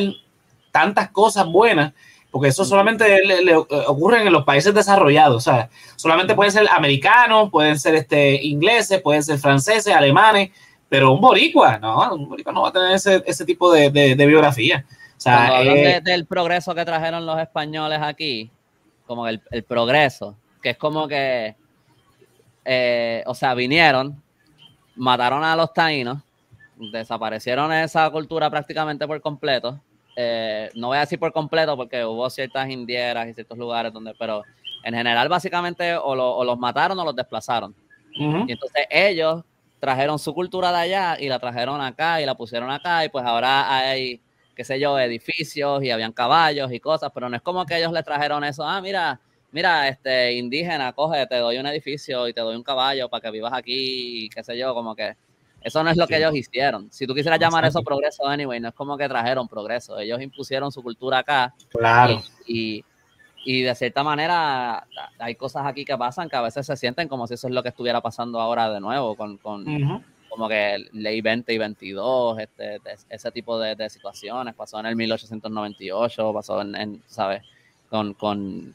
tantas 0.71 1.09
cosas 1.11 1.45
buenas, 1.47 1.93
porque 2.29 2.49
eso 2.49 2.63
solamente 2.65 3.25
le, 3.25 3.43
le 3.43 3.55
ocurre 3.55 4.25
en 4.25 4.31
los 4.33 4.43
países 4.43 4.73
desarrollados. 4.73 5.35
O 5.37 5.39
sea, 5.39 5.69
solamente 5.95 6.35
pueden 6.35 6.51
ser 6.51 6.67
americanos, 6.69 7.49
pueden 7.49 7.79
ser 7.79 7.95
este, 7.95 8.35
ingleses, 8.43 9.01
pueden 9.01 9.23
ser 9.23 9.37
franceses, 9.37 9.93
alemanes, 9.93 10.49
pero 10.89 11.13
un 11.13 11.21
boricua, 11.21 11.77
no, 11.79 12.13
un 12.15 12.27
boricua 12.29 12.51
no 12.53 12.63
va 12.63 12.69
a 12.69 12.73
tener 12.73 12.91
ese, 12.91 13.23
ese 13.25 13.45
tipo 13.45 13.71
de, 13.71 13.89
de- 13.89 14.15
de 14.15 14.25
biografía. 14.25 14.85
O 15.17 15.21
sea, 15.21 15.47
hablan 15.59 15.77
eh, 15.77 16.01
de- 16.03 16.11
del 16.11 16.25
progreso 16.25 16.73
que 16.75 16.83
trajeron 16.83 17.25
los 17.25 17.39
españoles 17.39 17.99
aquí, 18.01 18.49
como 19.05 19.27
el, 19.27 19.41
el 19.51 19.63
progreso, 19.63 20.35
que 20.61 20.71
es 20.71 20.77
como 20.77 21.07
que, 21.07 21.55
eh, 22.65 23.23
o 23.25 23.33
sea, 23.35 23.53
vinieron, 23.53 24.21
mataron 24.95 25.43
a 25.43 25.55
los 25.55 25.73
taínos, 25.73 26.19
desaparecieron 26.77 27.71
esa 27.73 28.09
cultura 28.09 28.49
prácticamente 28.49 29.07
por 29.07 29.19
completo. 29.21 29.79
Eh, 30.15 30.69
no 30.75 30.87
voy 30.87 30.97
a 30.97 31.01
decir 31.01 31.19
por 31.19 31.31
completo 31.31 31.75
porque 31.77 32.03
hubo 32.03 32.29
ciertas 32.29 32.69
indieras 32.69 33.27
y 33.27 33.33
ciertos 33.33 33.57
lugares 33.57 33.93
donde, 33.93 34.13
pero 34.17 34.43
en 34.83 34.93
general 34.93 35.29
básicamente 35.29 35.95
o, 35.95 36.15
lo- 36.15 36.35
o 36.35 36.43
los 36.43 36.57
mataron 36.59 36.99
o 36.99 37.05
los 37.05 37.15
desplazaron. 37.15 37.73
Y 38.47 38.51
entonces 38.51 38.85
ellos 38.89 39.43
trajeron 39.79 40.19
su 40.19 40.33
cultura 40.33 40.71
de 40.71 40.77
allá 40.77 41.17
y 41.19 41.27
la 41.29 41.39
trajeron 41.39 41.79
acá 41.81 42.21
y 42.21 42.25
la 42.25 42.35
pusieron 42.35 42.69
acá 42.69 43.05
y 43.05 43.09
pues 43.09 43.25
ahora 43.25 43.77
hay, 43.77 44.19
qué 44.55 44.63
sé 44.63 44.79
yo, 44.79 44.99
edificios 44.99 45.81
y 45.83 45.91
habían 45.91 46.11
caballos 46.11 46.71
y 46.71 46.79
cosas, 46.79 47.09
pero 47.13 47.29
no 47.29 47.35
es 47.37 47.41
como 47.41 47.65
que 47.65 47.77
ellos 47.77 47.91
le 47.93 48.03
trajeron 48.03 48.43
eso, 48.43 48.63
ah, 48.63 48.81
mira, 48.81 49.19
mira, 49.51 49.87
este 49.87 50.33
indígena, 50.33 50.93
coge, 50.93 51.25
te 51.27 51.35
doy 51.37 51.57
un 51.57 51.65
edificio 51.67 52.27
y 52.27 52.33
te 52.33 52.41
doy 52.41 52.55
un 52.55 52.63
caballo 52.63 53.09
para 53.09 53.21
que 53.21 53.31
vivas 53.31 53.53
aquí 53.53 54.25
y 54.25 54.29
qué 54.29 54.43
sé 54.43 54.57
yo, 54.57 54.73
como 54.73 54.95
que 54.95 55.15
eso 55.61 55.83
no 55.83 55.89
es 55.91 55.97
lo 55.97 56.07
que 56.07 56.15
Sí. 56.15 56.21
ellos 56.21 56.35
hicieron. 56.35 56.91
Si 56.91 57.05
tú 57.05 57.13
quisieras 57.13 57.39
llamar 57.39 57.63
eso 57.65 57.79
Exacto. 57.79 57.85
progreso, 57.85 58.25
anyway, 58.27 58.59
no 58.59 58.69
es 58.69 58.73
como 58.73 58.97
que 58.97 59.07
trajeron 59.07 59.47
progreso, 59.47 59.99
ellos 59.99 60.21
impusieron 60.21 60.71
su 60.71 60.81
cultura 60.81 61.19
acá 61.19 61.53
Claro. 61.69 62.21
y, 62.47 62.77
y- 62.77 62.85
y 63.43 63.61
de 63.63 63.73
cierta 63.73 64.03
manera 64.03 64.85
hay 65.17 65.33
cosas 65.35 65.65
aquí 65.65 65.83
que 65.83 65.97
pasan 65.97 66.29
que 66.29 66.35
a 66.35 66.41
veces 66.41 66.63
se 66.65 66.75
sienten 66.77 67.07
como 67.07 67.25
si 67.25 67.33
eso 67.33 67.47
es 67.47 67.53
lo 67.53 67.63
que 67.63 67.69
estuviera 67.69 67.99
pasando 67.99 68.39
ahora 68.39 68.71
de 68.71 68.79
nuevo, 68.79 69.15
con, 69.15 69.37
con 69.37 69.65
como 70.29 70.47
que 70.47 70.85
ley 70.93 71.21
20 71.21 71.51
y 71.51 71.57
22, 71.57 72.39
este, 72.39 72.79
ese 73.09 73.31
tipo 73.31 73.59
de, 73.59 73.75
de 73.75 73.89
situaciones. 73.89 74.53
Pasó 74.55 74.79
en 74.79 74.85
el 74.85 74.95
1898, 74.95 76.33
pasó 76.33 76.61
en, 76.61 76.75
en, 76.75 77.03
¿sabes? 77.07 77.41
Con, 77.89 78.13
con 78.13 78.73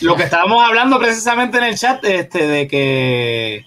Lo 0.00 0.16
que 0.16 0.24
estábamos 0.24 0.66
hablando 0.66 0.98
precisamente 0.98 1.58
en 1.58 1.64
el 1.64 1.78
chat, 1.78 2.04
este, 2.04 2.46
de 2.46 2.68
que 2.68 3.64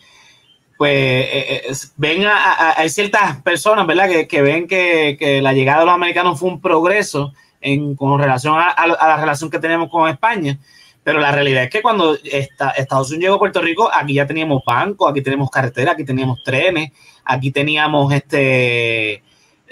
pues 0.78 0.92
eh, 0.94 1.62
eh, 1.68 1.74
ven 1.98 2.26
a, 2.26 2.74
hay 2.76 2.90
ciertas 2.90 3.40
personas, 3.44 3.86
¿verdad? 3.86 4.10
Que, 4.28 4.42
ven 4.42 4.68
que, 4.68 5.40
la 5.40 5.54
llegada 5.54 5.82
de 5.82 5.86
los 5.86 5.94
americanos 5.94 6.40
fue 6.40 6.50
un 6.50 6.60
progreso 6.60 7.34
en, 7.62 7.96
con 7.96 8.20
relación 8.20 8.56
a, 8.58 8.88
la 8.88 9.18
relación 9.18 9.52
que 9.52 9.60
tenemos 9.60 9.90
con 9.90 10.10
España. 10.10 10.58
Pero 11.04 11.20
la 11.20 11.32
realidad 11.32 11.66
es 11.66 11.70
que 11.70 11.84
cuando 11.84 12.18
Estados 12.24 13.10
Unidos 13.10 13.22
llegó 13.22 13.36
a 13.36 13.40
Puerto 13.40 13.62
Rico, 13.62 13.92
aquí 13.94 14.16
ya 14.16 14.26
teníamos 14.26 14.64
bancos, 14.66 15.12
aquí 15.12 15.22
teníamos 15.22 15.52
carreteras, 15.52 15.94
aquí 15.94 16.04
teníamos 16.04 16.44
trenes, 16.44 16.92
aquí 17.26 17.52
teníamos 17.52 18.12
este, 18.12 19.22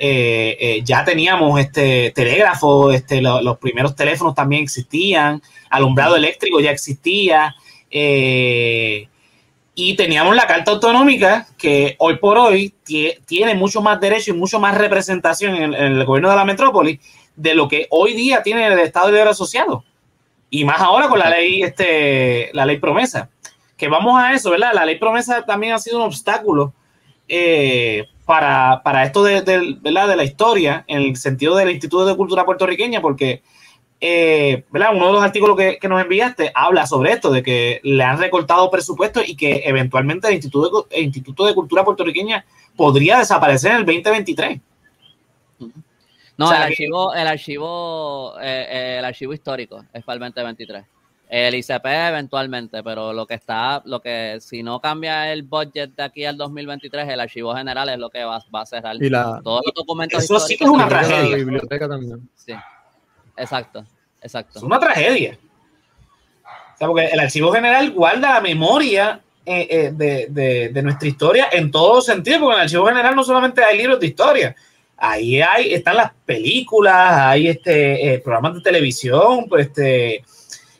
eh, 0.01 0.81
ya 0.83 1.03
teníamos 1.03 1.59
este 1.59 2.11
telégrafo, 2.15 2.91
este, 2.91 3.21
los 3.21 3.57
primeros 3.57 3.95
teléfonos 3.95 4.35
también 4.35 4.63
existían, 4.63 5.41
alumbrado 5.69 6.15
eléctrico 6.15 6.59
ya 6.59 6.71
existía. 6.71 7.55
Eh, 7.91 9.07
y 9.81 9.95
teníamos 9.95 10.35
la 10.35 10.45
Carta 10.45 10.71
Autonómica 10.71 11.47
que 11.57 11.95
hoy 11.99 12.17
por 12.17 12.37
hoy 12.37 12.73
tiene 13.25 13.55
mucho 13.55 13.81
más 13.81 13.99
derecho 14.01 14.31
y 14.31 14.33
mucho 14.33 14.59
más 14.59 14.77
representación 14.77 15.55
en 15.55 15.73
el, 15.73 16.03
gobierno 16.03 16.29
de 16.29 16.35
la 16.35 16.43
metrópoli 16.43 16.99
de 17.35 17.55
lo 17.55 17.69
que 17.69 17.87
hoy 17.89 18.13
día 18.13 18.43
tiene 18.43 18.67
el 18.67 18.79
Estado 18.79 19.07
de 19.07 19.13
Libre 19.13 19.29
Asociado. 19.29 19.85
Y 20.49 20.65
más 20.65 20.81
ahora 20.81 21.07
con 21.07 21.19
la 21.19 21.29
ley, 21.29 21.61
este, 21.61 22.49
la 22.53 22.65
ley 22.65 22.77
promesa. 22.77 23.29
Que 23.77 23.87
vamos 23.87 24.21
a 24.21 24.33
eso, 24.33 24.49
¿verdad? 24.49 24.71
La 24.73 24.83
ley 24.83 24.97
promesa 24.99 25.45
también 25.45 25.73
ha 25.73 25.79
sido 25.79 25.97
un 25.97 26.03
obstáculo 26.03 26.73
eh, 27.29 28.05
para, 28.29 29.03
esto 29.03 29.23
de, 29.23 29.41
de, 29.41 29.75
¿verdad? 29.81 30.07
de 30.07 30.15
la 30.15 30.23
historia, 30.23 30.83
en 30.87 31.01
el 31.01 31.15
sentido 31.15 31.55
del 31.55 31.71
Instituto 31.71 32.05
de 32.05 32.15
Cultura 32.15 32.45
Puertorriqueña, 32.45 33.01
porque 33.01 33.41
eh, 33.99 34.65
uno 34.71 35.07
de 35.07 35.13
los 35.13 35.23
artículos 35.23 35.57
que, 35.57 35.79
nos 35.89 35.99
enviaste 35.99 36.51
habla 36.53 36.85
sobre 36.85 37.13
esto, 37.13 37.31
de 37.31 37.41
que 37.41 37.79
le 37.81 38.03
han 38.03 38.19
recortado 38.19 38.69
presupuesto 38.69 39.21
y 39.25 39.35
que 39.35 39.63
eventualmente 39.65 40.27
el 40.27 40.35
Instituto 40.35 40.87
de, 40.91 41.01
Instituto 41.01 41.47
de 41.47 41.55
Cultura 41.55 41.83
Puertorriqueña 41.83 42.45
podría 42.75 43.17
desaparecer 43.17 43.71
en 43.71 43.77
el 43.77 43.85
2023. 43.85 44.59
No, 46.37 46.53
el, 46.53 46.61
archivo, 46.61 47.13
el, 47.15 47.27
archivo, 47.27 48.35
eh, 48.39 48.67
eh, 48.69 48.95
el 48.99 49.05
archivo 49.05 49.33
histórico 49.33 49.83
es 49.91 50.03
para 50.03 50.13
el 50.13 50.19
2023. 50.19 50.85
El 51.29 51.53
ICP 51.53 51.85
eventualmente, 51.85 52.81
pero 52.81 53.13
lo 53.13 53.27
que 53.27 53.35
está, 53.35 53.83
lo 53.85 54.01
que 54.01 54.39
si 54.41 54.63
no 54.63 54.81
cambia 54.81 55.31
el 55.31 55.43
budget 55.43 55.91
de 55.95 56.01
aquí 56.01 56.25
al 56.25 56.35
2023, 56.35 57.07
el 57.07 57.19
archivo 57.19 57.55
general 57.55 57.87
es 57.89 57.99
lo 57.99 58.09
que 58.09 58.23
va, 58.23 58.43
a 58.51 58.65
cerrar. 58.65 58.95
Y 58.95 59.09
la, 59.11 59.39
Todos 59.43 59.61
los 59.63 59.75
documentos 59.75 60.23
eso 60.23 60.39
sí 60.39 60.57
que 60.57 60.63
es 60.63 60.69
una 60.69 60.87
tragedia. 60.87 61.35
biblioteca 61.35 61.87
también. 61.87 62.27
Sí. 62.33 62.53
Exacto, 63.37 63.85
exacto. 64.23 64.57
Es 64.57 64.63
una 64.63 64.79
tragedia. 64.79 65.37
O 66.73 66.77
sea, 66.79 66.87
porque 66.87 67.05
el 67.05 67.19
archivo 67.19 67.51
general 67.51 67.91
guarda 67.91 68.33
la 68.33 68.41
memoria 68.41 69.21
eh, 69.45 69.67
eh, 69.69 69.91
de, 69.93 70.69
de, 70.69 70.81
nuestra 70.81 71.07
historia 71.07 71.47
en 71.51 71.69
todos 71.69 72.05
sentidos, 72.05 72.39
porque 72.39 72.53
en 72.53 72.59
el 72.59 72.63
archivo 72.63 72.87
general 72.87 73.15
no 73.15 73.23
solamente 73.23 73.63
hay 73.63 73.77
libros 73.77 73.99
de 73.99 74.07
historia, 74.07 74.55
ahí 74.97 75.41
hay, 75.41 75.73
están 75.73 75.97
las 75.97 76.11
películas, 76.25 76.95
hay 77.19 77.49
este, 77.49 78.13
eh, 78.13 78.19
programas 78.19 78.55
de 78.55 78.61
televisión, 78.61 79.45
pues 79.47 79.67
este, 79.67 80.23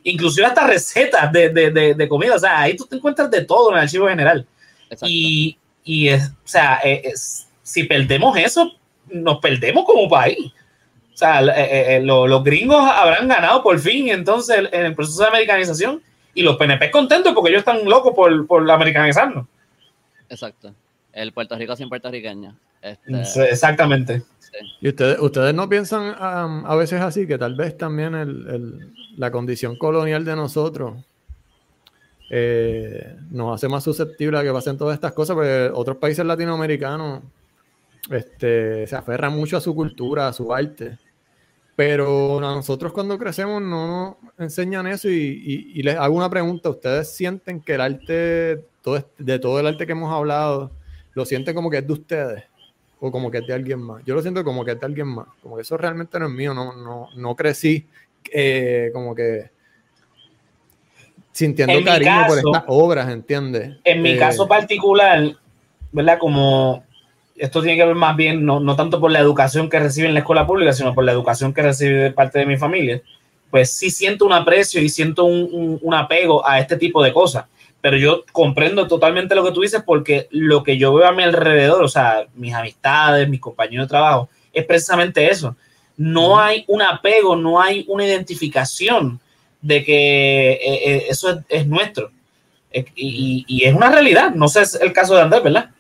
inclusive 0.04 0.46
hasta 0.46 0.68
recetas 0.68 1.32
de, 1.32 1.50
de, 1.50 2.10
comida, 2.10 2.36
o 2.36 2.40
sea, 2.40 2.62
ahí 2.62 2.76
tú 2.76 2.86
te 2.86 2.96
encuentras 2.96 3.30
de 3.30 3.46
todo 3.46 3.72
en 3.72 3.78
el 3.78 3.84
archivo 3.84 4.08
general. 4.08 4.46
Y, 5.04 5.58
y 5.84 6.10
es, 6.10 6.30
o 6.30 6.48
sea, 6.48 6.82
si 7.62 7.84
perdemos 7.84 8.38
eso, 8.38 8.72
nos 9.12 9.40
perdemos 9.40 9.86
como 9.86 10.10
país. 10.10 10.52
O 11.14 11.18
sea, 11.20 11.42
eh, 11.42 11.52
eh, 11.58 11.96
eh, 11.98 12.02
los 12.02 12.44
gringos 12.44 12.82
habrán 12.82 13.28
ganado 13.28 13.62
por 13.62 13.78
fin 13.78 14.10
entonces 14.10 14.70
en 14.72 14.86
el 14.86 14.96
proceso 14.96 15.22
de 15.24 15.28
americanización 15.28 16.02
y 16.34 16.44
los 16.44 16.56
PNP 16.56 16.92
contentos 16.92 17.34
porque 17.34 17.50
ellos 17.50 17.60
están 17.60 17.84
locos 17.86 18.14
por, 18.16 18.48
por 18.48 18.70
americanizarnos. 18.70 19.46
Exacto. 20.30 20.74
El 21.12 21.34
Puerto 21.34 21.58
Rico 21.58 21.76
sin 21.76 21.90
puertorriqueño. 21.90 22.56
Este, 22.82 23.50
exactamente. 23.50 24.22
¿Y 24.82 24.90
ustedes, 24.90 25.20
ustedes 25.20 25.54
no 25.54 25.70
piensan 25.70 26.16
a 26.18 26.76
veces 26.76 27.02
así, 27.02 27.28
que 27.28 27.38
tal 27.38 27.56
vez 27.56 27.78
también 27.78 28.92
la 29.18 29.32
condición 29.32 29.78
colonial 29.78 30.26
de 30.26 30.36
nosotros 30.36 31.06
nos 33.32 33.56
hace 33.56 33.68
más 33.68 33.84
susceptibles 33.84 34.40
a 34.40 34.44
que 34.44 34.52
pasen 34.52 34.78
todas 34.78 34.96
estas 34.96 35.14
cosas? 35.14 35.36
Porque 35.36 35.70
otros 35.74 35.98
países 35.98 36.26
latinoamericanos 36.26 37.22
este, 38.10 38.88
se 38.88 38.96
aferran 38.96 39.36
mucho 39.36 39.58
a 39.58 39.62
su 39.62 39.76
cultura, 39.76 40.28
a 40.28 40.34
su 40.34 40.54
arte. 40.54 40.98
Pero 41.76 42.40
nosotros 42.42 42.92
cuando 42.92 43.18
crecemos 43.18 43.62
no 43.62 44.18
nos 44.22 44.34
enseñan 44.38 44.86
eso 44.88 45.08
y, 45.10 45.82
les 45.82 45.96
hago 45.96 46.16
una 46.16 46.30
pregunta. 46.30 46.70
¿Ustedes 46.70 47.16
sienten 47.16 47.62
que 47.62 47.76
el 47.76 47.82
arte, 47.82 48.66
de 49.18 49.40
todo 49.40 49.60
el 49.60 49.68
arte 49.68 49.86
que 49.86 49.94
hemos 49.94 50.14
hablado, 50.14 50.72
lo 51.14 51.26
sienten 51.26 51.56
como 51.56 51.70
que 51.70 51.78
es 51.78 51.88
de 51.88 51.94
ustedes? 51.94 52.44
¿O 53.02 53.12
como 53.12 53.32
que 53.32 53.38
es 53.40 53.48
de 53.48 53.54
alguien 53.54 53.82
más? 53.82 54.04
Yo 54.06 54.14
lo 54.14 54.22
siento 54.22 54.44
como 54.44 54.66
que 54.66 54.72
es 54.72 54.80
de 54.80 54.86
alguien 54.86 55.08
más. 55.08 55.28
Como 55.42 55.56
que 55.56 55.62
eso 55.62 55.78
realmente 55.78 56.20
no 56.20 56.28
es 56.28 56.32
mío. 56.32 56.54
No, 56.54 56.74
no, 56.76 57.08
no 57.16 57.36
crecí 57.36 57.86
eh, 58.32 58.90
como 58.94 59.16
que 59.16 59.50
sintiendo 61.32 61.82
cariño 61.84 62.28
por 62.28 62.38
estas 62.38 62.64
obras, 62.68 63.10
¿entiendes? 63.10 63.78
En 63.84 64.02
mi 64.02 64.12
eh, 64.12 64.18
caso 64.18 64.48
particular, 64.48 65.38
¿verdad? 65.92 66.20
Como 66.20 66.84
esto 67.38 67.62
tiene 67.62 67.78
que 67.78 67.86
ver 67.86 67.96
más 67.96 68.18
bien, 68.18 68.46
no, 68.46 68.60
no, 68.60 68.76
tanto 68.76 69.00
por 69.00 69.12
la 69.12 69.20
educación 69.20 69.70
que 69.70 69.80
recibe 69.80 70.08
en 70.08 70.14
la 70.14 70.20
escuela 70.20 70.46
pública, 70.46 70.74
sino 70.74 70.94
por 70.94 71.06
la 71.06 71.14
educación 71.14 71.54
que 71.54 71.62
recibe 71.62 71.96
de 71.96 72.12
parte 72.12 72.40
de 72.40 72.46
mi 72.46 72.58
familia, 72.58 73.02
pues 73.50 73.72
sí 73.72 73.90
siento 73.90 74.26
un 74.26 74.34
aprecio 74.34 74.82
y 74.82 74.90
siento 74.90 75.24
un, 75.24 75.80
un, 75.82 75.94
apego 75.94 76.46
a 76.46 76.60
este 76.60 76.76
tipo 76.76 77.02
de 77.02 77.14
cosas. 77.14 77.46
Pero 77.82 77.98
yo 77.98 78.24
comprendo 78.32 78.88
totalmente 78.88 79.36
lo 79.36 79.44
que 79.44 79.52
tú 79.52 79.62
dices 79.62 79.84
porque 79.86 80.28
lo 80.32 80.64
que 80.64 80.78
yo 80.78 80.94
veo 80.94 81.08
a 81.08 81.14
mi 81.14 81.24
alrededor, 81.24 81.84
o 81.84 81.88
sea, 81.88 82.28
mis 82.36 82.54
amistades, 82.54 83.30
mis 83.30 83.40
compañeros 83.40 83.88
de 83.88 83.92
trabajo, 83.92 84.30
es 84.52 84.66
precisamente 84.66 85.30
eso. 85.30 85.56
No 85.96 86.40
hay 86.40 86.66
un 86.68 86.82
apego, 86.82 87.36
no 87.36 87.62
hay 87.62 87.86
una 87.88 88.06
identificación 88.06 89.20
de 89.62 89.84
que 89.84 90.52
eh, 90.52 90.60
eh, 90.62 91.06
eso 91.10 91.30
es, 91.30 91.38
es 91.50 91.68
nuestro. 91.68 92.12
Y, 92.72 93.46
y, 93.48 93.66
es 93.66 93.74
una 93.74 93.90
realidad. 93.90 94.32
No 94.36 94.48
sé, 94.48 94.62
es 94.62 94.76
el 94.76 94.94
caso 94.94 95.16
de 95.16 95.22
Andrés, 95.22 95.42
¿verdad? 95.42 95.72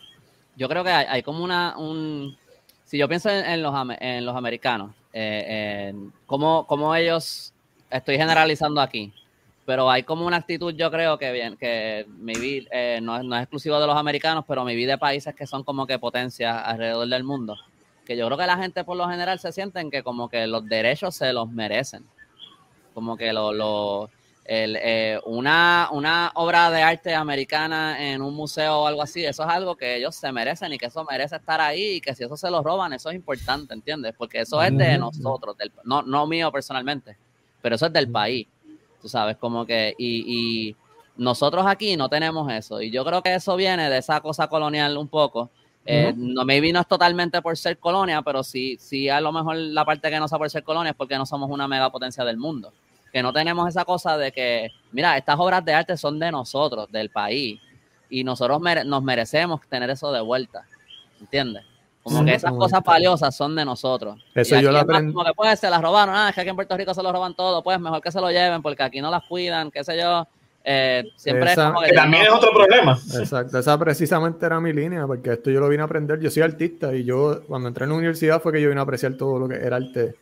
yo 0.59 0.67
creo 0.67 0.83
que 0.83 0.91
hay, 0.91 1.23
como 1.23 1.41
una, 1.41 1.77
un, 1.77 2.37
si 2.83 2.97
yo 2.97 3.07
pienso 3.07 3.29
en, 3.29 3.63
los, 3.63 3.73
en 4.01 4.25
los 4.25 4.35
americanos, 4.35 4.91
eh, 5.13 5.93
cómo, 6.25 6.95
ellos, 6.95 7.53
estoy 7.89 8.17
generalizando 8.17 8.81
aquí, 8.81 9.13
pero 9.69 9.91
hay 9.91 10.01
como 10.01 10.25
una 10.25 10.37
actitud, 10.37 10.73
yo 10.73 10.89
creo 10.89 11.19
que 11.19 11.31
bien, 11.31 11.55
que 11.55 12.07
mi 12.17 12.33
vida 12.33 12.67
eh, 12.71 12.99
no, 13.03 13.17
es, 13.17 13.23
no 13.23 13.35
es 13.35 13.43
exclusivo 13.43 13.79
de 13.79 13.85
los 13.85 13.95
americanos, 13.95 14.43
pero 14.47 14.65
mi 14.65 14.75
vida 14.75 14.93
de 14.93 14.97
países 14.97 15.35
que 15.35 15.45
son 15.45 15.63
como 15.63 15.85
que 15.85 15.99
potencias 15.99 16.59
alrededor 16.65 17.07
del 17.07 17.23
mundo, 17.23 17.55
que 18.03 18.17
yo 18.17 18.25
creo 18.25 18.35
que 18.39 18.47
la 18.47 18.57
gente 18.57 18.83
por 18.83 18.97
lo 18.97 19.07
general 19.07 19.37
se 19.37 19.51
sienten 19.51 19.91
que 19.91 20.01
como 20.01 20.27
que 20.27 20.47
los 20.47 20.65
derechos 20.65 21.13
se 21.13 21.33
los 21.33 21.51
merecen, 21.51 22.03
como 22.95 23.15
que 23.15 23.31
lo, 23.31 23.53
lo 23.53 24.09
el, 24.43 24.75
eh, 24.81 25.19
una, 25.25 25.89
una 25.91 26.31
obra 26.33 26.71
de 26.71 26.81
arte 26.81 27.13
americana 27.13 28.11
en 28.11 28.23
un 28.23 28.33
museo 28.33 28.75
o 28.75 28.87
algo 28.87 29.03
así, 29.03 29.23
eso 29.23 29.43
es 29.43 29.49
algo 29.49 29.75
que 29.75 29.97
ellos 29.97 30.15
se 30.15 30.31
merecen 30.31 30.73
y 30.73 30.79
que 30.79 30.87
eso 30.87 31.05
merece 31.05 31.35
estar 31.35 31.61
ahí 31.61 31.97
y 31.97 32.01
que 32.01 32.15
si 32.15 32.23
eso 32.23 32.35
se 32.35 32.49
lo 32.49 32.63
roban, 32.63 32.93
eso 32.93 33.11
es 33.11 33.15
importante, 33.15 33.75
¿entiendes? 33.75 34.15
Porque 34.17 34.41
eso 34.41 34.63
es 34.63 34.75
de 34.75 34.97
nosotros, 34.97 35.55
no, 35.83 36.01
no 36.01 36.25
mío 36.25 36.51
personalmente, 36.51 37.15
pero 37.61 37.75
eso 37.75 37.85
es 37.85 37.93
del 37.93 38.09
país, 38.09 38.47
tú 39.01 39.09
sabes, 39.09 39.37
como 39.37 39.65
que, 39.65 39.95
y, 39.97 40.69
y 40.69 40.75
nosotros 41.17 41.65
aquí 41.67 41.97
no 41.97 42.09
tenemos 42.09 42.51
eso, 42.51 42.81
y 42.81 42.91
yo 42.91 43.03
creo 43.05 43.21
que 43.21 43.35
eso 43.35 43.55
viene 43.55 43.89
de 43.89 43.97
esa 43.97 44.21
cosa 44.21 44.47
colonial 44.47 44.97
un 44.97 45.07
poco, 45.07 45.49
eh, 45.91 46.13
no, 46.15 46.45
maybe 46.45 46.71
no 46.71 46.81
es 46.81 46.87
totalmente 46.87 47.41
por 47.41 47.57
ser 47.57 47.79
colonia, 47.79 48.21
pero 48.21 48.43
sí, 48.43 48.77
sí 48.79 49.09
a 49.09 49.19
lo 49.19 49.31
mejor 49.31 49.55
la 49.55 49.83
parte 49.83 50.11
que 50.11 50.19
no 50.19 50.27
sea 50.27 50.37
por 50.37 50.49
ser 50.49 50.63
colonia 50.63 50.91
es 50.91 50.95
porque 50.95 51.17
no 51.17 51.25
somos 51.25 51.49
una 51.49 51.67
megapotencia 51.67 52.23
del 52.23 52.37
mundo. 52.37 52.71
Que 53.11 53.23
no 53.23 53.33
tenemos 53.33 53.67
esa 53.67 53.85
cosa 53.85 54.15
de 54.15 54.31
que, 54.31 54.69
mira, 54.91 55.17
estas 55.17 55.39
obras 55.39 55.65
de 55.65 55.73
arte 55.73 55.97
son 55.97 56.19
de 56.19 56.31
nosotros, 56.31 56.91
del 56.91 57.09
país, 57.09 57.59
y 58.07 58.23
nosotros 58.23 58.61
nos 58.85 59.03
merecemos 59.03 59.61
tener 59.67 59.89
eso 59.89 60.11
de 60.11 60.21
vuelta, 60.21 60.63
¿entiendes? 61.19 61.65
Como 62.09 62.25
que 62.25 62.33
esas 62.33 62.51
cosas 62.51 62.81
valiosas 62.83 63.35
son 63.35 63.55
de 63.55 63.63
nosotros. 63.63 64.23
Eso 64.33 64.59
yo 64.59 64.71
lo 64.71 64.79
aprendí. 64.79 65.13
Como 65.13 65.25
que 65.25 65.33
pues 65.33 65.59
se 65.59 65.69
las 65.69 65.81
robaron, 65.81 66.15
ah, 66.15 66.29
es 66.29 66.35
que 66.35 66.41
aquí 66.41 66.49
en 66.49 66.55
Puerto 66.55 66.75
Rico 66.75 66.93
se 66.93 67.03
lo 67.03 67.11
roban 67.11 67.35
todo, 67.35 67.63
pues 67.63 67.79
mejor 67.79 68.01
que 68.01 68.11
se 68.11 68.19
lo 68.19 68.29
lleven 68.29 68.61
porque 68.61 68.83
aquí 68.83 69.01
no 69.01 69.11
las 69.11 69.23
cuidan, 69.23 69.71
qué 69.71 69.83
sé 69.83 69.97
yo. 69.97 70.27
Eh, 70.63 71.03
siempre 71.15 71.51
es 71.51 71.55
como 71.55 71.81
que, 71.81 71.93
también 71.93 72.23
es 72.23 72.29
otro 72.29 72.51
problema. 72.53 72.99
Exacto, 73.17 73.59
esa 73.59 73.77
precisamente 73.79 74.45
era 74.45 74.59
mi 74.59 74.73
línea, 74.73 75.07
porque 75.07 75.33
esto 75.33 75.49
yo 75.49 75.59
lo 75.59 75.69
vine 75.69 75.81
a 75.81 75.85
aprender. 75.85 76.19
Yo 76.19 76.29
soy 76.29 76.43
artista 76.43 76.93
y 76.93 77.03
yo 77.03 77.41
cuando 77.47 77.69
entré 77.69 77.85
en 77.85 77.91
la 77.91 77.95
universidad 77.95 78.41
fue 78.41 78.51
que 78.51 78.61
yo 78.61 78.69
vine 78.69 78.79
a 78.79 78.83
apreciar 78.83 79.13
todo 79.13 79.39
lo 79.39 79.47
que 79.47 79.55
era 79.55 79.77
arte 79.77 80.15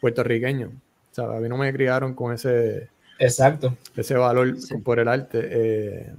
puertorriqueño. 0.00 0.72
O 1.16 1.22
a 1.22 1.40
mí 1.40 1.48
no 1.48 1.56
me 1.56 1.72
criaron 1.72 2.14
con 2.14 2.32
ese, 2.32 2.88
Exacto. 3.18 3.76
ese 3.96 4.14
valor 4.14 4.54
por 4.82 4.98
el 4.98 5.08
arte. 5.08 5.40
Eh. 5.42 6.12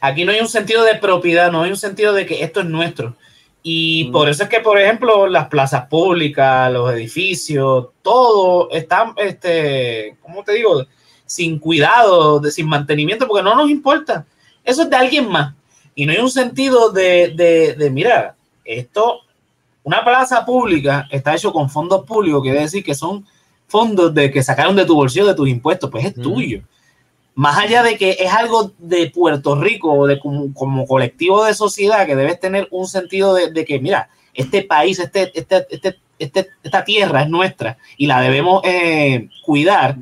Aquí 0.00 0.24
no 0.24 0.32
hay 0.32 0.40
un 0.40 0.48
sentido 0.48 0.84
de 0.84 0.96
propiedad, 0.96 1.52
no 1.52 1.62
hay 1.62 1.70
un 1.70 1.76
sentido 1.76 2.12
de 2.12 2.26
que 2.26 2.42
esto 2.42 2.60
es 2.60 2.66
nuestro. 2.66 3.16
Y 3.62 4.10
por 4.10 4.28
eso 4.28 4.42
es 4.42 4.48
que, 4.48 4.60
por 4.60 4.78
ejemplo, 4.78 5.28
las 5.28 5.46
plazas 5.48 5.86
públicas, 5.86 6.72
los 6.72 6.92
edificios, 6.92 7.88
todo 8.02 8.70
está, 8.72 9.14
este, 9.16 10.16
¿cómo 10.20 10.42
te 10.42 10.52
digo? 10.54 10.84
sin 11.32 11.58
cuidado, 11.58 12.40
de, 12.40 12.50
sin 12.50 12.68
mantenimiento, 12.68 13.26
porque 13.26 13.42
no 13.42 13.54
nos 13.54 13.70
importa. 13.70 14.26
Eso 14.62 14.82
es 14.82 14.90
de 14.90 14.96
alguien 14.96 15.30
más. 15.30 15.54
Y 15.94 16.04
no 16.04 16.12
hay 16.12 16.18
un 16.18 16.30
sentido 16.30 16.90
de, 16.90 17.32
de, 17.34 17.74
de 17.74 17.90
mira, 17.90 18.36
esto, 18.64 19.20
una 19.82 20.04
plaza 20.04 20.44
pública 20.44 21.08
está 21.10 21.34
hecho 21.34 21.50
con 21.50 21.70
fondos 21.70 22.04
públicos, 22.04 22.42
quiere 22.42 22.60
decir 22.60 22.84
que 22.84 22.94
son 22.94 23.26
fondos 23.66 24.12
de 24.12 24.30
que 24.30 24.42
sacaron 24.42 24.76
de 24.76 24.84
tu 24.84 24.94
bolsillo, 24.94 25.26
de 25.26 25.34
tus 25.34 25.48
impuestos, 25.48 25.90
pues 25.90 26.04
es 26.04 26.14
tuyo. 26.14 26.62
Más 27.34 27.58
allá 27.58 27.82
de 27.82 27.96
que 27.96 28.16
es 28.20 28.32
algo 28.32 28.72
de 28.78 29.10
Puerto 29.10 29.58
Rico 29.60 29.92
o 29.92 30.06
de 30.06 30.18
como, 30.18 30.86
colectivo 30.86 31.44
de 31.44 31.54
sociedad 31.54 32.06
que 32.06 32.16
debes 32.16 32.38
tener 32.38 32.68
un 32.70 32.86
sentido 32.86 33.34
de, 33.34 33.64
que, 33.64 33.80
mira, 33.80 34.10
este 34.34 34.62
país, 34.62 34.98
este, 34.98 35.32
este, 35.34 35.66
este, 35.70 35.96
este, 36.18 36.48
esta 36.62 36.84
tierra 36.84 37.22
es 37.22 37.28
nuestra 37.28 37.78
y 37.96 38.06
la 38.06 38.20
debemos 38.20 38.62
eh, 38.64 39.28
cuidar, 39.44 39.96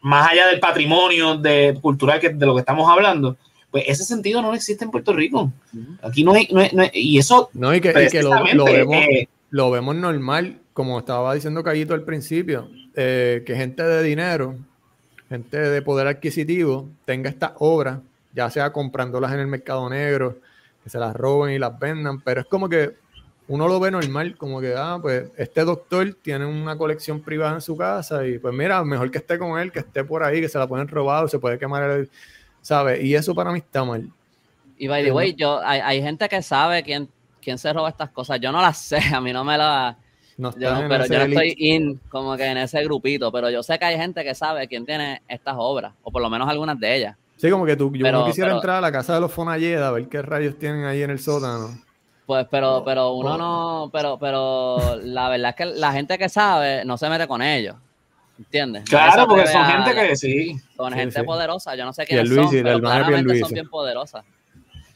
más 0.00 0.30
allá 0.30 0.46
del 0.48 0.60
patrimonio 0.60 1.36
de, 1.36 1.76
cultural 1.80 2.20
que, 2.20 2.28
de 2.28 2.46
lo 2.46 2.54
que 2.54 2.60
estamos 2.60 2.88
hablando, 2.88 3.36
pues 3.70 3.84
ese 3.88 4.04
sentido 4.04 4.40
no 4.40 4.54
existe 4.54 4.84
en 4.84 4.90
Puerto 4.90 5.12
Rico. 5.12 5.50
Aquí 6.02 6.22
no 6.22 6.32
hay, 6.32 6.48
y 6.92 7.18
eso... 7.18 7.50
No, 7.54 7.74
y 7.74 7.80
que, 7.80 7.92
lo, 8.22 8.30
vemos, 8.64 8.70
eh, 8.70 9.28
lo, 9.50 9.70
vemos, 9.70 9.96
normal, 9.96 10.60
como 10.72 10.98
estaba 10.98 11.34
diciendo 11.34 11.64
Cayito 11.64 11.94
al 11.94 12.02
principio, 12.02 12.70
eh, 12.94 13.42
que 13.44 13.56
gente 13.56 13.82
de 13.82 14.02
dinero, 14.02 14.56
gente 15.28 15.58
de 15.58 15.82
poder 15.82 16.06
adquisitivo, 16.06 16.88
tenga 17.04 17.30
estas 17.30 17.52
obras, 17.58 17.98
ya 18.32 18.50
sea 18.50 18.72
comprándolas 18.72 19.32
en 19.32 19.40
el 19.40 19.46
mercado 19.46 19.88
negro, 19.88 20.38
que 20.84 20.90
se 20.90 20.98
las 20.98 21.14
roben 21.14 21.54
y 21.54 21.58
las 21.58 21.78
vendan, 21.78 22.20
pero 22.20 22.42
es 22.42 22.46
como 22.46 22.68
que 22.68 22.94
uno 23.48 23.68
lo 23.68 23.78
ve 23.78 23.90
normal, 23.90 24.36
como 24.36 24.60
que, 24.60 24.74
ah, 24.76 24.98
pues 25.00 25.30
este 25.36 25.64
doctor 25.64 26.16
tiene 26.20 26.46
una 26.46 26.76
colección 26.76 27.20
privada 27.20 27.54
en 27.54 27.60
su 27.60 27.76
casa 27.76 28.26
y 28.26 28.38
pues 28.38 28.54
mira, 28.54 28.82
mejor 28.84 29.10
que 29.10 29.18
esté 29.18 29.38
con 29.38 29.58
él, 29.58 29.70
que 29.70 29.80
esté 29.80 30.04
por 30.04 30.22
ahí, 30.22 30.40
que 30.40 30.48
se 30.48 30.58
la 30.58 30.66
pueden 30.66 30.88
robar 30.88 31.24
o 31.24 31.28
se 31.28 31.38
puede 31.38 31.58
quemar 31.58 31.82
el 31.90 32.10
¿sabes? 32.66 33.00
Y 33.04 33.14
eso 33.14 33.32
para 33.32 33.52
mí 33.52 33.58
está 33.58 33.84
mal. 33.84 34.10
Y 34.76 34.88
by 34.88 35.04
the 35.04 35.12
way, 35.12 35.34
yo, 35.34 35.60
hay, 35.64 36.02
gente 36.02 36.28
que 36.28 36.42
sabe 36.42 36.82
quién, 36.82 37.08
quién 37.40 37.58
se 37.58 37.72
roba 37.72 37.88
estas 37.88 38.10
cosas. 38.10 38.40
Yo 38.40 38.50
no 38.50 38.60
las 38.60 38.78
sé, 38.78 38.98
a 39.14 39.20
mí 39.20 39.32
no 39.32 39.44
me 39.44 39.56
las... 39.56 39.96
No 40.38 40.50
yo, 40.58 40.70
pero 40.88 41.06
yo 41.06 41.18
no 41.18 41.24
estoy 41.24 41.54
in 41.56 42.00
como 42.10 42.36
que 42.36 42.44
en 42.44 42.58
ese 42.58 42.82
grupito, 42.84 43.32
pero 43.32 43.48
yo 43.48 43.62
sé 43.62 43.78
que 43.78 43.86
hay 43.86 43.96
gente 43.96 44.22
que 44.22 44.34
sabe 44.34 44.68
quién 44.68 44.84
tiene 44.84 45.22
estas 45.28 45.54
obras, 45.56 45.94
o 46.02 46.10
por 46.10 46.20
lo 46.20 46.28
menos 46.28 46.48
algunas 46.48 46.78
de 46.78 46.96
ellas. 46.96 47.16
Sí, 47.36 47.50
como 47.50 47.66
que 47.66 47.76
tú, 47.76 47.92
yo 47.94 48.12
no 48.12 48.26
quisiera 48.26 48.52
entrar 48.52 48.76
a 48.76 48.80
la 48.80 48.92
casa 48.92 49.14
de 49.14 49.20
los 49.20 49.32
Fonalleda 49.32 49.88
a 49.88 49.90
ver 49.92 50.08
qué 50.08 50.22
rayos 50.22 50.58
tienen 50.58 50.84
ahí 50.84 51.02
en 51.02 51.10
el 51.10 51.18
sótano. 51.18 51.70
Pues, 52.26 52.46
pero, 52.50 52.82
pero 52.84 53.12
uno 53.12 53.38
no, 53.38 53.90
pero, 53.92 54.18
pero 54.18 54.98
la 55.02 55.28
verdad 55.28 55.50
es 55.50 55.56
que 55.56 55.64
la 55.64 55.92
gente 55.92 56.18
que 56.18 56.28
sabe 56.28 56.84
no 56.84 56.98
se 56.98 57.08
mete 57.08 57.26
con 57.26 57.40
ellos. 57.40 57.76
¿Entiendes? 58.38 58.84
Claro, 58.84 59.26
porque 59.26 59.46
son 59.46 59.64
gente 59.64 59.94
que 59.94 60.16
sí. 60.16 60.56
Son 60.76 60.92
gente 60.92 61.24
poderosa. 61.24 61.74
Yo 61.74 61.84
no 61.84 61.92
sé 61.92 62.04
quiénes 62.04 62.28
son, 62.28 62.50
pero 62.50 62.80
claramente 62.80 63.38
son 63.38 63.52
bien 63.52 63.68
poderosas. 63.68 64.24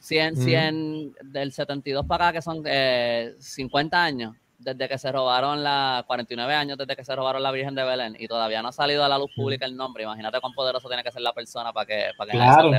100, 0.01 0.36
100 0.36 1.14
del 1.22 1.53
72 1.53 2.05
para 2.05 2.28
acá, 2.28 2.38
que 2.38 2.43
son 2.43 2.62
eh, 2.66 3.34
50 3.38 4.03
años, 4.03 4.34
desde 4.61 4.89
que 4.89 4.99
se 4.99 5.11
robaron 5.11 5.65
la 5.65 6.05
49 6.07 6.55
años 6.55 6.79
desde 6.79 6.95
que 6.95 7.05
se 7.05 7.17
robaron 7.17 7.43
la 7.43 7.51
Virgen 7.51 7.75
de 7.75 7.83
Belén 7.83 8.17
y 8.19 8.29
todavía 8.29 8.63
no 8.63 8.69
ha 8.69 8.73
salido 8.73 9.05
a 9.05 9.09
la 9.09 9.19
luz 9.19 9.31
pública 9.35 9.67
el 9.67 9.77
nombre. 9.77 10.05
Imagínate 10.05 10.41
cuán 10.41 10.53
poderoso 10.53 10.89
tiene 10.89 11.03
que 11.03 11.11
ser 11.11 11.23
la 11.23 11.33
persona 11.33 11.73
para 11.73 11.87
que, 11.87 12.11
para 12.17 12.31
que 12.31 12.37
claro. 12.37 12.71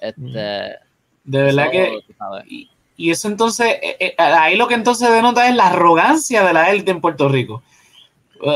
Este, 0.00 0.76
de 1.24 1.42
verdad 1.42 1.70
que 1.70 2.00
y, 2.48 2.70
y, 2.96 3.10
eso 3.10 3.28
entonces 3.28 3.66
eh, 3.82 3.96
eh, 4.00 4.14
ahí 4.18 4.56
lo 4.56 4.66
que 4.66 4.74
entonces 4.74 5.10
denota 5.10 5.46
es 5.46 5.54
la 5.54 5.68
arrogancia 5.68 6.42
de 6.42 6.52
la 6.54 6.70
élite 6.70 6.90
en 6.90 7.00
Puerto 7.00 7.28
Rico 7.28 7.62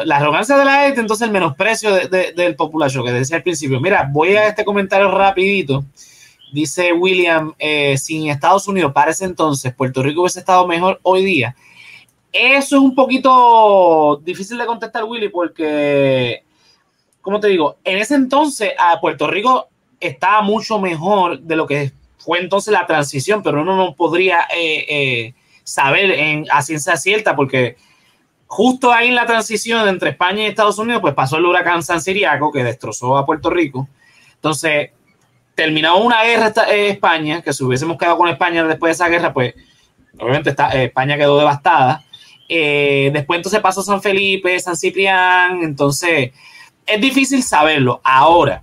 la 0.04 0.16
arrogancia 0.16 0.56
de 0.56 0.64
la 0.64 0.86
élite, 0.86 1.00
entonces 1.00 1.26
el 1.26 1.32
menosprecio 1.32 1.90
del 2.08 2.56
populacho 2.56 3.04
que 3.04 3.12
decía 3.12 3.36
al 3.36 3.42
principio. 3.42 3.80
Mira, 3.80 4.08
voy 4.10 4.30
a 4.30 4.48
este 4.48 4.64
comentario 4.64 5.10
rapidito. 5.10 5.84
Dice 6.52 6.92
William, 6.92 7.52
eh, 7.58 7.98
si 7.98 8.28
Estados 8.28 8.68
Unidos 8.68 8.92
para 8.92 9.10
ese 9.10 9.24
entonces 9.24 9.74
Puerto 9.74 10.02
Rico 10.02 10.22
hubiese 10.22 10.38
estado 10.38 10.66
mejor 10.66 11.00
hoy 11.02 11.24
día. 11.24 11.54
Eso 12.36 12.76
es 12.76 12.82
un 12.82 12.96
poquito 12.96 14.20
difícil 14.24 14.58
de 14.58 14.66
contestar, 14.66 15.04
Willy, 15.04 15.28
porque, 15.28 16.42
como 17.22 17.38
te 17.38 17.46
digo, 17.46 17.76
en 17.84 17.98
ese 17.98 18.16
entonces 18.16 18.72
a 18.76 19.00
Puerto 19.00 19.28
Rico 19.28 19.68
estaba 20.00 20.42
mucho 20.42 20.80
mejor 20.80 21.38
de 21.38 21.54
lo 21.54 21.64
que 21.64 21.92
fue 22.18 22.40
entonces 22.40 22.72
la 22.72 22.86
transición, 22.86 23.40
pero 23.42 23.62
uno 23.62 23.76
no 23.76 23.94
podría 23.94 24.48
eh, 24.52 24.84
eh, 24.88 25.34
saber 25.62 26.10
en, 26.10 26.46
a 26.50 26.62
ciencia 26.62 26.96
cierta 26.96 27.36
porque 27.36 27.76
justo 28.46 28.92
ahí 28.92 29.08
en 29.08 29.14
la 29.14 29.26
transición 29.26 29.88
entre 29.88 30.10
España 30.10 30.42
y 30.42 30.46
Estados 30.46 30.78
Unidos, 30.78 31.00
pues 31.00 31.14
pasó 31.14 31.36
el 31.36 31.46
huracán 31.46 31.84
San 31.84 32.00
Siriaco 32.00 32.50
que 32.50 32.64
destrozó 32.64 33.16
a 33.16 33.24
Puerto 33.24 33.48
Rico. 33.48 33.88
Entonces, 34.34 34.90
terminó 35.54 35.98
una 35.98 36.24
guerra 36.24 36.52
eh, 36.68 36.88
España, 36.90 37.42
que 37.42 37.52
si 37.52 37.62
hubiésemos 37.62 37.96
quedado 37.96 38.18
con 38.18 38.28
España 38.28 38.64
después 38.64 38.90
de 38.90 38.92
esa 39.04 39.08
guerra, 39.08 39.32
pues 39.32 39.54
obviamente 40.18 40.50
está, 40.50 40.72
eh, 40.72 40.86
España 40.86 41.16
quedó 41.16 41.38
devastada. 41.38 42.04
Eh, 42.48 43.10
después 43.12 43.38
entonces 43.38 43.60
pasó 43.60 43.82
San 43.82 44.02
Felipe, 44.02 44.58
San 44.60 44.76
Ciprián, 44.76 45.62
entonces 45.62 46.32
es 46.86 47.00
difícil 47.00 47.42
saberlo. 47.42 48.00
Ahora, 48.04 48.62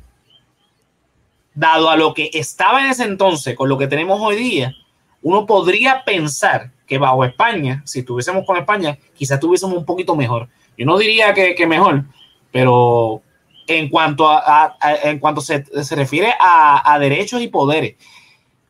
dado 1.54 1.90
a 1.90 1.96
lo 1.96 2.14
que 2.14 2.30
estaba 2.34 2.82
en 2.82 2.92
ese 2.92 3.04
entonces 3.04 3.56
con 3.56 3.70
lo 3.70 3.78
que 3.78 3.88
tenemos 3.88 4.20
hoy 4.22 4.36
día, 4.36 4.76
uno 5.22 5.46
podría 5.46 6.04
pensar 6.04 6.72
que 6.88 6.98
bajo 6.98 7.24
España, 7.24 7.82
si 7.86 8.00
estuviésemos 8.00 8.46
con 8.46 8.58
España, 8.58 8.98
quizás 9.14 9.36
estuviésemos 9.36 9.78
un 9.78 9.86
poquito 9.86 10.16
mejor. 10.16 10.50
Yo 10.78 10.86
no 10.86 10.98
diría 10.98 11.34
que, 11.34 11.68
mejor, 11.68 12.06
pero 12.52 13.22
en 13.68 13.90
cuanto 13.90 14.28
a, 14.30 14.78
en 15.04 15.20
cuanto 15.20 15.42
se, 15.42 15.64
refiere 15.92 16.34
a, 16.40 16.98
derechos 17.00 17.42
y 17.42 17.48
poderes, 17.48 17.96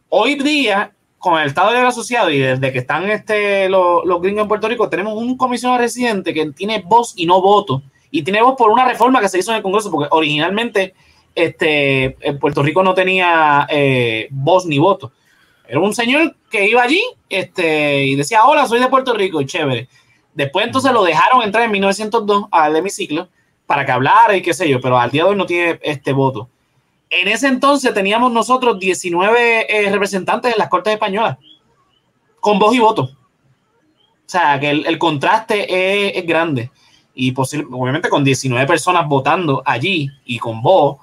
hoy 0.09 0.36
día 0.36 0.91
con 1.22 1.39
el 1.39 1.47
Estado 1.47 1.72
de 1.72 1.78
Asociado 1.78 2.32
y 2.32 2.39
desde 2.39 2.74
que 2.74 2.80
están 2.80 3.09
este, 3.09 3.69
los, 3.69 4.03
los, 4.05 4.22
gringos 4.22 4.41
en 4.41 4.47
Puerto 4.47 4.67
Rico, 4.67 4.89
tenemos 4.89 5.13
un 5.13 5.38
comisionado 5.38 5.80
residente 5.80 6.34
que 6.34 6.47
tiene 6.51 6.84
voz 6.86 7.13
y 7.15 7.28
no 7.28 7.41
voto. 7.41 7.84
Y 8.09 8.24
tiene 8.24 8.41
voz 8.41 8.55
por 8.57 8.72
una 8.72 8.86
reforma 8.86 9.22
que 9.22 9.30
se 9.30 9.39
hizo 9.39 9.51
en 9.51 9.57
el 9.57 9.63
Congreso, 9.63 9.91
porque 9.91 10.09
originalmente 10.11 10.95
este, 11.36 12.17
Puerto 12.39 12.63
Rico 12.63 12.84
no 12.84 12.93
tenía 12.95 13.67
eh, 13.69 14.28
voz 14.32 14.65
ni 14.65 14.80
voto. 14.80 15.11
Era 15.67 15.80
un 15.80 15.93
señor 15.93 16.36
que 16.49 16.67
iba 16.67 16.82
allí 16.82 17.01
este, 17.30 18.03
y 18.03 18.15
decía, 18.15 18.43
hola, 18.43 18.67
soy 18.67 18.80
de 18.80 18.88
Puerto 18.88 19.13
Rico, 19.13 19.39
y 19.39 19.45
chévere. 19.45 19.88
Después 20.34 20.65
entonces 20.65 20.91
lo 20.91 21.03
dejaron 21.03 21.43
entrar 21.43 21.63
en 21.63 21.72
1902 21.72 22.45
al 22.51 22.76
hemiciclo 22.76 23.30
para 23.67 23.86
que 23.86 23.91
hablara 23.91 24.36
y 24.36 24.41
qué 24.41 24.53
sé 24.53 24.67
yo, 24.67 24.82
pero 24.82 24.97
al 24.97 25.11
día 25.11 25.24
de 25.24 25.30
hoy 25.30 25.36
no 25.36 25.45
tiene 25.45 25.80
este 25.84 26.13
voto. 26.13 26.49
En 27.12 27.28
ese 27.28 27.47
entonces 27.47 27.93
teníamos 27.93 28.32
nosotros 28.32 28.80
19 28.80 29.68
eh, 29.70 29.91
representantes 29.91 30.53
en 30.53 30.57
las 30.57 30.70
Cortes 30.70 30.93
Españolas, 30.93 31.38
con 32.39 32.57
voz 32.57 32.74
y 32.74 32.80
voto. 32.80 33.03
O 33.03 34.30
sea, 34.32 34.57
que 34.62 34.70
el, 34.70 34.97
contraste 34.97 36.18
es, 36.18 36.26
grande. 36.26 36.72
Y 37.14 37.34
obviamente 37.36 38.07
con 38.07 38.24
19 38.24 38.66
personas 38.66 39.05
votando 39.09 39.62
allí 39.66 40.09
y 40.24 40.39
con 40.39 40.62
voz, 40.62 40.99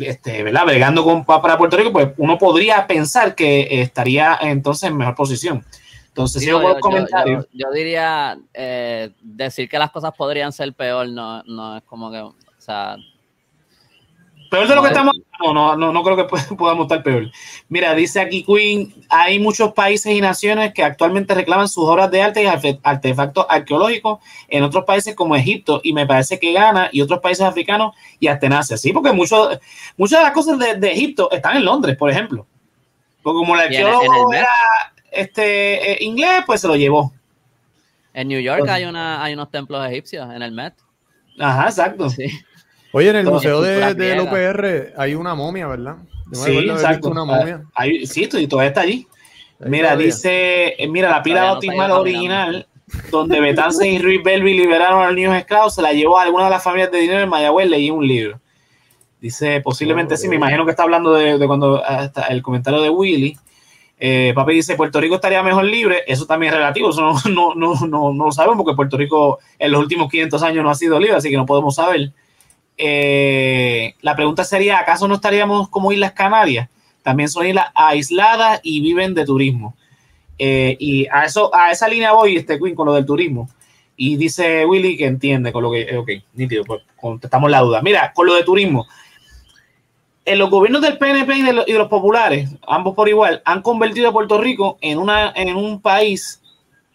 este, 0.00 0.42
¿verdad? 0.42 0.64
Bregando 0.64 1.04
con, 1.04 1.22
para 1.26 1.58
Puerto 1.58 1.76
Rico, 1.76 1.92
pues 1.92 2.14
uno 2.16 2.38
podría 2.38 2.86
pensar 2.86 3.34
que 3.34 3.82
estaría 3.82 4.38
entonces 4.40 4.88
en 4.88 4.96
mejor 4.96 5.14
posición. 5.14 5.62
Entonces, 6.08 6.40
si 6.40 6.48
yo, 6.48 6.62
yo, 7.52 7.70
diría 7.74 8.38
eh, 8.54 9.10
decir 9.20 9.68
que 9.68 9.78
las 9.78 9.90
cosas 9.90 10.14
podrían 10.16 10.50
ser 10.50 10.72
peor, 10.72 11.06
no, 11.10 11.42
no 11.42 11.76
es 11.76 11.82
como 11.82 12.10
que, 12.10 12.20
o 12.20 12.34
sea, 12.56 12.96
Peor 14.56 14.68
de 14.68 14.74
lo 14.74 14.82
que 14.82 14.88
estamos. 14.88 15.16
No, 15.38 15.52
no, 15.52 15.76
no, 15.76 15.92
no 15.92 16.02
creo 16.02 16.16
que 16.16 16.24
podamos 16.56 16.84
estar 16.84 17.02
peor. 17.02 17.30
Mira, 17.68 17.94
dice 17.94 18.20
aquí 18.20 18.42
Queen: 18.42 18.94
hay 19.10 19.38
muchos 19.38 19.74
países 19.74 20.10
y 20.14 20.20
naciones 20.22 20.72
que 20.72 20.82
actualmente 20.82 21.34
reclaman 21.34 21.68
sus 21.68 21.84
obras 21.84 22.10
de 22.10 22.22
arte 22.22 22.42
y 22.42 22.46
artefactos 22.82 23.44
arqueológicos 23.46 24.20
en 24.48 24.62
otros 24.62 24.84
países 24.84 25.14
como 25.14 25.36
Egipto, 25.36 25.82
y 25.84 25.92
me 25.92 26.06
parece 26.06 26.40
que 26.40 26.54
Ghana 26.54 26.88
y 26.90 27.02
otros 27.02 27.20
países 27.20 27.44
africanos 27.44 27.94
y 28.18 28.28
hasta 28.28 28.46
en 28.46 28.54
Asia. 28.54 28.78
Sí, 28.78 28.94
porque 28.94 29.12
muchas 29.12 29.60
de 29.98 30.22
las 30.24 30.32
cosas 30.32 30.58
de, 30.58 30.90
Egipto 30.90 31.30
están 31.30 31.56
en 31.56 31.64
Londres, 31.66 31.94
por 31.98 32.10
ejemplo. 32.10 32.46
Porque 33.22 33.36
como 33.36 33.54
el 33.56 33.60
arqueólogo 33.60 34.32
era 34.32 34.48
este, 35.10 35.92
eh, 35.92 35.98
inglés, 36.00 36.44
pues 36.46 36.62
se 36.62 36.68
lo 36.68 36.76
llevó. 36.76 37.12
En 38.14 38.28
New 38.28 38.40
York 38.40 38.66
hay, 38.70 38.84
una, 38.84 39.22
hay 39.22 39.34
unos 39.34 39.50
templos 39.50 39.86
egipcios 39.86 40.32
en 40.34 40.40
el 40.40 40.52
Met. 40.52 40.72
Ajá, 41.38 41.64
exacto. 41.64 42.08
Sí. 42.08 42.26
Oye, 42.96 43.10
en 43.10 43.16
el 43.16 43.26
museo 43.26 43.60
de, 43.60 43.92
del 43.92 44.20
UPR 44.20 44.94
hay 44.96 45.14
una 45.14 45.34
momia, 45.34 45.66
¿verdad? 45.66 45.96
sí, 46.32 46.56
exacto. 46.56 47.10
Una 47.10 47.26
momia. 47.26 47.62
sí, 48.06 48.26
y 48.32 48.46
todavía 48.46 48.68
está 48.68 48.80
allí. 48.80 49.06
Mira, 49.58 49.94
dice, 49.96 50.82
eh, 50.82 50.88
mira, 50.88 51.10
la 51.10 51.22
pila 51.22 51.44
bautismal 51.44 51.90
original, 51.90 52.66
donde 53.10 53.38
Betance 53.38 53.86
y 53.86 53.98
Ruiz 53.98 54.22
Belvi 54.24 54.54
liberaron 54.54 55.02
a 55.02 55.06
los 55.08 55.14
niños 55.14 55.36
esclavos, 55.36 55.74
se 55.74 55.82
la 55.82 55.92
llevó 55.92 56.18
a 56.18 56.22
alguna 56.22 56.44
de 56.44 56.50
las 56.52 56.64
familias 56.64 56.90
de 56.90 57.00
dinero 57.00 57.20
en 57.20 57.28
Mayagüez, 57.28 57.68
leí 57.68 57.90
un 57.90 58.08
libro. 58.08 58.40
Dice, 59.20 59.60
posiblemente 59.60 60.16
sí, 60.16 60.26
me 60.30 60.36
imagino 60.36 60.64
que 60.64 60.70
está 60.70 60.84
hablando 60.84 61.12
de, 61.12 61.46
cuando 61.46 61.84
hasta 61.84 62.28
el 62.28 62.40
comentario 62.40 62.80
de 62.80 62.88
Willy. 62.88 63.36
Eh, 63.98 64.32
papi 64.34 64.54
dice, 64.54 64.74
Puerto 64.74 65.02
Rico 65.02 65.16
estaría 65.16 65.42
mejor 65.42 65.64
libre, 65.64 66.02
eso 66.06 66.24
también 66.24 66.54
es 66.54 66.58
relativo, 66.58 66.88
eso 66.88 67.02
no, 67.02 67.14
no, 67.30 67.54
no, 67.54 67.86
no, 67.86 68.14
no 68.14 68.24
lo 68.24 68.32
sabemos 68.32 68.56
porque 68.56 68.74
Puerto 68.74 68.96
Rico 68.96 69.38
en 69.58 69.70
los 69.70 69.82
últimos 69.82 70.10
500 70.10 70.42
años 70.42 70.64
no 70.64 70.70
ha 70.70 70.74
sido 70.74 70.98
libre, 70.98 71.16
así 71.16 71.28
que 71.28 71.36
no 71.36 71.44
podemos 71.44 71.74
saber. 71.74 72.14
Eh, 72.78 73.94
la 74.00 74.14
pregunta 74.14 74.44
sería, 74.44 74.78
¿acaso 74.78 75.08
no 75.08 75.14
estaríamos 75.14 75.68
como 75.68 75.92
Islas 75.92 76.12
Canarias? 76.12 76.68
También 77.02 77.28
son 77.28 77.46
islas 77.46 77.66
aisladas 77.74 78.60
y 78.62 78.80
viven 78.80 79.14
de 79.14 79.24
turismo. 79.24 79.74
Eh, 80.38 80.76
y 80.78 81.06
a 81.06 81.24
eso, 81.24 81.54
a 81.54 81.70
esa 81.70 81.88
línea 81.88 82.12
voy, 82.12 82.36
este 82.36 82.58
Queen, 82.58 82.74
con 82.74 82.86
lo 82.86 82.94
del 82.94 83.06
turismo. 83.06 83.48
Y 83.96 84.16
dice 84.16 84.66
Willy 84.66 84.96
que 84.96 85.06
entiende 85.06 85.52
con 85.52 85.62
lo 85.62 85.70
que, 85.70 85.96
ok, 85.96 86.10
nítido, 86.34 86.64
pues 86.64 86.82
contestamos 86.96 87.50
la 87.50 87.60
duda. 87.60 87.80
Mira, 87.80 88.12
con 88.12 88.26
lo 88.26 88.34
de 88.34 88.42
turismo, 88.42 88.86
en 90.24 90.38
los 90.38 90.50
gobiernos 90.50 90.82
del 90.82 90.98
PNP 90.98 91.36
y 91.36 91.42
de, 91.42 91.52
los, 91.52 91.68
y 91.68 91.72
de 91.72 91.78
los 91.78 91.88
populares, 91.88 92.50
ambos 92.66 92.94
por 92.94 93.08
igual, 93.08 93.40
han 93.44 93.62
convertido 93.62 94.08
a 94.08 94.12
Puerto 94.12 94.38
Rico 94.38 94.76
en, 94.80 94.98
una, 94.98 95.32
en 95.34 95.56
un 95.56 95.80
país 95.80 96.42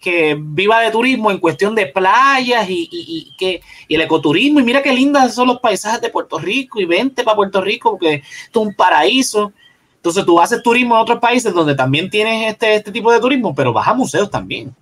que 0.01 0.35
viva 0.37 0.81
de 0.81 0.89
turismo 0.89 1.29
en 1.29 1.37
cuestión 1.37 1.75
de 1.75 1.85
playas 1.85 2.67
y, 2.67 2.89
y, 2.91 3.29
y 3.31 3.37
que, 3.37 3.61
y 3.87 3.95
el 3.95 4.01
ecoturismo. 4.01 4.59
Y 4.59 4.63
mira 4.63 4.81
qué 4.81 4.91
lindas 4.91 5.35
son 5.35 5.47
los 5.47 5.59
paisajes 5.59 6.01
de 6.01 6.09
Puerto 6.09 6.39
Rico 6.39 6.81
y 6.81 6.85
vente 6.85 7.23
para 7.23 7.35
Puerto 7.35 7.61
Rico 7.61 7.91
porque 7.91 8.15
esto 8.15 8.61
es 8.61 8.67
un 8.67 8.73
paraíso. 8.73 9.53
Entonces 9.97 10.25
tú 10.25 10.39
haces 10.39 10.63
turismo 10.63 10.95
en 10.95 11.01
otros 11.01 11.19
países 11.19 11.53
donde 11.53 11.75
también 11.75 12.09
tienes 12.09 12.51
este, 12.51 12.73
este 12.73 12.91
tipo 12.91 13.11
de 13.11 13.19
turismo, 13.19 13.53
pero 13.53 13.71
vas 13.71 13.87
a 13.87 13.93
museos 13.93 14.31
también. 14.31 14.75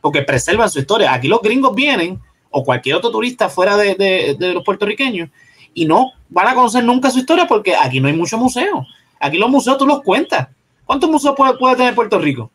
Porque 0.00 0.22
preservan 0.22 0.70
su 0.70 0.78
historia. 0.78 1.12
Aquí 1.12 1.26
los 1.26 1.42
gringos 1.42 1.74
vienen, 1.74 2.20
o 2.50 2.64
cualquier 2.64 2.94
otro 2.94 3.10
turista 3.10 3.48
fuera 3.48 3.76
de, 3.76 3.96
de, 3.96 4.36
de 4.38 4.54
los 4.54 4.64
puertorriqueños, 4.64 5.28
y 5.74 5.84
no 5.84 6.12
van 6.28 6.46
a 6.46 6.54
conocer 6.54 6.84
nunca 6.84 7.10
su 7.10 7.18
historia 7.18 7.46
porque 7.48 7.74
aquí 7.74 7.98
no 7.98 8.06
hay 8.06 8.14
muchos 8.14 8.38
museos. 8.38 8.86
Aquí 9.18 9.36
los 9.38 9.50
museos 9.50 9.76
tú 9.76 9.86
los 9.86 10.02
cuentas. 10.02 10.48
¿Cuántos 10.86 11.10
museos 11.10 11.34
puede, 11.36 11.58
puede 11.58 11.76
tener 11.76 11.96
Puerto 11.96 12.18
Rico? 12.18 12.50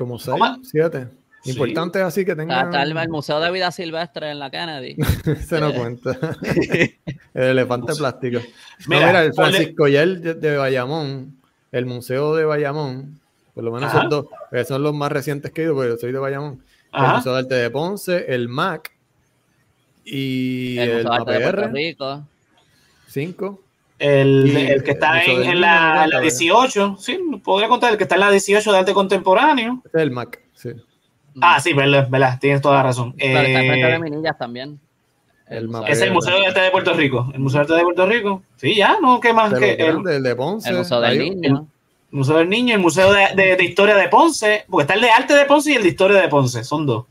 Como 0.00 0.18
seis, 0.18 0.40
siete. 0.62 1.08
Sí. 1.42 1.50
Importante 1.50 2.00
así 2.00 2.24
que 2.24 2.34
tenga. 2.34 2.62
Está 2.62 2.82
el, 2.82 2.94
Museo 3.10 3.38
de 3.38 3.50
Vida 3.50 3.70
Silvestre 3.70 4.30
en 4.30 4.38
la 4.38 4.50
Kennedy. 4.50 4.96
Se 5.46 5.60
no 5.60 5.74
cuenta. 5.74 6.16
el 7.34 7.42
elefante 7.42 7.94
plástico. 7.94 8.40
Mira, 8.86 9.00
no, 9.00 9.06
mira, 9.08 9.24
el 9.24 9.32
ponle- 9.32 9.50
Francisco 9.50 9.88
Yel 9.88 10.22
de, 10.22 10.34
de 10.34 10.56
Bayamón, 10.56 11.36
el 11.70 11.84
Museo 11.84 12.34
de 12.34 12.46
Bayamón, 12.46 13.20
por 13.52 13.62
lo 13.62 13.72
menos 13.72 13.90
Ajá. 13.90 14.00
son 14.00 14.08
dos, 14.08 14.26
son 14.66 14.82
los 14.82 14.94
más 14.94 15.12
recientes 15.12 15.52
que 15.52 15.60
he 15.60 15.64
ido, 15.64 15.74
porque 15.74 15.90
yo 15.90 15.98
soy 15.98 16.12
de 16.12 16.18
Bayamón. 16.18 16.64
El. 16.94 17.16
Museo 17.16 17.34
de 17.34 17.38
Arte 17.40 17.54
de 17.56 17.70
Ponce, 17.70 18.34
el 18.34 18.48
MAC 18.48 18.90
y 20.06 20.78
el 20.78 20.88
el, 20.88 20.96
Museo 21.04 21.10
de 21.10 21.16
Arte 21.16 21.32
de 21.32 21.40
Puerto 21.40 21.60
MAPR, 21.60 21.74
Rico. 21.74 22.26
5. 23.08 23.60
El, 24.00 24.50
Y 24.52 24.56
el 24.66 24.82
que 24.82 24.92
está 24.92 25.20
el 25.22 25.42
en, 25.44 25.60
la, 25.60 26.04
en 26.04 26.10
la 26.10 26.16
¿verdad? 26.16 26.20
18, 26.22 26.96
sí, 26.98 27.18
podría 27.44 27.68
contar, 27.68 27.92
el 27.92 27.98
que 27.98 28.04
está 28.04 28.14
en 28.16 28.22
la 28.22 28.30
18 28.30 28.72
de 28.72 28.78
arte 28.78 28.92
contemporáneo. 28.94 29.82
Este 29.84 29.98
es 29.98 30.02
el 30.02 30.10
MAC, 30.10 30.40
sí. 30.54 30.70
Ah, 31.40 31.60
sí, 31.60 31.72
verdad, 31.74 32.08
verdad, 32.10 32.38
tienes 32.40 32.60
toda 32.62 32.76
la 32.78 32.82
razón. 32.84 33.14
Está 33.18 33.46
enfrente 33.46 33.80
Eh, 33.88 33.92
de 33.92 33.98
Minillas 34.00 34.36
también. 34.38 34.80
el 35.48 35.68
mapa. 35.68 35.86
es 35.88 36.00
el 36.00 36.12
Museo 36.12 36.38
de 36.40 36.46
Arte 36.46 36.60
de 36.60 36.70
Puerto 36.70 36.92
Rico. 36.94 37.30
El 37.32 37.40
Museo 37.40 37.58
de 37.60 37.62
Arte 37.64 37.74
de 37.76 37.82
Puerto 37.82 38.06
Rico. 38.06 38.42
Sí, 38.56 38.74
ya, 38.74 38.96
no, 39.00 39.20
¿qué 39.20 39.32
más? 39.32 39.52
Que 39.54 39.74
el, 39.74 40.08
el 40.08 40.22
de 40.22 40.34
Ponce. 40.34 40.70
El 40.70 40.78
Museo 40.78 41.00
del 41.00 41.18
Niño. 41.18 41.66
Museo 42.10 42.38
del 42.38 42.48
Niño, 42.48 42.74
el 42.74 42.80
Museo 42.80 43.12
de, 43.12 43.28
de- 43.36 43.54
de 43.56 43.64
Historia 43.64 43.94
de 43.94 44.08
Ponce, 44.08 44.64
porque 44.68 44.82
está 44.82 44.94
el 44.94 45.00
de 45.02 45.10
Arte 45.10 45.34
de 45.34 45.44
Ponce 45.44 45.70
y 45.72 45.76
el 45.76 45.82
de 45.84 45.88
Historia 45.90 46.20
de 46.20 46.28
Ponce, 46.28 46.64
son 46.64 46.84
dos. 46.86 47.04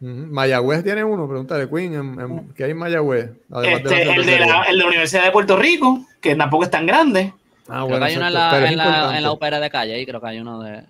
Mayagüez 0.00 0.82
tiene 0.82 1.04
uno, 1.04 1.28
pregúntale, 1.28 1.68
Queen, 1.68 1.94
en, 1.94 2.20
en- 2.20 2.54
¿qué 2.54 2.64
hay 2.64 2.70
en 2.70 2.78
Mayagüez? 2.78 3.30
Este, 3.62 4.04
la 4.06 4.14
el, 4.14 4.24
de 4.26 4.38
la, 4.40 4.62
el 4.62 4.76
de 4.78 4.82
la 4.82 4.88
Universidad 4.88 5.24
de 5.24 5.30
Puerto 5.30 5.56
Rico, 5.56 6.06
que 6.20 6.34
tampoco 6.34 6.64
es 6.64 6.70
tan 6.70 6.86
grande. 6.86 7.34
Ah, 7.68 7.84
Creo 7.84 7.88
bueno, 7.88 8.06
que 8.06 8.12
hay 8.12 8.16
uno 8.16 8.26
en 8.28 8.32
la, 8.34 8.50
pero 8.50 8.64
es 8.66 8.72
en, 8.72 8.78
la, 8.78 8.84
importante. 8.84 9.16
en 9.18 9.22
la 9.22 9.32
UPR 9.32 9.60
de 9.60 9.70
calle, 9.70 10.00
y 10.00 10.06
creo 10.06 10.20
que 10.20 10.26
hay 10.26 10.38
uno 10.40 10.60
de. 10.62 10.82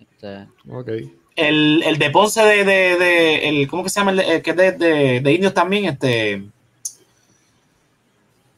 Este, 0.00 0.46
Ok. 0.68 0.88
El, 1.36 1.82
el 1.84 1.98
de 1.98 2.10
Ponce 2.10 2.42
de, 2.42 2.64
de, 2.64 2.96
de- 2.96 3.48
el, 3.48 3.66
¿cómo 3.68 3.82
que 3.82 3.88
se 3.88 3.98
llama? 3.98 4.12
El, 4.12 4.18
de- 4.18 4.34
el 4.36 4.42
que 4.42 4.50
es 4.50 4.56
de, 4.56 4.72
de- 4.72 5.20
de 5.20 5.32
indios 5.32 5.54
también, 5.54 5.86
este. 5.86 6.44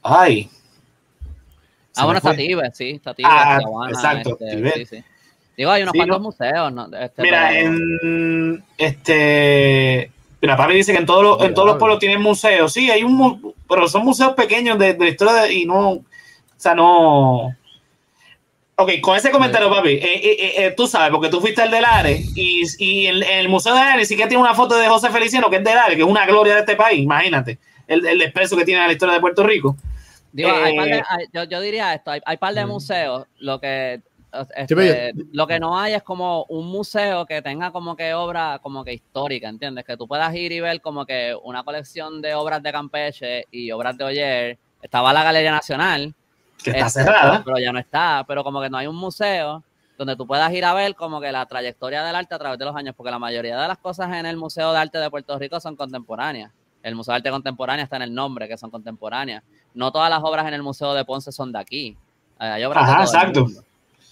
Ay. 0.03 0.51
Ah, 1.97 2.05
bueno. 2.05 2.21
Tibet, 2.21 2.75
sí, 2.75 2.91
está 2.91 3.15
Tibet, 3.15 3.31
Ah, 3.33 3.59
exacto, 3.89 4.37
este, 4.39 4.57
Tibet. 4.57 4.75
sí, 4.75 4.85
sí. 4.87 5.05
Digo, 5.57 5.71
hay 5.71 5.83
unos 5.83 5.93
Sí, 5.93 5.99
cuantos 5.99 6.19
¿no? 6.19 6.25
museos, 6.25 6.73
¿no? 6.73 6.87
Este, 6.99 7.23
Mira, 7.23 7.49
pero- 7.51 7.67
en 7.69 8.65
este. 8.79 10.11
Mira, 10.43 10.57
papi 10.57 10.75
dice 10.75 10.93
que 10.93 10.99
en 10.99 11.07
todos 11.07 11.23
los, 11.23 11.43
en 11.43 11.55
todos 11.55 11.67
los 11.67 11.77
pueblos 11.79 11.99
tienen 11.99 12.21
museos. 12.21 12.73
Sí, 12.73 12.91
hay 12.91 13.03
un 13.03 13.55
pero 13.69 13.89
son 13.89 14.05
museos 14.05 14.35
pequeños 14.35 14.79
de, 14.79 14.93
de 14.95 15.05
la 15.05 15.11
historia 15.11 15.35
de- 15.35 15.53
y 15.55 15.65
no. 15.65 15.89
O 15.91 16.05
sea, 16.57 16.75
no. 16.75 17.55
Ok, 18.79 18.91
con 19.01 19.17
ese 19.17 19.31
comentario, 19.31 19.71
papi, 19.71 19.89
eh, 19.89 20.01
eh, 20.03 20.55
eh, 20.67 20.75
tú 20.77 20.87
sabes, 20.87 21.11
porque 21.11 21.31
tú 21.31 21.41
fuiste 21.41 21.63
al 21.63 21.71
del 21.71 21.85
Are 21.87 22.21
y, 22.35 22.63
y 22.79 23.07
el, 23.07 23.23
el 23.23 23.49
Museo 23.49 23.73
de 23.73 23.81
Are 23.81 23.97
ni 23.99 24.05
siquiera 24.05 24.29
tiene 24.29 24.43
una 24.43 24.55
foto 24.55 24.77
de 24.77 24.87
José 24.87 25.09
Feliciano, 25.09 25.49
que 25.49 25.57
es 25.57 25.65
del 25.65 25.79
Are, 25.79 25.97
que 25.97 26.03
es 26.03 26.07
una 26.09 26.27
gloria 26.27 26.53
de 26.55 26.61
este 26.61 26.77
país, 26.77 27.01
imagínate, 27.01 27.59
el, 27.89 28.05
el 28.07 28.19
desprecio 28.19 28.55
que 28.55 28.67
tiene 28.67 28.87
la 28.87 28.93
historia 28.93 29.15
de 29.15 29.21
Puerto 29.21 29.43
Rico. 29.45 29.77
Digo, 30.31 30.51
hay 30.51 30.77
par 30.77 30.89
de- 30.89 31.03
hay- 31.09 31.27
yo, 31.33 31.45
yo 31.45 31.61
diría 31.63 31.95
esto, 31.95 32.11
hay, 32.11 32.21
hay 32.27 32.37
par 32.37 32.53
de 32.53 32.67
Mm. 32.67 32.69
museos, 32.69 33.25
lo 33.39 33.59
que 33.61 34.03
este, 34.43 34.67
Sí, 34.69 34.75
pero 34.75 35.17
yo- 35.19 35.25
lo 35.33 35.47
que 35.47 35.59
no 35.61 35.79
hay 35.79 35.95
es 35.95 36.03
como 36.03 36.45
un 36.49 36.67
museo 36.69 37.27
que 37.27 37.43
tenga 37.43 37.71
como 37.71 37.97
que 37.97 38.15
obra 38.15 38.59
como 38.63 38.85
que 38.85 38.93
histórica, 38.95 39.49
¿entiendes? 39.49 39.85
Que 39.85 39.97
tú 39.97 40.07
puedas 40.09 40.35
ir 40.35 40.53
y 40.53 40.61
ver 40.61 40.81
como 40.81 41.05
que 41.07 41.37
una 41.45 41.63
colección 41.65 42.21
de 42.23 42.35
obras 42.35 42.63
de 42.63 42.73
Campeche 42.73 43.45
y 43.51 43.71
obras 43.71 43.97
de 43.97 44.05
Oyer. 44.05 44.59
Estaba 44.83 45.13
la 45.13 45.23
Galería 45.25 45.51
Nacional, 45.53 46.15
Que 46.63 46.71
está 46.71 46.87
este, 46.87 47.03
cerrada. 47.05 47.43
pero 47.45 47.59
ya 47.59 47.73
no 47.73 47.79
está, 47.79 48.25
pero 48.29 48.45
como 48.45 48.61
que 48.61 48.71
no 48.71 48.79
hay 48.79 48.87
un 48.87 48.97
museo 48.97 49.63
donde 49.99 50.15
tú 50.15 50.27
puedas 50.27 50.53
ir 50.53 50.65
a 50.65 50.75
ver 50.75 50.95
como 50.95 51.21
que 51.21 51.33
la 51.33 51.47
trayectoria 51.47 52.05
del 52.05 52.15
arte 52.15 52.35
a 52.35 52.39
través 52.39 52.59
de 52.59 52.65
los 52.67 52.77
años, 52.77 52.95
porque 52.95 53.11
la 53.11 53.19
mayoría 53.19 53.59
de 53.59 53.67
las 53.69 53.79
cosas 53.79 54.13
en 54.15 54.27
el 54.27 54.37
Museo 54.37 54.73
de 54.73 54.79
Arte 54.79 54.99
de 54.99 55.09
Puerto 55.11 55.39
Rico 55.39 55.59
son 55.59 55.75
contemporáneas. 55.75 56.53
El 56.83 56.95
Museo 56.95 57.13
de 57.13 57.17
Arte 57.17 57.31
Contemporánea 57.31 57.83
está 57.85 57.97
en 57.97 58.03
el 58.03 58.15
nombre, 58.15 58.47
que 58.47 58.59
son 58.59 58.71
contemporáneas. 58.71 59.43
No 59.75 59.91
todas 59.91 60.11
las 60.11 60.21
obras 60.23 60.47
en 60.47 60.53
el 60.55 60.63
Museo 60.63 60.93
de 60.95 61.05
Ponce 61.07 61.33
son 61.33 61.51
de 61.51 61.59
aquí. 61.59 61.97
Eh, 62.39 62.45
Hay 62.45 62.65
obras 62.65 62.87
de 62.87 62.93
Ajá, 62.93 63.03
exacto. 63.05 63.47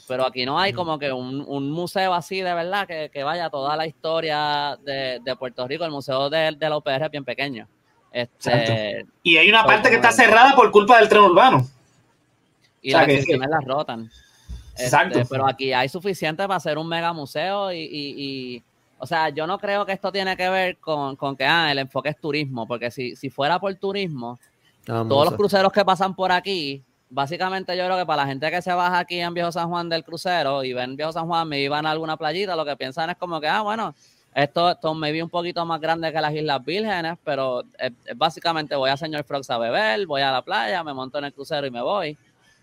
Pero 0.06 0.26
aquí 0.26 0.44
no 0.44 0.58
hay 0.58 0.72
como 0.72 0.98
que 0.98 1.10
un, 1.12 1.42
un 1.46 1.70
museo 1.70 2.12
así 2.12 2.40
de 2.42 2.52
verdad 2.52 2.86
que, 2.86 3.10
que 3.12 3.22
vaya 3.24 3.48
toda 3.48 3.74
la 3.76 3.86
historia 3.86 4.78
de, 4.84 5.20
de 5.24 5.36
Puerto 5.36 5.66
Rico. 5.66 5.84
El 5.84 5.90
Museo 5.90 6.28
de, 6.28 6.52
de 6.58 6.68
la 6.68 6.76
UPR 6.76 7.04
es 7.04 7.10
bien 7.10 7.24
pequeño. 7.24 7.66
Este, 8.12 9.06
Y 9.22 9.36
hay 9.38 9.48
una 9.48 9.64
Pues, 9.64 9.76
parte 9.76 9.88
que 9.90 9.96
está 9.96 10.10
bueno. 10.10 10.24
cerrada 10.24 10.54
por 10.54 10.70
culpa 10.70 10.98
del 10.98 11.08
tren 11.08 11.22
urbano. 11.22 11.66
y 12.82 12.90
O 12.94 12.98
sea 12.98 13.06
las 13.06 13.24
que- 13.26 13.36
las 13.38 13.64
rotan. 13.64 14.10
Este, 14.72 14.84
Exacto. 14.84 15.20
pero 15.30 15.46
aquí 15.48 15.72
hay 15.72 15.88
suficiente 15.88 16.42
para 16.42 16.56
hacer 16.56 16.78
un 16.78 16.88
mega 16.88 17.12
museo 17.12 17.72
y, 17.72 17.78
y- 17.78 18.14
y- 18.56 18.62
o 18.98 19.06
sea, 19.06 19.28
yo 19.30 19.46
no 19.46 19.58
creo 19.58 19.84
que 19.86 19.92
esto 19.92 20.10
tiene 20.12 20.36
que 20.36 20.48
ver 20.48 20.76
con, 20.78 21.16
con 21.16 21.36
que 21.36 21.44
ah, 21.44 21.70
el 21.70 21.78
enfoque 21.78 22.08
es 22.10 22.18
turismo, 22.20 22.66
porque 22.66 22.90
si, 22.90 23.16
si 23.16 23.30
fuera 23.30 23.58
por 23.58 23.74
turismo, 23.76 24.38
Vamos 24.86 25.08
todos 25.08 25.24
los 25.26 25.34
cruceros 25.34 25.72
que 25.72 25.84
pasan 25.84 26.14
por 26.14 26.30
aquí, 26.32 26.82
básicamente 27.14 27.76
yo 27.76 27.84
creo 27.84 27.96
que 27.96 28.04
para 28.04 28.22
la 28.22 28.28
gente 28.28 28.50
que 28.50 28.60
se 28.60 28.72
baja 28.72 28.98
aquí 28.98 29.20
en 29.20 29.32
Viejo 29.32 29.52
San 29.52 29.68
Juan 29.68 29.88
del 29.88 30.04
crucero 30.04 30.64
y 30.64 30.72
ven 30.72 30.96
Viejo 30.96 31.12
San 31.12 31.26
Juan, 31.26 31.48
me 31.48 31.60
iban 31.60 31.86
a 31.86 31.92
alguna 31.92 32.16
playita, 32.16 32.56
lo 32.56 32.64
que 32.64 32.76
piensan 32.76 33.10
es 33.10 33.16
como 33.16 33.40
que, 33.40 33.46
ah, 33.46 33.62
bueno, 33.62 33.94
esto, 34.34 34.72
esto 34.72 34.94
me 34.94 35.12
vi 35.12 35.22
un 35.22 35.30
poquito 35.30 35.64
más 35.64 35.80
grande 35.80 36.12
que 36.12 36.20
las 36.20 36.34
Islas 36.34 36.64
Vírgenes, 36.64 37.16
pero 37.22 37.62
es, 37.78 37.92
es 38.04 38.18
básicamente 38.18 38.74
voy 38.74 38.90
a 38.90 38.96
Señor 38.96 39.22
Frogs 39.22 39.48
a 39.50 39.58
beber, 39.58 40.06
voy 40.06 40.22
a 40.22 40.32
la 40.32 40.42
playa, 40.42 40.82
me 40.82 40.92
monto 40.92 41.18
en 41.18 41.26
el 41.26 41.32
crucero 41.32 41.66
y 41.66 41.70
me 41.70 41.80
voy. 41.80 42.18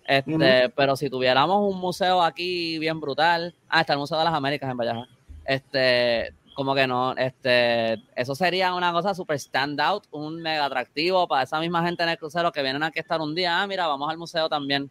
Este. 0.05 0.69
Pero 0.75 0.95
si 0.97 1.09
tuviéramos 1.09 1.73
un 1.73 1.79
museo 1.79 2.21
aquí 2.21 2.77
bien 2.79 2.99
brutal, 2.99 3.55
ah, 3.69 3.81
está 3.81 3.93
el 3.93 3.99
Museo 3.99 4.17
de 4.17 4.25
las 4.25 4.33
Américas 4.33 4.69
en 4.69 4.77
Vallejo, 4.77 5.05
este, 5.45 6.33
como 6.53 6.75
que 6.75 6.87
no, 6.87 7.15
este, 7.15 7.93
eso 8.15 8.35
sería 8.35 8.73
una 8.73 8.91
cosa 8.91 9.13
super 9.13 9.37
stand 9.37 9.79
out, 9.79 10.05
un 10.11 10.41
mega 10.41 10.65
atractivo 10.65 11.27
para 11.27 11.43
esa 11.43 11.59
misma 11.59 11.83
gente 11.83 12.03
en 12.03 12.09
el 12.09 12.17
crucero 12.17 12.51
que 12.51 12.61
vienen 12.61 12.83
aquí 12.83 12.99
a 12.99 13.01
estar 13.01 13.21
un 13.21 13.33
día, 13.33 13.61
ah, 13.61 13.67
mira, 13.67 13.87
vamos 13.87 14.09
al 14.09 14.17
museo 14.17 14.49
también 14.49 14.89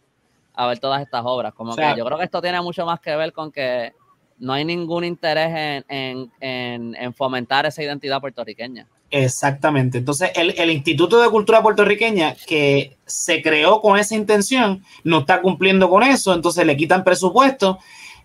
a 0.54 0.66
ver 0.66 0.78
todas 0.78 1.02
estas 1.02 1.22
obras. 1.24 1.54
Como 1.54 1.72
O 1.72 1.74
sea, 1.74 1.92
que 1.92 1.98
yo 1.98 2.04
creo 2.04 2.18
que 2.18 2.24
esto 2.24 2.42
tiene 2.42 2.60
mucho 2.60 2.84
más 2.84 3.00
que 3.00 3.14
ver 3.16 3.32
con 3.32 3.52
que 3.52 3.92
no 4.38 4.52
hay 4.52 4.64
ningún 4.64 5.04
interés 5.04 5.50
en, 5.54 5.84
en, 5.88 6.32
en, 6.40 6.94
en 6.96 7.14
fomentar 7.14 7.66
esa 7.66 7.82
identidad 7.82 8.20
puertorriqueña. 8.20 8.86
Exactamente. 9.10 9.98
Entonces, 9.98 10.30
el, 10.34 10.54
el 10.56 10.70
Instituto 10.70 11.20
de 11.20 11.28
Cultura 11.28 11.62
Puertorriqueña, 11.62 12.34
que 12.46 12.96
se 13.06 13.42
creó 13.42 13.80
con 13.80 13.98
esa 13.98 14.14
intención, 14.14 14.84
no 15.02 15.20
está 15.20 15.42
cumpliendo 15.42 15.90
con 15.90 16.02
eso, 16.04 16.32
entonces 16.32 16.64
le 16.64 16.76
quitan 16.76 17.02
presupuesto, 17.02 17.80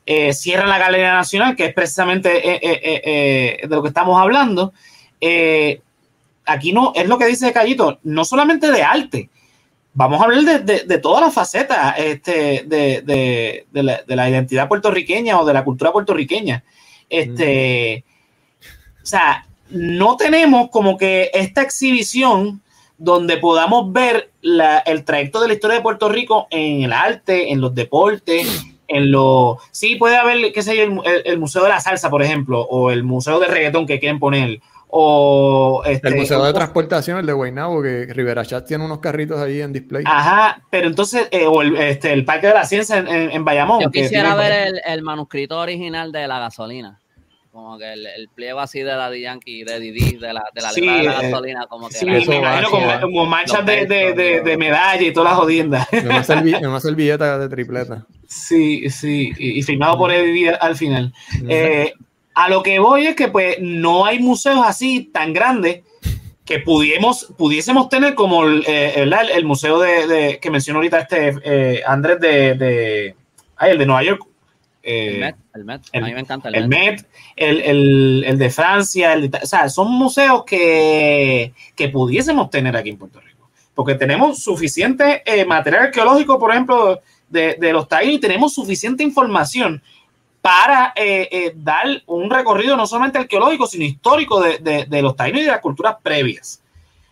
eh, 0.05 0.33
cierran 0.33 0.69
la 0.69 0.77
Galería 0.77 1.13
Nacional, 1.13 1.55
que 1.55 1.65
es 1.65 1.73
precisamente 1.73 2.37
eh, 2.37 2.59
eh, 2.61 3.01
eh, 3.03 3.67
de 3.67 3.75
lo 3.75 3.81
que 3.81 3.87
estamos 3.87 4.19
hablando. 4.19 4.73
Aquí 6.47 6.73
no, 6.73 6.93
es 6.95 7.07
lo 7.07 7.17
que 7.17 7.25
dice 7.25 7.51
Callito, 7.51 7.99
no 8.03 8.23
solamente 8.23 8.71
de 8.71 8.83
arte, 8.83 9.29
vamos 9.93 10.21
a 10.21 10.25
hablar 10.25 10.63
de, 10.63 10.97
todas 10.99 11.23
las 11.25 11.33
facetas 11.33 11.95
este, 11.97 12.63
de, 12.67 13.65
la, 13.71 14.01
de, 14.05 14.15
la, 14.15 14.29
identidad 14.29 14.67
puertorriqueña 14.67 15.39
o 15.39 15.45
de 15.45 15.53
la 15.53 15.63
cultura 15.63 15.91
puertorriqueña. 15.91 16.63
Este. 17.09 18.03
O 19.01 19.07
sea, 19.07 19.45
no 19.69 20.17
tenemos 20.17 20.69
como 20.69 20.97
que 20.97 21.31
esta 21.33 21.61
exhibición 21.61 22.61
donde 22.97 23.37
podamos 23.37 23.91
ver 23.91 24.31
el 24.41 25.03
trayecto 25.03 25.41
de 25.41 25.47
la 25.47 25.53
historia 25.53 25.77
de 25.77 25.83
Puerto 25.83 26.09
Rico 26.09 26.47
en 26.49 26.83
el 26.83 26.93
arte, 26.93 27.51
en 27.51 27.61
los 27.61 27.73
deportes, 27.73 28.65
en 28.87 29.11
lo... 29.11 29.59
Sí, 29.71 29.95
puede 29.95 30.17
haber, 30.17 30.51
qué 30.53 30.61
sé 30.61 30.75
yo, 30.77 30.83
el, 30.83 30.99
el, 31.05 31.21
el, 31.25 31.39
Museo 31.39 31.63
de 31.63 31.69
la 31.69 31.79
Salsa, 31.79 32.09
por 32.09 32.23
ejemplo, 32.23 32.61
o 32.61 32.91
el 32.91 33.03
Museo 33.03 33.39
de 33.39 33.47
Reggaetón 33.47 33.85
que 33.85 33.99
quieren 33.99 34.19
poner, 34.19 34.61
o 34.97 35.81
este, 35.85 36.07
el 36.07 36.15
Museo 36.15 36.45
de 36.45 36.53
Transportación, 36.53 37.19
el 37.19 37.25
de 37.25 37.33
Guaynabo, 37.33 37.81
que 37.81 38.05
Rivera 38.13 38.45
Chat 38.45 38.65
tiene 38.65 38.85
unos 38.85 38.99
carritos 38.99 39.39
ahí 39.41 39.59
en 39.59 39.73
display. 39.73 40.05
Ajá, 40.07 40.61
pero 40.69 40.87
entonces, 40.87 41.27
eh, 41.31 41.45
o 41.47 41.61
el, 41.61 41.75
este, 41.75 42.13
el 42.13 42.23
Parque 42.23 42.47
de 42.47 42.53
la 42.53 42.63
Ciencia 42.63 42.99
en, 42.99 43.07
en, 43.09 43.43
Bayamón. 43.43 43.81
Yo 43.81 43.91
quisiera 43.91 44.35
ver 44.35 44.69
el, 44.69 44.81
el, 44.85 45.01
manuscrito 45.01 45.59
original 45.59 46.13
de 46.13 46.27
la 46.29 46.39
gasolina. 46.39 47.01
Como 47.55 47.77
que 47.77 47.93
el, 47.93 48.05
el 48.05 48.27
pliego 48.27 48.59
así 48.59 48.79
de 48.79 48.93
la 48.93 49.09
de 49.09 49.21
Yankee, 49.21 49.63
de 49.63 49.79
Didi, 49.79 50.17
de 50.17 50.33
la, 50.33 50.43
de 50.53 50.61
la 50.61 50.69
Sí, 50.71 50.81
letra 50.81 50.97
de 50.97 51.03
la 51.03 51.11
eh, 51.21 51.31
gasolina, 51.31 51.67
como 51.67 51.87
que 51.87 51.95
Sí, 51.95 52.05
la- 52.05 52.11
me 52.25 52.35
imagino 52.35 52.69
como, 52.69 52.99
como 52.99 53.25
manchas 53.25 53.65
de, 53.65 53.85
de, 53.85 54.13
de, 54.13 54.41
de 54.41 54.57
medalla 54.57 55.01
y 55.01 55.13
todas 55.13 55.31
las 55.31 55.39
jodiendas. 55.39 55.87
Una, 56.03 56.21
servi- 56.25 56.67
una 56.67 56.81
servilleta 56.81 57.39
de 57.39 57.47
tripleta. 57.47 58.05
Sí, 58.27 58.89
sí, 58.89 59.31
y, 59.37 59.57
y 59.59 59.63
firmado 59.63 59.97
por 59.97 60.11
Eddie 60.11 60.49
al 60.49 60.75
final. 60.75 61.13
Eh, 61.47 61.93
a 62.33 62.49
lo 62.49 62.61
que 62.61 62.77
voy 62.79 63.07
es 63.07 63.15
que 63.15 63.29
pues 63.29 63.55
no 63.61 64.05
hay 64.05 64.19
museos 64.19 64.59
así 64.65 65.09
tan 65.13 65.31
grandes 65.31 65.83
que 66.43 66.59
pudiésemos, 66.59 67.33
pudiésemos 67.37 67.87
tener 67.87 68.15
como 68.15 68.43
el, 68.43 68.65
eh, 68.67 68.95
el, 68.97 69.13
el 69.13 69.45
museo 69.45 69.79
de, 69.79 70.07
de- 70.07 70.39
que 70.41 70.51
mencionó 70.51 70.79
ahorita 70.79 70.99
este 70.99 71.33
eh, 71.45 71.81
Andrés 71.87 72.19
de, 72.19 72.53
de 72.55 73.15
ay, 73.55 73.71
el 73.71 73.77
de 73.77 73.85
Nueva 73.85 74.03
York. 74.03 74.21
Eh, 74.87 75.13
el 75.15 75.19
Met, 75.19 75.35
el 75.55 75.65
Met. 75.65 75.81
el- 75.93 76.03
a 76.03 76.07
mí 76.07 76.13
me 76.13 76.19
encanta 76.19 76.49
el, 76.49 76.55
el 76.55 76.67
Met. 76.67 76.91
Met, 77.01 77.07
el, 77.35 77.61
el- 77.61 78.23
el 78.27 78.37
de 78.37 78.49
Francia, 78.51 79.13
el 79.13 79.31
de- 79.31 79.39
o 79.41 79.45
sea, 79.47 79.67
son 79.69 79.91
museos 79.91 80.43
que, 80.45 81.53
que 81.75 81.89
pudiésemos 81.89 82.51
tener 82.51 82.77
aquí 82.77 82.89
en 82.91 82.97
Puerto 82.97 83.19
Rico, 83.19 83.49
porque 83.73 83.95
tenemos 83.95 84.43
suficiente 84.43 85.23
eh, 85.25 85.43
material 85.43 85.85
arqueológico, 85.85 86.37
por 86.37 86.51
ejemplo, 86.51 87.01
de, 87.29 87.55
de 87.55 87.73
los 87.73 87.87
taínos, 87.87 88.15
y 88.17 88.19
tenemos 88.19 88.53
suficiente 88.53 89.01
información 89.03 89.81
para 90.39 90.93
eh, 90.95 91.53
dar 91.55 91.87
un 92.05 92.29
recorrido 92.29 92.77
no 92.77 92.85
solamente 92.85 93.17
arqueológico, 93.17 93.65
sino 93.65 93.83
histórico 93.85 94.39
de, 94.39 94.59
de- 94.59 94.85
de 94.85 95.01
los 95.01 95.15
taínos 95.15 95.41
y 95.41 95.45
de 95.45 95.49
las 95.51 95.61
culturas 95.61 95.95
previas. 96.03 96.61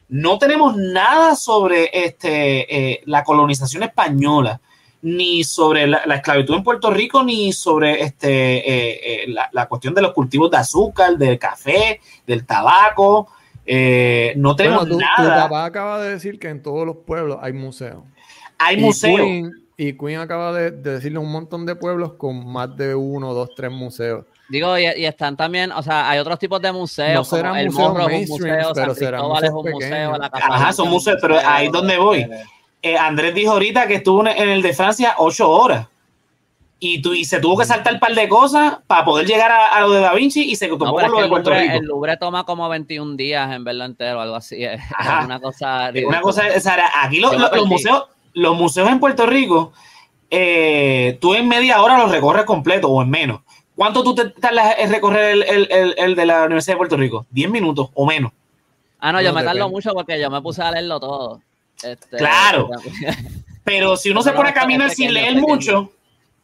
No 0.10 0.38
tenemos 0.38 0.76
nada 0.78 1.36
sobre 1.36 1.90
este, 1.92 3.02
la 3.06 3.24
colonización 3.24 3.82
española, 3.82 4.62
ni 5.04 5.43
sobre 5.43 5.86
la, 5.86 6.01
la 6.06 6.16
esclavitud 6.16 6.56
en 6.56 6.64
Puerto 6.64 6.89
Rico, 6.89 7.24
ni 7.24 7.54
sobre 7.54 8.01
este, 8.01 8.58
eh, 8.58 8.99
eh, 9.04 9.26
la, 9.28 9.49
la 9.51 9.68
cuestión 9.68 9.93
de 9.93 10.01
los 10.01 10.14
cultivos 10.14 10.49
de 10.49 10.58
azúcar, 10.58 11.18
del 11.18 11.38
café, 11.38 11.99
del 12.26 12.45
tabaco. 12.45 13.28
Eh, 13.66 14.34
no 14.38 14.56
tenemos 14.56 14.88
Bueno, 14.88 14.95
tu, 14.95 14.99
tu 15.16 15.22
nada. 15.24 15.43
papá 15.43 15.66
acaba 15.66 16.01
de 16.01 16.10
decir 16.12 16.39
que 16.39 16.49
en 16.49 16.62
todos 16.64 16.86
los 16.86 16.97
pueblos 17.06 17.38
hay 17.41 17.54
museos. 17.54 18.04
Hay 18.58 18.78
Y 18.78 18.82
museos. 18.82 19.20
Queen, 19.20 19.51
y 19.78 19.93
Queen 19.97 20.20
acaba 20.20 20.54
de, 20.54 20.72
de 20.72 20.91
decirle 20.95 21.20
un 21.20 21.32
montón 21.32 21.66
de 21.66 21.76
pueblos 21.76 22.14
con 22.14 22.45
más 22.47 22.76
de 22.78 22.95
uno, 22.95 23.34
dos, 23.34 23.49
tres 23.56 23.72
museos. 23.72 24.26
Digo, 24.49 24.78
y, 24.78 24.84
y 24.84 25.06
están 25.06 25.36
también, 25.36 25.72
o 25.72 25.82
sea, 25.82 26.10
hay 26.10 26.20
otros 26.20 26.38
tipos 26.39 26.62
de 26.62 26.72
museos. 26.72 27.14
No 27.16 27.24
serán 27.24 27.51
como 27.51 27.60
el 27.62 27.66
museos 27.68 27.89
Morro 27.89 27.99
es 28.01 28.06
un 28.06 28.12
mainstream, 28.12 28.58
museo, 28.58 28.74
pero 28.74 28.88
San 28.88 28.95
serán 28.95 29.20
Cristóbal 29.22 29.43
es 29.43 29.51
un 29.51 29.72
museo, 29.72 30.18
la 30.18 30.30
Ajá, 30.32 30.74
son 30.74 30.89
museos, 30.89 31.18
pero 31.22 31.38
ahí 31.43 31.66
es 31.68 31.72
donde 31.72 31.97
voy. 31.97 32.28
Eh, 32.84 32.92
Eh, 32.92 32.98
Andrés 32.98 33.34
dijo 33.34 33.54
ahorita 33.54 33.88
que 33.88 33.96
estuvo 33.96 34.28
en 34.28 34.50
el 34.50 34.62
de 34.62 34.74
Francia 34.74 35.16
ocho 35.18 35.50
horas. 35.50 35.88
Y, 36.86 37.02
tu- 37.02 37.14
y 37.14 37.24
se 37.24 37.40
tuvo 37.40 37.58
que 37.58 37.64
saltar 37.66 37.94
un 37.94 38.00
par 38.02 38.14
de 38.14 38.28
cosas 38.28 38.80
para 38.88 39.06
poder 39.06 39.26
llegar 39.26 39.50
a, 39.50 39.68
a 39.70 39.80
lo 39.82 39.92
de 39.92 40.02
Da 40.02 40.14
Vinci 40.14 40.44
y 40.52 40.58
se 40.58 40.68
No, 40.68 40.78
tomó 40.78 40.92
con 40.96 41.06
es 41.06 41.10
lo 41.12 41.16
que 41.16 41.22
de 41.22 41.26
el 41.26 41.30
Puerto 41.32 41.50
Louvre, 41.52 41.64
Rico. 41.66 41.76
el 41.80 41.86
Louvre 41.86 42.18
toma 42.18 42.44
como 42.44 42.68
21 42.68 43.16
días 43.16 43.54
en 43.56 43.64
verlo 43.64 43.86
entero, 43.86 44.20
algo 44.20 44.36
así. 44.36 44.62
Es 44.66 44.82
Ajá. 44.98 45.24
una 45.24 45.40
cosa. 45.40 45.90
Eh, 45.92 46.06
Una 46.06 46.20
cosa, 46.20 46.44
o 46.56 46.60
sea, 46.60 46.78
aquí 47.02 47.22
lo- 47.22 47.32
Yo 47.32 47.40
lo- 47.40 47.56
los, 47.56 47.68
museos, 47.68 48.04
los 48.34 48.58
museos 48.58 48.90
en 48.90 49.00
Puerto 49.00 49.26
Rico, 49.26 49.72
eh, 50.30 51.18
tú 51.22 51.36
en 51.36 51.48
media 51.48 51.82
hora 51.82 51.98
los 51.98 52.12
recorres 52.12 52.44
completo 52.44 52.90
o 52.90 53.02
en 53.02 53.10
menos. 53.10 53.42
¿Cuánto 53.76 54.04
tú 54.04 54.14
te 54.14 54.30
tardas 54.30 54.76
en 54.78 54.92
recorrer 54.92 55.32
el, 55.32 55.44
el- 55.44 55.72
el- 55.72 55.96
el 55.98 56.16
de 56.16 56.26
la 56.26 56.44
Universidad 56.44 56.74
de 56.74 56.78
Puerto 56.80 56.98
Rico? 56.98 57.26
¿10 57.34 57.50
minutos 57.50 57.90
o 57.94 58.06
menos? 58.06 58.34
Ah, 59.00 59.12
no, 59.14 59.22
yo 59.22 59.30
No, 59.30 59.36
me 59.40 59.44
tardo 59.44 59.70
mucho 59.70 59.94
porque 59.94 60.20
yo 60.20 60.30
me 60.30 60.42
puse 60.42 60.62
a 60.62 60.72
leerlo 60.72 61.00
todo. 61.00 61.42
Este, 61.84 62.18
Claro. 62.18 62.70
Pero 63.64 63.96
si 63.96 64.10
uno 64.10 64.22
se 64.22 64.32
pone 64.34 64.50
a 64.50 64.54
caminar 64.54 64.90
pequeño, 64.90 65.08
sin 65.08 65.14
leer 65.14 65.28
pequeño. 65.36 65.48
mucho, 65.48 65.80
o 65.80 65.90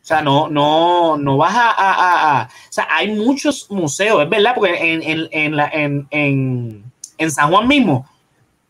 sea, 0.01 0.21
no, 0.21 0.47
no, 0.47 1.17
no 1.17 1.35
vas 1.37 1.53
a, 1.53 1.69
a- 1.71 1.93
a- 1.93 2.41
a- 2.41 2.43
O 2.45 2.71
sea, 2.71 2.87
hay 2.89 3.11
muchos 3.11 3.69
museos, 3.69 4.23
es 4.23 4.29
verdad, 4.29 4.53
porque 4.55 4.93
en, 4.93 5.03
en, 5.03 5.27
en, 5.31 5.55
la- 5.57 5.67
en, 5.69 6.07
en, 6.11 6.83
en 7.17 7.31
San 7.31 7.49
Juan 7.51 7.67
mismo, 7.67 8.07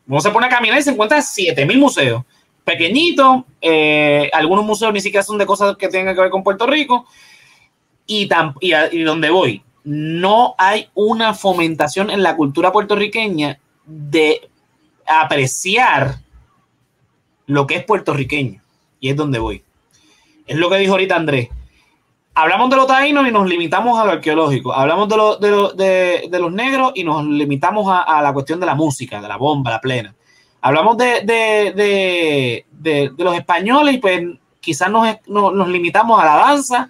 uno 0.08 0.20
se 0.22 0.32
pone 0.32 0.48
a 0.48 0.50
caminar 0.50 0.80
y 0.80 0.82
se 0.84 0.90
encuentra 0.90 1.22
7000 1.22 1.78
museos. 1.78 2.24
Pequeñitos, 2.64 3.44
eh, 3.62 4.30
algunos 4.34 4.66
museos 4.66 4.92
ni 4.94 5.02
siquiera 5.02 5.24
son 5.24 5.38
de 5.38 5.46
cosas 5.46 5.78
que 5.78 5.88
tengan 5.88 6.16
que 6.16 6.22
ver 6.22 6.30
con 6.32 6.44
Puerto 6.44 6.66
Rico. 6.66 7.06
Y, 8.08 8.28
tam- 8.28 8.56
y, 8.60 8.74
y 8.98 9.04
donde 9.04 9.30
voy, 9.30 9.62
no 9.84 10.56
hay 10.58 10.90
una 10.96 11.36
fomentación 11.36 12.10
en 12.10 12.24
la 12.24 12.36
cultura 12.36 12.72
puertorriqueña 12.72 13.60
de 13.86 14.50
apreciar 15.06 16.18
lo 17.50 17.66
que 17.66 17.76
es 17.78 17.84
puertorriqueño. 17.84 18.62
Y 19.00 19.10
es 19.10 19.16
donde 19.16 19.40
voy. 19.40 19.64
Es 20.46 20.56
lo 20.56 20.70
que 20.70 20.78
dijo 20.78 20.92
ahorita 20.94 21.16
Andrés. 21.16 21.50
Hablamos 22.36 22.70
de 22.70 22.76
los 22.76 22.86
taínos 22.88 23.28
y 23.28 23.32
nos 23.32 23.48
limitamos 23.50 24.00
a 24.00 24.06
lo 24.06 24.12
arqueológico. 24.12 24.72
Hablamos 24.72 25.10
de, 25.10 25.18
lo- 25.18 25.36
de, 25.38 26.28
de- 26.30 26.40
los 26.40 26.52
negros 26.54 26.92
y 26.96 27.04
nos 27.04 27.26
limitamos 27.26 27.88
a, 27.92 28.22
la 28.22 28.32
cuestión 28.34 28.60
de 28.60 28.68
la 28.68 28.76
música, 28.76 29.20
de 29.20 29.28
la 29.28 29.36
bomba, 29.38 29.72
la 29.72 29.82
plena. 29.82 30.14
Hablamos 30.62 30.96
de, 30.98 32.66
los 33.18 33.36
españoles 33.36 33.96
y 33.96 33.98
pues 33.98 34.22
quizás 34.62 34.92
nos, 34.92 35.08
nos- 35.28 35.68
limitamos 35.70 36.22
a 36.22 36.26
la 36.26 36.36
danza, 36.36 36.90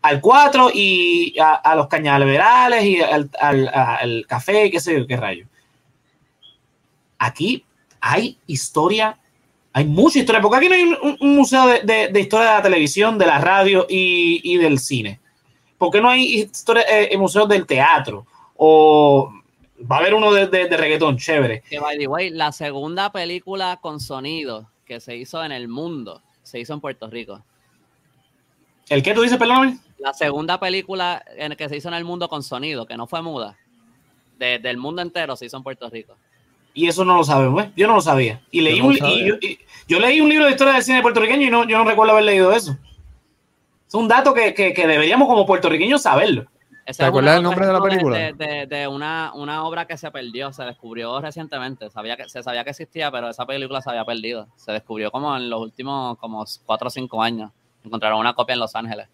al 0.00 0.20
cuatro 0.22 0.70
y 0.72 1.36
a, 1.38 1.74
los 1.76 1.86
cañaverales 1.88 2.82
y 2.84 3.00
al, 3.02 3.30
al- 3.40 3.68
al 3.68 4.24
café 4.26 4.70
qué 4.70 4.80
sé 4.80 4.98
yo, 4.98 5.06
qué 5.06 5.16
rayo. 5.18 5.46
Aquí 7.18 7.64
hay 8.00 8.38
historia 8.46 9.18
hay 9.78 9.84
mucha 9.86 10.18
historia, 10.18 10.40
porque 10.40 10.56
aquí 10.58 10.68
no 10.68 10.74
hay 10.74 10.82
un, 10.82 11.16
un 11.20 11.36
museo 11.36 11.66
de, 11.66 11.80
de- 11.82 12.08
de 12.08 12.20
historia 12.20 12.46
de 12.48 12.52
la 12.56 12.62
televisión, 12.62 13.16
de 13.18 13.26
la 13.26 13.38
radio 13.38 13.86
y, 13.88 14.40
y 14.44 14.56
del 14.58 14.78
cine. 14.78 15.20
¿Por 15.78 15.90
qué 15.90 16.00
no 16.00 16.08
hay 16.10 16.22
historia, 16.40 16.84
eh, 16.88 17.16
museos 17.16 17.48
del 17.48 17.66
teatro? 17.66 18.26
O 18.56 19.32
va 19.90 19.96
a 19.96 19.98
haber 20.00 20.14
uno 20.14 20.32
de, 20.32 20.46
de- 20.48 20.66
de 20.68 20.76
reggaetón, 20.76 21.16
chévere. 21.16 21.62
Que 21.68 21.78
by 21.78 21.96
the 21.96 22.06
way, 22.06 22.30
la 22.30 22.50
segunda 22.52 23.10
película 23.12 23.78
con 23.80 24.00
sonido 24.00 24.68
que 24.84 25.00
se 25.00 25.16
hizo 25.16 25.42
en 25.44 25.52
el 25.52 25.68
mundo 25.68 26.22
se 26.42 26.58
hizo 26.58 26.72
en 26.74 26.80
Puerto 26.80 27.08
Rico. 27.08 27.42
¿El 28.88 29.02
qué 29.02 29.12
tú 29.14 29.22
dices, 29.22 29.38
perdóname? 29.38 29.78
La 29.98 30.14
segunda 30.14 30.58
película 30.58 31.22
en 31.36 31.54
que 31.56 31.68
se 31.68 31.76
hizo 31.76 31.88
en 31.88 31.94
el 31.94 32.04
mundo 32.04 32.28
con 32.28 32.42
sonido, 32.42 32.86
que 32.86 32.96
no 32.96 33.06
fue 33.06 33.20
muda, 33.22 33.56
de- 34.38 34.58
del 34.58 34.76
mundo 34.78 35.02
entero 35.02 35.36
se 35.36 35.46
hizo 35.46 35.56
en 35.56 35.62
Puerto 35.62 35.88
Rico. 35.90 36.16
Y 36.74 36.86
eso 36.86 37.04
no 37.04 37.16
lo 37.16 37.24
sabemos, 37.24 37.64
¿eh? 37.64 37.70
Yo 37.76 37.86
no 37.88 37.94
lo 37.96 38.00
sabía. 38.00 38.40
Y 38.50 38.60
leí 38.60 38.76
Yo 38.76 38.82
no 38.84 38.88
un, 38.88 38.92
lo 38.94 38.98
sabía. 39.00 39.16
y 39.24 39.28
yo, 39.28 39.34
y- 39.40 39.58
yo 39.88 39.98
leí 39.98 40.20
un 40.20 40.28
libro 40.28 40.44
de 40.44 40.52
historia 40.52 40.74
del 40.74 40.82
cine 40.82 41.02
puertorriqueño 41.02 41.46
y 41.46 41.50
no, 41.50 41.66
yo 41.66 41.78
no 41.78 41.84
recuerdo 41.84 42.12
haber 42.12 42.24
leído 42.24 42.52
eso. 42.52 42.76
Es 43.86 43.94
un 43.94 44.06
dato 44.06 44.34
que, 44.34 44.52
que- 44.54 44.72
que 44.74 44.86
deberíamos 44.86 45.26
como 45.28 45.46
puertorriqueños 45.46 46.02
saberlo. 46.02 46.46
¿Te 46.96 47.04
acuerdas 47.04 47.34
del 47.34 47.42
nombre 47.42 47.66
de 47.66 47.72
la 47.72 47.82
película? 47.82 48.16
De, 48.16 48.32
de- 48.34 48.66
de 48.66 48.86
una, 48.88 49.32
una 49.34 49.64
obra 49.64 49.86
que 49.86 49.96
se 49.98 50.10
perdió, 50.10 50.52
se 50.52 50.62
descubrió 50.64 51.20
recientemente. 51.20 51.90
Sabía 51.90 52.16
que, 52.16 52.28
se 52.28 52.42
sabía 52.42 52.64
que 52.64 52.70
existía, 52.70 53.10
pero 53.10 53.28
esa 53.28 53.44
película 53.44 53.82
se 53.82 53.90
había 53.90 54.04
perdido. 54.06 54.48
Se 54.56 54.72
descubrió 54.72 55.10
como 55.10 55.36
en 55.36 55.50
los 55.50 55.60
últimos 55.60 56.16
como 56.18 56.44
cuatro 56.64 56.88
o 56.88 56.90
cinco 56.90 57.22
años. 57.22 57.50
Encontraron 57.84 58.18
una 58.20 58.32
copia 58.34 58.54
en 58.54 58.60
Los 58.60 58.74
Ángeles. 58.74 59.08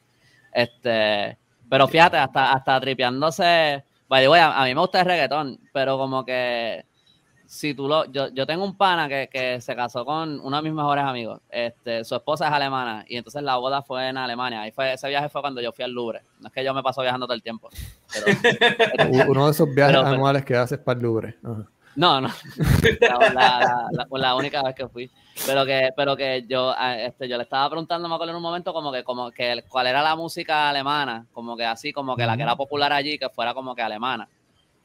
Este, 0.53 1.37
pero 1.69 1.89
fíjate, 1.89 2.17
hasta, 2.17 2.53
hasta 2.53 2.81
tripeándose. 2.81 3.85
By 4.09 4.23
the 4.23 4.29
way, 4.29 4.41
a, 4.41 4.61
a 4.61 4.65
mí 4.65 4.75
me 4.75 4.81
gusta 4.81 5.01
el 5.01 5.07
reggaetón, 5.07 5.59
pero 5.73 5.99
como 5.99 6.25
que 6.25 6.85
si 7.55 7.73
tú 7.73 7.87
lo, 7.87 8.05
yo, 8.07 8.29
yo 8.31 8.47
tengo 8.47 8.65
un 8.65 8.77
pana 8.77 9.09
que, 9.09 9.29
que 9.33 9.61
se 9.61 9.77
casó 9.77 10.05
con 10.05 10.41
uno 10.41 10.57
de 10.57 10.63
mis 10.63 10.73
mejores 10.73 11.05
amigos. 11.05 11.41
Este, 11.49 12.03
su 12.05 12.15
esposa 12.17 12.49
es 12.49 12.53
alemana 12.53 13.05
y 13.09 13.17
entonces 13.17 13.43
la 13.43 13.57
boda 13.57 13.81
fue 13.83 14.09
en 14.09 14.17
Alemania. 14.19 14.67
Y 14.67 14.73
fue, 14.73 14.93
ese 14.93 15.09
viaje 15.09 15.29
fue 15.29 15.41
cuando 15.41 15.61
yo 15.61 15.71
fui 15.73 15.85
al 15.85 15.93
Louvre. 15.93 16.23
No 16.41 16.49
es 16.49 16.53
que 16.53 16.65
yo 16.65 16.75
me 16.75 16.83
paso 16.83 17.01
viajando 17.03 17.27
todo 17.27 17.35
el 17.35 17.43
tiempo. 17.43 17.69
Pero, 18.13 18.27
Uno 19.31 19.45
de 19.47 19.51
esos 19.53 19.73
viajes 19.73 19.93
Pero- 19.95 20.03
pero- 20.05 20.15
anuales 20.17 20.45
que 20.45 20.57
haces 20.57 20.79
para 20.79 20.97
el 20.99 21.03
Louvre. 21.05 21.37
Ajá. 21.45 21.65
no, 21.97 22.21
no. 22.21 22.29
La, 23.01 23.89
la- 23.93 24.07
la- 24.11 24.35
única 24.35 24.63
vez 24.63 24.75
que 24.75 24.89
fui. 24.89 25.11
Pero 25.47 25.65
que, 25.65 25.91
pero 25.97 26.17
que 26.17 26.45
yo, 26.49 26.75
este, 26.99 27.29
yo 27.29 27.37
le 27.37 27.45
estaba 27.45 27.69
preguntando, 27.71 28.09
me 28.09 28.15
acuerdo 28.15 28.33
en 28.33 28.37
un 28.37 28.43
momento, 28.43 28.73
como 28.73 28.91
que, 28.93 29.05
como 29.05 29.31
que 29.31 29.63
cuál 29.69 29.87
era 29.87 30.03
la 30.03 30.17
música 30.17 30.69
alemana, 30.71 31.27
como 31.33 31.57
que 31.57 31.65
así, 31.65 31.93
como 31.93 32.17
que 32.17 32.27
la 32.27 32.37
que 32.37 32.43
era 32.43 32.57
popular 32.57 32.93
allí, 32.93 33.19
que 33.19 33.29
fuera 33.29 33.55
como 33.55 33.75
que 33.75 33.83
alemana. 33.83 34.29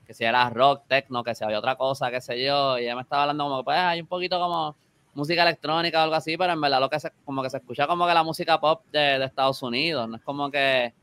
Que 0.09 0.15
si 0.15 0.23
era 0.23 0.49
rock, 0.49 0.85
techno, 0.87 1.23
que 1.23 1.35
si 1.35 1.43
había 1.43 1.59
otra 1.59 1.75
cosa, 1.75 2.09
qué 2.09 2.19
sé 2.19 2.43
yo. 2.43 2.79
Y 2.79 2.85
ella 2.85 2.95
me 2.95 3.03
estaba 3.03 3.21
hablando 3.21 3.43
como 3.43 3.63
pues 3.63 3.77
hay 3.77 4.01
un 4.01 4.07
poquito 4.07 4.39
como 4.39 4.75
música 5.13 5.43
electrónica 5.43 5.99
o 5.99 6.03
algo 6.05 6.15
así, 6.15 6.35
pero 6.35 6.51
en 6.53 6.59
verdad 6.59 6.79
lo 6.79 6.89
que 6.89 6.99
se, 6.99 7.11
como 7.23 7.43
que 7.43 7.51
se 7.51 7.57
escucha 7.57 7.85
como 7.85 8.07
que 8.07 8.13
la 8.15 8.23
música 8.23 8.59
pop 8.59 8.81
de, 8.91 9.19
de 9.19 9.25
Estados 9.25 9.61
Unidos. 9.61 10.09
No 10.09 10.15
es 10.15 10.23
como 10.23 10.49
que. 10.49 10.95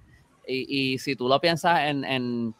Y, 0.44 0.94
y 0.94 0.98
si 0.98 1.14
tú 1.14 1.28
lo 1.28 1.40
piensas 1.40 1.82
en, 1.82 2.04
en 2.04 2.52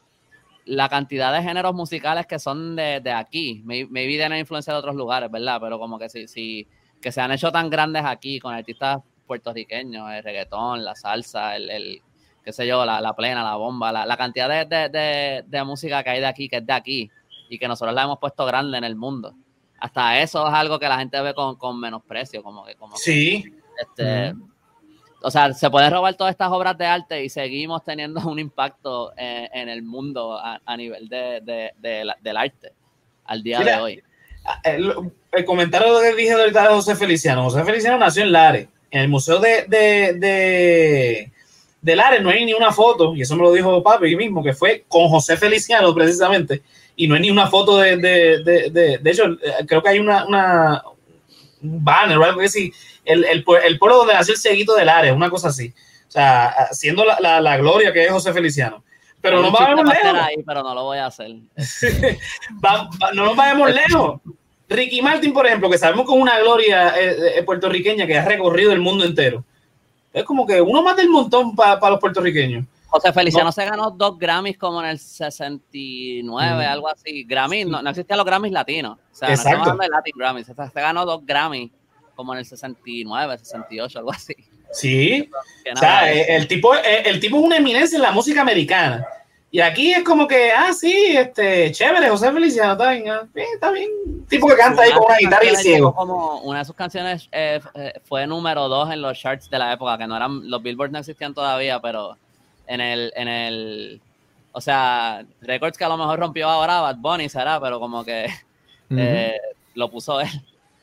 la 0.67 0.89
cantidad 0.89 1.33
de 1.33 1.43
géneros 1.43 1.75
musicales 1.75 2.27
que 2.27 2.39
son 2.39 2.77
de, 2.77 3.01
de 3.01 3.11
aquí, 3.11 3.63
may- 3.65 3.87
maybe 3.87 4.13
tienen 4.17 4.39
influencia 4.39 4.73
de 4.73 4.79
otros 4.79 4.95
lugares, 4.95 5.29
¿verdad? 5.29 5.59
Pero 5.61 5.81
como 5.81 5.99
que 5.99 6.09
si, 6.09 6.29
si 6.29 6.69
que 7.03 7.11
se 7.11 7.21
han 7.21 7.33
hecho 7.33 7.51
tan 7.51 7.69
grandes 7.71 8.05
aquí 8.05 8.39
con 8.39 8.55
artistas 8.55 9.01
puertorriqueños, 9.27 10.09
el 10.13 10.23
reggaetón, 10.23 10.85
la 10.85 10.95
salsa, 10.95 11.57
el 11.57 12.01
qué 12.47 12.53
sé 12.53 12.65
yo, 12.65 12.87
la, 12.87 13.01
la 13.01 13.15
plena, 13.17 13.43
la 13.43 13.57
bomba, 13.57 13.91
la, 13.91 14.07
la 14.07 14.17
cantidad 14.17 14.49
de, 14.49 14.65
de, 14.65 14.89
de- 14.89 15.45
de 15.45 15.65
música 15.65 16.05
que 16.05 16.11
hay 16.11 16.21
de 16.21 16.27
aquí, 16.27 16.49
que 16.49 16.59
es 16.59 16.67
de 16.67 16.73
aquí, 16.73 17.11
y 17.49 17.59
que 17.59 17.67
nosotros 17.67 17.93
la 17.93 18.05
hemos 18.05 18.21
puesto 18.21 18.47
grande 18.47 18.79
en 18.79 18.85
el 18.85 18.95
mundo. 18.95 19.35
Hasta 19.81 20.21
eso 20.21 20.47
es 20.47 20.55
algo 20.55 20.79
que 20.79 20.89
la 20.89 20.97
gente 20.99 21.21
ve 21.21 21.35
con, 21.35 21.57
con 21.57 21.79
menosprecio, 21.81 22.45
como 22.45 22.65
que 22.65 22.77
como 22.77 22.97
sí. 22.97 23.53
este, 23.81 24.33
o 25.23 25.31
sea, 25.31 25.53
se 25.53 25.69
pueden 25.71 25.91
robar 25.91 26.15
todas 26.15 26.31
estas 26.31 26.53
obras 26.53 26.79
de 26.79 26.87
arte 26.87 27.25
y 27.25 27.29
seguimos 27.29 27.83
teniendo 27.83 28.21
un 28.29 28.39
impacto 28.39 29.13
en, 29.17 29.69
el 29.69 29.83
mundo 29.83 30.39
a, 30.41 30.77
nivel 30.77 31.09
de, 31.09 31.73
del 31.81 32.37
arte 32.37 32.73
al 33.25 33.43
día 33.43 33.59
de 33.59 33.75
hoy. 33.75 34.03
El, 34.63 34.95
el, 35.33 35.45
comentario 35.45 36.01
que 36.01 36.15
dije 36.15 36.33
ahorita 36.33 36.63
de 36.63 36.69
José 36.69 36.95
Feliciano. 36.95 37.43
José 37.43 37.65
Feliciano 37.65 37.99
nació 37.99 38.23
en 38.23 38.31
Lares, 38.31 38.69
en 38.93 39.01
el 39.01 39.09
Museo 39.09 39.41
de, 39.41 39.65
de, 39.67 40.13
de, 40.15 41.33
Lares 41.95 42.23
no 42.23 42.31
hay 42.31 42.45
ni 42.45 42.55
una 42.55 42.73
foto, 42.73 43.15
y 43.15 43.23
eso 43.23 43.37
me 43.37 43.43
lo 43.43 43.53
dijo 43.53 43.83
papi 43.83 44.17
mismo, 44.17 44.43
que 44.43 44.55
fue 44.55 44.85
con 44.89 45.09
José 45.09 45.37
Feliciano 45.37 45.95
precisamente, 45.95 46.63
y 46.97 47.07
no 47.07 47.15
hay 47.15 47.21
ni 47.21 47.31
una 47.31 47.47
foto 47.47 47.77
de, 47.77 47.97
de, 47.99 49.01
de, 49.01 49.11
hecho, 49.11 49.37
creo 49.67 49.83
que 49.83 49.89
hay 49.91 49.99
una, 49.99 50.25
una 50.25 50.83
un 51.63 51.85
banner 51.85 52.19
o 52.19 52.25
algo 52.25 52.41
así, 52.41 52.73
el, 53.05 53.25
el, 53.25 53.45
el, 53.65 53.79
pueblo 53.79 53.99
donde 53.99 54.15
nació 54.15 54.35
el 54.35 54.41
cieguito 54.41 54.75
del 54.75 54.89
área, 54.89 55.15
una 55.15 55.31
cosa 55.31 55.49
así. 55.49 55.73
O 56.09 56.11
sea, 56.11 56.47
haciendo 56.71 57.05
la, 57.05 57.19
la, 57.21 57.41
la 57.41 57.57
gloria 57.57 57.93
que 57.93 58.05
es 58.05 58.11
José 58.11 58.33
Feliciano. 58.33 58.83
Pero 59.21 59.43
no 59.43 59.51
vayamos 59.51 59.87
lejos. 59.89 60.21
Ahí, 60.21 60.37
pero 60.47 60.63
no 60.63 60.75
lo 60.75 60.85
voy 60.85 60.99
a 60.99 61.07
hacer. 61.07 61.31
no 63.15 63.25
nos 63.25 63.37
vayamos 63.37 63.73
lejos. 63.73 64.21
Ricky 64.69 65.03
Martin, 65.03 65.33
por 65.33 65.47
ejemplo, 65.47 65.71
que 65.71 65.79
sabemos 65.79 66.07
con 66.07 66.21
una 66.21 66.39
gloria 66.39 66.95
eh, 66.99 67.39
eh, 67.39 67.43
puertorriqueña 67.43 68.07
que 68.07 68.19
ha 68.19 68.25
recorrido 68.25 68.73
el 68.73 68.81
mundo 68.81 69.05
entero. 69.05 69.45
Es 70.17 70.25
como 70.25 70.47
que 70.47 70.63
uno 70.63 70.83
más 70.83 70.97
del 70.97 71.11
montón 71.11 71.55
para 71.55 71.91
los 71.91 72.01
puertorriqueños. 72.01 72.65
José 72.87 73.13
Feliciano 73.13 73.53
se 73.53 73.67
ganó 73.67 73.91
dos 73.91 74.19
Grammys 74.19 74.57
como 74.57 74.83
en 74.83 74.89
el 74.89 74.99
69, 74.99 76.25
mm. 76.25 76.71
algo 76.71 76.89
así. 76.89 77.23
Grammys, 77.25 77.67
no, 77.67 77.83
no, 77.83 77.91
existían 77.91 78.17
los 78.17 78.25
Grammys 78.25 78.51
latinos. 78.51 78.97
O 78.97 79.15
sea, 79.15 79.29
Exacto. 79.29 79.51
no 79.51 79.65
estamos 79.65 79.85
de 79.85 79.89
Latin 79.91 80.15
Grammys. 80.17 80.47
Se 80.47 80.81
ganó 80.81 81.05
dos 81.05 81.21
Grammys 81.27 81.71
como 82.15 82.33
en 82.33 82.39
el 82.39 82.47
69, 82.47 83.37
68, 83.37 83.99
algo 83.99 84.11
así. 84.11 84.35
Sí. 84.73 85.29
O 85.71 85.77
sea, 85.77 86.11
el 86.11 86.49
tipo, 86.49 86.73
el 86.75 87.21
tipo 87.21 87.37
es 87.37 87.43
una 87.43 87.59
eminencia 87.59 87.97
en 87.97 88.03
la 88.03 88.13
música 88.13 88.41
americana. 88.41 89.07
Y 89.51 89.61
aquí 89.61 89.93
es 89.93 90.03
como 90.03 90.27
que, 90.27 90.51
ah, 90.51 90.73
sí, 90.73 90.93
este, 91.17 91.71
chévere, 91.73 92.09
José 92.11 92.33
Feliciano, 92.33 92.73
está 92.73 92.91
bien, 92.91 93.09
ah, 93.09 93.27
está 93.35 93.71
bien. 93.71 93.89
Tipo 94.29 94.49
que 94.49 94.57
canta 94.57 94.83
ahí 94.83 94.93
con 94.93 95.05
una 95.07 95.17
guitarra 95.19 95.45
y 95.45 95.57
ciego. 95.57 95.95
Como 95.95 96.41
una 96.41 96.59
de 96.59 96.65
sus 96.65 96.75
canciones 96.75 97.29
eh, 97.33 97.61
eh, 97.75 97.93
fue 98.05 98.27
número 98.27 98.69
dos 98.69 98.91
en 98.91 99.01
los 99.01 99.19
charts 99.19 99.49
de 99.49 99.59
la 99.59 99.73
época, 99.73 99.97
que 99.97 100.07
no 100.07 100.17
eran, 100.17 100.51
los 100.51 100.63
Billboard 100.63 100.91
no 100.91 100.99
existían 100.99 101.33
todavía, 101.33 101.81
pero 101.81 102.17
en 102.67 102.81
el, 102.81 103.13
en 103.15 103.29
el, 103.29 104.01
o 104.53 104.61
sea, 104.61 105.25
records 105.41 105.79
que 105.79 105.85
a 105.85 105.89
lo 105.89 105.97
mejor 105.97 106.19
rompió 106.19 106.49
ahora 106.49 106.81
Bad 106.81 106.97
Bunny 106.97 107.29
será, 107.29 107.61
pero 107.61 107.79
como 107.79 108.05
que 108.05 108.27
eh, 108.91 109.37
lo 109.75 109.91
puso 109.91 110.21
él. 110.21 110.29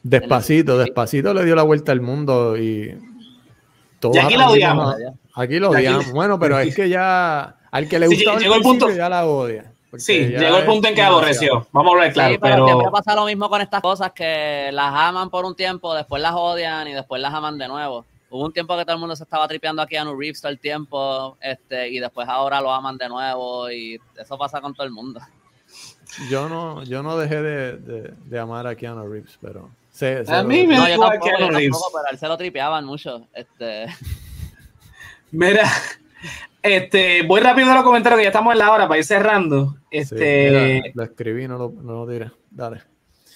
Despacito, 0.01 0.78
despacito 0.78 1.34
le 1.34 1.45
dio 1.45 1.55
la 1.55 1.64
vuelta 1.64 1.91
al 1.91 2.01
mundo 2.01 2.57
y 2.57 2.97
y 4.11 4.18
aquí 4.18 4.36
lo 4.36 4.47
odiamos. 4.47 4.95
Aquí 5.34 5.60
lo 5.60 5.70
odiamos. 5.70 6.12
Bueno, 6.12 6.40
pero 6.40 6.60
es 6.60 6.76
que 6.76 6.90
ya 6.90 7.56
al 7.72 7.88
que 7.88 8.00
le 8.00 8.08
gusta 8.08 8.38
llegó 8.38 8.56
el 8.56 8.62
punto 8.62 8.90
ya 8.90 9.10
la 9.10 9.26
odia. 9.26 9.72
Sí, 9.98 10.28
llegó 10.28 10.58
el 10.58 10.66
punto 10.66 10.88
en 10.88 10.96
que 10.96 11.02
aborreció. 11.04 11.68
Vamos 11.72 11.94
a 11.96 12.00
ver 12.00 12.14
claro. 12.14 12.34
Sí, 12.34 12.40
pero, 12.42 12.66
pero... 12.66 12.92
pasa 12.92 13.14
lo 13.14 13.26
mismo 13.26 13.48
con 13.48 13.62
estas 13.62 13.82
cosas 13.82 14.12
que 14.12 14.70
las 14.74 14.92
aman 14.92 15.30
por 15.30 15.46
un 15.46 15.56
tiempo, 15.56 15.94
después 15.94 16.22
las 16.22 16.34
odian 16.34 16.88
y 16.88 16.94
después 16.94 17.22
las 17.22 17.34
aman 17.34 17.60
de 17.60 17.68
nuevo. 17.68 18.06
Hubo 18.32 18.46
un 18.46 18.54
tiempo 18.54 18.76
que 18.76 18.84
todo 18.84 18.96
el 18.96 19.00
mundo 19.00 19.16
se 19.16 19.24
estaba 19.24 19.48
tripeando 19.48 19.84
aquí 19.84 19.96
a 19.96 20.04
New 20.04 20.20
Reeves 20.20 20.42
todo 20.42 20.52
el 20.52 20.58
tiempo, 20.58 21.38
este, 21.40 21.90
y 21.90 22.00
después 22.00 22.28
ahora 22.28 22.60
lo 22.60 22.72
aman 22.72 22.98
de 22.98 23.08
nuevo, 23.08 23.70
y 23.70 24.02
eso 24.18 24.36
pasa 24.40 24.60
con 24.60 24.74
todo 24.74 24.88
el 24.88 24.92
mundo. 24.92 25.20
Yo 26.32 26.50
no, 26.50 26.84
yo 26.84 27.04
no 27.04 27.16
dejé 27.16 27.44
de, 27.44 27.78
de, 27.78 28.14
de 28.26 28.40
amar 28.40 28.66
a 28.66 28.76
Keanu 28.76 29.08
Reeves, 29.08 29.38
pero 29.40 29.70
a 30.28 30.44
mí 30.44 30.66
me 30.66 30.76
no, 30.76 30.88
yo 30.88 31.00
tampoco, 31.00 31.30
yo 31.30 31.52
tampoco, 31.52 31.92
pero 31.94 32.08
a 32.08 32.12
él 32.12 32.18
se 32.18 32.28
lo 32.28 32.38
tripeaban 32.38 32.86
mucho. 32.86 33.28
Este... 33.34 33.86
Mira, 35.34 35.68
este, 36.62 37.24
voy 37.24 37.42
rápido 37.42 37.72
a 37.72 37.76
los 37.76 37.84
comentarios 37.84 38.20
que 38.20 38.24
ya 38.24 38.30
estamos 38.30 38.54
en 38.54 38.60
la 38.60 38.72
hora 38.72 38.88
para 38.88 39.00
ir 39.00 39.06
cerrando. 39.06 39.76
Este, 39.90 40.94
lo 40.94 41.04
escribí, 41.04 41.48
no 41.48 41.58
lo, 41.58 41.74
no 41.82 41.94
lo 41.94 42.08
diré. 42.08 42.32
Dale. 42.50 42.82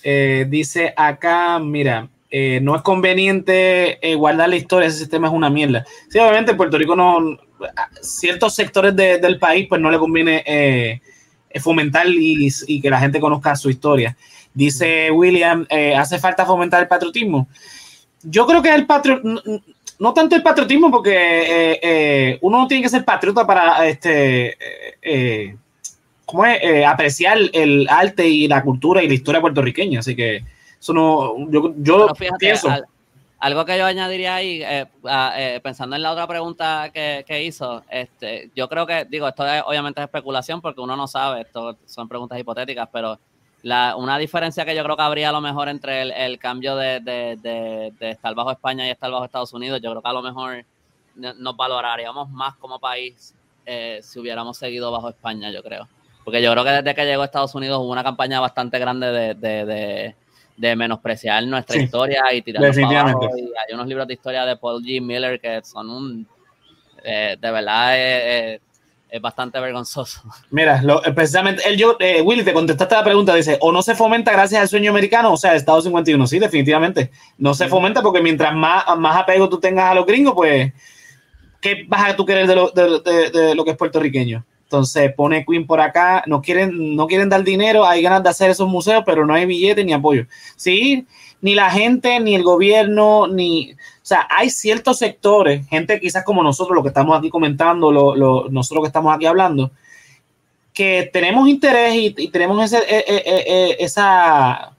Eh, 0.04 0.46
dice 0.48 0.94
acá, 0.96 1.60
mira, 1.60 2.08
eh, 2.30 2.60
no 2.62 2.76
es 2.76 2.84
conveniente 2.84 3.98
eh, 4.08 4.16
guardar 4.16 4.48
la 4.48 4.56
historia, 4.56 4.88
ese 4.88 5.00
sistema 5.00 5.28
es 5.28 5.34
una 5.34 5.50
mierda. 5.50 5.86
Sí, 6.08 6.20
obviamente 6.20 6.54
Puerto 6.54 6.78
Rico 6.78 6.96
no, 6.96 7.38
ciertos 8.02 8.54
sectores 8.54 8.96
de, 8.96 9.18
del 9.18 9.40
país 9.40 9.66
pues 9.68 9.82
no 9.82 9.90
le 9.90 9.98
conviene 9.98 11.02
fomentar 11.60 12.08
y, 12.08 12.48
y, 12.68 12.80
que 12.80 12.90
la 12.92 13.00
gente 13.00 13.20
conozca 13.20 13.56
su 13.56 13.72
historia. 13.72 14.16
Dice 14.54 15.10
William, 15.10 15.66
¿hace 15.98 16.20
falta 16.20 16.46
fomentar 16.46 16.82
el 16.84 16.88
patriotismo? 16.88 17.48
Yo 18.22 18.46
creo 18.46 18.62
que 18.62 18.74
el 18.74 18.86
patriotismo, 18.86 19.42
no 20.00 20.14
tanto 20.14 20.36
el 20.36 20.44
patriotismo, 20.44 20.92
porque 20.92 21.14
eh, 21.14 21.80
eh, 21.82 22.40
uno 22.42 22.60
no 22.60 22.68
tiene 22.68 22.84
que 22.84 22.90
ser 22.90 23.04
patriota 23.04 23.46
para 23.46 23.88
este, 23.88 24.58
¿cómo 26.26 26.46
es? 26.46 26.86
apreciar 26.86 27.38
el 27.54 27.88
arte 27.90 28.28
y 28.28 28.48
la 28.48 28.64
cultura 28.64 29.02
y 29.02 29.08
la 29.08 29.14
historia 29.14 29.42
puertorriqueña. 29.42 30.00
Así 30.00 30.16
que 30.16 30.44
eso 30.80 30.94
no, 30.94 31.50
yo, 31.50 31.74
yo 31.78 32.08
pienso. 32.40 32.70
algo 33.40 33.66
que 33.66 33.78
yo 33.78 33.86
añadiría 33.86 34.36
ahí, 34.36 34.64
pensando 35.64 35.96
en 35.96 36.04
la 36.04 36.12
otra 36.12 36.28
pregunta 36.28 36.92
que, 36.94 37.26
que, 37.28 37.44
hizo, 37.44 37.84
este, 37.90 38.52
yo 38.56 38.70
creo 38.70 38.86
que, 38.86 39.06
digo, 39.06 39.28
esto 39.28 39.48
es, 39.48 39.64
obviamente 39.66 40.02
es 40.02 40.06
especulación 40.06 40.62
porque 40.62 40.82
uno 40.82 40.96
no 40.96 41.08
sabe, 41.08 41.42
esto 41.42 41.78
son 41.86 42.08
preguntas 42.08 42.40
hipotéticas, 42.40 42.88
pero 42.92 43.20
una 43.64 44.18
diferencia 44.18 44.66
que 44.66 44.76
yo 44.76 44.84
creo 44.84 44.96
que 44.96 45.04
habría 45.04 45.30
a 45.30 45.32
lo 45.32 45.42
mejor 45.42 45.70
entre 45.70 46.26
el, 46.26 46.40
cambio 46.40 46.76
de, 46.76 47.92
estar 48.00 48.36
bajo 48.36 48.52
España 48.52 48.88
y 48.88 48.92
estar 48.92 49.12
bajo 49.12 49.26
Estados 49.26 49.54
Unidos, 49.54 49.82
yo 49.82 49.92
creo 49.92 50.02
que 50.02 50.10
a 50.10 50.14
lo 50.14 50.22
mejor 50.22 50.66
nos 51.16 51.58
valoraríamos 51.58 52.30
más 52.30 52.56
como 52.58 52.80
país 52.80 53.34
eh, 53.66 54.00
si 54.02 54.20
hubiéramos 54.20 54.58
seguido 54.58 54.92
bajo 54.92 55.10
España, 55.10 55.52
yo 55.52 55.62
creo. 55.64 55.88
Porque 56.24 56.42
yo 56.42 56.52
creo 56.52 56.64
que 56.64 56.70
desde 56.72 56.96
que 56.96 57.06
llegó 57.06 57.22
a 57.22 57.26
Estados 57.26 57.56
Unidos 57.56 57.80
hubo 57.80 57.92
una 57.92 58.04
campaña 58.04 58.40
bastante 58.40 58.80
grande 58.80 59.36
de, 59.36 60.76
menospreciar 60.76 61.44
nuestra 61.46 61.78
historia 61.78 62.34
y 62.34 62.42
tirar 62.42 62.64
hay 62.64 63.74
unos 63.74 63.88
libros 63.88 64.08
de 64.08 64.14
historia 64.14 64.46
de 64.46 64.58
Paul 64.58 64.84
G. 64.84 65.02
Miller 65.02 65.40
que 65.40 65.62
son 65.64 65.90
un... 65.90 66.28
Eh, 67.04 67.38
de 67.40 67.52
verdad 67.52 67.92
eh, 67.96 68.60
es 69.10 69.22
bastante 69.22 69.60
vergonzoso. 69.60 70.22
Mira, 70.52 70.82
eh, 71.06 71.12
precisamente, 71.12 71.64
él, 71.68 71.78
yo, 71.78 71.98
eh, 72.00 72.22
Willy, 72.22 72.44
te 72.44 72.54
contestaste 72.54 72.96
la 72.96 73.04
pregunta, 73.04 73.36
dice, 73.36 73.58
o 73.62 73.72
no 73.72 73.82
se 73.82 73.96
fomenta 73.96 74.32
gracias 74.32 74.62
al 74.62 74.68
sueño 74.68 74.92
americano, 74.92 75.34
o 75.34 75.38
sea, 75.38 75.56
Estado 75.56 75.82
51, 75.82 76.28
sí, 76.28 76.40
definitivamente, 76.40 77.12
no 77.38 77.54
se 77.54 77.68
fomenta 77.68 78.02
porque 78.02 78.22
mientras 78.22 78.54
más, 78.54 78.86
más 78.98 79.18
apego 79.18 79.50
tú 79.50 79.60
tengas 79.60 79.92
a 79.92 79.96
los 79.96 80.06
gringos, 80.06 80.34
pues, 80.36 80.74
¿qué 81.62 81.86
vas 81.88 82.10
a 82.10 82.16
tú 82.16 82.26
querer 82.26 82.48
de 82.48 82.56
lo, 82.56 82.72
de, 82.72 83.56
lo 83.56 83.64
que 83.64 83.72
es 83.72 83.78
puertorriqueño? 83.78 84.46
Entonces 84.64 85.14
pone 85.14 85.46
Queen 85.46 85.66
por 85.66 85.80
acá, 85.80 86.24
no 86.28 86.42
quieren, 86.42 86.98
no 86.98 87.08
quieren 87.08 87.30
dar 87.30 87.42
dinero, 87.42 87.86
hay 87.86 88.02
ganas 88.02 88.22
de 88.22 88.30
hacer 88.30 88.50
esos 88.50 88.68
museos, 88.68 89.04
pero 89.06 89.26
no 89.26 89.34
hay 89.34 89.46
billete 89.46 89.86
ni 89.86 89.94
apoyo. 89.94 90.26
Sí, 90.58 91.08
ni 91.42 91.56
la 91.56 91.70
gente, 91.70 92.20
ni 92.20 92.36
el 92.36 92.44
gobierno, 92.44 93.28
ni, 93.28 93.74
o 93.74 93.76
sea, 94.02 94.28
hay 94.30 94.50
ciertos 94.50 94.98
sectores, 95.00 95.68
gente 95.68 96.00
quizás 96.00 96.24
como 96.24 96.42
nosotros, 96.44 96.76
lo 96.76 96.82
que 96.82 96.90
estamos 96.90 97.18
aquí 97.18 97.30
comentando, 97.30 97.92
lo, 97.92 98.48
nosotros 98.50 98.84
que 98.84 98.88
estamos 98.88 99.14
aquí 99.14 99.26
hablando, 99.26 99.72
que 100.74 101.10
tenemos 101.12 101.48
interés 101.48 101.96
y, 101.96 102.30
tenemos 102.30 102.64
ese, 102.64 102.78
eh, 102.78 103.04
eh, 103.08 103.24
eh, 103.26 103.78
esa, 103.80 104.74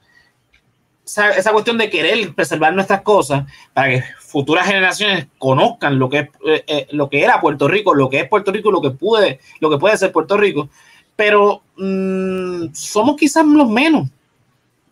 esa, 1.05 1.53
cuestión 1.53 1.79
de 1.79 1.91
querer 1.91 2.35
preservar 2.35 2.73
nuestras 2.73 3.03
cosas 3.03 3.45
para 3.73 3.89
que 3.89 4.05
futuras 4.19 4.67
generaciones 4.67 5.27
conozcan 5.39 5.99
lo 5.99 6.09
que, 6.09 6.31
es, 6.67 6.87
lo 6.93 7.09
que 7.09 7.23
era 7.23 7.41
Puerto 7.41 7.67
Rico, 7.69 7.95
lo 7.95 8.09
que 8.09 8.21
es 8.21 8.29
Puerto 8.29 8.53
Rico, 8.53 8.71
lo 8.71 8.81
que 8.81 8.91
puede, 8.91 9.41
lo 9.61 9.71
que 9.71 9.79
puede 9.79 9.97
ser 9.97 10.13
Puerto 10.13 10.37
Rico. 10.37 10.69
Pero 11.17 11.63
mm, 11.77 12.73
somos 12.73 13.17
quizás 13.17 13.45
los 13.45 13.69
menos, 13.69 14.09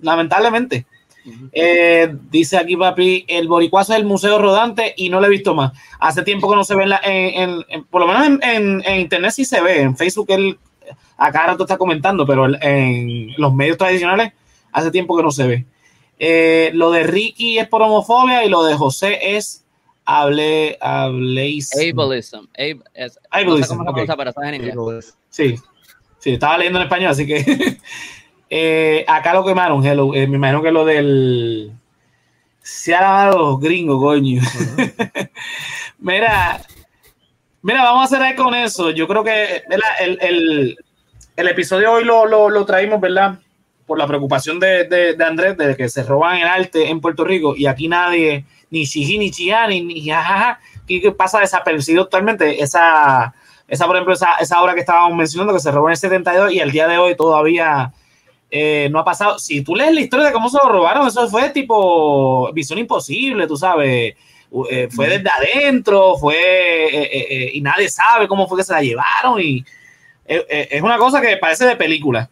lamentablemente. 0.01 0.87
Eh, 1.53 2.15
dice 2.31 2.57
aquí, 2.57 2.77
papi, 2.77 3.25
el 3.29 3.49
boricuazo 3.49 3.93
es 3.93 4.01
el 4.01 4.07
museo 4.07 4.39
rodante 4.39 4.95
y 4.97 5.09
no 5.09 5.21
lo 5.21 5.27
he 5.27 5.31
visto 5.31 5.55
más. 5.55 5.73
Hace 5.99 6.23
tiempo 6.23 6.49
que 6.49 6.57
no 6.57 6.65
se 6.65 6.75
ve 6.75 6.85
en, 7.03 7.65
en, 7.69 7.85
por 7.85 8.03
lo 8.03 8.09
menos 8.09 8.41
en, 8.43 8.83
internet 9.01 9.33
sí 9.33 9.45
se 9.45 9.61
ve. 9.61 9.83
En 9.83 9.97
Facebook 9.97 10.27
él 10.29 10.59
acá 11.17 11.47
rato 11.47 11.65
está 11.65 11.77
comentando, 11.77 12.27
pero 12.27 12.47
en 12.63 13.33
los 13.37 13.55
medios 13.55 13.77
tradicionales 13.77 14.33
hace 14.73 14.91
tiempo 14.91 15.17
que 15.17 15.23
no 15.23 15.31
se 15.31 15.47
ve. 15.47 15.67
Eh, 16.19 16.71
lo 16.75 16.91
de 16.91 17.03
Ricky 17.03 17.59
es 17.59 17.69
por 17.69 17.83
homofobia 17.83 18.45
y 18.45 18.49
lo 18.49 18.65
de 18.65 18.75
José 18.75 19.37
es 19.37 19.65
hable, 20.05 20.79
ableism. 20.81 21.79
Ableism. 22.05 22.47
Ableism. 23.31 23.83
Sí, 25.29 25.57
sí, 26.19 26.35
estaba 26.35 26.57
leyendo 26.57 26.79
en 26.79 26.85
español, 26.85 27.11
así 27.11 27.27
que 27.27 27.45
Eh, 28.49 29.05
acá 29.09 29.35
lo 29.35 29.45
quemaron, 29.45 29.85
hello. 29.85 30.15
Eh, 30.15 30.27
me 30.27 30.37
imagino 30.37 30.63
que 30.63 30.71
lo 30.71 30.85
del. 30.85 31.73
Se 32.63 32.95
ha 32.95 33.01
lavado 33.01 33.39
los 33.39 33.61
gringos, 33.61 34.01
coño. 34.01 34.43
mira, 35.99 36.61
mira, 37.63 37.83
vamos 37.83 38.05
a 38.05 38.17
cerrar 38.17 38.35
con 38.35 38.55
eso. 38.55 38.91
Yo 38.91 39.07
creo 39.07 39.23
que 39.23 39.63
el, 40.01 40.19
el, 40.21 40.79
el, 41.37 41.49
episodio 41.49 41.93
hoy 41.93 42.05
lo, 42.05 42.27
lo, 42.27 42.51
lo, 42.51 42.65
traímos, 42.65 43.01
¿verdad? 43.01 43.39
por 43.87 43.99
la 43.99 44.07
preocupación 44.07 44.59
de, 44.59 44.85
de, 44.85 45.25
Andrés 45.25 45.57
de 45.57 45.77
que 45.77 45.89
se 45.89 46.03
roban 46.03 46.39
el 46.39 46.49
arte 46.49 46.91
en 46.91 47.01
Puerto 47.01 47.25
Rico 47.25 47.55
y 47.57 47.67
aquí 47.67 47.87
nadie, 47.89 48.45
ni 48.71 48.85
chiji, 48.85 49.17
ni 49.17 49.31
chía, 49.31 49.67
ni, 49.69 50.05
jajaja, 50.05 50.59
que 50.87 51.13
pasa 51.13 51.41
desapercibido 51.41 52.05
totalmente 52.05 52.63
esa, 52.63 53.33
esa 53.69 53.87
por 53.87 53.95
ejemplo, 53.95 54.15
esa, 54.15 54.35
esa 54.41 54.61
obra 54.61 54.75
que 54.75 54.81
estábamos 54.81 55.17
mencionando 55.17 55.55
que 55.55 55.61
se 55.61 55.71
robó 55.71 55.89
en 55.89 55.93
el 55.93 55.97
72 55.97 56.53
y 56.53 56.59
el 56.59 56.73
día 56.73 56.89
de 56.89 56.99
hoy 56.99 57.15
todavía 57.15 57.93
eh, 58.51 58.89
no 58.91 59.01
ha 59.01 59.05
pasado. 59.05 59.39
Si 59.39 59.63
tú 59.63 59.75
lees 59.75 59.93
la 59.93 60.01
historia 60.01 60.27
de 60.27 60.33
cómo 60.33 60.49
se 60.49 60.59
lo 60.63 60.69
robaron, 60.69 61.07
eso 61.07 61.29
fue 61.29 61.51
tipo 61.51 62.53
visión 62.53 62.79
imposible, 62.79 63.47
tú 63.47 63.57
sabes. 63.57 64.15
Eh, 64.71 64.89
fue 64.91 65.09
desde 65.09 65.29
adentro, 65.29 66.17
fue 66.17 66.37
eh, 66.37 67.51
y 67.53 67.61
nadie 67.61 67.89
sabe 67.89 68.29
cómo 68.29 68.47
fue 68.49 68.59
que 68.59 68.65
se 68.65 68.73
la 68.73 68.81
llevaron 68.81 69.41
y 69.41 69.65
es 70.25 70.83
una 70.83 70.99
cosa 70.99 71.21
que 71.21 71.37
parece 71.37 71.67
de 71.67 71.77
película. 71.77 72.31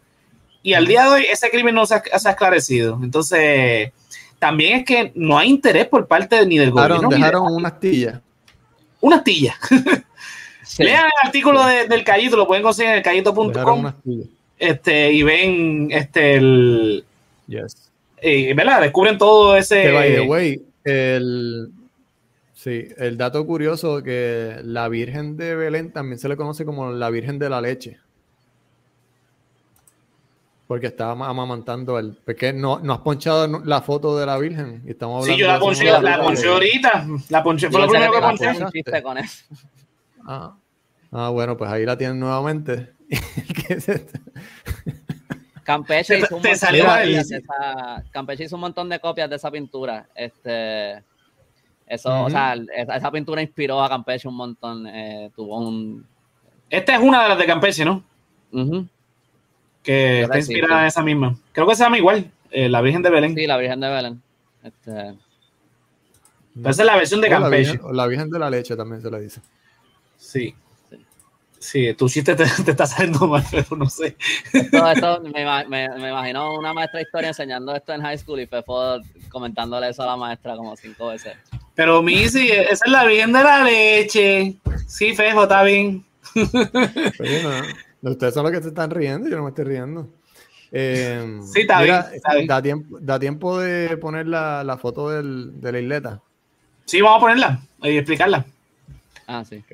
Y 0.62 0.72
al 0.74 0.86
día 0.86 1.04
de 1.04 1.10
hoy 1.10 1.26
ese 1.30 1.50
crimen 1.50 1.74
no 1.74 1.84
se 1.84 1.94
ha, 1.94 2.02
esclarecido. 2.30 2.98
Entonces, 3.02 3.92
también 4.38 4.78
es 4.78 4.84
que 4.86 5.12
no 5.14 5.36
hay 5.36 5.50
interés 5.50 5.86
por 5.86 6.06
parte 6.06 6.44
ni 6.46 6.56
del 6.56 6.70
gobierno. 6.70 7.08
Dejaron 7.08 7.52
una 7.52 7.68
astilla. 7.68 8.22
Una 9.00 9.16
astilla. 9.16 9.56
Lean 10.78 11.04
el 11.04 11.26
artículo 11.26 11.64
del 11.66 12.04
Callito, 12.04 12.36
lo 12.36 12.46
pueden 12.46 12.62
conseguir 12.62 12.92
en 12.92 12.96
el 12.98 13.02
callito.com 13.02 13.92
este, 14.58 15.12
y 15.12 15.22
ven 15.22 15.88
este 15.90 16.36
el. 16.36 17.04
Yes. 17.46 17.92
Y, 18.22 18.52
¿verdad? 18.54 18.80
Descubren 18.80 19.18
todo 19.18 19.56
ese. 19.56 19.82
Que 19.82 19.92
by 19.92 20.14
the 20.14 20.20
way, 20.22 20.62
el. 20.84 21.70
Sí, 22.52 22.88
el 22.96 23.18
dato 23.18 23.44
curioso 23.44 24.02
que 24.02 24.56
la 24.62 24.88
Virgen 24.88 25.36
de 25.36 25.54
Belén 25.54 25.92
también 25.92 26.18
se 26.18 26.28
le 26.30 26.36
conoce 26.36 26.64
como 26.64 26.92
la 26.92 27.10
Virgen 27.10 27.38
de 27.38 27.50
la 27.50 27.60
Leche. 27.60 27.98
Porque 30.66 30.86
estaba 30.86 31.12
amamantando 31.28 31.98
el. 31.98 32.16
Porque 32.24 32.54
no, 32.54 32.78
no 32.78 32.94
has 32.94 33.00
ponchado 33.00 33.60
la 33.64 33.82
foto 33.82 34.18
de 34.18 34.24
la 34.24 34.38
Virgen. 34.38 34.82
Y 34.86 34.92
estamos 34.92 35.22
hablando 35.22 35.34
sí, 35.34 35.40
yo 35.42 35.46
la 35.46 35.60
ponché, 35.60 36.00
la, 36.00 36.22
ponché 36.22 36.48
ahorita. 36.48 37.06
La 37.28 37.42
ponché, 37.42 37.70
fue 37.70 37.80
lo 37.80 37.88
primero 37.88 38.12
que 38.12 38.20
ponché. 38.20 39.02
Con 39.02 39.18
eso. 39.18 39.44
Ah. 40.26 40.56
ah, 41.12 41.28
bueno, 41.28 41.58
pues 41.58 41.70
ahí 41.70 41.84
la 41.84 41.98
tienen 41.98 42.18
nuevamente. 42.18 42.94
Campeche 45.64 46.18
hizo, 46.18 46.36
un 46.36 46.42
Campeche 48.10 48.44
hizo 48.44 48.56
un 48.56 48.60
montón 48.60 48.88
de 48.88 49.00
copias 49.00 49.30
de 49.30 49.36
esa 49.36 49.50
pintura. 49.50 50.06
Este, 50.14 51.02
eso, 51.86 52.24
o 52.24 52.30
sea, 52.30 52.54
esa, 52.54 53.10
pintura 53.10 53.42
inspiró 53.42 53.82
a 53.82 53.88
Campeche 53.88 54.28
un 54.28 54.36
montón. 54.36 54.86
Eh, 54.86 55.30
tuvo 55.34 55.58
un. 55.58 56.06
Esta 56.68 56.94
es 56.94 57.00
una 57.00 57.22
de 57.22 57.28
las 57.30 57.38
de 57.38 57.46
Campeche, 57.46 57.84
¿no? 57.84 58.04
Que 59.82 60.22
está 60.22 60.38
inspirada 60.38 60.82
en 60.82 60.86
esa 60.86 61.02
misma. 61.02 61.36
Creo 61.52 61.66
que 61.66 61.74
se 61.74 61.82
llama 61.82 61.98
igual, 61.98 62.30
eh, 62.50 62.68
la 62.68 62.80
Virgen 62.80 63.02
de 63.02 63.10
Belén. 63.10 63.34
Sí, 63.34 63.46
la 63.46 63.56
Virgen 63.56 63.80
de 63.80 63.88
Belén. 63.88 64.22
Este... 64.62 65.14
esa 66.60 66.70
es 66.70 66.86
la 66.86 66.96
versión 66.96 67.20
de 67.20 67.28
Campeche. 67.28 67.80
la 67.92 68.06
Virgen 68.06 68.30
de 68.30 68.38
la 68.38 68.50
Leche 68.50 68.76
también 68.76 69.02
se 69.02 69.10
la 69.10 69.18
dice. 69.18 69.40
Sí. 70.16 70.54
Sí, 71.64 71.94
tu 71.94 72.10
chiste 72.10 72.34
te, 72.34 72.44
te 72.64 72.72
está 72.72 72.86
saliendo 72.86 73.26
mal, 73.26 73.42
pero 73.50 73.74
no 73.74 73.88
sé. 73.88 74.16
Esto 74.52 75.22
me, 75.22 75.64
me, 75.66 75.88
me, 75.88 76.10
imagino 76.10 76.54
una 76.58 76.74
maestra 76.74 76.98
de 76.98 77.04
historia 77.04 77.28
enseñando 77.28 77.74
esto 77.74 77.94
en 77.94 78.02
high 78.02 78.18
school 78.18 78.38
y 78.40 78.46
Fefo 78.46 79.00
comentándole 79.30 79.88
eso 79.88 80.02
a 80.02 80.06
la 80.06 80.16
maestra 80.18 80.56
como 80.56 80.76
cinco 80.76 81.08
veces. 81.08 81.32
Pero 81.74 82.02
Missy, 82.02 82.50
esa 82.50 82.84
es 82.84 82.92
la 82.92 83.06
bien 83.06 83.32
de 83.32 83.42
la 83.42 83.64
leche. 83.64 84.56
Sí, 84.86 85.16
Fefo, 85.16 85.44
está 85.44 85.62
bien. 85.62 86.04
ustedes 88.02 88.34
son 88.34 88.42
los 88.42 88.52
que 88.52 88.60
se 88.60 88.68
están 88.68 88.90
riendo, 88.90 89.30
yo 89.30 89.36
no 89.38 89.44
me 89.44 89.48
estoy 89.48 89.64
riendo. 89.64 90.10
Eh, 90.70 91.40
sí, 91.50 91.62
está, 91.62 91.80
bien, 91.80 92.46
Da, 92.46 92.60
tiempo, 92.60 92.98
da 93.00 93.18
tiempo 93.18 93.58
de 93.58 93.96
poner 93.96 94.26
la, 94.26 94.62
la 94.64 94.76
foto 94.76 95.08
del, 95.08 95.58
de 95.62 95.72
la 95.72 95.80
isleta. 95.80 96.20
Sí, 96.84 97.00
vamos 97.00 97.16
a 97.16 97.20
ponerla 97.20 97.60
y 97.82 97.96
explicarla. 97.96 98.44
Ah, 99.26 99.42
sí. 99.48 99.64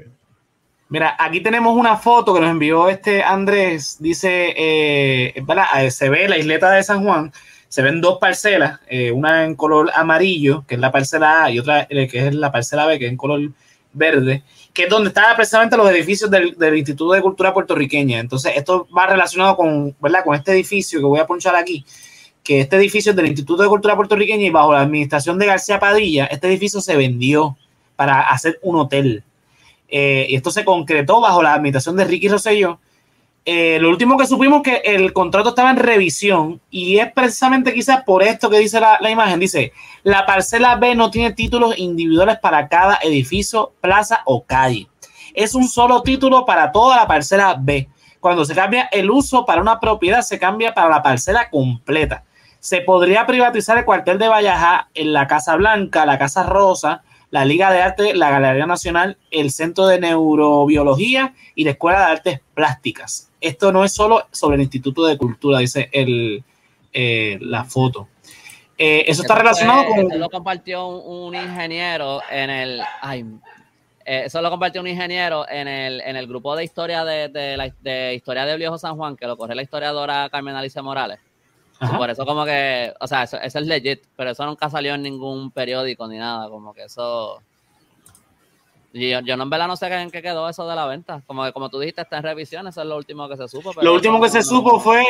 Mira, 0.91 1.15
aquí 1.21 1.41
tenemos 1.41 1.77
una 1.77 1.97
foto 1.97 2.35
que 2.35 2.41
nos 2.41 2.51
envió 2.51 2.89
este 2.89 3.23
Andrés. 3.23 3.97
Dice, 4.01 4.53
eh, 4.57 5.33
eh, 5.37 5.91
se 5.93 6.09
ve 6.11 6.29
la 6.29 6.37
isleta 6.37 6.69
de 6.73 6.83
San 6.83 7.05
Juan, 7.05 7.33
se 7.69 7.81
ven 7.83 8.01
dos 8.01 8.19
parcelas, 8.19 8.81
eh, 8.89 9.13
una 9.13 9.45
en 9.45 9.55
color 9.55 9.93
amarillo, 9.95 10.65
que 10.67 10.75
es 10.75 10.81
la 10.81 10.91
parcela 10.91 11.45
A, 11.45 11.51
y 11.53 11.61
otra 11.61 11.87
que 11.87 12.27
es 12.27 12.35
la 12.35 12.51
parcela 12.51 12.87
B, 12.87 12.99
que 12.99 13.07
es 13.07 13.13
en 13.13 13.17
color 13.17 13.41
verde, 13.93 14.43
que 14.73 14.85
es 14.85 14.89
donde 14.91 15.11
están 15.11 15.37
precisamente 15.37 15.77
los 15.77 15.89
edificios 15.89 16.29
del, 16.29 16.57
Instituto 16.77 17.13
de 17.13 17.23
Cultura 17.23 17.55
Puertorriqueña. 17.55 18.19
Entonces, 18.19 18.53
esto 18.57 18.89
va 18.97 19.07
relacionado 19.07 19.55
con, 19.55 19.95
¿verdad? 20.01 20.25
con 20.25 20.35
este 20.35 20.51
edificio 20.51 20.99
que 20.99 21.07
voy 21.07 21.21
a 21.21 21.27
ponchar 21.27 21.55
aquí, 21.55 21.85
que 22.43 22.63
este 22.63 22.75
edificio 22.75 23.11
es 23.11 23.17
del 23.17 23.29
Instituto 23.29 23.63
de 23.63 23.69
Cultura 23.69 23.95
Puertorriqueña 23.95 24.45
y 24.45 24.51
bajo 24.51 24.73
la 24.73 24.81
administración 24.81 25.39
de 25.39 25.47
García 25.47 25.79
Padilla, 25.79 26.27
este 26.27 26.49
edificio 26.49 26.81
se 26.81 26.97
vendió 26.97 27.57
para 27.95 28.23
hacer 28.23 28.59
un 28.63 28.75
hotel. 28.75 29.23
Eh, 29.91 30.27
y 30.29 30.37
esto 30.37 30.51
se 30.51 30.65
concretó 30.65 31.21
bajo 31.21 31.43
la 31.43 31.55
administración 31.55 31.97
de 31.97 32.05
Ricky 32.05 32.29
Rosselló. 32.29 32.79
Eh, 33.45 33.79
lo 33.81 33.89
último 33.89 34.19
que 34.19 34.27
supimos 34.27 34.63
que 34.63 34.83
el 34.85 35.13
contrato 35.13 35.49
estaba 35.49 35.71
en 35.71 35.79
revisión 35.79 36.61
y 36.71 36.99
es 36.99 37.11
precisamente 37.13 37.73
quizás 37.73 38.05
por 38.05 38.23
esto 38.23 38.51
que 38.51 38.59
dice 38.59 38.81
la, 38.81 39.11
imagen. 39.11 39.41
Dice, 39.41 39.73
la 40.03 40.27
parcela 40.27 40.77
B 40.77 40.95
no 40.95 41.11
tiene 41.11 41.33
títulos 41.33 41.79
individuales 41.79 42.39
para 42.39 42.69
cada 42.69 42.99
edificio, 43.03 43.73
plaza 43.81 44.23
o 44.27 44.45
calle. 44.45 44.89
Es 45.35 45.55
un 45.55 45.69
solo 45.69 46.03
título 46.03 46.45
para 46.45 46.71
toda 46.71 46.97
la 46.97 47.07
parcela 47.07 47.57
B. 47.59 47.89
Cuando 48.21 48.45
se 48.45 48.55
cambia 48.55 48.89
el 48.93 49.11
uso 49.11 49.47
para 49.47 49.63
una 49.63 49.81
propiedad, 49.81 50.21
se 50.21 50.39
cambia 50.39 50.75
para 50.75 50.91
la 50.91 51.03
parcela 51.03 51.49
completa. 51.49 52.25
Se 52.59 52.83
podría 52.83 53.27
privatizar 53.27 53.79
el 53.79 53.87
cuartel 53.87 54.19
de 54.19 54.29
Vallajá 54.29 54.91
en 54.93 55.15
la 55.15 55.27
Casa 55.27 55.57
Blanca, 55.57 56.05
la 56.05 56.19
Casa 56.19 56.43
Rosa, 56.43 57.03
la 57.31 57.45
Liga 57.45 57.73
de 57.73 57.81
Arte, 57.81 58.15
la 58.15 58.31
Galería 58.31 58.67
Nacional, 58.67 59.17
el 59.31 59.51
Centro 59.51 59.87
de 59.87 60.01
Neurobiología 60.01 61.35
y 61.55 61.65
la 61.65 61.71
Escuela 61.73 62.01
de 62.01 62.13
Artes 62.13 62.41
Plásticas. 62.55 63.31
Esto 63.41 63.73
no 63.73 63.85
es 63.85 63.93
solo 63.93 64.27
sobre 64.33 64.57
el 64.57 64.63
Instituto 64.63 65.05
de 65.07 65.17
Cultura, 65.17 65.61
dice 65.61 65.89
el, 65.93 66.43
eh, 66.93 67.39
la 67.41 67.65
foto. 67.65 68.09
Eh, 68.77 69.05
eso 69.07 69.23
está 69.23 69.35
relacionado 69.35 69.87
con. 69.87 70.11
Eso 70.11 70.19
lo 70.19 70.31
compartió 70.31 70.87
un, 70.89 71.35
ingeniero 71.35 72.21
en 72.31 72.51
el. 72.51 72.81
Ay, 73.01 73.27
eh, 74.05 74.23
eso 74.25 74.41
lo 74.41 74.51
compartió 74.51 74.81
un 74.81 74.87
ingeniero 74.87 75.47
en 75.49 75.69
el, 75.69 76.01
en 76.01 76.17
el 76.17 76.27
grupo 76.27 76.57
de 76.57 76.65
historia 76.65 77.05
de, 77.05 77.29
de, 77.29 78.15
historia 78.15 78.47
de 78.47 78.57
Viejo 78.57 78.79
San 78.79 78.97
Juan, 78.97 79.17
que 79.17 79.27
lo 79.27 79.37
corre 79.37 79.55
la 79.55 79.63
historiadora 79.63 80.29
Carmen 80.31 80.57
Alicia 80.57 80.83
Morales. 80.83 81.21
Por 81.97 82.11
eso 82.11 82.27
como 82.27 82.45
que, 82.45 82.93
o 83.01 83.07
sea, 83.07 83.23
eso, 83.23 83.39
es 83.41 83.55
legit, 83.55 84.03
pero 84.15 84.31
eso 84.31 84.45
nunca 84.45 84.69
salió 84.69 84.95
en 84.95 85.03
ningún 85.03 85.51
periódico 85.51 86.07
ni 86.07 86.19
nada, 86.19 86.49
como 86.49 86.75
que 86.75 86.85
eso... 86.85 87.41
Yo, 88.93 89.21
yo 89.21 89.37
no 89.37 89.45
en 89.45 89.51
verdad 89.51 89.69
no 89.69 89.77
sé 89.77 89.87
en 89.87 90.11
qué 90.11 90.21
quedó 90.21 90.49
eso 90.49 90.69
de 90.69 90.75
la 90.75 90.85
venta. 90.85 91.23
Como 91.27 91.45
que, 91.45 91.53
como 91.53 91.71
tú 91.71 91.79
dijiste, 91.79 92.03
está 92.03 92.19
en 92.19 92.25
revisión, 92.25 92.67
eso 92.67 92.83
es 92.83 92.87
lo 92.87 92.97
último 92.97 93.29
que 93.29 93.37
se 93.37 93.49
supo. 93.49 93.73
lo 93.81 93.95
último 93.95 94.21
que 94.21 94.29
se 94.29 94.43
supo 94.43 94.81
fue, 94.81 95.05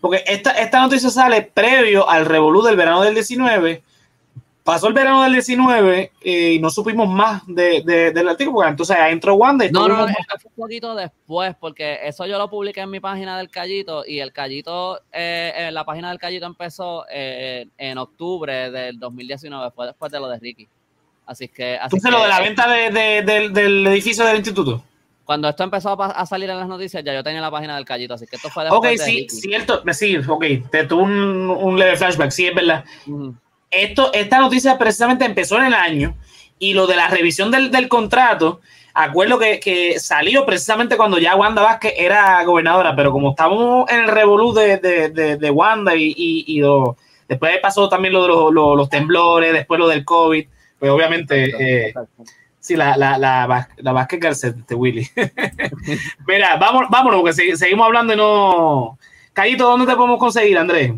porque 0.00 0.24
esta, 0.26 0.50
esta 0.52 0.80
noticia 0.80 1.08
sale 1.10 1.42
previo 1.42 2.08
al 2.08 2.26
revolú 2.26 2.62
del 2.62 2.76
verano 2.76 3.02
del 3.02 3.14
19, 3.14 3.82
pasó 4.64 4.88
el 4.88 4.94
verano 4.94 5.22
del 5.22 5.32
19 5.32 6.12
eh, 6.22 6.52
y 6.54 6.58
no 6.58 6.70
supimos 6.70 7.06
más 7.06 7.42
de, 7.46 7.82
del 8.12 8.28
artículo, 8.28 8.54
porque 8.54 8.70
entonces 8.70 8.96
entró 9.08 9.34
Wanda. 9.34 9.66
Y 9.66 9.70
no, 9.70 9.86
no, 9.86 10.06
no, 10.06 10.06
fue 10.06 10.50
un 10.56 10.62
poquito 10.64 10.94
después, 10.94 11.54
porque 11.60 12.00
eso 12.02 12.26
yo 12.26 12.38
lo 12.38 12.48
publiqué 12.48 12.80
en 12.80 12.90
mi 12.90 12.98
página 12.98 13.36
del 13.36 13.50
Callito 13.50 14.04
y 14.06 14.20
el 14.20 14.32
Callito, 14.32 14.98
eh, 15.12 15.52
eh 15.54 15.70
la 15.70 15.84
página 15.84 16.08
del 16.08 16.18
Callito 16.18 16.46
empezó 16.46 17.04
eh, 17.10 17.68
en 17.76 17.98
octubre 17.98 18.70
del 18.70 18.98
2019, 18.98 19.70
fue 19.70 19.86
después 19.86 20.10
de 20.10 20.18
lo 20.18 20.28
de 20.28 20.38
Ricky. 20.38 20.66
Así 21.26 21.48
que. 21.48 21.76
Así 21.76 21.96
entonces, 21.96 22.10
lo 22.10 22.22
de 22.22 22.28
la 22.28 22.40
venta 22.40 22.66
de, 22.66 23.50
del 23.50 23.86
edificio 23.86 24.24
del 24.24 24.36
instituto. 24.36 24.82
Cuando 25.26 25.48
esto 25.48 25.64
empezó 25.64 25.96
a, 26.02 26.26
salir 26.26 26.50
en 26.50 26.58
las 26.58 26.68
noticias, 26.68 27.02
ya 27.02 27.14
yo 27.14 27.24
tenía 27.24 27.40
la 27.40 27.50
página 27.50 27.76
del 27.76 27.86
Callito, 27.86 28.14
así 28.14 28.26
que 28.26 28.36
esto 28.36 28.50
fue 28.50 28.64
después. 28.64 29.00
Ok, 29.00 29.06
sí, 29.06 29.26
cierto, 29.28 29.82
sí, 29.92 30.16
ok, 30.16 30.44
te 30.70 30.84
tuvo 30.84 31.02
un, 31.02 31.48
un 31.50 31.78
leve 31.78 31.96
flashback, 31.96 32.30
sí, 32.30 32.46
es 32.46 32.54
verdad 32.54 32.84
esto, 33.76 34.12
esta 34.12 34.38
noticia 34.38 34.78
precisamente 34.78 35.24
empezó 35.24 35.58
en 35.58 35.64
el 35.64 35.74
año 35.74 36.14
y 36.58 36.74
lo 36.74 36.86
de 36.86 36.96
la 36.96 37.08
revisión 37.08 37.50
del, 37.50 37.88
contrato, 37.88 38.60
acuerdo 38.94 39.38
que, 39.38 39.96
salió 39.98 40.46
precisamente 40.46 40.96
cuando 40.96 41.18
ya 41.18 41.36
Wanda 41.36 41.62
Vázquez 41.62 41.94
era 41.96 42.42
gobernadora, 42.44 42.94
pero 42.94 43.12
como 43.12 43.30
estábamos 43.30 43.90
en 43.90 44.00
el 44.00 44.08
revolú 44.08 44.52
de, 44.52 45.50
Wanda 45.52 45.92
y, 45.96 46.60
después 47.28 47.58
pasó 47.60 47.88
también 47.88 48.14
lo 48.14 48.22
de 48.22 48.52
los, 48.52 48.88
temblores, 48.88 49.52
después 49.52 49.78
lo 49.78 49.88
del 49.88 50.04
COVID, 50.04 50.46
pues 50.78 50.90
obviamente... 50.90 51.88
Eh, 51.88 51.94
sí, 52.60 52.76
la, 52.76 52.96
la, 52.96 53.18
la, 53.18 53.68
la 53.76 53.92
Vázquez 53.92 54.20
Garcet, 54.20 54.56
este 54.56 54.74
Willy. 54.74 55.06
Mira, 56.26 56.56
vamos, 56.56 56.84
vámonos, 56.88 57.20
porque 57.20 57.56
seguimos 57.56 57.86
hablando 57.86 58.14
y 58.14 58.16
no... 58.16 58.98
Callito, 59.34 59.64
¿dónde 59.64 59.84
te 59.84 59.96
podemos 59.96 60.18
conseguir, 60.18 60.56
Andrés? 60.56 60.92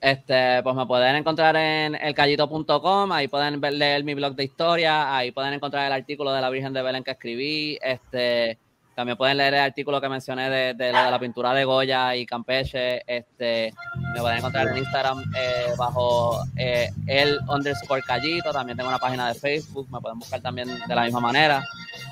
Este, 0.00 0.62
pues 0.62 0.74
me 0.74 0.86
pueden 0.86 1.16
encontrar 1.16 1.54
en 1.56 1.94
elcallito.com, 1.94 3.12
ahí 3.12 3.28
pueden 3.28 3.60
ver, 3.60 3.74
leer 3.74 4.02
mi 4.02 4.14
blog 4.14 4.34
de 4.34 4.44
historia, 4.44 5.14
ahí 5.14 5.30
pueden 5.30 5.52
encontrar 5.52 5.86
el 5.86 5.92
artículo 5.92 6.32
de 6.32 6.40
la 6.40 6.48
Virgen 6.48 6.72
de 6.72 6.80
Belén 6.80 7.04
que 7.04 7.10
escribí, 7.10 7.78
este, 7.82 8.56
También 8.94 9.18
pueden 9.18 9.36
leer 9.36 9.54
el 9.54 9.60
artículo 9.60 10.00
que 10.00 10.08
mencioné 10.08 10.48
de, 10.48 10.74
de, 10.74 10.90
la, 10.90 11.04
de 11.04 11.10
la 11.10 11.18
pintura 11.18 11.52
de 11.52 11.64
Goya 11.64 12.16
y 12.16 12.24
Campeche. 12.24 13.02
Este, 13.06 13.74
me 14.14 14.20
pueden 14.20 14.38
encontrar 14.38 14.68
en 14.68 14.78
Instagram 14.78 15.22
eh, 15.36 15.72
bajo 15.76 16.44
eh, 16.56 16.88
el 17.06 17.38
underscore 17.48 18.02
callito. 18.02 18.52
También 18.52 18.76
tengo 18.76 18.88
una 18.88 18.98
página 18.98 19.28
de 19.28 19.34
Facebook. 19.34 19.86
Me 19.90 20.00
pueden 20.00 20.18
buscar 20.18 20.40
también 20.40 20.68
de 20.86 20.94
la 20.94 21.04
misma 21.04 21.20
manera. 21.20 21.62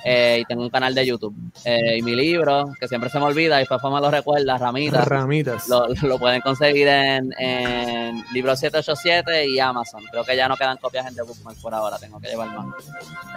Eh, 0.05 0.39
y 0.41 0.45
tengo 0.45 0.61
un 0.63 0.69
canal 0.69 0.95
de 0.95 1.05
YouTube. 1.05 1.35
Eh, 1.65 1.97
y 1.97 2.01
mi 2.01 2.15
libro, 2.15 2.71
que 2.79 2.87
siempre 2.87 3.09
se 3.09 3.19
me 3.19 3.25
olvida 3.25 3.61
y 3.61 3.65
Fafo 3.65 3.91
me 3.91 3.99
lo 3.99 4.09
recuerda, 4.09 4.57
Ramitas. 4.57 5.07
Ramitas. 5.07 5.67
Lo, 5.67 5.87
lo 6.03 6.17
pueden 6.17 6.41
conseguir 6.41 6.87
en, 6.87 7.33
en 7.37 8.23
Libro 8.33 8.55
787 8.55 9.47
y 9.47 9.59
Amazon. 9.59 10.03
Creo 10.11 10.23
que 10.23 10.35
ya 10.35 10.47
no 10.47 10.55
quedan 10.57 10.77
copias 10.77 11.05
en 11.07 11.15
The 11.15 11.23
Bookmark 11.23 11.57
por 11.61 11.73
ahora. 11.73 11.97
Tengo 11.97 12.19
que 12.19 12.27
llevar 12.29 12.47
más. 12.49 12.67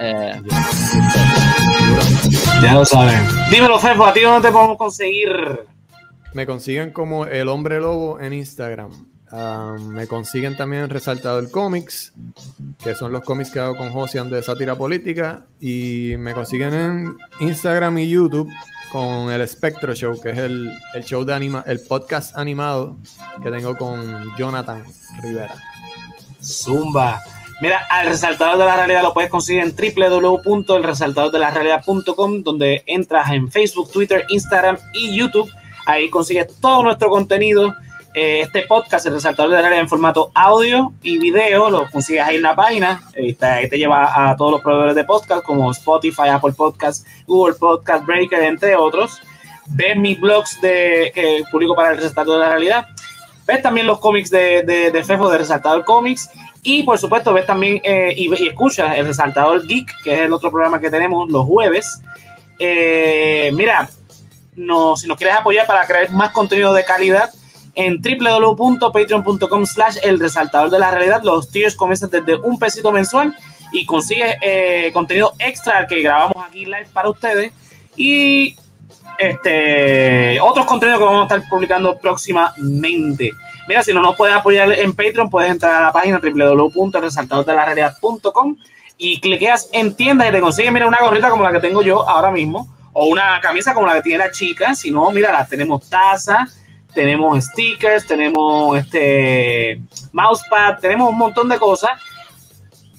Eh, 0.01 0.41
Ya 2.63 2.75
lo 2.75 2.85
saben. 2.85 3.21
Dímelo, 3.51 3.79
Fefo, 3.79 4.07
¿a 4.07 4.13
ti 4.13 4.21
dónde 4.21 4.49
te 4.49 4.53
podemos 4.53 4.77
conseguir? 4.79 5.31
Me 6.33 6.47
consiguen 6.47 6.93
como 6.93 7.27
el 7.27 7.49
hombre 7.49 7.81
lobo 7.81 8.21
en 8.21 8.33
Instagram. 8.33 8.91
Ah, 9.33 9.77
me 9.81 10.07
consiguen 10.07 10.57
también 10.57 10.91
Resaltador 10.91 11.51
Comics, 11.51 12.13
que 12.83 12.95
son 12.95 13.13
los 13.13 13.25
cómics 13.25 13.51
que 13.51 13.61
hago 13.61 13.77
con 13.77 13.91
Josian 13.91 14.31
de 14.31 14.43
sátira 14.43 14.77
política. 14.77 15.47
Y 15.59 16.15
me 16.19 16.35
consiguen 16.35 16.75
en 16.75 17.17
Instagram 17.41 17.99
y 17.99 18.11
YouTube 18.11 18.51
con 18.93 19.33
el 19.33 19.49
Spectro 19.49 19.95
Show, 19.95 20.21
que 20.21 20.31
es 20.31 20.39
el, 20.39 20.71
el 20.93 21.05
show 21.05 21.25
de 21.25 21.33
anima, 21.33 21.65
el 21.67 21.81
podcast 21.81 22.37
animado 22.37 22.99
que 23.43 23.51
tengo 23.51 23.75
con 23.77 24.37
Jonathan 24.37 24.85
Rivera. 25.23 25.55
Zumba. 26.43 27.23
Mira, 27.63 27.87
al 27.89 28.09
resaltador 28.09 28.59
de 28.59 28.67
la 28.67 28.77
realidad 28.77 29.03
lo 29.03 29.15
puedes 29.15 29.31
conseguir 29.31 29.63
en 29.63 29.75
www.elresaltadordelarealidad.com, 29.75 32.43
donde 32.43 32.83
entras 32.87 33.31
en 33.31 33.51
Facebook, 33.51 33.91
Twitter, 33.93 34.27
Instagram 34.29 34.77
y 34.93 35.17
YouTube. 35.17 35.51
Ahí 35.87 36.11
consigues 36.11 36.49
todo 36.61 36.83
nuestro 36.83 37.09
contenido. 37.09 37.75
Eh, 38.15 38.43
este 38.43 38.63
podcast, 38.63 39.07
el 39.07 39.15
resaltador 39.15 39.51
de 39.51 39.57
la 39.57 39.63
realidad 39.63 39.83
en 39.83 39.89
formato 39.89 40.31
audio 40.35 40.93
y 41.03 41.19
video, 41.19 41.71
lo 41.71 41.91
consigues 41.91 42.23
ahí 42.23 42.37
en 42.37 42.43
la 42.43 42.55
página. 42.55 43.03
Ahí 43.17 43.35
te 43.35 43.79
lleva 43.79 44.31
a 44.31 44.37
todos 44.37 44.53
los 44.53 44.61
proveedores 44.61 44.95
de 44.95 45.05
podcast 45.05 45.43
como 45.43 45.71
Spotify, 45.71 46.29
Apple 46.29 46.53
Podcast, 46.53 47.07
Google 47.27 47.55
Podcast, 47.55 48.05
Breaker, 48.05 48.43
entre 48.43 48.77
otros. 48.77 49.21
Ves 49.67 49.97
mis 49.97 50.21
blogs 50.21 50.61
de, 50.61 51.11
que 51.15 51.43
publico 51.51 51.75
para 51.75 51.93
el 51.93 51.97
resaltador 51.97 52.35
de 52.35 52.41
la 52.41 52.51
realidad. 52.51 52.87
Ves 53.47 53.63
también 53.63 53.87
los 53.87 53.99
cómics 53.99 54.31
de, 54.31 54.63
de, 54.63 54.91
de 54.91 55.05
Fefo 55.05 55.31
de 55.31 55.39
Resaltador 55.39 55.85
Comics. 55.85 56.29
Y 56.63 56.83
por 56.83 56.99
supuesto, 56.99 57.33
ves 57.33 57.47
también 57.47 57.81
eh, 57.83 58.13
y, 58.15 58.33
y 58.33 58.49
escuchas 58.49 58.97
el 58.97 59.07
Resaltador 59.07 59.67
Geek, 59.67 60.03
que 60.05 60.15
es 60.15 60.21
el 60.21 60.33
otro 60.33 60.51
programa 60.51 60.81
que 60.81 60.91
tenemos 60.91 61.31
los 61.31 61.47
jueves. 61.47 62.03
Eh, 62.59 63.51
mira, 63.55 63.89
no, 64.55 64.97
si 64.97 65.09
nos 65.09 65.17
quieres 65.17 65.37
apoyar 65.37 65.67
para 65.67 65.87
crear 65.87 66.11
más 66.11 66.31
contenido 66.31 66.75
de 66.75 66.85
calidad, 66.85 67.31
en 67.75 68.03
www.patreon.com 68.03 69.67
slash 69.67 69.97
el 70.03 70.21
resaltador 70.21 70.69
de 70.71 70.79
la 70.79 70.91
realidad, 70.91 71.23
los 71.23 71.51
tiers 71.51 71.75
comienzan 71.75 72.11
desde 72.11 72.37
un 72.37 72.59
pesito 72.59 72.93
mensual 72.93 73.35
y 73.73 73.87
consigues 73.87 74.37
eh, 74.43 74.91
contenido 74.93 75.33
extra 75.39 75.87
que 75.87 76.03
grabamos 76.03 76.37
aquí 76.47 76.67
live 76.67 76.89
para 76.93 77.09
ustedes 77.09 77.51
y 77.97 78.57
este 79.19 80.39
otros 80.41 80.67
contenidos 80.67 80.99
que 80.99 81.05
vamos 81.05 81.23
a 81.23 81.25
estar 81.35 81.49
publicando 81.49 81.97
próximamente. 81.99 83.31
Mira, 83.69 83.83
si 83.83 83.95
no 83.95 84.03
nos 84.03 84.17
puedes 84.17 84.35
apoyar 84.35 84.73
en 84.73 84.93
Patreon, 84.93 85.31
puedes 85.31 85.51
entrar 85.51 85.75
a 85.75 85.83
la 85.87 85.93
página 85.93 86.21
www.resaltadordelarealidad.com 86.21 88.57
y 88.99 89.21
cliqueas 89.21 89.71
en 89.73 89.95
tienda 89.95 90.29
y 90.29 90.33
te 90.33 90.41
consigues, 90.41 90.73
mira, 90.73 90.87
una 90.87 90.99
gorrita 91.01 91.31
como 91.31 91.45
la 91.45 91.53
que 91.53 91.61
tengo 91.61 91.81
yo 91.83 92.07
ahora 92.09 92.31
mismo 92.31 92.69
o 92.93 93.07
una 93.07 93.41
camisa 93.41 93.73
como 93.73 93.87
la 93.87 93.95
que 93.95 94.03
tiene 94.03 94.19
la 94.19 94.31
chica. 94.31 94.75
Si 94.75 94.91
no, 94.91 95.11
mira, 95.11 95.33
las 95.33 95.49
tenemos 95.49 95.89
tazas, 95.89 96.62
tenemos 96.95 97.45
stickers, 97.45 98.07
tenemos 98.07 98.79
este 98.79 99.81
mousepad, 100.13 100.79
tenemos 100.81 101.11
un 101.11 101.19
montón 101.19 101.49
de 101.49 101.59
cosas. 101.59 101.91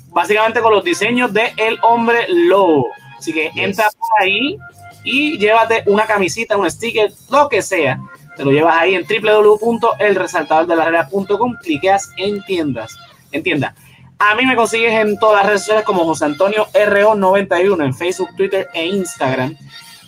Básicamente 0.10 0.62
con 0.62 0.74
los 0.74 0.84
diseños 0.84 1.34
de 1.34 1.54
El 1.58 1.80
Hombre 1.82 2.28
Lobo. 2.30 2.88
Así 3.18 3.34
que 3.34 3.50
yes. 3.50 3.64
entra 3.64 3.90
por 3.98 4.22
ahí 4.22 4.58
y 5.04 5.38
llévate 5.38 5.84
una 5.88 6.06
camisita, 6.06 6.56
un 6.58 6.70
sticker, 6.70 7.12
lo 7.30 7.50
que 7.50 7.62
sea. 7.62 8.00
Te 8.36 8.44
lo 8.46 8.52
llevas 8.52 8.76
ahí 8.80 8.96
en 8.96 9.06
www.elresaltadordelarealidad.com, 9.06 11.58
cliqueas 11.62 12.10
en 12.18 12.42
tiendas. 12.44 12.98
En 13.32 13.44
tienda. 13.44 13.76
A 14.20 14.36
mí 14.36 14.46
me 14.46 14.56
consigues 14.56 14.94
en 14.94 15.18
todas 15.20 15.38
las 15.38 15.48
redes 15.48 15.62
sociales 15.62 15.84
como 15.84 16.06
José 16.06 16.26
Antonio 16.26 16.68
RO91 16.74 17.84
en 17.84 17.94
Facebook, 17.94 18.30
Twitter 18.38 18.70
e 18.74 18.86
Instagram. 18.86 19.58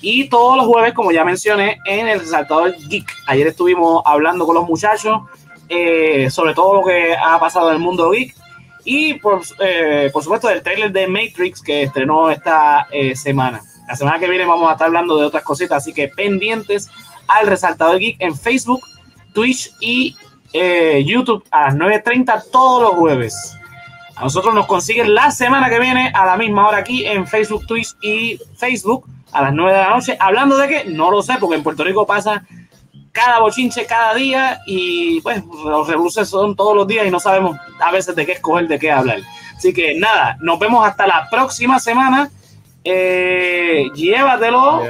Y 0.08 0.30
todos 0.30 0.56
los 0.56 0.68
jueves, 0.68 0.94
como 0.94 1.12
ya 1.12 1.26
mencioné, 1.26 1.80
en 1.84 2.08
el 2.08 2.20
Resaltador 2.20 2.76
Geek. 2.78 3.12
Ayer 3.26 3.48
estuvimos 3.48 4.04
hablando 4.06 4.46
con 4.46 4.54
los 4.54 4.68
muchachos 4.68 5.20
eh, 5.68 6.30
sobre 6.30 6.54
todo 6.54 6.76
lo 6.76 6.86
que 6.86 7.16
ha 7.16 7.40
pasado 7.40 7.70
en 7.70 7.78
el 7.78 7.82
mundo 7.82 8.12
geek. 8.12 8.36
Y 8.84 9.16
por, 9.16 9.42
eh, 9.60 10.12
por 10.14 10.22
supuesto 10.22 10.48
del 10.48 10.62
trailer 10.62 10.92
de 10.92 11.08
Matrix 11.08 11.60
que 11.60 11.82
estrenó 11.82 12.30
esta 12.30 12.86
eh, 12.92 13.16
semana. 13.16 13.64
La 13.88 13.96
semana 13.96 14.20
que 14.20 14.30
viene 14.30 14.46
vamos 14.46 14.70
a 14.70 14.74
estar 14.74 14.86
hablando 14.86 15.18
de 15.18 15.26
otras 15.26 15.42
cositas, 15.42 15.78
así 15.78 15.92
que 15.92 16.08
pendientes 16.10 16.88
al 17.28 17.48
Resaltador 17.48 17.98
Geek 17.98 18.18
en 18.20 18.38
Facebook, 18.38 18.82
Twitch 19.34 19.72
y 19.82 20.16
YouTube 21.04 21.44
a 21.50 21.64
las 21.64 21.76
9.30 21.78 22.44
todos 22.52 22.84
los 22.84 22.92
jueves. 22.92 23.58
A 24.16 24.22
nosotros 24.22 24.54
nos 24.54 24.68
consiguen 24.68 25.16
la 25.16 25.32
semana 25.32 25.68
que 25.68 25.80
viene 25.80 26.12
a 26.14 26.28
la 26.28 26.38
misma 26.38 26.68
hora 26.68 26.78
aquí 26.78 27.08
en 27.08 27.26
Facebook, 27.26 27.66
Twitch 27.66 27.96
y 28.04 28.40
Facebook 28.56 29.10
a 29.32 29.42
las 29.42 29.54
9 29.54 29.72
de 29.72 29.84
la 29.84 29.90
noche. 29.90 30.18
Hablando 30.20 30.58
de 30.58 30.68
qué, 30.68 30.86
no 30.86 31.12
lo 31.12 31.22
sé, 31.22 31.36
porque 31.40 31.56
en 31.56 31.64
Puerto 31.64 31.84
Rico 31.84 32.06
pasa 32.06 32.46
cada 33.12 33.40
bochinche 33.40 33.86
cada 33.86 34.14
día 34.14 34.60
y 34.68 35.22
pues 35.22 35.42
los 35.64 35.88
revoluciones 35.88 36.30
son 36.30 36.54
todos 36.54 36.76
los 36.76 36.86
días 36.86 37.08
y 37.08 37.10
no 37.10 37.20
sabemos 37.20 37.58
a 37.80 37.92
veces 37.92 38.14
de 38.14 38.26
qué 38.26 38.34
escoger, 38.34 38.68
de 38.68 38.78
qué 38.78 38.92
hablar. 38.92 39.20
Así 39.56 39.74
que 39.74 39.98
nada, 39.98 40.36
nos 40.42 40.60
vemos 40.60 40.86
hasta 40.86 41.08
la 41.08 41.28
próxima 41.32 41.80
semana. 41.80 42.30
Eh, 42.84 43.90
llévatelo. 43.96 44.84